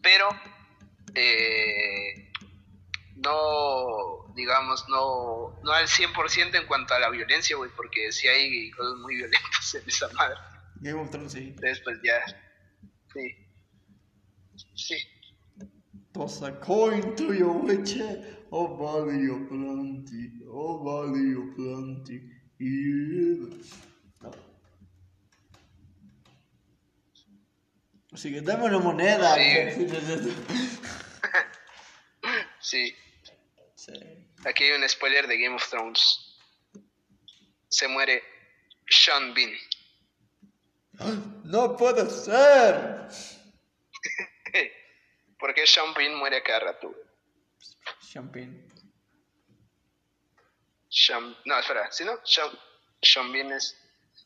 pero 0.02 0.28
eh, 1.14 2.32
no, 3.14 4.34
digamos, 4.34 4.84
no, 4.88 5.60
no 5.62 5.72
al 5.72 5.86
100% 5.86 6.60
en 6.60 6.66
cuanto 6.66 6.94
a 6.94 6.98
la 6.98 7.10
violencia, 7.10 7.56
güey, 7.56 7.70
porque 7.76 8.10
sí 8.10 8.26
hay 8.26 8.72
cosas 8.72 8.96
muy 8.96 9.16
violentas 9.16 9.74
en 9.76 9.88
esa 9.88 10.08
madre. 10.14 10.36
Game 10.80 11.00
of 11.00 11.10
Thrones, 11.10 11.32
sí. 11.32 11.54
Entonces, 11.56 11.80
pues 11.84 12.00
ya, 12.02 12.24
sí. 13.12 13.44
Sí. 14.74 14.96
Toss 16.12 16.42
a 16.42 16.58
coin 16.60 17.14
to 17.14 17.32
your 17.32 17.56
witch. 17.64 18.00
Oh, 18.50 18.76
valley 18.76 19.28
of 19.28 19.48
plenty. 19.48 20.32
Oh, 20.48 20.78
of 20.86 21.56
plenty. 21.56 22.20
Yeah. 22.58 23.83
Así 28.24 28.32
que 28.32 28.40
dame 28.40 28.64
una 28.64 28.78
moneda. 28.78 29.36
Sí, 32.58 32.96
Sí. 33.74 33.92
aquí 34.46 34.64
hay 34.64 34.72
un 34.72 34.88
spoiler 34.88 35.26
de 35.26 35.36
Game 35.38 35.56
of 35.56 35.68
Thrones. 35.68 36.38
Se 37.68 37.86
muere 37.86 38.22
Sean 38.88 39.34
Bean. 39.34 39.52
No 41.44 41.76
puede 41.76 42.08
ser. 42.08 43.08
¿Por 45.38 45.52
qué 45.52 45.66
Sean 45.66 45.92
Bean 45.92 46.14
muere 46.14 46.38
a 46.38 46.42
cada 46.42 46.60
rato? 46.60 46.88
güey? 46.88 47.02
Champagne. 48.10 48.66
Sean... 50.88 51.36
No, 51.44 51.58
espera, 51.58 51.92
¿sí 51.92 52.06
no? 52.06 52.18
Sean, 52.24 52.48
Sean 53.02 53.30
Bean 53.30 53.52
es... 53.52 53.78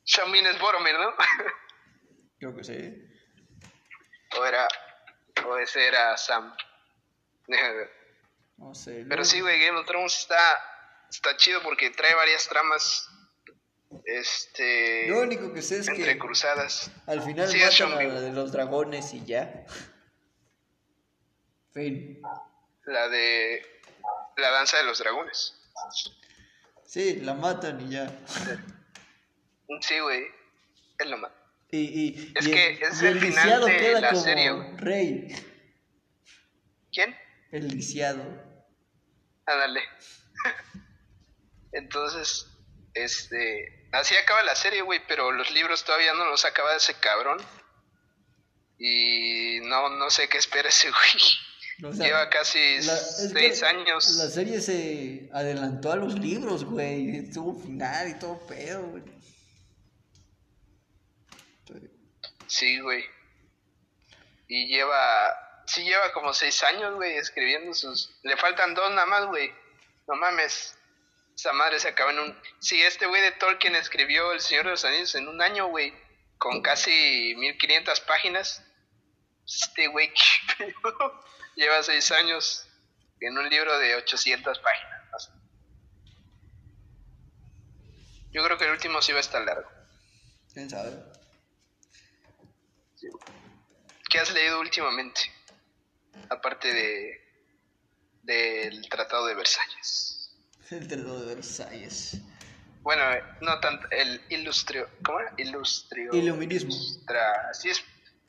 Sean 0.05 0.31
Bean 0.31 0.47
es 0.47 0.57
Boromir, 0.61 0.95
¿no? 0.95 1.12
Creo 2.39 2.55
que 2.55 2.62
sí. 2.62 3.07
O 4.36 4.44
era... 4.44 4.68
O 5.46 5.56
ese 5.59 5.86
era 5.86 6.16
Sam. 6.16 6.55
Déjame 7.46 7.74
ver. 7.74 7.90
No 8.56 8.74
sé. 8.74 9.06
Pero 9.09 9.24
sí, 9.24 9.40
güey, 9.40 9.60
Game 9.60 9.78
of 9.78 9.86
Thrones 9.86 10.18
está... 10.18 10.38
Está 11.10 11.36
chido 11.36 11.62
porque 11.62 11.90
trae 11.90 12.14
varias 12.14 12.48
tramas... 12.48 13.09
Este... 14.05 15.06
Lo 15.09 15.20
único 15.20 15.52
que 15.55 15.62
sé 15.62 15.78
es 15.78 15.86
que 15.88 15.96
Entrecruzadas. 15.96 16.90
al 17.06 17.22
final 17.22 17.48
Sí, 17.48 17.59
matan 17.59 17.92
a 17.98 18.02
la 18.05 18.20
de 18.20 18.32
los 18.32 18.52
dragones 18.52 19.14
y 19.14 19.24
ya. 19.24 19.64
Fin. 21.72 22.20
La 22.84 23.09
de... 23.09 23.80
La 24.36 24.50
danza 24.50 24.76
de 24.78 24.84
los 24.84 24.98
dragones. 24.98 25.55
Sí, 26.84 27.16
la 27.20 27.34
matan 27.34 27.80
y 27.80 27.90
ya. 27.94 28.10
Sí, 29.80 29.98
güey. 30.00 30.26
Es 30.98 31.06
lo 31.06 31.18
más. 31.18 31.32
Y, 31.70 31.78
y, 31.78 32.32
Es 32.35 32.47
y 32.47 32.51
que 32.51 32.66
el, 32.69 32.82
es 32.82 33.03
y 33.03 33.07
el 33.07 33.20
final 33.20 33.45
lisiado 33.45 33.66
de 33.66 33.77
queda 33.77 34.01
la 34.01 34.11
como 34.11 34.23
serie, 34.23 34.53
rey. 34.77 35.28
¿Quién? 36.93 37.15
El 37.53 37.69
lisiado. 37.69 38.23
Ándale. 39.47 39.81
Entonces, 41.73 42.47
este, 42.95 43.89
así 43.93 44.15
acaba 44.16 44.43
la 44.45 44.55
serie, 44.55 44.82
güey, 44.82 45.01
pero 45.07 45.31
los 45.32 45.51
libros 45.53 45.85
todavía 45.85 46.15
no 46.15 46.24
los 46.27 46.45
acaba 46.45 46.74
ese 46.74 46.95
cabrón. 46.95 47.39
Y 48.78 49.59
no, 49.62 49.90
no 49.90 50.09
sé 50.11 50.28
qué 50.28 50.39
espera 50.39 50.69
ese 50.69 50.89
güey. 51.81 51.93
O 51.93 51.95
sea, 51.95 52.07
Lleva 52.07 52.28
casi 52.31 52.59
la- 52.82 52.97
seis 52.97 53.62
años. 53.62 54.11
La 54.16 54.28
serie 54.31 54.61
se 54.61 55.28
adelantó 55.32 55.93
a 55.93 55.97
los 55.97 56.19
libros, 56.19 56.65
güey. 56.65 57.31
Tuvo 57.31 57.55
final 57.61 58.09
y 58.09 58.19
todo 58.19 58.45
pedo, 58.47 58.82
güey. 58.89 59.03
Sí, 62.49 62.81
güey. 62.81 63.05
Y 64.49 64.66
lleva, 64.69 65.62
sí 65.66 65.85
lleva 65.85 66.12
como 66.12 66.33
seis 66.33 66.62
años, 66.65 66.95
güey, 66.95 67.16
escribiendo 67.16 67.75
sus... 67.75 68.19
Le 68.23 68.37
faltan 68.37 68.75
dos 68.75 68.91
nada 68.91 69.07
más, 69.07 69.27
güey. 69.27 69.53
No 70.07 70.16
mames. 70.16 70.77
Esa 71.37 71.53
madre 71.53 71.79
se 71.79 71.89
acaba 71.89 72.11
en 72.11 72.19
un... 72.19 72.43
Sí, 72.59 72.83
este 72.83 73.07
güey 73.07 73.23
de 73.23 73.33
Tolkien 73.33 73.77
escribió 73.77 74.33
El 74.33 74.41
Señor 74.41 74.65
de 74.65 74.70
los 74.73 74.85
Anillos 74.85 75.15
en 75.15 75.29
un 75.29 75.41
año, 75.41 75.66
güey. 75.66 75.95
Con 76.39 76.62
casi 76.62 77.35
1500 77.37 78.01
páginas. 78.01 78.65
Este 79.47 79.89
güey 79.89 80.12
lleva 81.57 81.83
seis 81.83 82.11
años 82.11 82.69
en 83.20 83.37
un 83.37 83.49
libro 83.49 83.79
de 83.79 83.97
800 83.97 84.59
páginas. 84.59 84.99
Yo 88.31 88.45
creo 88.45 88.59
que 88.59 88.65
el 88.65 88.73
último 88.73 89.01
sí 89.01 89.12
va 89.12 89.19
a 89.19 89.20
estar 89.23 89.43
largo. 89.43 89.69
¿Quién 90.53 90.69
sabe? 90.69 90.91
¿Qué 94.11 94.19
has 94.19 94.33
leído 94.33 94.61
últimamente? 94.61 95.20
Aparte 96.31 96.73
de 96.73 97.20
del 98.23 98.89
Tratado 98.89 99.27
de 99.27 99.35
Versalles. 99.35 100.31
El 100.70 100.87
Tratado 100.87 101.20
de 101.25 101.35
Versalles. 101.35 102.20
Bueno, 102.83 103.03
eh, 103.12 103.23
no 103.41 103.59
tanto 103.61 103.87
el 103.91 104.20
ilustrio, 104.31 104.89
¿cómo 105.05 105.20
era? 105.20 105.35
Ilustrio. 105.39 106.15
Iluminismo. 106.15 106.70
Ilustra, 106.73 107.51
es. 107.65 107.83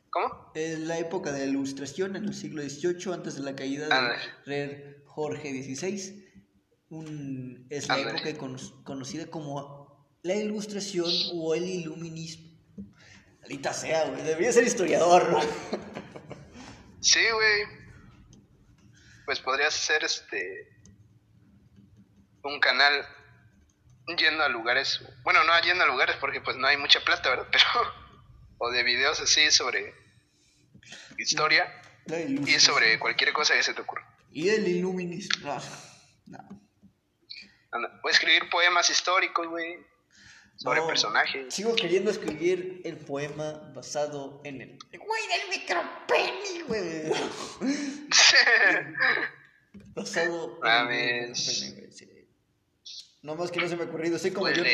¿Cómo? 0.10 0.52
Es 0.56 0.80
la 0.80 0.98
época 0.98 1.32
de 1.32 1.40
la 1.40 1.46
ilustración 1.46 2.16
en 2.16 2.26
el 2.26 2.34
siglo 2.34 2.62
XVIII, 2.64 3.14
antes 3.14 3.36
de 3.36 3.41
la 3.41 3.56
caída 3.56 3.84
del 3.84 3.91
Ándale. 3.94 4.22
rey 4.46 4.96
Jorge 5.06 5.52
XVI. 5.64 6.26
Un- 6.90 7.68
es 7.70 7.88
la 7.88 8.00
época 8.00 8.36
cono- 8.38 8.84
conocida 8.84 9.28
como 9.28 10.10
la 10.24 10.36
ilustración 10.36 11.12
o 11.34 11.54
el 11.56 11.66
iluminismo. 11.66 12.48
Maldita 13.49 13.73
sea, 13.73 14.05
güey. 14.05 14.21
Debería 14.21 14.51
ser 14.51 14.63
historiador, 14.63 15.27
¿no? 15.31 15.41
Sí, 17.01 17.19
güey. 17.31 17.63
Pues 19.26 19.39
podrías 19.39 19.73
hacer 19.73 20.03
este 20.03 20.69
un 22.43 22.59
canal 22.59 23.07
yendo 24.17 24.43
a 24.43 24.49
lugares, 24.49 25.01
bueno, 25.23 25.43
no 25.45 25.59
yendo 25.61 25.84
a 25.84 25.88
lugares 25.88 26.15
porque 26.17 26.41
pues 26.41 26.57
no 26.57 26.67
hay 26.67 26.77
mucha 26.77 26.99
plata, 27.03 27.27
¿verdad? 27.27 27.47
Pero 27.51 27.65
o 28.59 28.69
de 28.69 28.84
videos 28.84 29.19
así 29.19 29.49
sobre 29.49 29.95
historia 31.17 31.81
y 32.45 32.59
sobre 32.59 32.99
cualquier 32.99 33.34
cosa 33.34 33.55
que 33.55 33.63
se 33.63 33.73
te 33.73 33.81
ocurra. 33.81 34.07
Y 34.31 34.49
el 34.49 34.67
iluminismo. 34.67 35.59
No, 36.27 37.89
Voy 38.03 38.09
a 38.09 38.13
escribir 38.13 38.47
poemas 38.51 38.91
históricos, 38.91 39.47
güey. 39.47 39.80
Sobre 40.61 40.81
No, 40.81 40.88
personajes. 40.88 41.53
Sigo 41.53 41.73
queriendo 41.73 42.11
escribir 42.11 42.81
el 42.84 42.98
poema 42.98 43.53
basado 43.73 44.41
en 44.44 44.61
el. 44.61 44.77
Güey, 44.91 45.22
del 45.27 45.49
micropenny, 45.57 46.61
güey. 46.68 47.03
Basado 49.95 50.60
en 50.64 50.91
el. 50.91 51.36
Sí. 51.36 51.76
No 53.22 53.36
más 53.36 53.52
que 53.52 53.60
no 53.61 53.69
se 53.69 53.76
me 53.77 53.84
ha 53.84 53.88
ocurrido. 53.88 54.19
Soy 54.19 54.31
como. 54.31 54.48
Jon- 54.48 54.65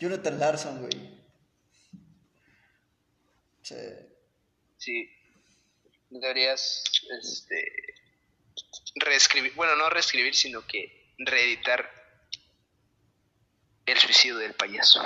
Jonathan 0.00 0.38
Larson, 0.40 0.80
güey. 0.80 1.20
Sí. 3.62 3.76
sí. 4.78 5.10
Deberías, 6.10 6.82
este, 7.20 7.72
reescribir, 8.96 9.52
bueno, 9.54 9.76
no 9.76 9.90
reescribir, 9.90 10.34
sino 10.34 10.66
que 10.66 11.12
reeditar 11.18 11.86
El 13.90 13.98
suicidio 13.98 14.36
del 14.38 14.54
payaso, 14.54 15.00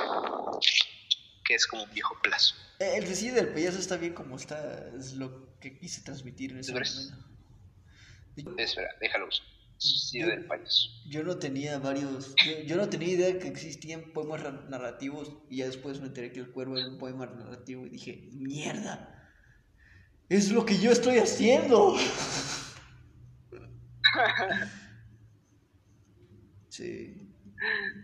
que 1.45 1.55
es 1.55 1.67
como 1.67 1.85
un 1.85 1.91
viejo 1.93 2.15
plazo. 2.23 2.55
Eh, 2.81 2.95
El 2.97 3.07
suicidio 3.07 3.35
del 3.35 3.49
payaso 3.53 3.79
está 3.79 3.97
bien 3.97 4.13
como 4.15 4.37
está. 4.37 4.89
Es 4.99 5.13
lo 5.15 5.57
que 5.61 5.79
quise 5.79 6.03
transmitir 6.03 6.51
en 6.53 6.59
ese 6.59 6.73
momento. 6.73 7.17
Espera, 8.59 8.89
déjalo. 9.01 9.29
Suicidio 9.79 10.29
del 10.29 10.47
payaso. 10.47 10.89
Yo 11.07 11.23
no 11.23 11.39
tenía 11.39 11.79
varios. 11.79 12.35
Yo, 12.45 12.61
yo 12.67 12.77
no 12.77 12.89
tenía 12.89 13.09
idea 13.09 13.39
que 13.39 13.49
existían 13.49 14.13
poemas 14.13 14.41
ra- 14.43 14.65
narrativos. 14.69 15.33
Y 15.49 15.59
ya 15.59 15.67
después 15.67 16.01
me 16.01 16.07
enteré 16.09 16.33
que 16.33 16.41
el 16.41 16.51
cuervo 16.51 16.77
era 16.77 16.89
un 16.89 16.99
poema 16.99 17.27
narrativo. 17.27 17.87
Y 17.87 17.91
dije, 17.91 18.29
¡mierda! 18.33 19.31
¡Es 20.29 20.51
lo 20.51 20.65
que 20.67 20.79
yo 20.79 20.91
estoy 20.93 21.19
haciendo! 21.19 21.97
Sí. 26.69 27.22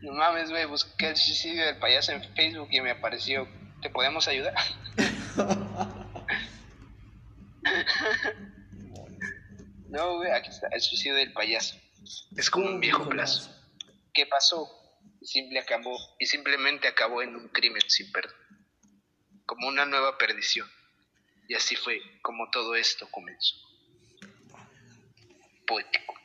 No 0.02 0.12
mames, 0.12 0.51
güey, 0.51 0.66
busqué 0.66 1.09
el 1.09 1.16
suicidio 1.16 1.66
del 1.66 1.78
payaso 1.78 2.12
en 2.12 2.22
Facebook 2.35 2.68
y 2.70 2.80
me 2.80 2.93
apareció. 2.93 3.48
¿Te 3.82 3.90
podemos 3.90 4.26
ayudar? 4.28 4.55
No, 9.89 10.16
güey, 10.16 10.30
aquí 10.32 10.51
está, 10.51 10.68
el 10.70 10.82
suicidio 10.82 11.16
del 11.16 11.32
payaso. 11.32 11.74
Es 12.36 12.51
como 12.51 12.66
un 12.66 12.78
viejo 12.78 13.09
plazo. 13.09 13.51
¿Qué 14.12 14.26
pasó? 14.26 14.68
Y, 15.20 15.26
simple 15.26 15.59
acabó, 15.59 15.97
y 16.18 16.26
simplemente 16.26 16.89
acabó 16.89 17.22
en 17.22 17.35
un 17.35 17.48
crimen 17.48 17.82
sin 17.86 18.12
perdón. 18.12 18.36
Como 19.47 19.66
una 19.66 19.86
nueva 19.86 20.18
perdición. 20.18 20.70
Y 21.48 21.55
así 21.55 21.74
fue 21.74 22.01
como 22.20 22.51
todo 22.51 22.74
esto 22.74 23.10
comenzó. 23.10 23.56
Poético. 25.66 26.17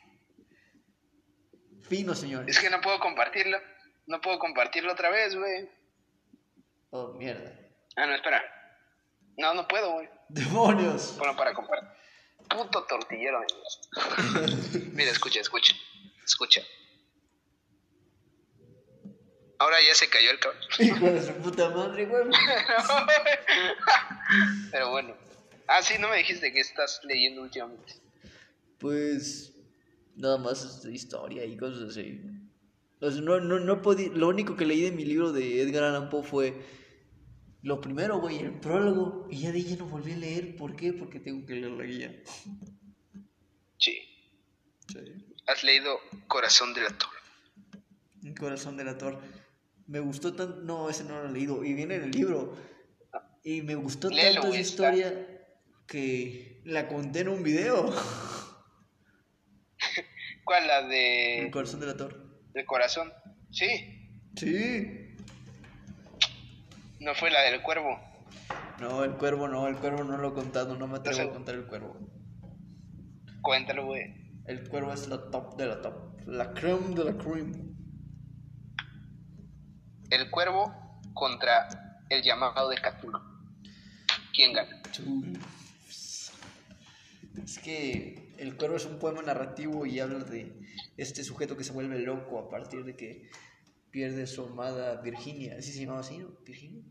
Fino, 1.88 2.14
señor. 2.14 2.48
Es 2.48 2.58
que 2.58 2.70
no 2.70 2.80
puedo 2.80 2.98
compartirlo. 2.98 3.58
No 4.06 4.20
puedo 4.20 4.38
compartirlo 4.38 4.92
otra 4.92 5.10
vez, 5.10 5.34
güey. 5.34 5.68
Oh, 6.90 7.12
mierda. 7.14 7.52
Ah, 7.96 8.06
no, 8.06 8.14
espera. 8.14 8.42
No, 9.36 9.54
no 9.54 9.66
puedo, 9.66 9.92
güey. 9.92 10.08
¡Demonios! 10.28 11.16
Bueno, 11.18 11.36
para 11.36 11.52
compartir. 11.52 11.88
Puto 12.48 12.84
tortillero. 12.84 13.44
Mira, 14.92 15.10
escucha, 15.10 15.40
escucha. 15.40 15.74
Escucha. 16.24 16.62
Ahora 19.58 19.76
ya 19.86 19.94
se 19.94 20.08
cayó 20.08 20.30
el 20.30 20.38
cabrón. 20.38 20.62
Hijo 20.78 21.06
de 21.06 21.22
su 21.22 21.32
puta 21.34 21.70
madre, 21.70 22.06
güey. 22.06 22.24
Pero 24.70 24.90
bueno. 24.90 25.16
Ah, 25.66 25.82
sí, 25.82 25.94
no 25.98 26.08
me 26.08 26.18
dijiste 26.18 26.52
que 26.52 26.60
estás 26.60 27.00
leyendo 27.04 27.42
últimamente. 27.42 27.94
Pues 28.78 29.53
nada 30.16 30.38
más 30.38 30.84
historia 30.86 31.44
y 31.44 31.56
cosas 31.56 31.90
así. 31.90 32.20
O 33.00 33.10
sea, 33.10 33.20
no, 33.20 33.40
no, 33.40 33.60
no 33.60 33.82
podí- 33.82 34.10
lo 34.10 34.28
único 34.28 34.56
que 34.56 34.64
leí 34.66 34.82
de 34.82 34.92
mi 34.92 35.04
libro 35.04 35.32
de 35.32 35.60
Edgar 35.62 35.84
Allan 35.84 36.08
Poe 36.10 36.22
fue 36.22 36.62
lo 37.62 37.80
primero, 37.80 38.20
güey, 38.20 38.38
el 38.38 38.58
prólogo. 38.60 39.26
Y 39.30 39.40
ya 39.40 39.52
de 39.52 39.62
ya 39.62 39.76
no 39.76 39.86
volví 39.86 40.12
a 40.12 40.16
leer. 40.16 40.56
¿Por 40.56 40.76
qué? 40.76 40.92
Porque 40.92 41.18
tengo 41.20 41.44
que 41.46 41.54
leer 41.54 41.72
la 41.72 41.84
guía. 41.84 42.22
Sí. 43.78 43.98
Sí. 44.88 44.98
Has 45.46 45.64
leído 45.64 45.98
Corazón 46.26 46.72
del 46.74 46.86
Actor. 46.86 47.10
El 48.22 48.34
corazón 48.34 48.76
del 48.78 48.88
actor. 48.88 49.20
Me 49.86 50.00
gustó 50.00 50.32
tanto. 50.34 50.56
No, 50.62 50.88
ese 50.88 51.04
no 51.04 51.22
lo 51.22 51.28
he 51.28 51.32
leído. 51.32 51.62
Y 51.64 51.74
viene 51.74 51.96
en 51.96 52.04
el 52.04 52.10
libro. 52.10 52.56
Y 53.42 53.60
me 53.60 53.74
gustó 53.74 54.08
Léelo, 54.08 54.40
tanto 54.40 54.48
esa 54.56 54.60
historia 54.60 55.46
que 55.86 56.62
la 56.64 56.88
conté 56.88 57.20
en 57.20 57.28
un 57.28 57.42
video. 57.42 57.92
¿Cuál? 60.44 60.66
La 60.66 60.78
El 60.80 60.88
de. 60.88 61.50
corazón 61.52 61.80
del 61.80 61.90
actor. 61.90 62.40
del 62.52 62.64
corazón. 62.66 63.12
Sí. 63.50 63.66
Sí. 64.36 65.14
No 67.00 67.14
fue 67.14 67.30
la 67.30 67.42
del 67.42 67.62
cuervo. 67.62 67.98
No, 68.80 69.04
el 69.04 69.12
cuervo 69.12 69.48
no, 69.48 69.68
el 69.68 69.76
cuervo 69.76 70.04
no 70.04 70.16
lo 70.16 70.30
he 70.30 70.34
contado, 70.34 70.76
no 70.76 70.86
me 70.88 70.98
atrevo 70.98 71.16
sé. 71.16 71.22
a 71.22 71.30
contar 71.30 71.54
el 71.54 71.66
cuervo. 71.66 71.96
Cuéntalo, 73.42 73.86
güey. 73.86 74.14
El 74.46 74.68
cuervo 74.68 74.92
es 74.92 75.06
la 75.08 75.30
top 75.30 75.56
de 75.56 75.66
la 75.66 75.80
top, 75.80 76.26
la 76.26 76.52
creme 76.52 76.94
de 76.94 77.04
la 77.04 77.14
creme. 77.16 77.52
El 80.10 80.30
cuervo 80.30 81.00
contra 81.14 81.68
el 82.10 82.22
llamado 82.22 82.68
de 82.68 82.76
Cthulhu. 82.76 83.18
¿Quién 84.34 84.52
gana? 84.52 84.82
Es 87.42 87.58
que 87.58 88.23
el 88.38 88.56
cuervo 88.56 88.76
es 88.76 88.86
un 88.86 88.98
poema 88.98 89.22
narrativo 89.22 89.86
y 89.86 90.00
habla 90.00 90.20
de 90.20 90.60
este 90.96 91.24
sujeto 91.24 91.56
que 91.56 91.64
se 91.64 91.72
vuelve 91.72 91.98
loco 92.00 92.38
a 92.38 92.48
partir 92.48 92.84
de 92.84 92.96
que 92.96 93.30
pierde 93.90 94.26
su 94.26 94.44
amada 94.44 95.00
Virginia. 95.00 95.56
¿Así 95.58 95.72
se 95.72 95.80
llamaba 95.80 96.00
así, 96.00 96.18
no? 96.18 96.28
¿Virginia? 96.44 96.82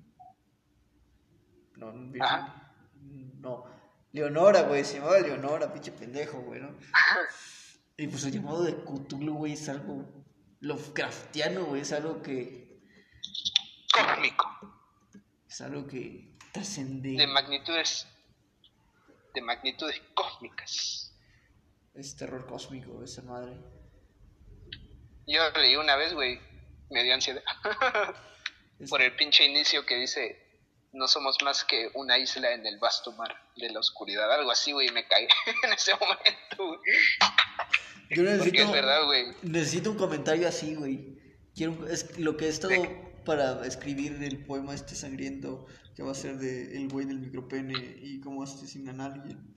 No, 1.76 1.92
no, 1.92 2.12
Virginia. 2.12 2.76
No, 3.40 3.66
Leonora, 4.14 4.62
güey, 4.62 4.86
se 4.86 5.00
llamaba 5.00 5.20
Leonora, 5.20 5.74
pinche 5.74 5.92
pendejo, 5.92 6.40
güey, 6.42 6.62
¿no? 6.62 6.78
Y 7.98 8.08
pues 8.08 8.24
el 8.26 8.32
llamado 8.34 8.64
de 8.64 8.76
Cthulhu, 8.76 9.36
güey, 9.36 9.54
es 9.54 9.68
algo 9.70 10.24
Lovecraftiano, 10.62 11.66
güey, 11.66 11.82
es 11.82 11.92
algo 11.92 12.22
que 12.22 12.80
Cósmico. 13.92 14.48
es 15.48 15.62
algo 15.62 15.86
que 15.88 16.38
trascende. 16.54 17.18
De 17.18 17.28
magnitudes. 17.28 18.08
De 19.34 19.42
magnitudes 19.42 20.02
cósmicas. 20.14 21.13
Es 21.96 22.16
terror 22.16 22.46
cósmico, 22.48 23.04
esa 23.04 23.22
madre. 23.22 23.54
Yo 25.28 25.42
leí 25.52 25.76
una 25.76 25.96
vez, 25.96 26.14
güey. 26.14 26.40
Me 26.90 27.04
dio 27.04 27.14
ansiedad. 27.14 27.44
Por 28.90 29.02
el 29.02 29.16
pinche 29.16 29.46
inicio 29.46 29.86
que 29.86 29.96
dice. 29.96 30.40
No 30.92 31.08
somos 31.08 31.38
más 31.44 31.64
que 31.64 31.90
una 31.96 32.20
isla 32.20 32.54
en 32.54 32.68
el 32.68 32.78
vasto 32.78 33.12
mar 33.14 33.34
de 33.56 33.70
la 33.70 33.80
oscuridad. 33.80 34.32
Algo 34.32 34.52
así, 34.52 34.72
güey. 34.74 34.90
Me 34.92 35.08
caí 35.08 35.28
en 35.64 35.74
ese 35.74 35.94
momento, 35.94 36.58
güey. 36.58 36.80
Yo 38.10 38.24
Porque 38.24 38.24
necesito, 38.24 38.64
es 38.64 38.72
verdad, 38.72 39.06
güey. 39.06 39.26
necesito 39.42 39.92
un 39.92 39.98
comentario 39.98 40.48
así, 40.48 40.76
güey. 40.76 41.18
Quiero 41.56 41.88
es 41.88 42.18
lo 42.20 42.38
que 42.38 42.46
he 42.46 42.50
estado 42.50 42.74
para 43.26 43.66
escribir 43.66 44.22
el 44.22 44.46
poema 44.46 44.76
este 44.76 44.96
sangriento 44.96 45.66
que 45.96 46.04
va 46.04 46.12
a 46.12 46.16
ser 46.16 46.38
de 46.38 46.76
el 46.76 46.90
güey 46.90 47.06
del 47.06 47.20
micropene 47.20 47.98
y 48.02 48.20
cómo 48.20 48.44
asesinan 48.44 49.02
a 49.02 49.06
alguien. 49.06 49.56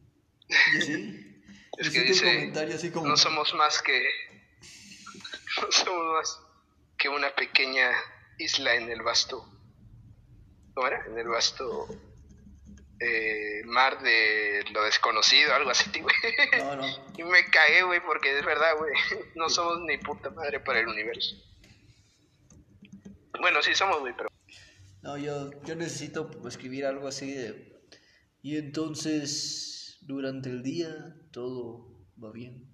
Y 0.49 0.79
así. 0.79 1.36
Es 1.79 1.91
que 1.91 2.01
dice, 2.03 2.25
comentario 2.25 2.75
así 2.75 2.91
como 2.91 3.09
No 3.09 3.17
somos 3.17 3.55
más 3.55 3.83
que. 3.83 4.03
No 5.63 5.73
somos 5.73 6.13
más 6.15 6.41
que 6.99 7.09
una 7.09 7.35
pequeña 7.35 7.91
isla 8.39 8.75
en 8.75 8.91
el 8.91 9.03
vasto. 9.03 9.45
¿Cómo 10.75 10.87
era? 10.87 11.05
En 11.07 11.19
el 11.19 11.29
vasto. 11.29 11.89
eh, 13.01 13.63
mar 13.67 14.01
de 14.03 14.65
lo 14.73 14.83
desconocido, 14.85 15.55
algo 15.55 15.71
así, 15.71 15.91
güey. 16.01 16.15
No, 16.59 16.77
no. 16.77 16.87
Y 17.17 17.23
me 17.25 17.45
cagué, 17.51 17.83
güey, 17.83 18.01
porque 18.01 18.39
es 18.39 18.45
verdad, 18.45 18.77
güey. 18.79 18.93
No 19.35 19.49
somos 19.51 19.81
ni 19.83 19.99
puta 19.99 20.31
madre 20.31 20.61
para 20.61 20.81
el 20.81 20.89
universo. 20.89 21.37
Bueno, 23.41 23.63
sí 23.63 23.75
somos, 23.75 24.01
güey, 24.01 24.15
pero. 24.17 24.29
No, 25.03 25.17
yo, 25.19 25.51
yo 25.65 25.75
necesito 25.77 26.31
escribir 26.49 26.85
algo 26.87 27.07
así 27.07 27.33
de... 27.33 27.81
Y 28.43 28.57
entonces, 28.57 29.76
durante 30.07 30.49
el 30.49 30.62
día, 30.62 30.89
todo 31.33 32.07
va 32.23 32.31
bien. 32.33 32.65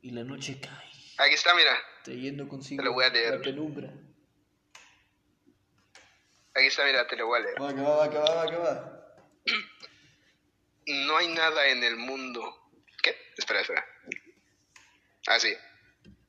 Y 0.00 0.10
la 0.10 0.24
noche 0.24 0.58
cae, 0.60 0.90
Aquí 1.18 1.34
está, 1.34 1.54
mira. 1.54 1.76
trayendo 2.04 2.48
consigo 2.48 2.82
Te 2.82 2.86
lo 2.88 2.92
voy 2.94 3.04
a 3.04 3.10
leer. 3.10 3.34
la 3.34 3.40
penumbra. 3.42 3.92
Aquí 6.54 6.66
está, 6.66 6.84
mira, 6.84 7.06
te 7.06 7.16
lo 7.16 7.26
voy 7.26 7.40
a 7.40 7.42
leer. 7.44 7.62
Va, 7.62 7.74
que 7.74 7.80
va, 7.80 7.96
va, 7.96 8.10
que 8.10 8.18
va, 8.18 8.34
va, 8.34 8.50
que 8.50 8.56
va. 8.56 9.14
No 10.84 11.16
hay 11.16 11.28
nada 11.28 11.68
en 11.68 11.84
el 11.84 11.96
mundo. 11.96 12.42
¿Qué? 13.04 13.14
Espera, 13.38 13.60
espera. 13.60 13.86
Ah, 15.28 15.38
sí. 15.38 15.54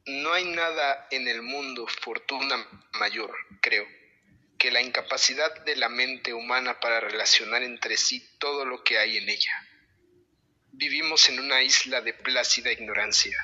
No 0.05 0.31
hay 0.31 0.45
nada 0.45 1.07
en 1.09 1.27
el 1.27 1.41
mundo, 1.41 1.87
fortuna 1.87 2.57
mayor, 2.99 3.33
creo, 3.61 3.83
que 4.63 4.71
la 4.71 4.81
incapacidad 4.81 5.53
de 5.65 5.75
la 5.75 5.89
mente 5.89 6.33
humana 6.33 6.79
para 6.79 7.01
relacionar 7.01 7.63
entre 7.63 7.97
sí 7.97 8.25
todo 8.39 8.63
lo 8.63 8.81
que 8.81 8.97
hay 8.97 9.17
en 9.17 9.27
ella. 9.27 9.51
Vivimos 10.71 11.27
en 11.27 11.41
una 11.41 11.61
isla 11.61 11.99
de 11.99 12.13
plácida 12.13 12.71
ignorancia, 12.71 13.37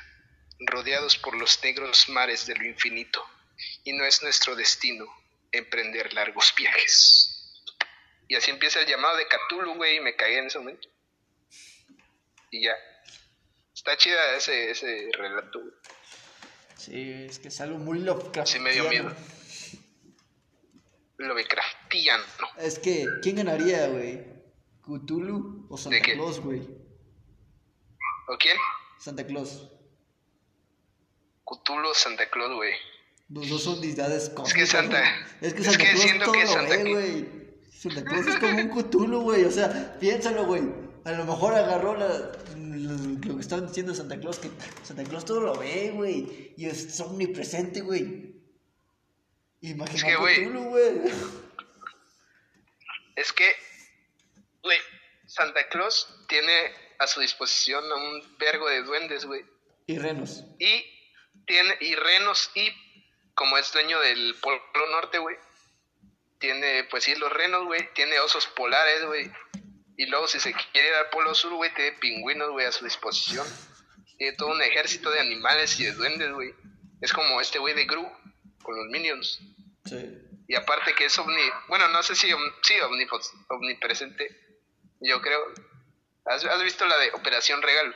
rodeados 0.60 1.18
por 1.18 1.36
los 1.36 1.62
negros 1.62 2.08
mares 2.08 2.46
de 2.46 2.54
lo 2.54 2.64
infinito, 2.64 3.22
y 3.84 3.92
no 3.92 4.06
es 4.06 4.22
nuestro 4.22 4.56
destino 4.56 5.04
emprender 5.52 6.14
largos 6.14 6.54
viajes. 6.56 7.68
Y 8.26 8.36
así 8.36 8.50
empieza 8.50 8.80
el 8.80 8.86
llamado 8.86 9.18
de 9.18 9.26
Cthulhu, 9.26 9.74
güey, 9.74 9.98
y 9.98 10.00
me 10.00 10.16
caí 10.16 10.36
en 10.36 10.46
ese 10.46 10.58
momento. 10.58 10.88
Y 12.50 12.64
ya. 12.64 12.72
Está 13.74 13.94
chida 13.98 14.36
ese, 14.36 14.70
ese 14.70 15.10
relato, 15.12 15.60
güey. 15.60 15.74
Sí, 16.78 17.26
es 17.28 17.38
que 17.38 17.48
es 17.48 17.60
algo 17.60 17.76
muy 17.76 17.98
Lovecraftiano. 17.98 18.46
Sí 18.46 18.58
me 18.58 18.72
dio 18.72 18.88
miedo. 18.88 19.14
Lo 21.20 21.34
de 21.34 21.44
craftiano. 21.44 22.24
Es 22.58 22.78
que, 22.78 23.06
¿quién 23.20 23.36
ganaría, 23.36 23.88
güey? 23.88 24.24
¿Cthulhu 24.82 25.66
o 25.68 25.76
Santa. 25.76 26.00
Claus, 26.00 26.40
güey? 26.40 26.60
¿O 28.26 28.38
quién? 28.38 28.56
Santa 28.98 29.26
Claus. 29.26 29.68
Cthulhu 31.44 31.92
Santa 31.92 32.30
Claus, 32.30 32.54
güey. 32.56 32.72
Los 33.28 33.50
dos 33.50 33.62
son 33.62 33.82
deidades 33.82 34.30
cósmicas. 34.30 34.54
que 34.54 34.66
Santa-. 34.66 35.26
Es 35.42 35.52
que 35.52 35.60
es 35.60 35.66
Santa 35.66 35.84
que 35.84 35.90
Claus 35.90 36.00
siento 36.00 36.24
todo 36.24 36.32
que 36.32 36.46
Santa 36.46 36.76
güey. 36.78 37.28
Santa 37.70 38.04
Claus 38.04 38.26
es 38.26 38.36
como 38.36 38.56
un 38.58 38.68
Cthulhu, 38.70 39.20
güey. 39.20 39.44
O 39.44 39.50
sea, 39.50 39.98
piénsalo, 40.00 40.46
güey. 40.46 40.62
A 41.04 41.12
lo 41.12 41.26
mejor 41.26 41.54
agarró 41.54 41.98
la, 41.98 42.32
lo, 42.56 42.96
lo 43.26 43.34
que 43.36 43.40
estaban 43.42 43.66
diciendo 43.66 43.94
Santa 43.94 44.18
Claus, 44.18 44.38
que 44.38 44.48
Santa 44.84 45.04
Claus 45.04 45.26
todo 45.26 45.42
lo 45.42 45.58
ve, 45.58 45.92
güey. 45.94 46.54
Y 46.56 46.64
es 46.64 46.98
omnipresente, 46.98 47.82
güey. 47.82 48.29
Imagina 49.62 49.96
Es 49.96 50.04
que, 50.04 50.16
güey. 50.16 50.48
Es 53.16 53.32
que, 53.32 53.56
güey, 54.62 54.78
Santa 55.26 55.68
Claus 55.68 56.24
tiene 56.28 56.72
a 56.98 57.06
su 57.06 57.20
disposición 57.20 57.84
a 57.90 57.94
un 57.94 58.38
vergo 58.38 58.68
de 58.68 58.82
duendes, 58.82 59.24
güey. 59.24 59.44
Y 59.86 59.98
renos. 59.98 60.44
Y 60.58 60.84
tiene, 61.46 61.76
y 61.80 61.94
renos, 61.94 62.50
y 62.54 62.70
como 63.34 63.58
es 63.58 63.72
dueño 63.72 64.00
del 64.00 64.34
Polo 64.40 64.62
Norte, 64.92 65.18
güey, 65.18 65.36
tiene, 66.38 66.84
pues 66.84 67.04
sí, 67.04 67.14
los 67.16 67.32
renos, 67.32 67.64
güey, 67.66 67.92
tiene 67.94 68.18
osos 68.20 68.46
polares, 68.46 69.04
güey. 69.04 69.30
Y 69.96 70.06
luego, 70.06 70.26
si 70.26 70.40
se 70.40 70.54
quiere 70.72 70.88
ir 70.88 70.94
al 70.94 71.10
Polo 71.10 71.34
Sur, 71.34 71.52
güey, 71.54 71.72
tiene 71.74 71.92
pingüinos, 71.92 72.50
güey, 72.50 72.66
a 72.66 72.72
su 72.72 72.84
disposición. 72.84 73.46
Tiene 74.16 74.36
todo 74.36 74.48
un 74.48 74.62
ejército 74.62 75.10
de 75.10 75.20
animales 75.20 75.78
y 75.78 75.84
de 75.84 75.92
duendes, 75.92 76.32
güey. 76.32 76.54
Es 77.02 77.12
como 77.12 77.40
este 77.40 77.58
güey 77.58 77.74
de 77.74 77.84
Gru, 77.84 78.10
con 78.70 78.78
los 78.78 78.86
Minions. 78.88 79.40
Sí. 79.84 80.18
Y 80.48 80.54
aparte 80.54 80.94
que 80.94 81.06
es 81.06 81.18
omni... 81.18 81.42
Bueno, 81.68 81.88
no 81.88 82.02
sé 82.02 82.14
si... 82.14 82.32
om- 82.32 82.52
Sí, 82.62 82.74
omnipresente. 83.48 84.58
Yo 85.00 85.20
creo... 85.20 85.40
¿Has, 86.26 86.44
has 86.44 86.62
visto 86.62 86.86
la 86.86 86.96
de 86.98 87.12
Operación 87.12 87.62
Regal? 87.62 87.94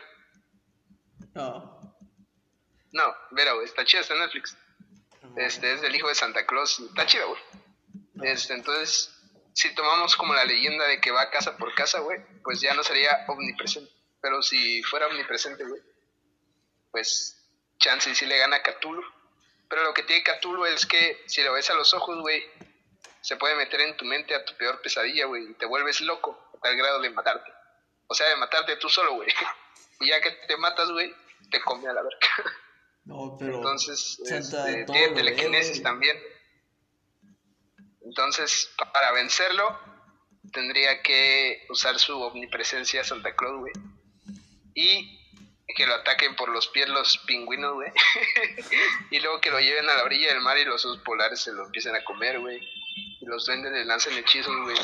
No. 1.34 1.96
No, 2.92 3.16
Vera, 3.32 3.52
güey, 3.54 3.66
está 3.66 3.84
chida, 3.84 4.00
está 4.00 4.14
en 4.14 4.20
Netflix. 4.20 4.56
Este 5.36 5.72
es 5.74 5.80
del 5.82 5.94
hijo 5.94 6.08
de 6.08 6.14
Santa 6.14 6.46
Claus. 6.46 6.78
Está 6.80 7.06
chida, 7.06 7.24
güey. 7.24 7.40
Este, 8.22 8.54
entonces, 8.54 9.12
si 9.52 9.74
tomamos 9.74 10.16
como 10.16 10.32
la 10.34 10.44
leyenda 10.44 10.86
de 10.86 11.00
que 11.00 11.10
va 11.10 11.30
casa 11.30 11.56
por 11.56 11.74
casa, 11.74 11.98
güey, 12.00 12.20
pues 12.42 12.60
ya 12.60 12.72
no 12.74 12.84
sería 12.84 13.24
omnipresente. 13.28 13.90
Pero 14.20 14.42
si 14.42 14.82
fuera 14.84 15.08
omnipresente, 15.08 15.64
güey, 15.64 15.82
pues 16.92 17.40
chance 17.78 18.08
y 18.10 18.14
si 18.14 18.26
le 18.26 18.38
gana 18.38 18.56
a 18.56 18.62
Cthulhu. 18.62 19.02
Pero 19.68 19.82
lo 19.82 19.94
que 19.94 20.02
tiene 20.02 20.22
Cthulhu 20.22 20.64
es 20.66 20.86
que 20.86 21.22
si 21.26 21.42
lo 21.42 21.52
ves 21.52 21.70
a 21.70 21.74
los 21.74 21.92
ojos, 21.94 22.20
güey, 22.20 22.44
se 23.20 23.36
puede 23.36 23.56
meter 23.56 23.80
en 23.80 23.96
tu 23.96 24.04
mente 24.04 24.34
a 24.34 24.44
tu 24.44 24.54
peor 24.56 24.80
pesadilla, 24.82 25.26
güey, 25.26 25.50
y 25.50 25.54
te 25.54 25.66
vuelves 25.66 26.00
loco 26.02 26.50
a 26.54 26.60
tal 26.60 26.76
grado 26.76 27.00
de 27.00 27.10
matarte. 27.10 27.50
O 28.06 28.14
sea, 28.14 28.28
de 28.28 28.36
matarte 28.36 28.76
tú 28.76 28.88
solo, 28.88 29.14
güey. 29.14 29.28
Y 30.00 30.08
ya 30.08 30.20
que 30.20 30.32
te 30.32 30.56
matas, 30.56 30.90
güey, 30.90 31.14
te 31.50 31.60
come 31.62 31.88
a 31.88 31.92
la 31.92 32.02
verga. 32.02 32.18
No, 33.06 33.36
pero. 33.38 33.56
Entonces, 33.56 34.18
este, 34.24 34.84
tiene 34.86 35.14
telequinesis 35.14 35.72
güey. 35.72 35.82
también. 35.82 36.18
Entonces, 38.00 38.70
para 38.94 39.12
vencerlo, 39.12 39.78
tendría 40.52 41.02
que 41.02 41.66
usar 41.68 41.98
su 41.98 42.18
omnipresencia 42.18 43.04
Santa 43.04 43.36
Claus, 43.36 43.60
güey. 43.60 43.72
Y 44.74 45.23
que 45.74 45.86
lo 45.86 45.94
ataquen 45.94 46.36
por 46.36 46.48
los 46.48 46.68
pies 46.68 46.88
los 46.88 47.18
pingüinos, 47.26 47.74
güey. 47.74 47.90
y 49.10 49.20
luego 49.20 49.40
que 49.40 49.50
lo 49.50 49.60
lleven 49.60 49.88
a 49.88 49.94
la 49.94 50.04
orilla 50.04 50.28
del 50.28 50.40
mar 50.40 50.56
y 50.58 50.64
los 50.64 50.84
osos 50.84 51.02
polares 51.02 51.40
se 51.40 51.52
lo 51.52 51.64
empiecen 51.64 51.94
a 51.96 52.04
comer, 52.04 52.40
güey. 52.40 52.60
Y 53.20 53.26
los 53.26 53.46
duendes 53.46 53.72
le 53.72 53.84
lancen 53.84 54.16
hechizos, 54.16 54.54
güey. 54.62 54.76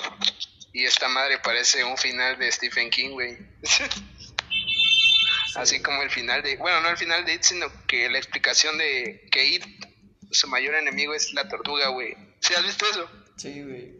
Y 0.72 0.84
esta 0.84 1.08
madre 1.08 1.38
parece 1.38 1.84
un 1.84 1.96
final 1.96 2.38
de 2.38 2.50
Stephen 2.50 2.90
King, 2.90 3.10
güey. 3.10 3.38
Así 5.56 5.82
como 5.82 6.02
el 6.02 6.10
final 6.10 6.42
de, 6.42 6.56
bueno, 6.56 6.80
no 6.80 6.90
el 6.90 6.96
final 6.96 7.24
de 7.24 7.34
It, 7.34 7.42
sino 7.42 7.66
que 7.86 8.08
la 8.08 8.18
explicación 8.18 8.78
de 8.78 9.28
que 9.32 9.44
It, 9.44 9.64
su 10.30 10.46
mayor 10.48 10.76
enemigo 10.76 11.12
es 11.14 11.32
la 11.32 11.48
tortuga, 11.48 11.88
güey. 11.88 12.16
¿Sí 12.40 12.54
has 12.54 12.64
visto 12.64 12.86
eso? 12.88 13.10
Sí, 13.36 13.62
güey. 13.62 13.98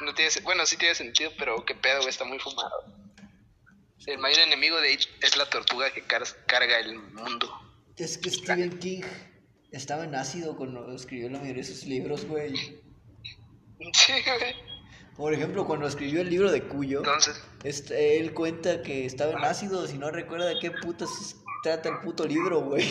No 0.00 0.14
tiene, 0.14 0.30
bueno, 0.42 0.64
sí 0.66 0.76
tiene 0.76 0.94
sentido, 0.94 1.32
pero 1.38 1.64
qué 1.64 1.74
pedo, 1.74 1.98
güey, 1.98 2.10
está 2.10 2.24
muy 2.24 2.38
fumado. 2.38 2.95
El 4.06 4.18
mayor 4.18 4.40
enemigo 4.40 4.80
de 4.80 4.92
It 4.92 5.00
es 5.22 5.36
la 5.36 5.48
tortuga 5.50 5.90
que 5.92 6.02
car- 6.02 6.22
carga 6.46 6.78
el 6.78 6.98
mundo. 6.98 7.50
Es 7.96 8.18
que 8.18 8.30
Stephen 8.30 8.78
King 8.78 9.02
estaba 9.72 10.04
en 10.04 10.14
ácido 10.14 10.56
cuando 10.56 10.92
escribió 10.92 11.28
la 11.30 11.38
mayoría 11.40 11.62
de 11.62 11.68
sus 11.68 11.84
libros, 11.84 12.24
güey. 12.26 12.54
Sí, 13.92 14.12
güey. 14.38 14.54
Por 15.16 15.34
ejemplo, 15.34 15.66
cuando 15.66 15.86
escribió 15.86 16.22
el 16.22 16.30
libro 16.30 16.50
de 16.50 16.62
Cuyo, 16.62 17.00
Entonces, 17.00 17.42
este, 17.62 18.18
él 18.18 18.32
cuenta 18.32 18.82
que 18.82 19.04
estaba 19.04 19.32
en 19.32 19.44
ácido, 19.44 19.86
si 19.86 19.98
no 19.98 20.10
recuerda 20.10 20.46
de 20.46 20.58
qué 20.58 20.70
putas 20.70 21.36
trata 21.62 21.90
el 21.90 21.98
puto 22.00 22.26
libro, 22.26 22.60
güey. 22.62 22.86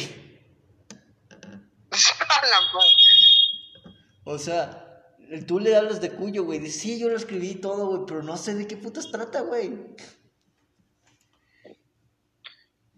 O 4.25 4.37
sea, 4.39 5.03
tú 5.47 5.59
le 5.59 5.75
hablas 5.75 6.01
de 6.01 6.11
Cuyo, 6.11 6.43
güey, 6.43 6.59
dices, 6.59 6.81
sí, 6.81 6.99
yo 6.99 7.09
lo 7.09 7.15
escribí 7.15 7.55
todo, 7.55 7.87
güey, 7.87 8.01
pero 8.07 8.21
no 8.23 8.37
sé 8.37 8.53
de 8.55 8.67
qué 8.67 8.75
putas 8.77 9.09
trata, 9.11 9.41
güey. 9.41 9.71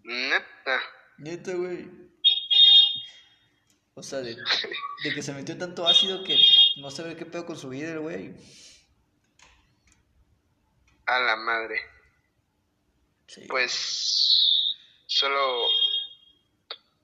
Neta. 0.07 0.81
Neta, 1.17 1.53
güey. 1.53 1.85
O 3.93 4.01
sea, 4.01 4.19
de, 4.19 4.35
de 5.03 5.13
que 5.13 5.21
se 5.21 5.33
metió 5.33 5.57
tanto 5.57 5.85
ácido 5.85 6.23
que 6.23 6.37
no 6.77 6.89
sabe 6.89 7.17
qué 7.17 7.25
pedo 7.25 7.45
con 7.45 7.57
su 7.57 7.69
vida, 7.69 7.91
el 7.91 7.99
güey. 7.99 8.33
A 11.07 11.19
la 11.19 11.35
madre. 11.35 11.81
Sí. 13.27 13.41
Pues 13.49 14.65
solo 15.07 15.65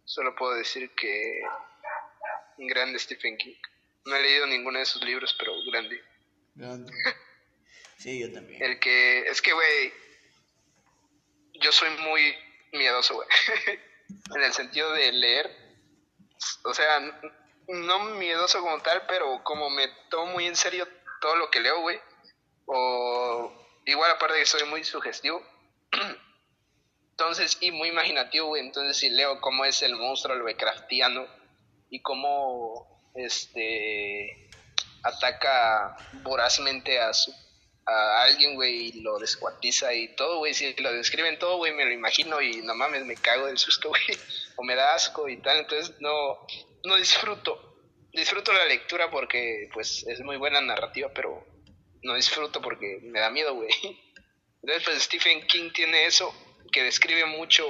solo 0.05 0.35
puedo 0.35 0.55
decir 0.55 0.89
que 0.95 1.41
grande 2.57 2.99
Stephen 2.99 3.37
King. 3.37 3.55
No 4.05 4.15
he 4.15 4.21
leído 4.21 4.47
ninguno 4.47 4.79
de 4.79 4.85
sus 4.85 5.03
libros, 5.03 5.35
pero 5.37 5.53
grande. 5.71 6.01
Grande. 6.55 6.91
Sí, 7.95 8.19
yo 8.19 8.33
también. 8.33 8.61
El 8.61 8.79
que 8.79 9.21
es 9.27 9.41
que 9.41 9.53
güey 9.53 9.93
yo 11.61 11.71
soy 11.71 11.89
muy 11.99 12.35
miedoso, 12.73 13.15
güey. 13.15 13.27
en 14.35 14.43
el 14.43 14.53
sentido 14.53 14.91
de 14.93 15.11
leer. 15.11 15.49
O 16.65 16.73
sea, 16.73 16.99
no 17.67 17.99
miedoso 18.15 18.59
como 18.61 18.79
tal, 18.81 19.03
pero 19.07 19.43
como 19.43 19.69
me 19.69 19.87
tomo 20.09 20.33
muy 20.33 20.45
en 20.45 20.55
serio 20.55 20.87
todo 21.21 21.35
lo 21.35 21.49
que 21.49 21.61
leo, 21.61 21.81
güey. 21.81 21.99
O 22.65 23.51
igual 23.85 24.11
aparte 24.11 24.39
que 24.39 24.45
soy 24.45 24.67
muy 24.67 24.83
sugestivo. 24.83 25.41
Entonces, 27.11 27.57
y 27.61 27.71
muy 27.71 27.89
imaginativo, 27.89 28.47
güey. 28.47 28.65
Entonces, 28.65 28.97
si 28.97 29.09
leo 29.09 29.39
cómo 29.39 29.65
es 29.65 29.81
el 29.83 29.95
monstruo 29.95 30.35
Lovecraftiano 30.35 31.27
y 31.89 32.01
cómo 32.01 33.11
este 33.15 34.49
ataca 35.03 35.95
vorazmente 36.23 36.99
a 36.99 37.13
su 37.13 37.31
a 37.85 38.23
alguien, 38.23 38.55
güey, 38.55 38.87
y 38.87 39.01
lo 39.01 39.19
descuartiza 39.19 39.93
y 39.93 40.15
todo, 40.15 40.39
güey. 40.39 40.53
Si 40.53 40.73
lo 40.75 40.93
describen 40.93 41.39
todo, 41.39 41.57
güey, 41.57 41.73
me 41.73 41.85
lo 41.85 41.91
imagino 41.91 42.41
y 42.41 42.61
no 42.61 42.75
mames, 42.75 43.05
me 43.05 43.15
cago 43.15 43.47
del 43.47 43.57
susto, 43.57 43.89
güey. 43.89 44.01
O 44.55 44.63
me 44.63 44.75
da 44.75 44.93
asco 44.95 45.27
y 45.27 45.37
tal. 45.37 45.59
Entonces, 45.59 45.95
no, 45.99 46.45
no 46.83 46.95
disfruto. 46.95 47.69
Disfruto 48.11 48.53
la 48.53 48.65
lectura 48.65 49.09
porque, 49.09 49.69
pues, 49.73 50.05
es 50.07 50.21
muy 50.21 50.37
buena 50.37 50.61
narrativa, 50.61 51.09
pero 51.13 51.45
no 52.03 52.15
disfruto 52.15 52.61
porque 52.61 52.99
me 53.01 53.19
da 53.19 53.29
miedo, 53.29 53.55
güey. 53.55 53.69
Entonces, 54.61 54.83
pues, 54.85 55.03
Stephen 55.03 55.45
King 55.47 55.71
tiene 55.73 56.05
eso, 56.05 56.33
que 56.71 56.83
describe 56.83 57.25
mucho 57.25 57.65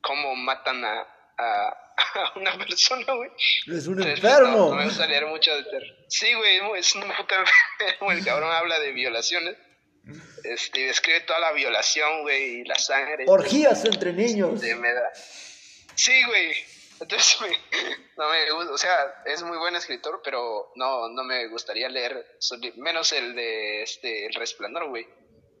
cómo 0.00 0.34
matan 0.34 0.84
a, 0.84 1.06
a, 1.38 1.76
a 2.14 2.32
una 2.38 2.56
persona, 2.58 3.12
güey. 3.14 3.30
Es 3.66 3.86
un 3.86 3.94
Entonces, 4.02 4.24
enfermo. 4.24 4.56
No, 4.70 4.74
me 4.74 4.84
gusta 4.84 5.06
leer 5.06 5.26
mucho 5.26 5.54
de 5.54 5.64
terror. 5.64 5.96
Sí, 6.08 6.32
güey, 6.34 6.60
es 6.78 6.94
un 6.94 7.02
puto 7.02 7.34
enfermo. 7.80 8.12
El 8.12 8.24
cabrón 8.24 8.52
habla 8.52 8.78
de 8.80 8.92
violaciones. 8.92 9.56
Este, 10.44 10.80
y 10.80 10.84
describe 10.84 11.20
toda 11.20 11.38
la 11.40 11.52
violación, 11.52 12.22
güey, 12.22 12.60
y 12.60 12.64
la 12.64 12.76
sangre. 12.76 13.24
Orgías 13.28 13.84
entre 13.84 14.12
niños. 14.12 14.54
Este, 14.54 14.74
me 14.74 14.92
da- 14.92 15.12
Sí, 15.94 16.24
güey. 16.26 16.52
Entonces, 17.00 17.38
me- 17.42 17.58
no 18.16 18.28
me 18.30 18.50
gusta. 18.52 18.72
O 18.72 18.78
sea, 18.78 19.22
es 19.26 19.42
muy 19.42 19.58
buen 19.58 19.76
escritor, 19.76 20.20
pero 20.24 20.72
no, 20.76 21.08
no 21.10 21.22
me 21.24 21.46
gustaría 21.48 21.88
leer. 21.88 22.26
Menos 22.76 23.12
el 23.12 23.34
de 23.34 23.82
este, 23.82 24.26
El 24.26 24.34
Resplandor, 24.34 24.88
güey. 24.88 25.06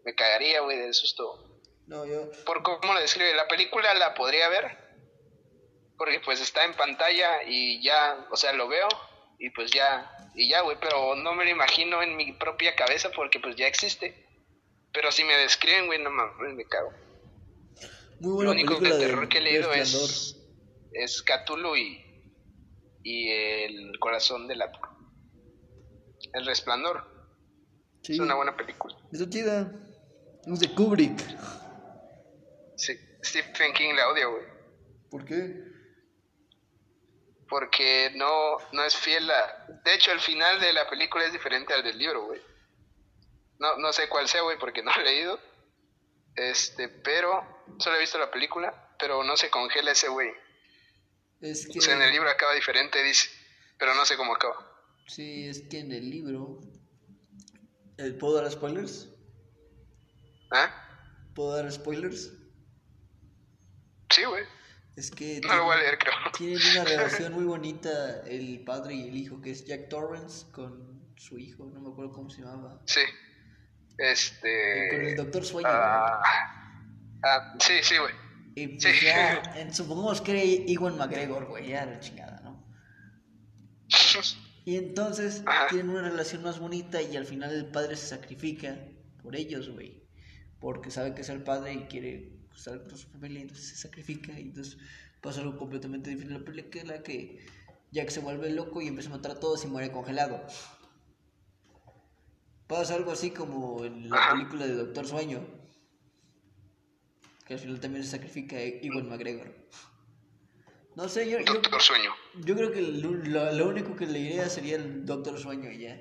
Me 0.04 0.14
cagaría, 0.14 0.60
güey, 0.62 0.78
del 0.78 0.94
susto 0.94 1.60
No, 1.86 2.06
yo. 2.06 2.30
por 2.46 2.62
cómo 2.62 2.94
lo 2.94 3.00
describe. 3.00 3.34
La 3.34 3.46
película 3.46 3.92
la 3.94 4.14
podría 4.14 4.48
ver, 4.48 4.78
porque 6.00 6.18
pues 6.20 6.40
está 6.40 6.64
en 6.64 6.72
pantalla 6.72 7.42
y 7.46 7.82
ya, 7.82 8.26
o 8.30 8.36
sea, 8.36 8.54
lo 8.54 8.68
veo 8.68 8.88
y 9.38 9.50
pues 9.50 9.70
ya, 9.70 10.10
y 10.34 10.48
ya, 10.48 10.62
güey, 10.62 10.78
pero 10.80 11.14
no 11.14 11.34
me 11.34 11.44
lo 11.44 11.50
imagino 11.50 12.02
en 12.02 12.16
mi 12.16 12.32
propia 12.32 12.74
cabeza 12.74 13.10
porque 13.14 13.38
pues 13.38 13.54
ya 13.54 13.66
existe. 13.66 14.26
Pero 14.94 15.12
si 15.12 15.24
me 15.24 15.34
describen, 15.34 15.88
güey, 15.88 16.02
no 16.02 16.10
mames, 16.10 16.54
me 16.54 16.64
cago. 16.64 16.90
Muy 18.18 18.30
Lo 18.30 18.34
buena 18.34 18.50
único 18.52 18.78
película 18.78 18.96
de 18.96 18.98
de 18.98 19.06
terror 19.10 19.28
que 19.28 19.38
he 19.38 19.40
leído 19.42 19.74
es, 19.74 20.38
es 20.94 21.22
Cthulhu 21.22 21.76
y, 21.76 22.02
y 23.02 23.30
el 23.32 23.98
corazón 23.98 24.48
del 24.48 24.62
átomo. 24.62 24.88
El 26.32 26.46
resplandor. 26.46 27.04
Sí. 28.04 28.14
Es 28.14 28.20
una 28.20 28.36
buena 28.36 28.56
película. 28.56 28.96
Está 29.12 29.28
chida. 29.28 29.70
Es 30.50 30.60
de 30.60 30.74
Kubrick. 30.74 31.20
Sí, 32.76 32.98
Stephen 33.22 33.74
King 33.74 33.92
la 33.94 34.08
odio, 34.08 34.30
güey. 34.30 34.44
¿Por 35.10 35.26
qué? 35.26 35.69
Porque 37.50 38.12
no, 38.14 38.56
no 38.72 38.84
es 38.84 38.96
fiel 38.96 39.30
a... 39.30 39.66
De 39.84 39.94
hecho, 39.94 40.12
el 40.12 40.20
final 40.20 40.60
de 40.60 40.72
la 40.72 40.88
película 40.88 41.26
es 41.26 41.32
diferente 41.32 41.74
al 41.74 41.82
del 41.82 41.98
libro, 41.98 42.24
güey. 42.24 42.40
No, 43.58 43.76
no 43.76 43.92
sé 43.92 44.08
cuál 44.08 44.28
sea, 44.28 44.42
güey, 44.42 44.56
porque 44.58 44.82
no 44.84 44.92
he 44.96 45.02
leído. 45.02 45.38
Este, 46.36 46.88
pero... 46.88 47.60
Solo 47.78 47.96
he 47.96 48.00
visto 48.00 48.18
la 48.18 48.30
película, 48.30 48.94
pero 48.98 49.24
no 49.24 49.36
se 49.36 49.50
congela 49.50 49.92
ese 49.92 50.08
güey. 50.08 50.30
Es 51.40 51.66
que. 51.66 51.78
O 51.78 51.82
sea, 51.82 51.94
en 51.94 52.02
el 52.02 52.12
libro 52.12 52.28
acaba 52.28 52.54
diferente, 52.54 53.02
dice. 53.02 53.30
Pero 53.78 53.94
no 53.94 54.04
sé 54.04 54.16
cómo 54.16 54.34
acaba. 54.34 54.56
Sí, 55.06 55.48
es 55.48 55.62
que 55.62 55.78
en 55.80 55.92
el 55.92 56.10
libro. 56.10 56.60
Eh, 57.96 58.10
¿Puedo 58.12 58.34
dar 58.40 58.50
spoilers? 58.50 59.08
¿Ah? 60.50 60.70
¿Puedo 61.34 61.54
dar 61.54 61.70
spoilers? 61.70 62.32
Sí, 64.10 64.24
güey. 64.24 64.44
Es 65.00 65.10
que. 65.10 65.40
No 65.40 65.56
lo 65.56 65.64
voy 65.64 65.76
a 65.76 65.78
leer, 65.78 65.98
creo. 65.98 66.12
Tienen 66.36 66.58
una 66.72 66.84
relación 66.96 67.32
muy 67.32 67.44
bonita 67.44 68.20
el 68.26 68.62
padre 68.64 68.94
y 68.94 69.08
el 69.08 69.16
hijo, 69.16 69.40
que 69.40 69.50
es 69.50 69.64
Jack 69.64 69.88
Torrance 69.88 70.44
con 70.52 71.00
su 71.16 71.38
hijo, 71.38 71.64
no 71.72 71.80
me 71.80 71.88
acuerdo 71.88 72.12
cómo 72.12 72.28
se 72.28 72.42
llamaba. 72.42 72.82
Sí. 72.84 73.00
Este... 73.96 74.88
Con 74.90 75.00
el 75.00 75.16
doctor 75.16 75.44
Sueño. 75.44 75.68
ah, 75.70 76.22
ah, 77.22 77.54
sí, 77.60 77.74
sí, 77.82 77.94
güey. 77.96 78.14
Y 78.56 78.68
pues 78.78 78.82
sí. 78.98 79.06
ya, 79.06 79.40
en- 79.56 79.72
supongamos 79.72 80.20
que 80.20 80.32
era 80.32 80.44
Iwan 80.44 80.98
McGregor, 80.98 81.46
güey, 81.46 81.68
ya 81.68 81.86
la 81.86 81.98
chingada, 82.00 82.40
¿no? 82.42 82.62
Y 84.66 84.76
entonces 84.76 85.42
Ajá. 85.46 85.68
tienen 85.68 85.88
una 85.88 86.02
relación 86.02 86.42
más 86.42 86.58
bonita 86.58 87.00
y 87.00 87.16
al 87.16 87.24
final 87.24 87.50
el 87.52 87.70
padre 87.70 87.96
se 87.96 88.06
sacrifica 88.08 88.76
por 89.22 89.34
ellos, 89.34 89.70
güey. 89.70 90.06
Porque 90.60 90.90
sabe 90.90 91.14
que 91.14 91.22
es 91.22 91.30
el 91.30 91.42
padre 91.42 91.72
y 91.72 91.84
quiere 91.86 92.39
estar 92.60 92.82
con 92.86 92.96
su 92.98 93.08
familia, 93.08 93.40
entonces 93.42 93.68
se 93.68 93.76
sacrifica. 93.76 94.38
Y 94.38 94.42
entonces 94.48 94.76
pasa 95.20 95.40
algo 95.40 95.56
completamente 95.56 96.10
diferente 96.10 96.34
en 96.34 96.40
la 96.40 96.46
película 96.46 97.02
que 97.02 97.44
Jack 97.92 98.10
se 98.10 98.20
vuelve 98.20 98.50
loco 98.50 98.80
y 98.80 98.88
empieza 98.88 99.08
a 99.10 99.16
matar 99.16 99.32
a 99.32 99.40
todos 99.40 99.64
y 99.64 99.68
muere 99.68 99.90
congelado. 99.90 100.42
Pasa 102.66 102.94
algo 102.94 103.10
así 103.10 103.30
como 103.30 103.84
en 103.84 104.08
la 104.10 104.16
Ajá. 104.16 104.32
película 104.34 104.66
de 104.66 104.74
Doctor 104.74 105.04
Sueño, 105.06 105.44
que 107.46 107.54
al 107.54 107.60
final 107.60 107.80
también 107.80 108.04
se 108.04 108.10
sacrifica 108.12 108.56
a 108.56 108.64
Iwan 108.64 109.08
McGregor. 109.08 109.52
No 110.94 111.08
sé, 111.08 111.28
yo, 111.28 111.38
yo, 111.40 111.54
Doctor 111.54 111.82
Sueño. 111.82 112.10
yo 112.44 112.54
creo 112.54 112.70
que 112.70 112.82
lo, 112.82 113.10
lo- 113.12 113.52
lo 113.52 113.68
único 113.68 113.96
que 113.96 114.06
leería 114.06 114.48
sería 114.48 114.76
el 114.76 115.04
Doctor 115.04 115.38
Sueño 115.38 115.70
y 115.72 115.78
ya. 115.80 116.00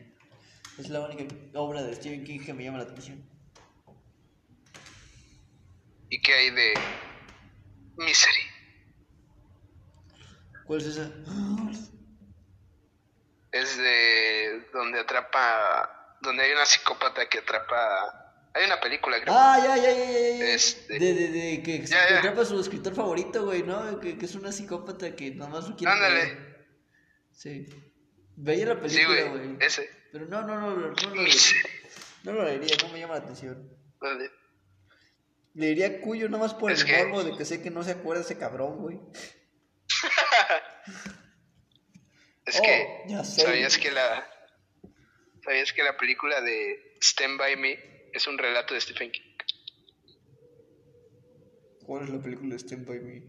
Es 0.77 0.89
la 0.89 1.05
única 1.07 1.25
obra 1.55 1.81
de 1.83 1.95
Stephen 1.95 2.23
King 2.23 2.39
que 2.45 2.53
me 2.53 2.63
llama 2.63 2.77
la 2.77 2.83
atención. 2.83 3.23
¿Y 6.09 6.21
qué 6.21 6.33
hay 6.33 6.49
de 6.51 6.73
Misery? 7.97 8.41
¿Cuál 10.65 10.81
es 10.81 10.87
esa? 10.87 11.11
Es 13.51 13.77
de 13.77 14.67
donde 14.73 14.99
atrapa, 14.99 16.17
donde 16.21 16.43
hay 16.43 16.51
una 16.51 16.65
psicópata 16.65 17.27
que 17.27 17.39
atrapa, 17.39 18.51
hay 18.53 18.65
una 18.65 18.79
película 18.79 19.19
creo. 19.21 19.33
Ah, 19.35 19.57
ya, 19.63 19.77
ya, 19.77 19.91
ya, 19.91 20.11
ya. 20.11 20.53
Este. 20.53 20.99
De, 20.99 21.13
de, 21.13 21.27
de 21.29 21.63
que, 21.63 21.85
Ya, 21.85 22.19
atrapa 22.19 22.41
a 22.41 22.45
su 22.45 22.59
escritor 22.59 22.93
favorito, 22.93 23.45
güey, 23.45 23.63
¿no? 23.63 23.99
Que, 23.99 24.17
que 24.17 24.25
es 24.25 24.35
una 24.35 24.51
psicópata 24.51 25.15
que 25.15 25.31
nada 25.31 25.49
más 25.49 25.67
lo 25.67 25.75
quiere. 25.75 25.93
Ándale. 25.93 26.65
Sí. 27.31 27.67
Veía 28.35 28.67
la 28.67 28.75
sí, 28.75 28.81
película, 28.81 29.23
güey, 29.31 29.53
güey. 29.53 29.57
ese. 29.65 29.89
Pero 30.11 30.25
no, 30.27 30.41
no, 30.41 30.59
no, 30.59 30.69
no, 30.75 30.75
no, 30.75 30.91
lo 30.91 31.23
no 32.23 32.33
lo 32.33 32.43
leería, 32.43 32.75
no 32.83 32.89
me 32.89 32.99
llama 32.99 33.15
la 33.15 33.21
atención. 33.21 33.69
Ándale. 34.01 34.31
Le 35.55 35.67
diría 35.67 35.99
Cuyo 36.01 36.27
nada 36.29 36.43
más 36.43 36.53
por 36.53 36.71
Es 36.71 36.81
el 36.81 36.85
que- 36.87 36.97
morbo 37.05 37.23
de 37.23 37.35
que 37.37 37.45
sé 37.45 37.61
que 37.61 37.69
no 37.71 37.83
se 37.83 37.91
acuerda 37.91 38.21
ese 38.21 38.37
cabrón, 38.37 38.77
güey. 38.77 38.99
Es 42.45 42.59
Oh, 42.59 42.63
que, 42.63 42.87
ya 43.07 43.23
sé. 43.23 43.41
¿sabías 43.41 43.77
que 43.77 43.91
la, 43.91 44.27
sabías 45.43 45.71
que 45.71 45.83
la 45.83 45.95
película 45.97 46.41
de 46.41 46.95
Stand 46.99 47.37
By 47.37 47.55
Me 47.57 47.77
es 48.11 48.25
un 48.25 48.37
relato 48.39 48.73
de 48.73 48.81
Stephen 48.81 49.11
King? 49.11 49.21
¿Cuál 51.85 52.03
es 52.05 52.09
la 52.09 52.19
película 52.21 52.49
de 52.55 52.59
Stand 52.59 52.87
By 52.87 52.99
Me? 53.01 53.23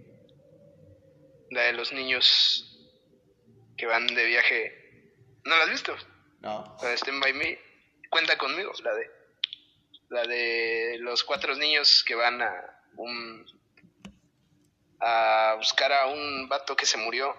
La 1.51 1.63
de 1.65 1.73
los 1.75 1.93
niños 1.93 2.67
que 3.77 3.85
van 3.87 4.07
de 4.07 4.25
viaje. 4.25 5.13
¿No 5.45 5.57
la 5.57 5.65
has 5.65 5.71
visto? 5.71 5.95
No. 6.41 6.77
La 6.83 6.89
de 6.89 6.97
Stand 6.97 7.21
By 7.23 7.33
Me. 7.35 7.59
Cuenta 8.11 8.39
conmigo, 8.39 8.73
la 8.85 8.95
de. 8.95 9.07
La 10.11 10.25
de 10.25 10.99
los 11.01 11.23
cuatro 11.23 11.55
niños 11.55 12.05
que 12.07 12.17
van 12.17 12.43
a 12.43 12.53
un. 12.97 13.47
a 15.01 15.55
buscar 15.57 15.93
a 15.93 16.07
un 16.09 16.49
vato 16.49 16.77
que 16.77 16.85
se 16.85 16.99
murió. 16.99 17.35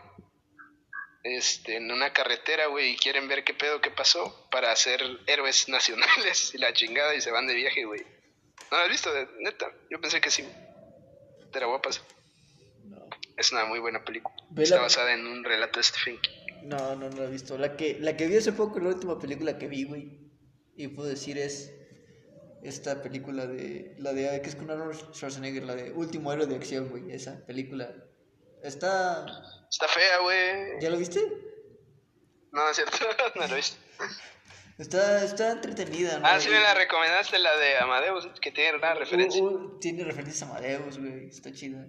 Este, 1.23 1.75
en 1.75 1.91
una 1.91 2.11
carretera, 2.13 2.65
güey, 2.65 2.93
y 2.93 2.97
quieren 2.97 3.27
ver 3.27 3.43
qué 3.43 3.53
pedo 3.53 3.79
que 3.79 3.91
pasó 3.91 4.49
para 4.49 4.75
ser 4.75 5.01
héroes 5.27 5.69
nacionales 5.69 6.55
y 6.55 6.57
la 6.57 6.73
chingada 6.73 7.13
y 7.13 7.21
se 7.21 7.29
van 7.29 7.45
de 7.45 7.53
viaje, 7.53 7.85
güey. 7.85 8.01
¿No 8.71 8.77
la 8.77 8.85
has 8.85 8.89
visto? 8.89 9.09
Neta, 9.39 9.69
yo 9.89 9.99
pensé 9.99 10.21
que 10.21 10.31
sí. 10.31 10.47
Te 11.51 11.59
la 11.59 11.65
voy 11.65 11.77
a 11.77 11.81
pasar. 11.81 12.03
No. 12.85 13.05
Es 13.35 13.51
una 13.51 13.65
muy 13.65 13.79
buena 13.79 14.03
película. 14.03 14.33
Está 14.57 14.79
basada 14.79 15.13
en 15.13 15.27
un 15.27 15.43
relato 15.43 15.79
de 15.79 15.83
Stephen 15.83 16.21
King. 16.21 16.41
No, 16.63 16.95
no, 16.95 17.09
no 17.09 17.17
la 17.17 17.25
he 17.25 17.31
visto. 17.31 17.57
La 17.57 17.75
que, 17.75 17.97
la 17.99 18.15
que 18.15 18.27
vi 18.27 18.37
hace 18.37 18.53
poco, 18.53 18.79
la 18.79 18.89
última 18.89 19.19
película 19.19 19.57
que 19.57 19.67
vi, 19.67 19.83
güey. 19.83 20.21
Y 20.77 20.87
puedo 20.87 21.09
decir 21.09 21.37
es 21.37 21.80
esta 22.63 23.01
película 23.01 23.47
de. 23.47 23.95
La 23.97 24.13
de. 24.13 24.41
que 24.41 24.49
es 24.49 24.55
con 24.55 24.69
Arnold 24.69 25.13
Schwarzenegger, 25.13 25.63
la 25.63 25.75
de 25.75 25.91
Último 25.91 26.31
Héroe 26.31 26.47
de 26.47 26.55
Acción, 26.55 26.89
güey. 26.89 27.11
Esa 27.11 27.45
película. 27.45 27.93
Está. 28.63 29.25
Está 29.69 29.87
fea, 29.87 30.19
güey. 30.19 30.79
¿Ya 30.81 30.89
lo 30.89 30.97
viste? 30.97 31.21
No, 32.51 32.69
es 32.69 32.75
cierto, 32.75 32.97
no 33.35 33.47
lo 33.47 33.53
he 33.53 33.55
visto. 33.55 33.77
Está, 34.77 35.23
está 35.23 35.51
entretenida, 35.51 36.19
¿no? 36.19 36.25
Ah, 36.25 36.39
sí 36.39 36.49
me 36.49 36.59
la 36.59 36.73
recomendaste, 36.73 37.37
la 37.39 37.55
de 37.55 37.77
Amadeus, 37.77 38.27
que 38.41 38.51
tiene 38.51 38.77
una 38.77 38.93
referencia. 38.95 39.41
Uh, 39.41 39.47
uh, 39.47 39.79
tiene 39.79 40.03
referencias 40.03 40.41
a 40.41 40.49
Amadeus, 40.49 40.97
güey. 40.97 41.27
Está 41.27 41.51
chida. 41.53 41.85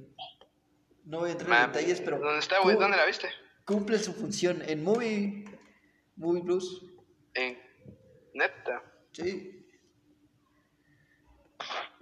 No 1.04 1.20
voy 1.20 1.30
a 1.30 1.32
entrar 1.32 1.64
en 1.64 1.72
detalles, 1.72 2.00
pero. 2.00 2.18
¿Dónde 2.18 2.40
está, 2.40 2.60
güey? 2.60 2.76
¿Dónde 2.76 2.96
la 2.96 3.06
viste? 3.06 3.28
Cumple 3.64 3.98
su 3.98 4.12
función 4.12 4.62
en 4.66 4.84
Movie. 4.84 5.44
Movie 6.16 6.42
Plus. 6.42 6.84
En 7.34 7.58
neta. 8.34 8.82
Sí. 9.12 9.61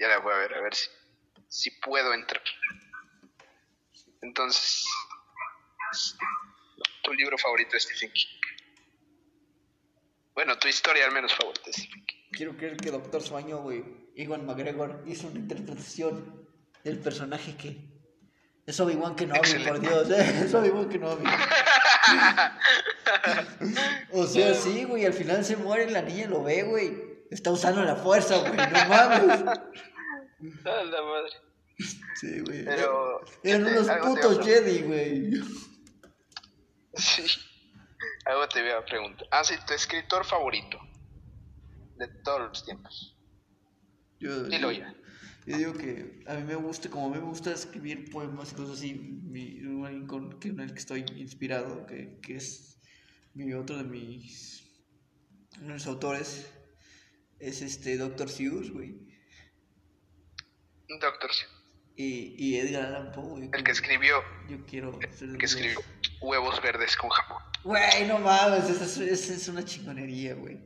Ya 0.01 0.09
la 0.09 0.19
voy 0.19 0.33
a 0.33 0.39
ver, 0.39 0.55
a 0.55 0.61
ver 0.63 0.75
si, 0.75 0.89
si 1.47 1.71
puedo 1.73 2.15
entrar. 2.15 2.43
Entonces, 4.23 4.87
tu 7.03 7.13
libro 7.13 7.37
favorito 7.37 7.77
es 7.77 7.83
Stephen 7.83 8.11
King. 8.13 8.41
Bueno, 10.35 10.59
tu 10.59 10.69
historia 10.69 11.05
al 11.05 11.13
menos 11.13 11.35
favorita 11.35 11.69
es 11.69 11.77
Stephen 11.77 12.07
King. 12.07 12.17
Quiero 12.33 12.57
creer 12.57 12.79
que 12.79 12.91
Doctor 12.91 13.23
Sueño, 13.23 13.59
güey, 13.59 13.85
Iwan 14.15 14.47
McGregor 14.47 15.05
hizo 15.07 15.27
una 15.27 15.39
interpretación 15.39 16.49
del 16.83 16.99
personaje 16.99 17.55
que 17.57 17.77
es 18.67 18.81
Obi-Wan 18.81 19.17
Kenobi, 19.17 19.65
por. 19.67 19.81
Dios, 19.81 20.11
¿eh? 20.11 20.41
es 20.45 20.55
Obi-Wan 20.55 20.89
Kenobi. 20.89 21.25
o 24.13 24.27
sea, 24.27 24.55
sí, 24.55 24.85
güey, 24.85 25.05
al 25.05 25.13
final 25.13 25.45
se 25.45 25.57
muere, 25.57 25.91
la 25.91 26.01
niña 26.03 26.29
lo 26.29 26.43
ve, 26.43 26.63
güey. 26.63 27.11
Está 27.31 27.51
usando 27.51 27.85
la 27.85 27.97
fuerza, 27.97 28.39
güey, 28.39 28.53
no 28.53 28.89
mames. 28.89 29.41
La 30.65 31.03
madre. 31.03 31.31
Sí, 32.17 32.41
güey. 32.41 32.65
Pero, 32.65 33.21
Eran 33.43 33.67
este, 33.67 33.81
unos 33.81 34.07
putos 34.07 34.39
a 34.39 34.43
Jedi, 34.43 34.83
güey. 34.83 35.31
Sí. 36.95 37.25
Algo 38.27 38.49
te 38.49 38.63
voy 38.63 38.71
a 38.71 38.85
preguntar. 38.85 39.27
Ah, 39.31 39.45
sí, 39.45 39.55
tu 39.67 39.75
escritor 39.75 40.25
favorito. 40.25 40.79
De 41.97 42.09
todos 42.23 42.41
los 42.49 42.65
tiempos. 42.65 43.17
Yo, 44.19 44.45
Dilo 44.45 44.71
ya. 44.73 44.95
Yo 45.47 45.57
digo 45.57 45.73
que 45.73 46.23
a 46.27 46.35
mí 46.35 46.43
me 46.45 46.55
gusta, 46.55 46.91
como 46.91 47.07
a 47.07 47.11
me 47.11 47.19
gusta 47.19 47.53
escribir 47.53 48.11
poemas 48.11 48.53
y 48.53 48.57
cosas 48.57 48.79
así, 48.79 48.95
mi, 48.95 49.59
alguien 49.85 50.07
con, 50.07 50.39
que, 50.39 50.49
en 50.49 50.61
el 50.61 50.73
que 50.73 50.79
estoy 50.79 51.05
inspirado, 51.17 51.87
que, 51.87 52.19
que 52.23 52.37
es 52.37 52.79
mi 53.35 53.53
otro 53.55 53.79
de 53.79 53.85
mis, 53.85 54.63
uno 55.59 55.69
de 55.69 55.75
mis 55.75 55.87
autores, 55.87 56.53
es 57.39 57.63
este 57.63 57.97
Dr. 57.97 58.29
Seuss, 58.29 58.71
güey. 58.71 59.10
Doctor, 60.99 61.33
sí. 61.33 61.45
Y, 61.97 62.35
y 62.39 62.59
Edgar 62.59 62.87
Allan 62.87 63.13
Poe, 63.13 63.25
güey. 63.25 63.51
el 63.53 63.65
que 63.65 63.73
escribió, 63.73 64.23
Yo 64.49 64.65
quiero 64.67 64.99
el 65.21 65.39
que 65.39 65.47
escribió 65.47 65.81
Huevos 66.21 66.61
Verdes 66.63 66.97
con 66.97 67.11
Jamón. 67.11 67.43
Güey, 67.63 68.07
no 68.07 68.19
mames, 68.19 68.71
esa 68.71 68.85
es, 68.85 68.97
esa 68.99 69.35
es 69.35 69.49
una 69.49 69.65
chingonería, 69.65 70.35
güey. 70.35 70.59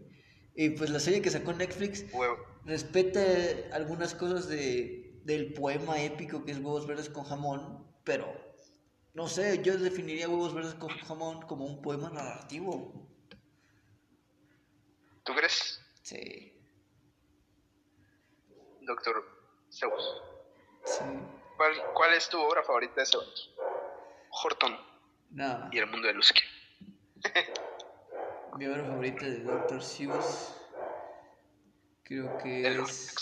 Y 0.55 0.70
pues 0.70 0.90
la 0.90 1.01
serie 1.01 1.20
que 1.20 1.30
sacó 1.30 1.52
Netflix 1.52 2.05
Huevo. 2.12 2.36
respeta 2.64 3.20
algunas 3.72 4.14
cosas 4.14 4.48
de, 4.48 5.20
del 5.24 5.52
poema 5.52 6.01
épico 6.01 6.44
que 6.44 6.52
es 6.52 6.59
Huevos 6.59 6.86
Verdes 6.86 7.09
con 7.09 7.24
Jamón, 7.24 7.84
pero 8.05 8.32
no 9.14 9.26
sé, 9.26 9.60
yo 9.62 9.76
definiría 9.76 10.28
Huevos 10.28 10.55
Verdes 10.55 10.74
con 10.74 10.90
Jamón 10.90 11.42
como 11.42 11.64
un 11.64 11.82
poema 11.82 12.10
narrativo. 12.10 13.10
¿Tú 15.24 15.34
crees, 15.34 15.80
Sí, 16.02 16.52
Doctor 18.82 19.34
Zeus? 19.74 20.22
sí. 20.84 21.05
¿Cuál, 21.56 21.72
¿Cuál 21.94 22.14
es 22.14 22.28
tu 22.28 22.40
obra 22.40 22.62
favorita 22.64 23.01
de 23.01 23.06
Zeus? 23.06 23.55
Horton 24.30 24.76
Nada, 25.30 25.68
y 25.72 25.78
el 25.78 25.86
mundo 25.86 26.09
de 26.09 26.14
Lusky. 26.14 26.42
mi 28.59 28.66
obra 28.66 28.84
favorita 28.84 29.24
de 29.24 29.38
Dr. 29.40 29.82
Seuss 29.82 30.55
creo 32.05 32.36
que 32.38 32.66
El 32.66 32.80
es 32.80 33.14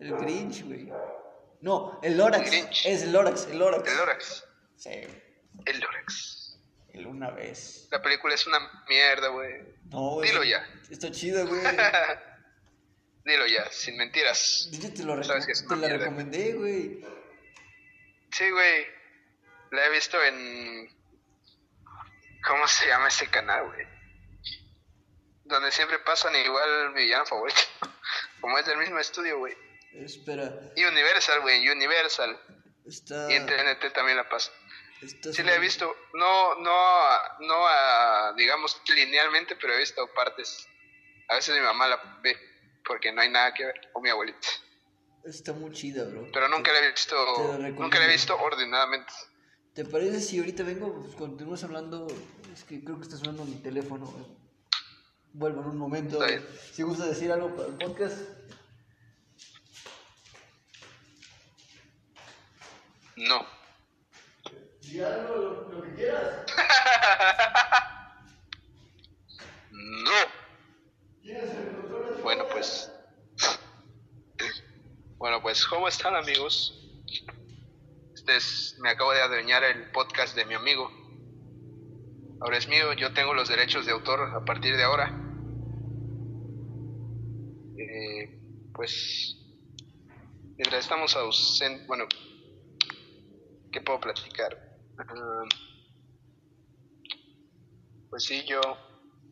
el 0.00 0.16
Grinch, 0.16 0.64
güey. 0.64 0.92
No, 1.60 1.98
el 2.02 2.16
Lorax. 2.16 2.44
El 2.44 2.50
Grinch. 2.50 2.86
Es 2.86 3.02
el 3.02 3.12
Lorax, 3.12 3.46
el 3.50 3.58
Lorax. 3.58 3.88
El 3.90 3.96
Lorax. 3.96 4.44
Sí, 4.76 4.90
El 5.66 5.80
Lorax. 5.80 6.58
el 6.92 7.06
una 7.06 7.30
vez. 7.30 7.88
La 7.90 8.00
película 8.00 8.34
es 8.34 8.46
una 8.46 8.58
mierda, 8.88 9.28
güey. 9.28 9.54
No, 9.90 10.10
güey. 10.14 10.28
Dilo 10.28 10.44
ya. 10.44 10.64
Está 10.90 11.10
chida, 11.10 11.42
güey. 11.44 11.60
Dilo 13.28 13.46
ya, 13.46 13.70
sin 13.70 13.96
mentiras. 13.98 14.68
Yo 14.72 14.92
te, 14.92 15.04
lo 15.04 15.22
Sabes 15.22 15.44
recom- 15.44 15.46
que 15.46 15.52
es 15.52 15.66
te 15.68 15.76
la 15.76 15.88
recomendé, 15.88 16.52
güey. 16.54 17.04
Sí, 18.32 18.50
güey. 18.50 18.86
La 19.70 19.84
he 19.86 19.90
visto 19.90 20.22
en. 20.22 20.88
¿Cómo 22.46 22.66
se 22.66 22.86
llama 22.86 23.08
ese 23.08 23.28
canal, 23.28 23.66
güey? 23.66 23.86
Donde 25.44 25.70
siempre 25.72 25.98
pasan 25.98 26.34
igual 26.36 26.92
mi 26.94 27.02
villano 27.02 27.26
favorito. 27.26 27.60
Como 28.40 28.58
es 28.58 28.64
del 28.66 28.78
mismo 28.78 28.98
estudio, 28.98 29.38
güey. 29.38 29.54
Espera, 29.92 30.50
Y 30.76 30.84
Universal, 30.84 31.40
güey. 31.40 31.68
Universal. 31.68 32.40
está. 32.86 33.30
Y 33.30 33.34
en 33.36 33.46
TNT 33.46 33.92
también 33.92 34.16
la 34.16 34.28
pasa. 34.28 34.50
está 35.02 35.32
Sí 35.32 35.42
la 35.42 35.54
he 35.54 35.58
visto. 35.58 35.94
No, 36.14 36.54
no, 36.60 37.08
no 37.40 37.66
a, 37.68 38.32
digamos, 38.36 38.80
linealmente, 38.88 39.56
pero 39.56 39.74
he 39.74 39.78
visto 39.78 40.06
partes. 40.14 40.66
A 41.28 41.34
veces 41.34 41.54
mi 41.54 41.60
mamá 41.60 41.88
la 41.88 42.18
ve 42.22 42.38
porque 42.86 43.12
no 43.12 43.20
hay 43.20 43.30
nada 43.30 43.52
que 43.54 43.64
ver. 43.64 43.80
O 43.92 44.00
mi 44.00 44.08
abuelita. 44.10 44.48
Está 45.24 45.52
muy 45.52 45.72
chida, 45.72 46.04
bro. 46.04 46.28
Pero 46.32 46.48
nunca 46.48 46.72
la 46.72 46.78
he 46.80 46.90
visto, 46.90 47.16
nunca 47.76 47.98
la 47.98 48.06
he 48.06 48.12
visto 48.12 48.36
ordenadamente. 48.36 49.12
¿Te 49.74 49.84
parece 49.84 50.20
si 50.20 50.38
ahorita 50.38 50.62
vengo, 50.62 50.92
pues, 51.00 51.14
continuamos 51.14 51.62
hablando? 51.64 52.06
Es 52.52 52.64
que 52.64 52.82
creo 52.82 52.96
que 52.96 53.04
está 53.04 53.16
sonando 53.16 53.44
mi 53.44 53.56
teléfono. 53.56 54.12
Vuelvo 55.32 55.60
en 55.60 55.68
un 55.68 55.78
momento. 55.78 56.18
Si 56.72 56.82
gusta 56.82 57.06
decir 57.06 57.30
algo 57.30 57.54
para 57.54 57.68
el 57.68 57.74
podcast. 57.74 58.18
No. 63.16 63.46
Di 64.80 65.00
algo, 65.00 65.36
lo, 65.36 65.72
lo 65.72 65.82
que 65.82 65.94
quieras. 65.94 66.44
No. 69.70 70.38
Bueno, 72.28 72.44
pues. 72.52 72.92
Bueno, 75.16 75.40
pues, 75.40 75.66
¿cómo 75.66 75.88
están, 75.88 76.14
amigos? 76.14 77.02
Este 78.14 78.36
es, 78.36 78.76
me 78.82 78.90
acabo 78.90 79.12
de 79.12 79.22
adueñar 79.22 79.64
el 79.64 79.90
podcast 79.92 80.36
de 80.36 80.44
mi 80.44 80.52
amigo. 80.52 80.90
Ahora 82.42 82.58
es 82.58 82.68
mío, 82.68 82.92
yo 82.92 83.14
tengo 83.14 83.32
los 83.32 83.48
derechos 83.48 83.86
de 83.86 83.92
autor 83.92 84.20
a 84.36 84.44
partir 84.44 84.76
de 84.76 84.84
ahora. 84.84 85.06
Eh, 87.78 88.38
pues, 88.74 89.34
mientras 90.58 90.84
estamos 90.84 91.16
ausentes, 91.16 91.86
bueno, 91.86 92.04
¿qué 93.72 93.80
puedo 93.80 94.00
platicar? 94.00 94.54
Ah, 94.98 95.44
pues 98.10 98.22
sí, 98.22 98.44
yo, 98.44 98.60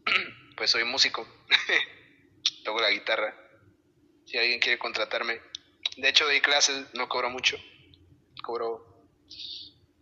pues 0.56 0.70
soy 0.70 0.84
músico, 0.84 1.26
toco 2.66 2.80
la 2.80 2.90
guitarra. 2.90 3.32
Si 4.26 4.36
alguien 4.36 4.58
quiere 4.58 4.76
contratarme, 4.78 5.40
de 5.96 6.08
hecho 6.08 6.24
doy 6.24 6.40
clases, 6.40 6.92
no 6.94 7.08
cobro 7.08 7.30
mucho, 7.30 7.56
cobro 8.42 9.06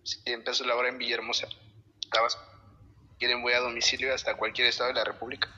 100 0.03 0.43
pesos 0.43 0.67
la 0.67 0.75
hora 0.75 0.89
en 0.89 0.97
Villahermosa, 0.97 1.47
Tabasco. 2.11 2.43
Quieren 3.19 3.43
voy 3.43 3.53
a 3.53 3.61
domicilio 3.61 4.15
hasta 4.15 4.37
cualquier 4.37 4.69
estado 4.69 4.89
de 4.89 4.95
la 4.95 5.05
República. 5.05 5.55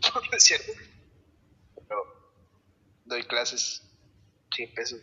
no. 0.10 1.84
Pero 1.86 2.42
doy 3.04 3.24
clases 3.24 3.82
100 4.54 4.74
pesos 4.74 5.00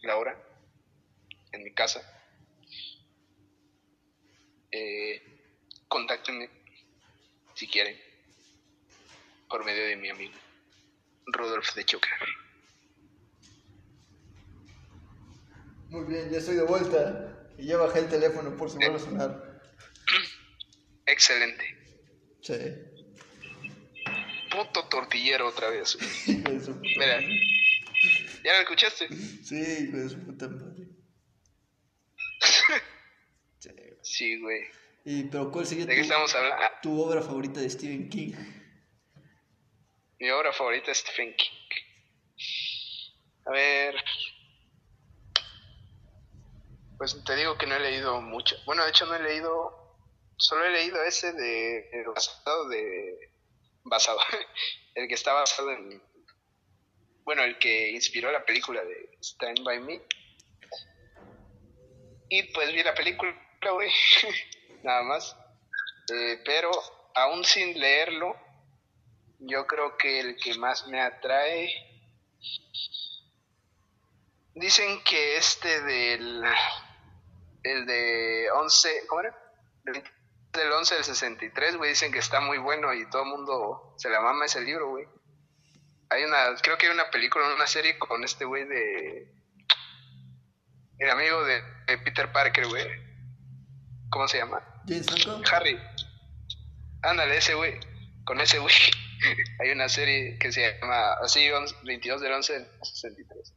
la 0.00 0.16
hora 0.16 0.34
en 1.52 1.62
mi 1.62 1.74
casa. 1.74 2.00
Eh, 4.70 5.22
contáctenme 5.88 6.48
si 7.54 7.68
quieren 7.68 8.00
por 9.46 9.64
medio 9.64 9.86
de 9.86 9.96
mi 9.96 10.08
amigo 10.08 10.43
Rudolf 11.26 11.74
de 11.74 11.84
Chocar. 11.84 12.18
Muy 15.88 16.04
bien, 16.06 16.30
ya 16.30 16.38
estoy 16.38 16.56
de 16.56 16.62
vuelta. 16.64 17.30
Y 17.56 17.66
ya 17.66 17.76
bajé 17.76 18.00
el 18.00 18.08
teléfono 18.08 18.56
por 18.56 18.70
si 18.70 18.76
vuelve 18.78 18.96
a 18.96 18.98
sonar. 18.98 19.62
Excelente. 21.06 21.64
Sí. 22.42 22.54
Puto 24.50 24.84
tortillero 24.88 25.48
otra 25.48 25.70
vez. 25.70 25.96
Hijo 26.26 26.50
de 26.50 26.60
su 26.60 26.72
puta 26.74 26.82
Mira. 26.82 27.20
madre. 27.20 27.40
¿Ya 28.44 28.52
lo 28.52 28.58
escuchaste? 28.60 29.08
Sí, 29.42 29.86
hijo 29.88 29.96
de 29.96 30.08
su 30.08 30.18
puta 30.24 30.48
madre. 30.48 30.86
Sí. 33.58 33.70
Sí, 34.02 34.40
güey. 34.40 34.60
Y, 35.06 35.22
pero 35.24 35.50
¿cuál 35.50 35.64
sería 35.64 35.86
¿De 35.86 35.94
qué 35.94 36.02
estamos 36.02 36.34
hablando? 36.34 36.62
Tu 36.82 37.00
obra 37.00 37.22
favorita 37.22 37.60
de 37.60 37.70
Stephen 37.70 38.10
King? 38.10 38.34
Mi 40.24 40.30
obra 40.30 40.54
favorita 40.54 40.90
es 40.90 40.98
Stephen 41.00 41.36
King. 41.36 41.50
A 43.44 43.50
ver. 43.50 43.94
Pues 46.96 47.22
te 47.26 47.36
digo 47.36 47.58
que 47.58 47.66
no 47.66 47.74
he 47.74 47.80
leído 47.80 48.22
mucho. 48.22 48.56
Bueno, 48.64 48.84
de 48.84 48.88
hecho 48.88 49.04
no 49.04 49.16
he 49.16 49.22
leído. 49.22 49.98
Solo 50.38 50.64
he 50.64 50.70
leído 50.70 51.02
ese 51.02 51.34
de. 51.34 51.90
el 51.92 52.06
basado 52.06 52.68
de. 52.70 53.32
Basado. 53.82 54.18
El 54.94 55.08
que 55.08 55.14
está 55.14 55.34
basado 55.34 55.72
en. 55.72 56.02
Bueno, 57.24 57.42
el 57.42 57.58
que 57.58 57.90
inspiró 57.90 58.30
la 58.30 58.44
película 58.44 58.82
de 58.84 59.18
Stand 59.20 59.64
By 59.64 59.80
Me. 59.80 60.00
Y 62.30 62.44
pues 62.44 62.72
vi 62.72 62.82
la 62.82 62.94
película, 62.94 63.34
güey. 63.72 63.90
Nada 64.84 65.02
más. 65.02 65.36
Eh, 66.14 66.40
pero 66.44 66.70
aún 67.14 67.44
sin 67.44 67.78
leerlo, 67.78 68.36
yo 69.40 69.66
creo 69.66 69.96
que 69.96 70.20
el 70.20 70.36
que 70.36 70.54
más 70.58 70.86
me 70.86 71.00
atrae. 71.00 71.70
Dicen 74.54 75.02
que 75.04 75.36
este 75.36 75.82
del. 75.82 76.42
El 77.62 77.86
de 77.86 78.50
11. 78.52 79.06
¿Cómo 79.08 79.20
era? 79.22 79.36
El 79.86 80.02
del 80.52 80.72
11 80.72 80.94
del 80.94 81.04
63, 81.04 81.76
güey. 81.76 81.90
Dicen 81.90 82.12
que 82.12 82.18
está 82.18 82.40
muy 82.40 82.58
bueno 82.58 82.94
y 82.94 83.08
todo 83.10 83.22
el 83.22 83.28
mundo 83.28 83.94
se 83.98 84.10
la 84.10 84.20
mama 84.20 84.46
ese 84.46 84.60
libro, 84.60 84.90
güey. 84.90 85.06
Hay 86.10 86.24
una. 86.24 86.54
Creo 86.62 86.78
que 86.78 86.86
hay 86.86 86.92
una 86.92 87.10
película, 87.10 87.52
una 87.54 87.66
serie 87.66 87.98
con 87.98 88.22
este 88.24 88.44
güey 88.44 88.64
de. 88.64 89.32
El 90.98 91.10
amigo 91.10 91.42
de, 91.44 91.60
de 91.86 91.98
Peter 91.98 92.30
Parker, 92.30 92.68
güey. 92.68 92.86
¿Cómo 94.10 94.28
se 94.28 94.38
llama? 94.38 94.62
James. 94.86 95.06
Harry. 95.50 95.80
Ándale, 97.02 97.36
ese 97.36 97.54
güey. 97.54 97.80
Con 98.24 98.40
ese 98.40 98.58
güey. 98.60 98.74
Hay 99.60 99.70
una 99.70 99.88
serie 99.88 100.38
que 100.38 100.52
se 100.52 100.78
llama 100.78 101.14
así, 101.22 101.50
11 101.50 101.76
22 101.84 102.20
del 102.20 102.32
11 102.32 102.52
del 102.52 102.66
63. 102.82 103.54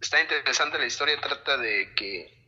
Está 0.00 0.20
interesante 0.20 0.78
la 0.78 0.86
historia, 0.86 1.20
trata 1.20 1.56
de 1.58 1.94
que 1.94 2.40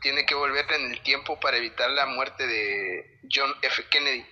tiene 0.00 0.24
que 0.26 0.34
volver 0.34 0.70
en 0.72 0.92
el 0.92 1.02
tiempo 1.02 1.38
para 1.38 1.56
evitar 1.56 1.90
la 1.90 2.06
muerte 2.06 2.46
de 2.46 3.20
John 3.30 3.54
F. 3.62 3.86
Kennedy. 3.90 4.26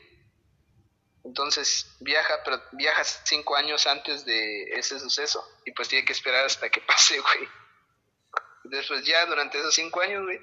Entonces 1.25 1.97
viaja, 2.01 2.43
pero 2.45 2.63
viaja 2.73 3.05
cinco 3.05 3.57
años 3.57 3.87
antes 3.87 4.25
de 4.25 4.63
ese 4.79 4.99
suceso 4.99 5.45
y 5.67 5.73
pues 5.73 5.89
tiene 5.89 6.05
que 6.05 6.13
esperar 6.13 6.47
hasta 6.47 6.71
que 6.71 6.81
pase, 6.87 7.19
güey. 7.21 7.49
Después 8.65 9.05
ya 9.05 9.25
durante 9.27 9.59
esos 9.59 9.75
cinco 9.75 10.01
años, 10.01 10.25
güey, 10.25 10.41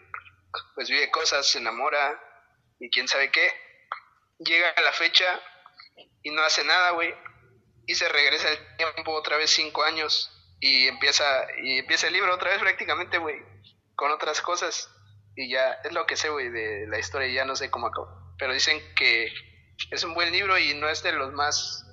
pues 0.75 0.89
vive 0.89 1.09
cosas, 1.11 1.47
se 1.47 1.59
enamora 1.59 2.19
y 2.79 2.89
quién 2.89 3.07
sabe 3.07 3.31
qué. 3.31 3.49
Llega 4.39 4.73
la 4.81 4.91
fecha 4.91 5.41
y 6.25 6.31
no 6.31 6.41
hace 6.41 6.65
nada, 6.65 6.91
güey. 6.91 7.13
Y 7.85 7.93
se 7.93 8.09
regresa 8.09 8.49
el 8.49 8.57
tiempo 8.77 9.13
otra 9.13 9.37
vez 9.37 9.51
cinco 9.51 9.83
años 9.83 10.31
y 10.59 10.87
empieza 10.87 11.23
y 11.63 11.77
empieza 11.77 12.07
el 12.07 12.13
libro 12.13 12.33
otra 12.33 12.49
vez 12.49 12.59
prácticamente, 12.59 13.19
güey, 13.19 13.37
con 13.95 14.11
otras 14.11 14.41
cosas. 14.41 14.89
Y 15.35 15.51
ya 15.51 15.73
es 15.83 15.93
lo 15.93 16.07
que 16.07 16.17
sé, 16.17 16.29
güey, 16.29 16.49
de 16.49 16.87
la 16.87 16.97
historia, 16.97 17.27
ya 17.27 17.45
no 17.45 17.55
sé 17.55 17.69
cómo 17.69 17.87
acabó. 17.87 18.07
Pero 18.39 18.53
dicen 18.53 18.81
que 18.95 19.31
es 19.91 20.03
un 20.03 20.15
buen 20.15 20.31
libro 20.31 20.57
y 20.57 20.73
no 20.73 20.89
es 20.89 21.03
de 21.03 21.11
los 21.11 21.31
más 21.31 21.85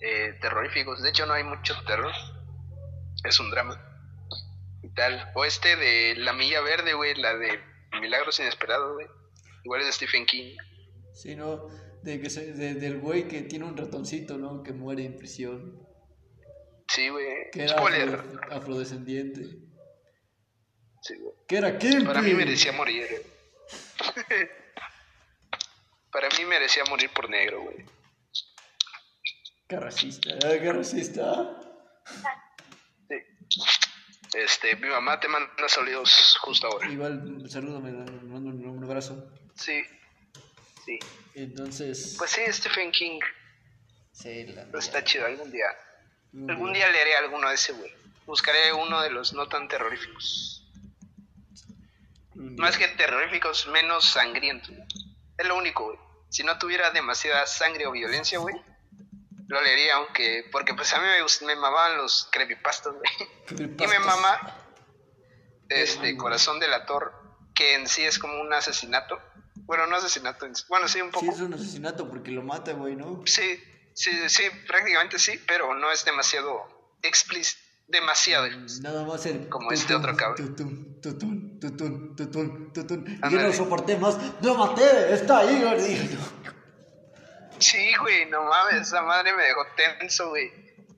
eh, 0.00 0.38
terroríficos. 0.40 1.02
De 1.02 1.08
hecho, 1.08 1.26
no 1.26 1.34
hay 1.34 1.42
mucho 1.42 1.74
terror. 1.86 2.12
Es 3.24 3.40
un 3.40 3.50
drama. 3.50 3.82
Y 4.84 4.94
tal. 4.94 5.32
O 5.34 5.44
este 5.44 5.74
de 5.74 6.14
La 6.16 6.32
Milla 6.32 6.60
Verde, 6.60 6.94
güey, 6.94 7.16
la 7.16 7.34
de 7.34 7.60
Milagros 8.00 8.38
Inesperados, 8.38 8.94
güey. 8.94 9.08
Igual 9.64 9.80
es 9.80 9.86
de 9.86 9.92
Stephen 9.92 10.24
King. 10.24 10.56
Sí, 11.14 11.34
¿no? 11.34 11.87
De 12.08 12.20
que 12.22 12.30
se- 12.30 12.52
de- 12.54 12.72
del 12.74 13.00
güey 13.00 13.28
que 13.28 13.42
tiene 13.42 13.66
un 13.66 13.76
ratoncito, 13.76 14.38
¿no? 14.38 14.62
Que 14.62 14.72
muere 14.72 15.04
en 15.04 15.16
prisión. 15.18 15.86
Sí, 16.88 17.10
güey. 17.10 17.50
Que 17.52 17.64
era 17.64 17.76
Spoiler. 17.76 18.08
afro- 18.14 18.52
afrodescendiente. 18.52 19.42
Sí, 21.02 21.14
güey. 21.18 21.34
Que 21.46 21.56
era 21.58 21.76
Kingpin. 21.78 22.06
Para 22.06 22.22
mí 22.22 22.32
merecía 22.32 22.72
morir. 22.72 23.06
Para 26.10 26.28
mí 26.38 26.44
merecía 26.46 26.82
morir 26.88 27.10
por 27.10 27.28
negro, 27.28 27.60
güey. 27.62 27.84
Qué 29.68 29.76
racista, 29.78 30.30
¿eh? 30.30 30.60
qué 30.62 30.72
racista. 30.72 31.60
Sí. 33.08 33.16
Este, 34.34 34.76
mi 34.76 34.88
mamá 34.88 35.20
te 35.20 35.28
manda 35.28 35.68
saludos 35.68 36.38
justo 36.40 36.68
ahora. 36.68 36.88
Igual, 36.90 37.44
salúdame, 37.50 37.92
mando 37.92 38.48
un, 38.50 38.64
un 38.66 38.84
abrazo. 38.84 39.30
Sí. 39.54 39.82
Sí. 40.88 40.98
Entonces, 41.34 42.14
Pues 42.16 42.30
sí, 42.30 42.40
Stephen 42.50 42.90
King. 42.92 43.20
sí, 44.12 44.44
la 44.46 44.64
Pero 44.64 44.78
está 44.78 45.04
chido 45.04 45.26
algún 45.26 45.50
día. 45.52 45.66
Algún 46.32 46.50
Algún 46.50 46.72
día. 46.72 46.84
día 46.86 46.92
leeré 46.92 47.16
alguno 47.16 47.48
de 47.48 47.54
ese, 47.56 47.72
güey. 47.74 47.92
Buscaré 48.24 48.72
uno 48.72 49.02
de 49.02 49.10
los 49.10 49.34
no 49.34 49.48
tan 49.48 49.68
terroríficos. 49.68 50.64
Un 52.34 52.56
Más 52.56 52.76
que 52.78 52.88
terroríficos, 52.88 53.66
menos 53.68 54.04
sangrientos. 54.06 54.70
Es 55.36 55.46
lo 55.46 55.56
único, 55.56 55.84
güey. 55.84 55.98
Si 56.30 56.42
no 56.42 56.58
tuviera 56.58 56.90
demasiada 56.90 57.46
sangre 57.46 57.86
o 57.86 57.92
violencia, 57.92 58.38
güey, 58.38 58.54
lo 59.48 59.60
leería, 59.62 59.96
aunque. 59.96 60.44
Porque 60.52 60.74
pues 60.74 60.92
a 60.94 60.98
mí 61.00 61.06
me, 61.06 61.46
me 61.46 61.56
mamaban 61.60 61.96
los 61.98 62.28
creepypastas, 62.32 62.94
güey. 62.94 63.68
Y 63.78 63.86
me 63.86 63.98
mama 63.98 64.56
este 65.68 66.16
Corazón 66.16 66.60
Delator, 66.60 67.12
que 67.54 67.74
en 67.74 67.88
sí 67.88 68.04
es 68.04 68.18
como 68.18 68.40
un 68.40 68.52
asesinato. 68.52 69.20
Bueno, 69.68 69.86
no 69.86 69.96
asesinato, 69.96 70.46
bueno, 70.68 70.88
sí, 70.88 71.00
un 71.00 71.10
poco. 71.12 71.26
Sí, 71.26 71.30
es 71.32 71.40
un 71.40 71.54
asesinato 71.54 72.08
porque 72.08 72.32
lo 72.32 72.42
mata, 72.42 72.72
güey, 72.72 72.96
¿no? 72.96 73.22
Sí, 73.26 73.62
sí, 73.94 74.10
sí, 74.28 74.42
prácticamente 74.66 75.18
sí, 75.20 75.38
pero 75.46 75.74
no 75.74 75.92
es 75.92 76.04
demasiado 76.04 76.96
explícito. 77.02 77.60
demasiado. 77.86 78.48
Nada 78.80 79.04
más 79.04 79.24
el. 79.26 79.48
Como 79.48 79.70
este 79.70 79.94
otro 79.94 80.16
cabrón. 80.16 80.56
tutun, 80.56 81.00
tutun, 81.02 81.60
tutun, 81.60 82.16
tutun, 82.16 82.72
tutun. 82.72 83.20
Y 83.22 83.30
yo 83.30 83.40
no 83.40 83.52
soporté 83.52 83.96
más. 83.98 84.16
¡Lo 84.42 84.54
maté! 84.56 85.12
¡Está 85.14 85.38
ahí, 85.40 85.62
gordillo! 85.62 86.18
Sí, 87.58 87.94
güey, 88.00 88.26
no 88.26 88.44
mames, 88.44 88.82
esa 88.88 89.02
madre 89.02 89.32
me 89.34 89.42
dejó 89.42 89.62
tenso, 89.76 90.28
güey. 90.30 90.50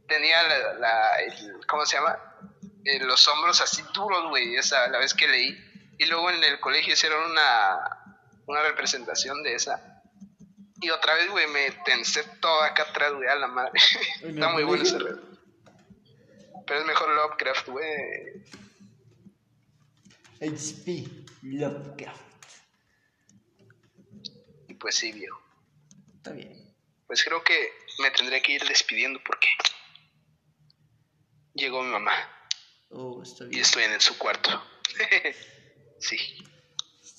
Tenía 0.07 0.43
la, 0.43 0.75
la- 0.75 1.17
el- 1.23 1.67
¿cómo 1.67 1.87
se 1.87 1.97
llama? 1.97 2.19
Eh, 2.85 3.01
los 3.05 3.27
hombros 3.29 3.61
así 3.61 3.83
duros, 3.95 4.29
güey, 4.29 4.57
esa, 4.57 4.89
la 4.89 4.99
vez 4.99 5.15
que 5.15 5.27
leí. 5.27 5.59
Y 5.99 6.07
luego 6.07 6.31
en 6.31 6.43
el 6.45 6.61
colegio 6.61 6.93
hicieron 6.95 7.31
una, 7.31 8.00
una 8.51 8.63
representación 8.63 9.43
de 9.43 9.55
esa. 9.55 10.03
Y 10.81 10.91
otra 10.91 11.15
vez, 11.15 11.29
güey, 11.31 11.47
me 11.49 11.71
tensé 11.85 12.25
todo 12.41 12.63
acá 12.63 12.85
atrás, 12.85 13.13
güey, 13.13 13.29
a 13.29 13.35
la 13.37 13.49
madre. 13.49 13.73
¿En 14.23 14.35
Está 14.35 14.49
muy 14.49 14.65
bueno 14.65 14.83
ese 14.83 14.99
reto. 14.99 15.23
Pero 16.67 16.81
es 16.81 16.87
mejor 16.87 17.15
Lovecraft, 17.15 17.69
güey. 17.69 18.45
HP 20.41 21.07
Lovecraft. 21.43 22.21
Y 24.69 24.75
pues 24.75 24.95
sí, 24.95 25.13
viejo. 25.13 25.41
Está 26.17 26.33
bien. 26.33 26.75
Pues 27.07 27.25
creo 27.25 27.43
que 27.43 27.73
me 27.99 28.11
tendré 28.13 28.41
que 28.41 28.53
ir 28.53 28.65
despidiendo 28.65 29.21
porque 29.25 29.49
llegó 31.55 31.83
mi 31.83 31.91
mamá. 31.91 32.13
Oh, 32.91 33.23
está 33.23 33.45
Y 33.45 33.49
bien. 33.49 33.63
estoy 33.63 33.83
en 33.85 34.01
su 34.01 34.17
cuarto. 34.17 34.63
sí. 35.99 36.17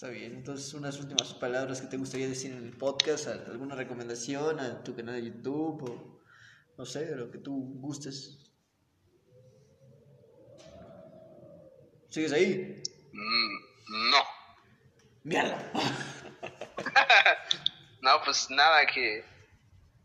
Está 0.02 0.14
bien. 0.14 0.34
Entonces, 0.34 0.73
unas 0.73 0.99
últimas 0.99 1.32
palabras 1.36 1.80
que 1.80 1.86
te 1.86 1.95
gustaría 1.95 2.28
decir 2.28 2.52
en 2.52 2.65
el 2.65 2.76
podcast, 2.76 3.28
¿Al- 3.28 3.45
alguna 3.52 3.76
recomendación 3.76 4.60
a 4.60 4.84
tu 4.84 4.95
canal 4.95 5.14
de 5.14 5.26
YouTube 5.30 5.84
o 5.84 6.23
no 6.76 6.86
sé, 6.88 7.15
lo 7.15 7.30
que 7.30 7.38
tú 7.38 7.53
gustes. 7.80 8.52
¿Sigues 12.10 12.32
ahí? 12.32 12.82
Mm, 13.14 14.10
no. 14.10 14.18
¡Mierda! 15.23 15.72
No, 18.02 18.19
pues 18.26 18.49
nada, 18.49 18.84
que 18.88 19.23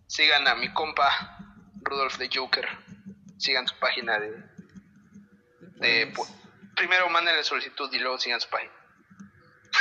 sigan 0.09 0.47
a 0.47 0.55
mi 0.57 0.71
compa 0.75 1.09
Rudolf 1.81 2.19
the 2.19 2.29
Joker. 2.31 2.67
Sigan 3.39 3.67
su 3.67 3.75
página 3.79 4.21
de... 4.21 4.33
de 5.81 6.13
po- 6.15 6.29
primero 6.77 7.09
mándenle 7.09 7.43
solicitud 7.43 7.91
y 7.95 7.99
luego 7.99 8.19
sigan 8.19 8.39
su 8.39 8.51
página. 8.51 8.76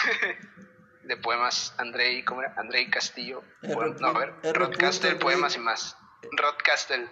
de 1.03 1.17
poemas 1.17 1.73
Andrei, 1.77 2.23
¿cómo 2.25 2.41
era? 2.41 2.53
Andrei 2.57 2.89
Castillo. 2.89 3.43
R. 3.61 3.73
Poem- 3.75 3.95
no, 3.99 4.07
a 4.07 4.13
ver. 4.19 4.33
Rodcastle, 4.55 5.15
poemas 5.15 5.55
y 5.55 5.59
más. 5.59 5.97
Rodcastle, 6.31 7.07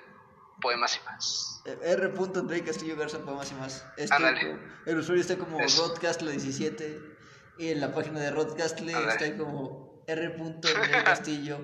poemas 0.61 0.99
y 1.01 1.05
más. 1.05 1.61
R. 1.65 2.13
Andrei 2.35 2.61
Castillo 2.61 2.95
Garza, 2.97 3.19
poemas 3.19 3.51
y 3.51 3.55
más. 3.55 3.85
Este, 3.97 4.15
Ándale. 4.15 4.57
el 4.85 4.97
usuario 4.97 5.21
está 5.21 5.37
como 5.37 5.59
Eso. 5.59 5.95
Rodcastle17 5.95 7.15
y 7.59 7.69
en 7.69 7.81
la 7.81 7.93
página 7.93 8.19
de 8.19 8.31
Rodcastle 8.31 8.91
está 9.09 9.37
como 9.37 10.03
R. 10.07 10.25
Andrei 10.27 11.03
Castillo. 11.05 11.59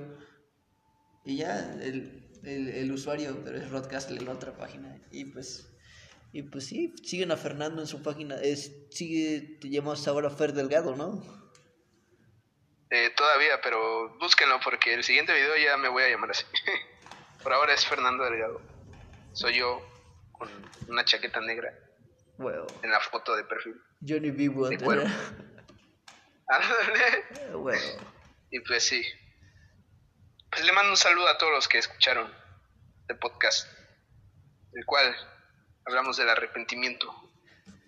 y 1.26 1.38
ya, 1.38 1.57
el, 1.81 2.30
el, 2.43 2.68
el 2.69 2.91
usuario, 2.91 3.43
pero 3.43 3.57
es 3.57 3.69
Rodcastle 3.72 4.18
en 4.18 4.26
la 4.26 4.34
otra 4.34 4.56
página. 4.56 4.95
Y 5.11 5.26
pues, 5.26 5.68
y 6.31 6.43
pues 6.43 6.68
sí, 6.68 6.93
siguen 7.03 7.31
a 7.31 7.38
Fernando 7.38 7.81
en 7.81 7.88
su 7.88 8.03
página. 8.03 8.35
Es, 8.35 8.72
sigue, 8.91 9.57
te 9.60 9.69
llamas 9.69 10.07
ahora 10.07 10.30
Fer 10.30 10.53
Delgado, 10.53 10.95
¿no? 10.95 11.23
Eh, 12.91 13.11
todavía, 13.15 13.60
pero 13.61 14.18
búsquenlo 14.19 14.60
porque 14.64 14.93
el 14.93 15.03
siguiente 15.03 15.34
video 15.34 15.56
ya 15.57 15.77
me 15.77 15.89
voy 15.89 16.03
a 16.03 16.10
llamar 16.10 16.31
así. 16.31 16.45
Por 17.43 17.53
ahora 17.53 17.73
es 17.73 17.85
Fernando 17.85 18.23
Delgado. 18.23 18.61
Soy 19.34 19.57
yo 19.57 19.81
con 20.31 20.49
una 20.88 21.06
chaqueta 21.06 21.39
negra 21.41 21.73
Bueno, 22.38 22.65
en 22.84 22.91
la 22.91 22.99
foto 22.99 23.35
de 23.35 23.43
perfil. 23.43 23.76
Johnny 24.07 24.31
B. 24.31 24.49
Ándale. 26.47 27.53
bueno, 27.56 27.81
y 28.49 28.60
pues 28.61 28.84
sí. 28.84 29.03
Pues 30.51 30.65
le 30.65 30.72
mando 30.73 30.91
un 30.91 30.97
saludo 30.97 31.27
a 31.27 31.38
todos 31.38 31.53
los 31.53 31.68
que 31.68 31.77
escucharon 31.77 32.31
el 33.07 33.18
podcast, 33.19 33.68
el 34.73 34.85
cual 34.85 35.15
hablamos 35.90 36.18
del 36.18 36.30
arrepentimiento. 36.30 37.14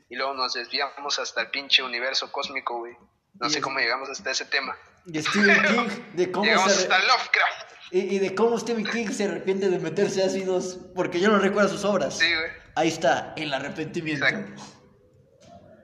Y 0.09 0.15
luego 0.15 0.33
nos 0.33 0.53
desviamos 0.53 1.19
hasta 1.19 1.41
el 1.41 1.49
pinche 1.51 1.81
universo 1.83 2.31
cósmico, 2.31 2.79
güey. 2.79 2.93
No 3.35 3.49
sé 3.49 3.59
es- 3.59 3.63
cómo 3.63 3.79
llegamos 3.79 4.09
hasta 4.09 4.31
ese 4.31 4.45
tema. 4.45 4.75
y 5.05 5.21
Stephen 5.21 5.61
King, 5.67 6.03
de 6.13 6.31
cómo 6.31 6.45
Llegamos 6.45 6.71
se... 6.73 6.81
hasta 6.83 6.99
Lovecraft. 6.99 7.71
Y, 7.91 7.99
y 8.15 8.19
de 8.19 8.35
cómo 8.35 8.57
Stephen 8.59 8.85
King 8.85 9.07
se 9.09 9.25
arrepiente 9.25 9.69
de 9.69 9.79
meterse 9.79 10.23
ácidos 10.23 10.77
porque 10.95 11.19
yo 11.19 11.29
no 11.29 11.39
recuerdo 11.39 11.69
sus 11.69 11.83
obras. 11.85 12.17
Sí, 12.17 12.25
güey. 12.33 12.51
Ahí 12.75 12.87
está, 12.89 13.33
el 13.37 13.53
arrepentimiento. 13.53 14.25
Exacto. 14.25 14.61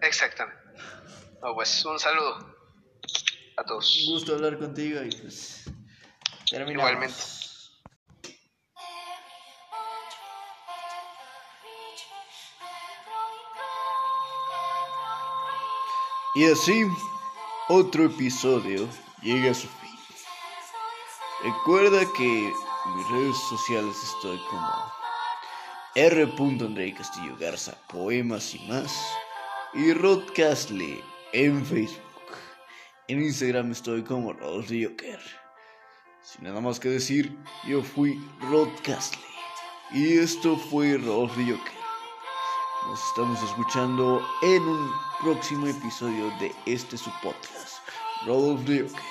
Exactamente. 0.02 0.62
No, 1.42 1.54
pues 1.56 1.84
un 1.86 2.00
saludo 2.00 2.36
a 3.58 3.62
Un 3.62 3.68
todos. 3.68 4.06
gusto 4.10 4.36
hablar 4.36 4.58
contigo 4.58 5.02
y 5.04 5.10
pues 5.10 5.64
terminamos. 6.50 6.72
Igualmente. 6.90 7.16
Y 16.38 16.46
así, 16.46 16.86
otro 17.68 18.06
episodio 18.06 18.88
llega 19.24 19.50
a 19.50 19.56
su 19.56 19.68
fin. 19.68 19.98
Recuerda 21.44 22.02
que 22.16 22.50
en 22.50 22.96
mis 22.96 23.10
redes 23.10 23.38
sociales 23.50 23.96
estoy 24.04 24.40
como 24.48 24.70
R. 25.96 26.32
Andrei 26.64 26.94
Castillo 26.94 27.36
Garza, 27.40 27.76
poemas 27.88 28.54
y 28.54 28.60
más. 28.68 29.12
Y 29.74 29.94
Rodcastle 29.94 31.04
en 31.34 31.66
Facebook. 31.66 32.38
En 33.08 33.24
Instagram 33.24 33.72
estoy 33.72 34.04
como 34.04 34.32
Rodolfo 34.32 34.76
Joker. 34.80 35.20
Sin 36.22 36.44
nada 36.44 36.62
más 36.62 36.80
que 36.80 36.90
decir, 36.90 37.36
yo 37.68 37.82
fui 37.82 38.16
Rodcastle. 38.42 39.26
Y 39.92 40.20
esto 40.20 40.56
fue 40.56 41.00
Rodolfo 41.00 41.40
Joker. 41.40 41.78
Nos 42.86 43.04
estamos 43.08 43.42
escuchando 43.42 44.24
en 44.44 44.62
un 44.62 45.07
próximo 45.22 45.68
episodio 45.68 46.30
de 46.40 46.56
este 46.66 46.98
su 46.98 47.10
podcast, 47.24 47.80
the 48.26 48.32
Joker. 48.32 49.02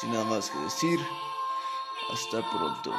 Sin 0.00 0.12
nada 0.12 0.24
más 0.24 0.50
que 0.50 0.58
decir, 0.58 1.00
hasta 2.12 2.48
pronto. 2.50 2.92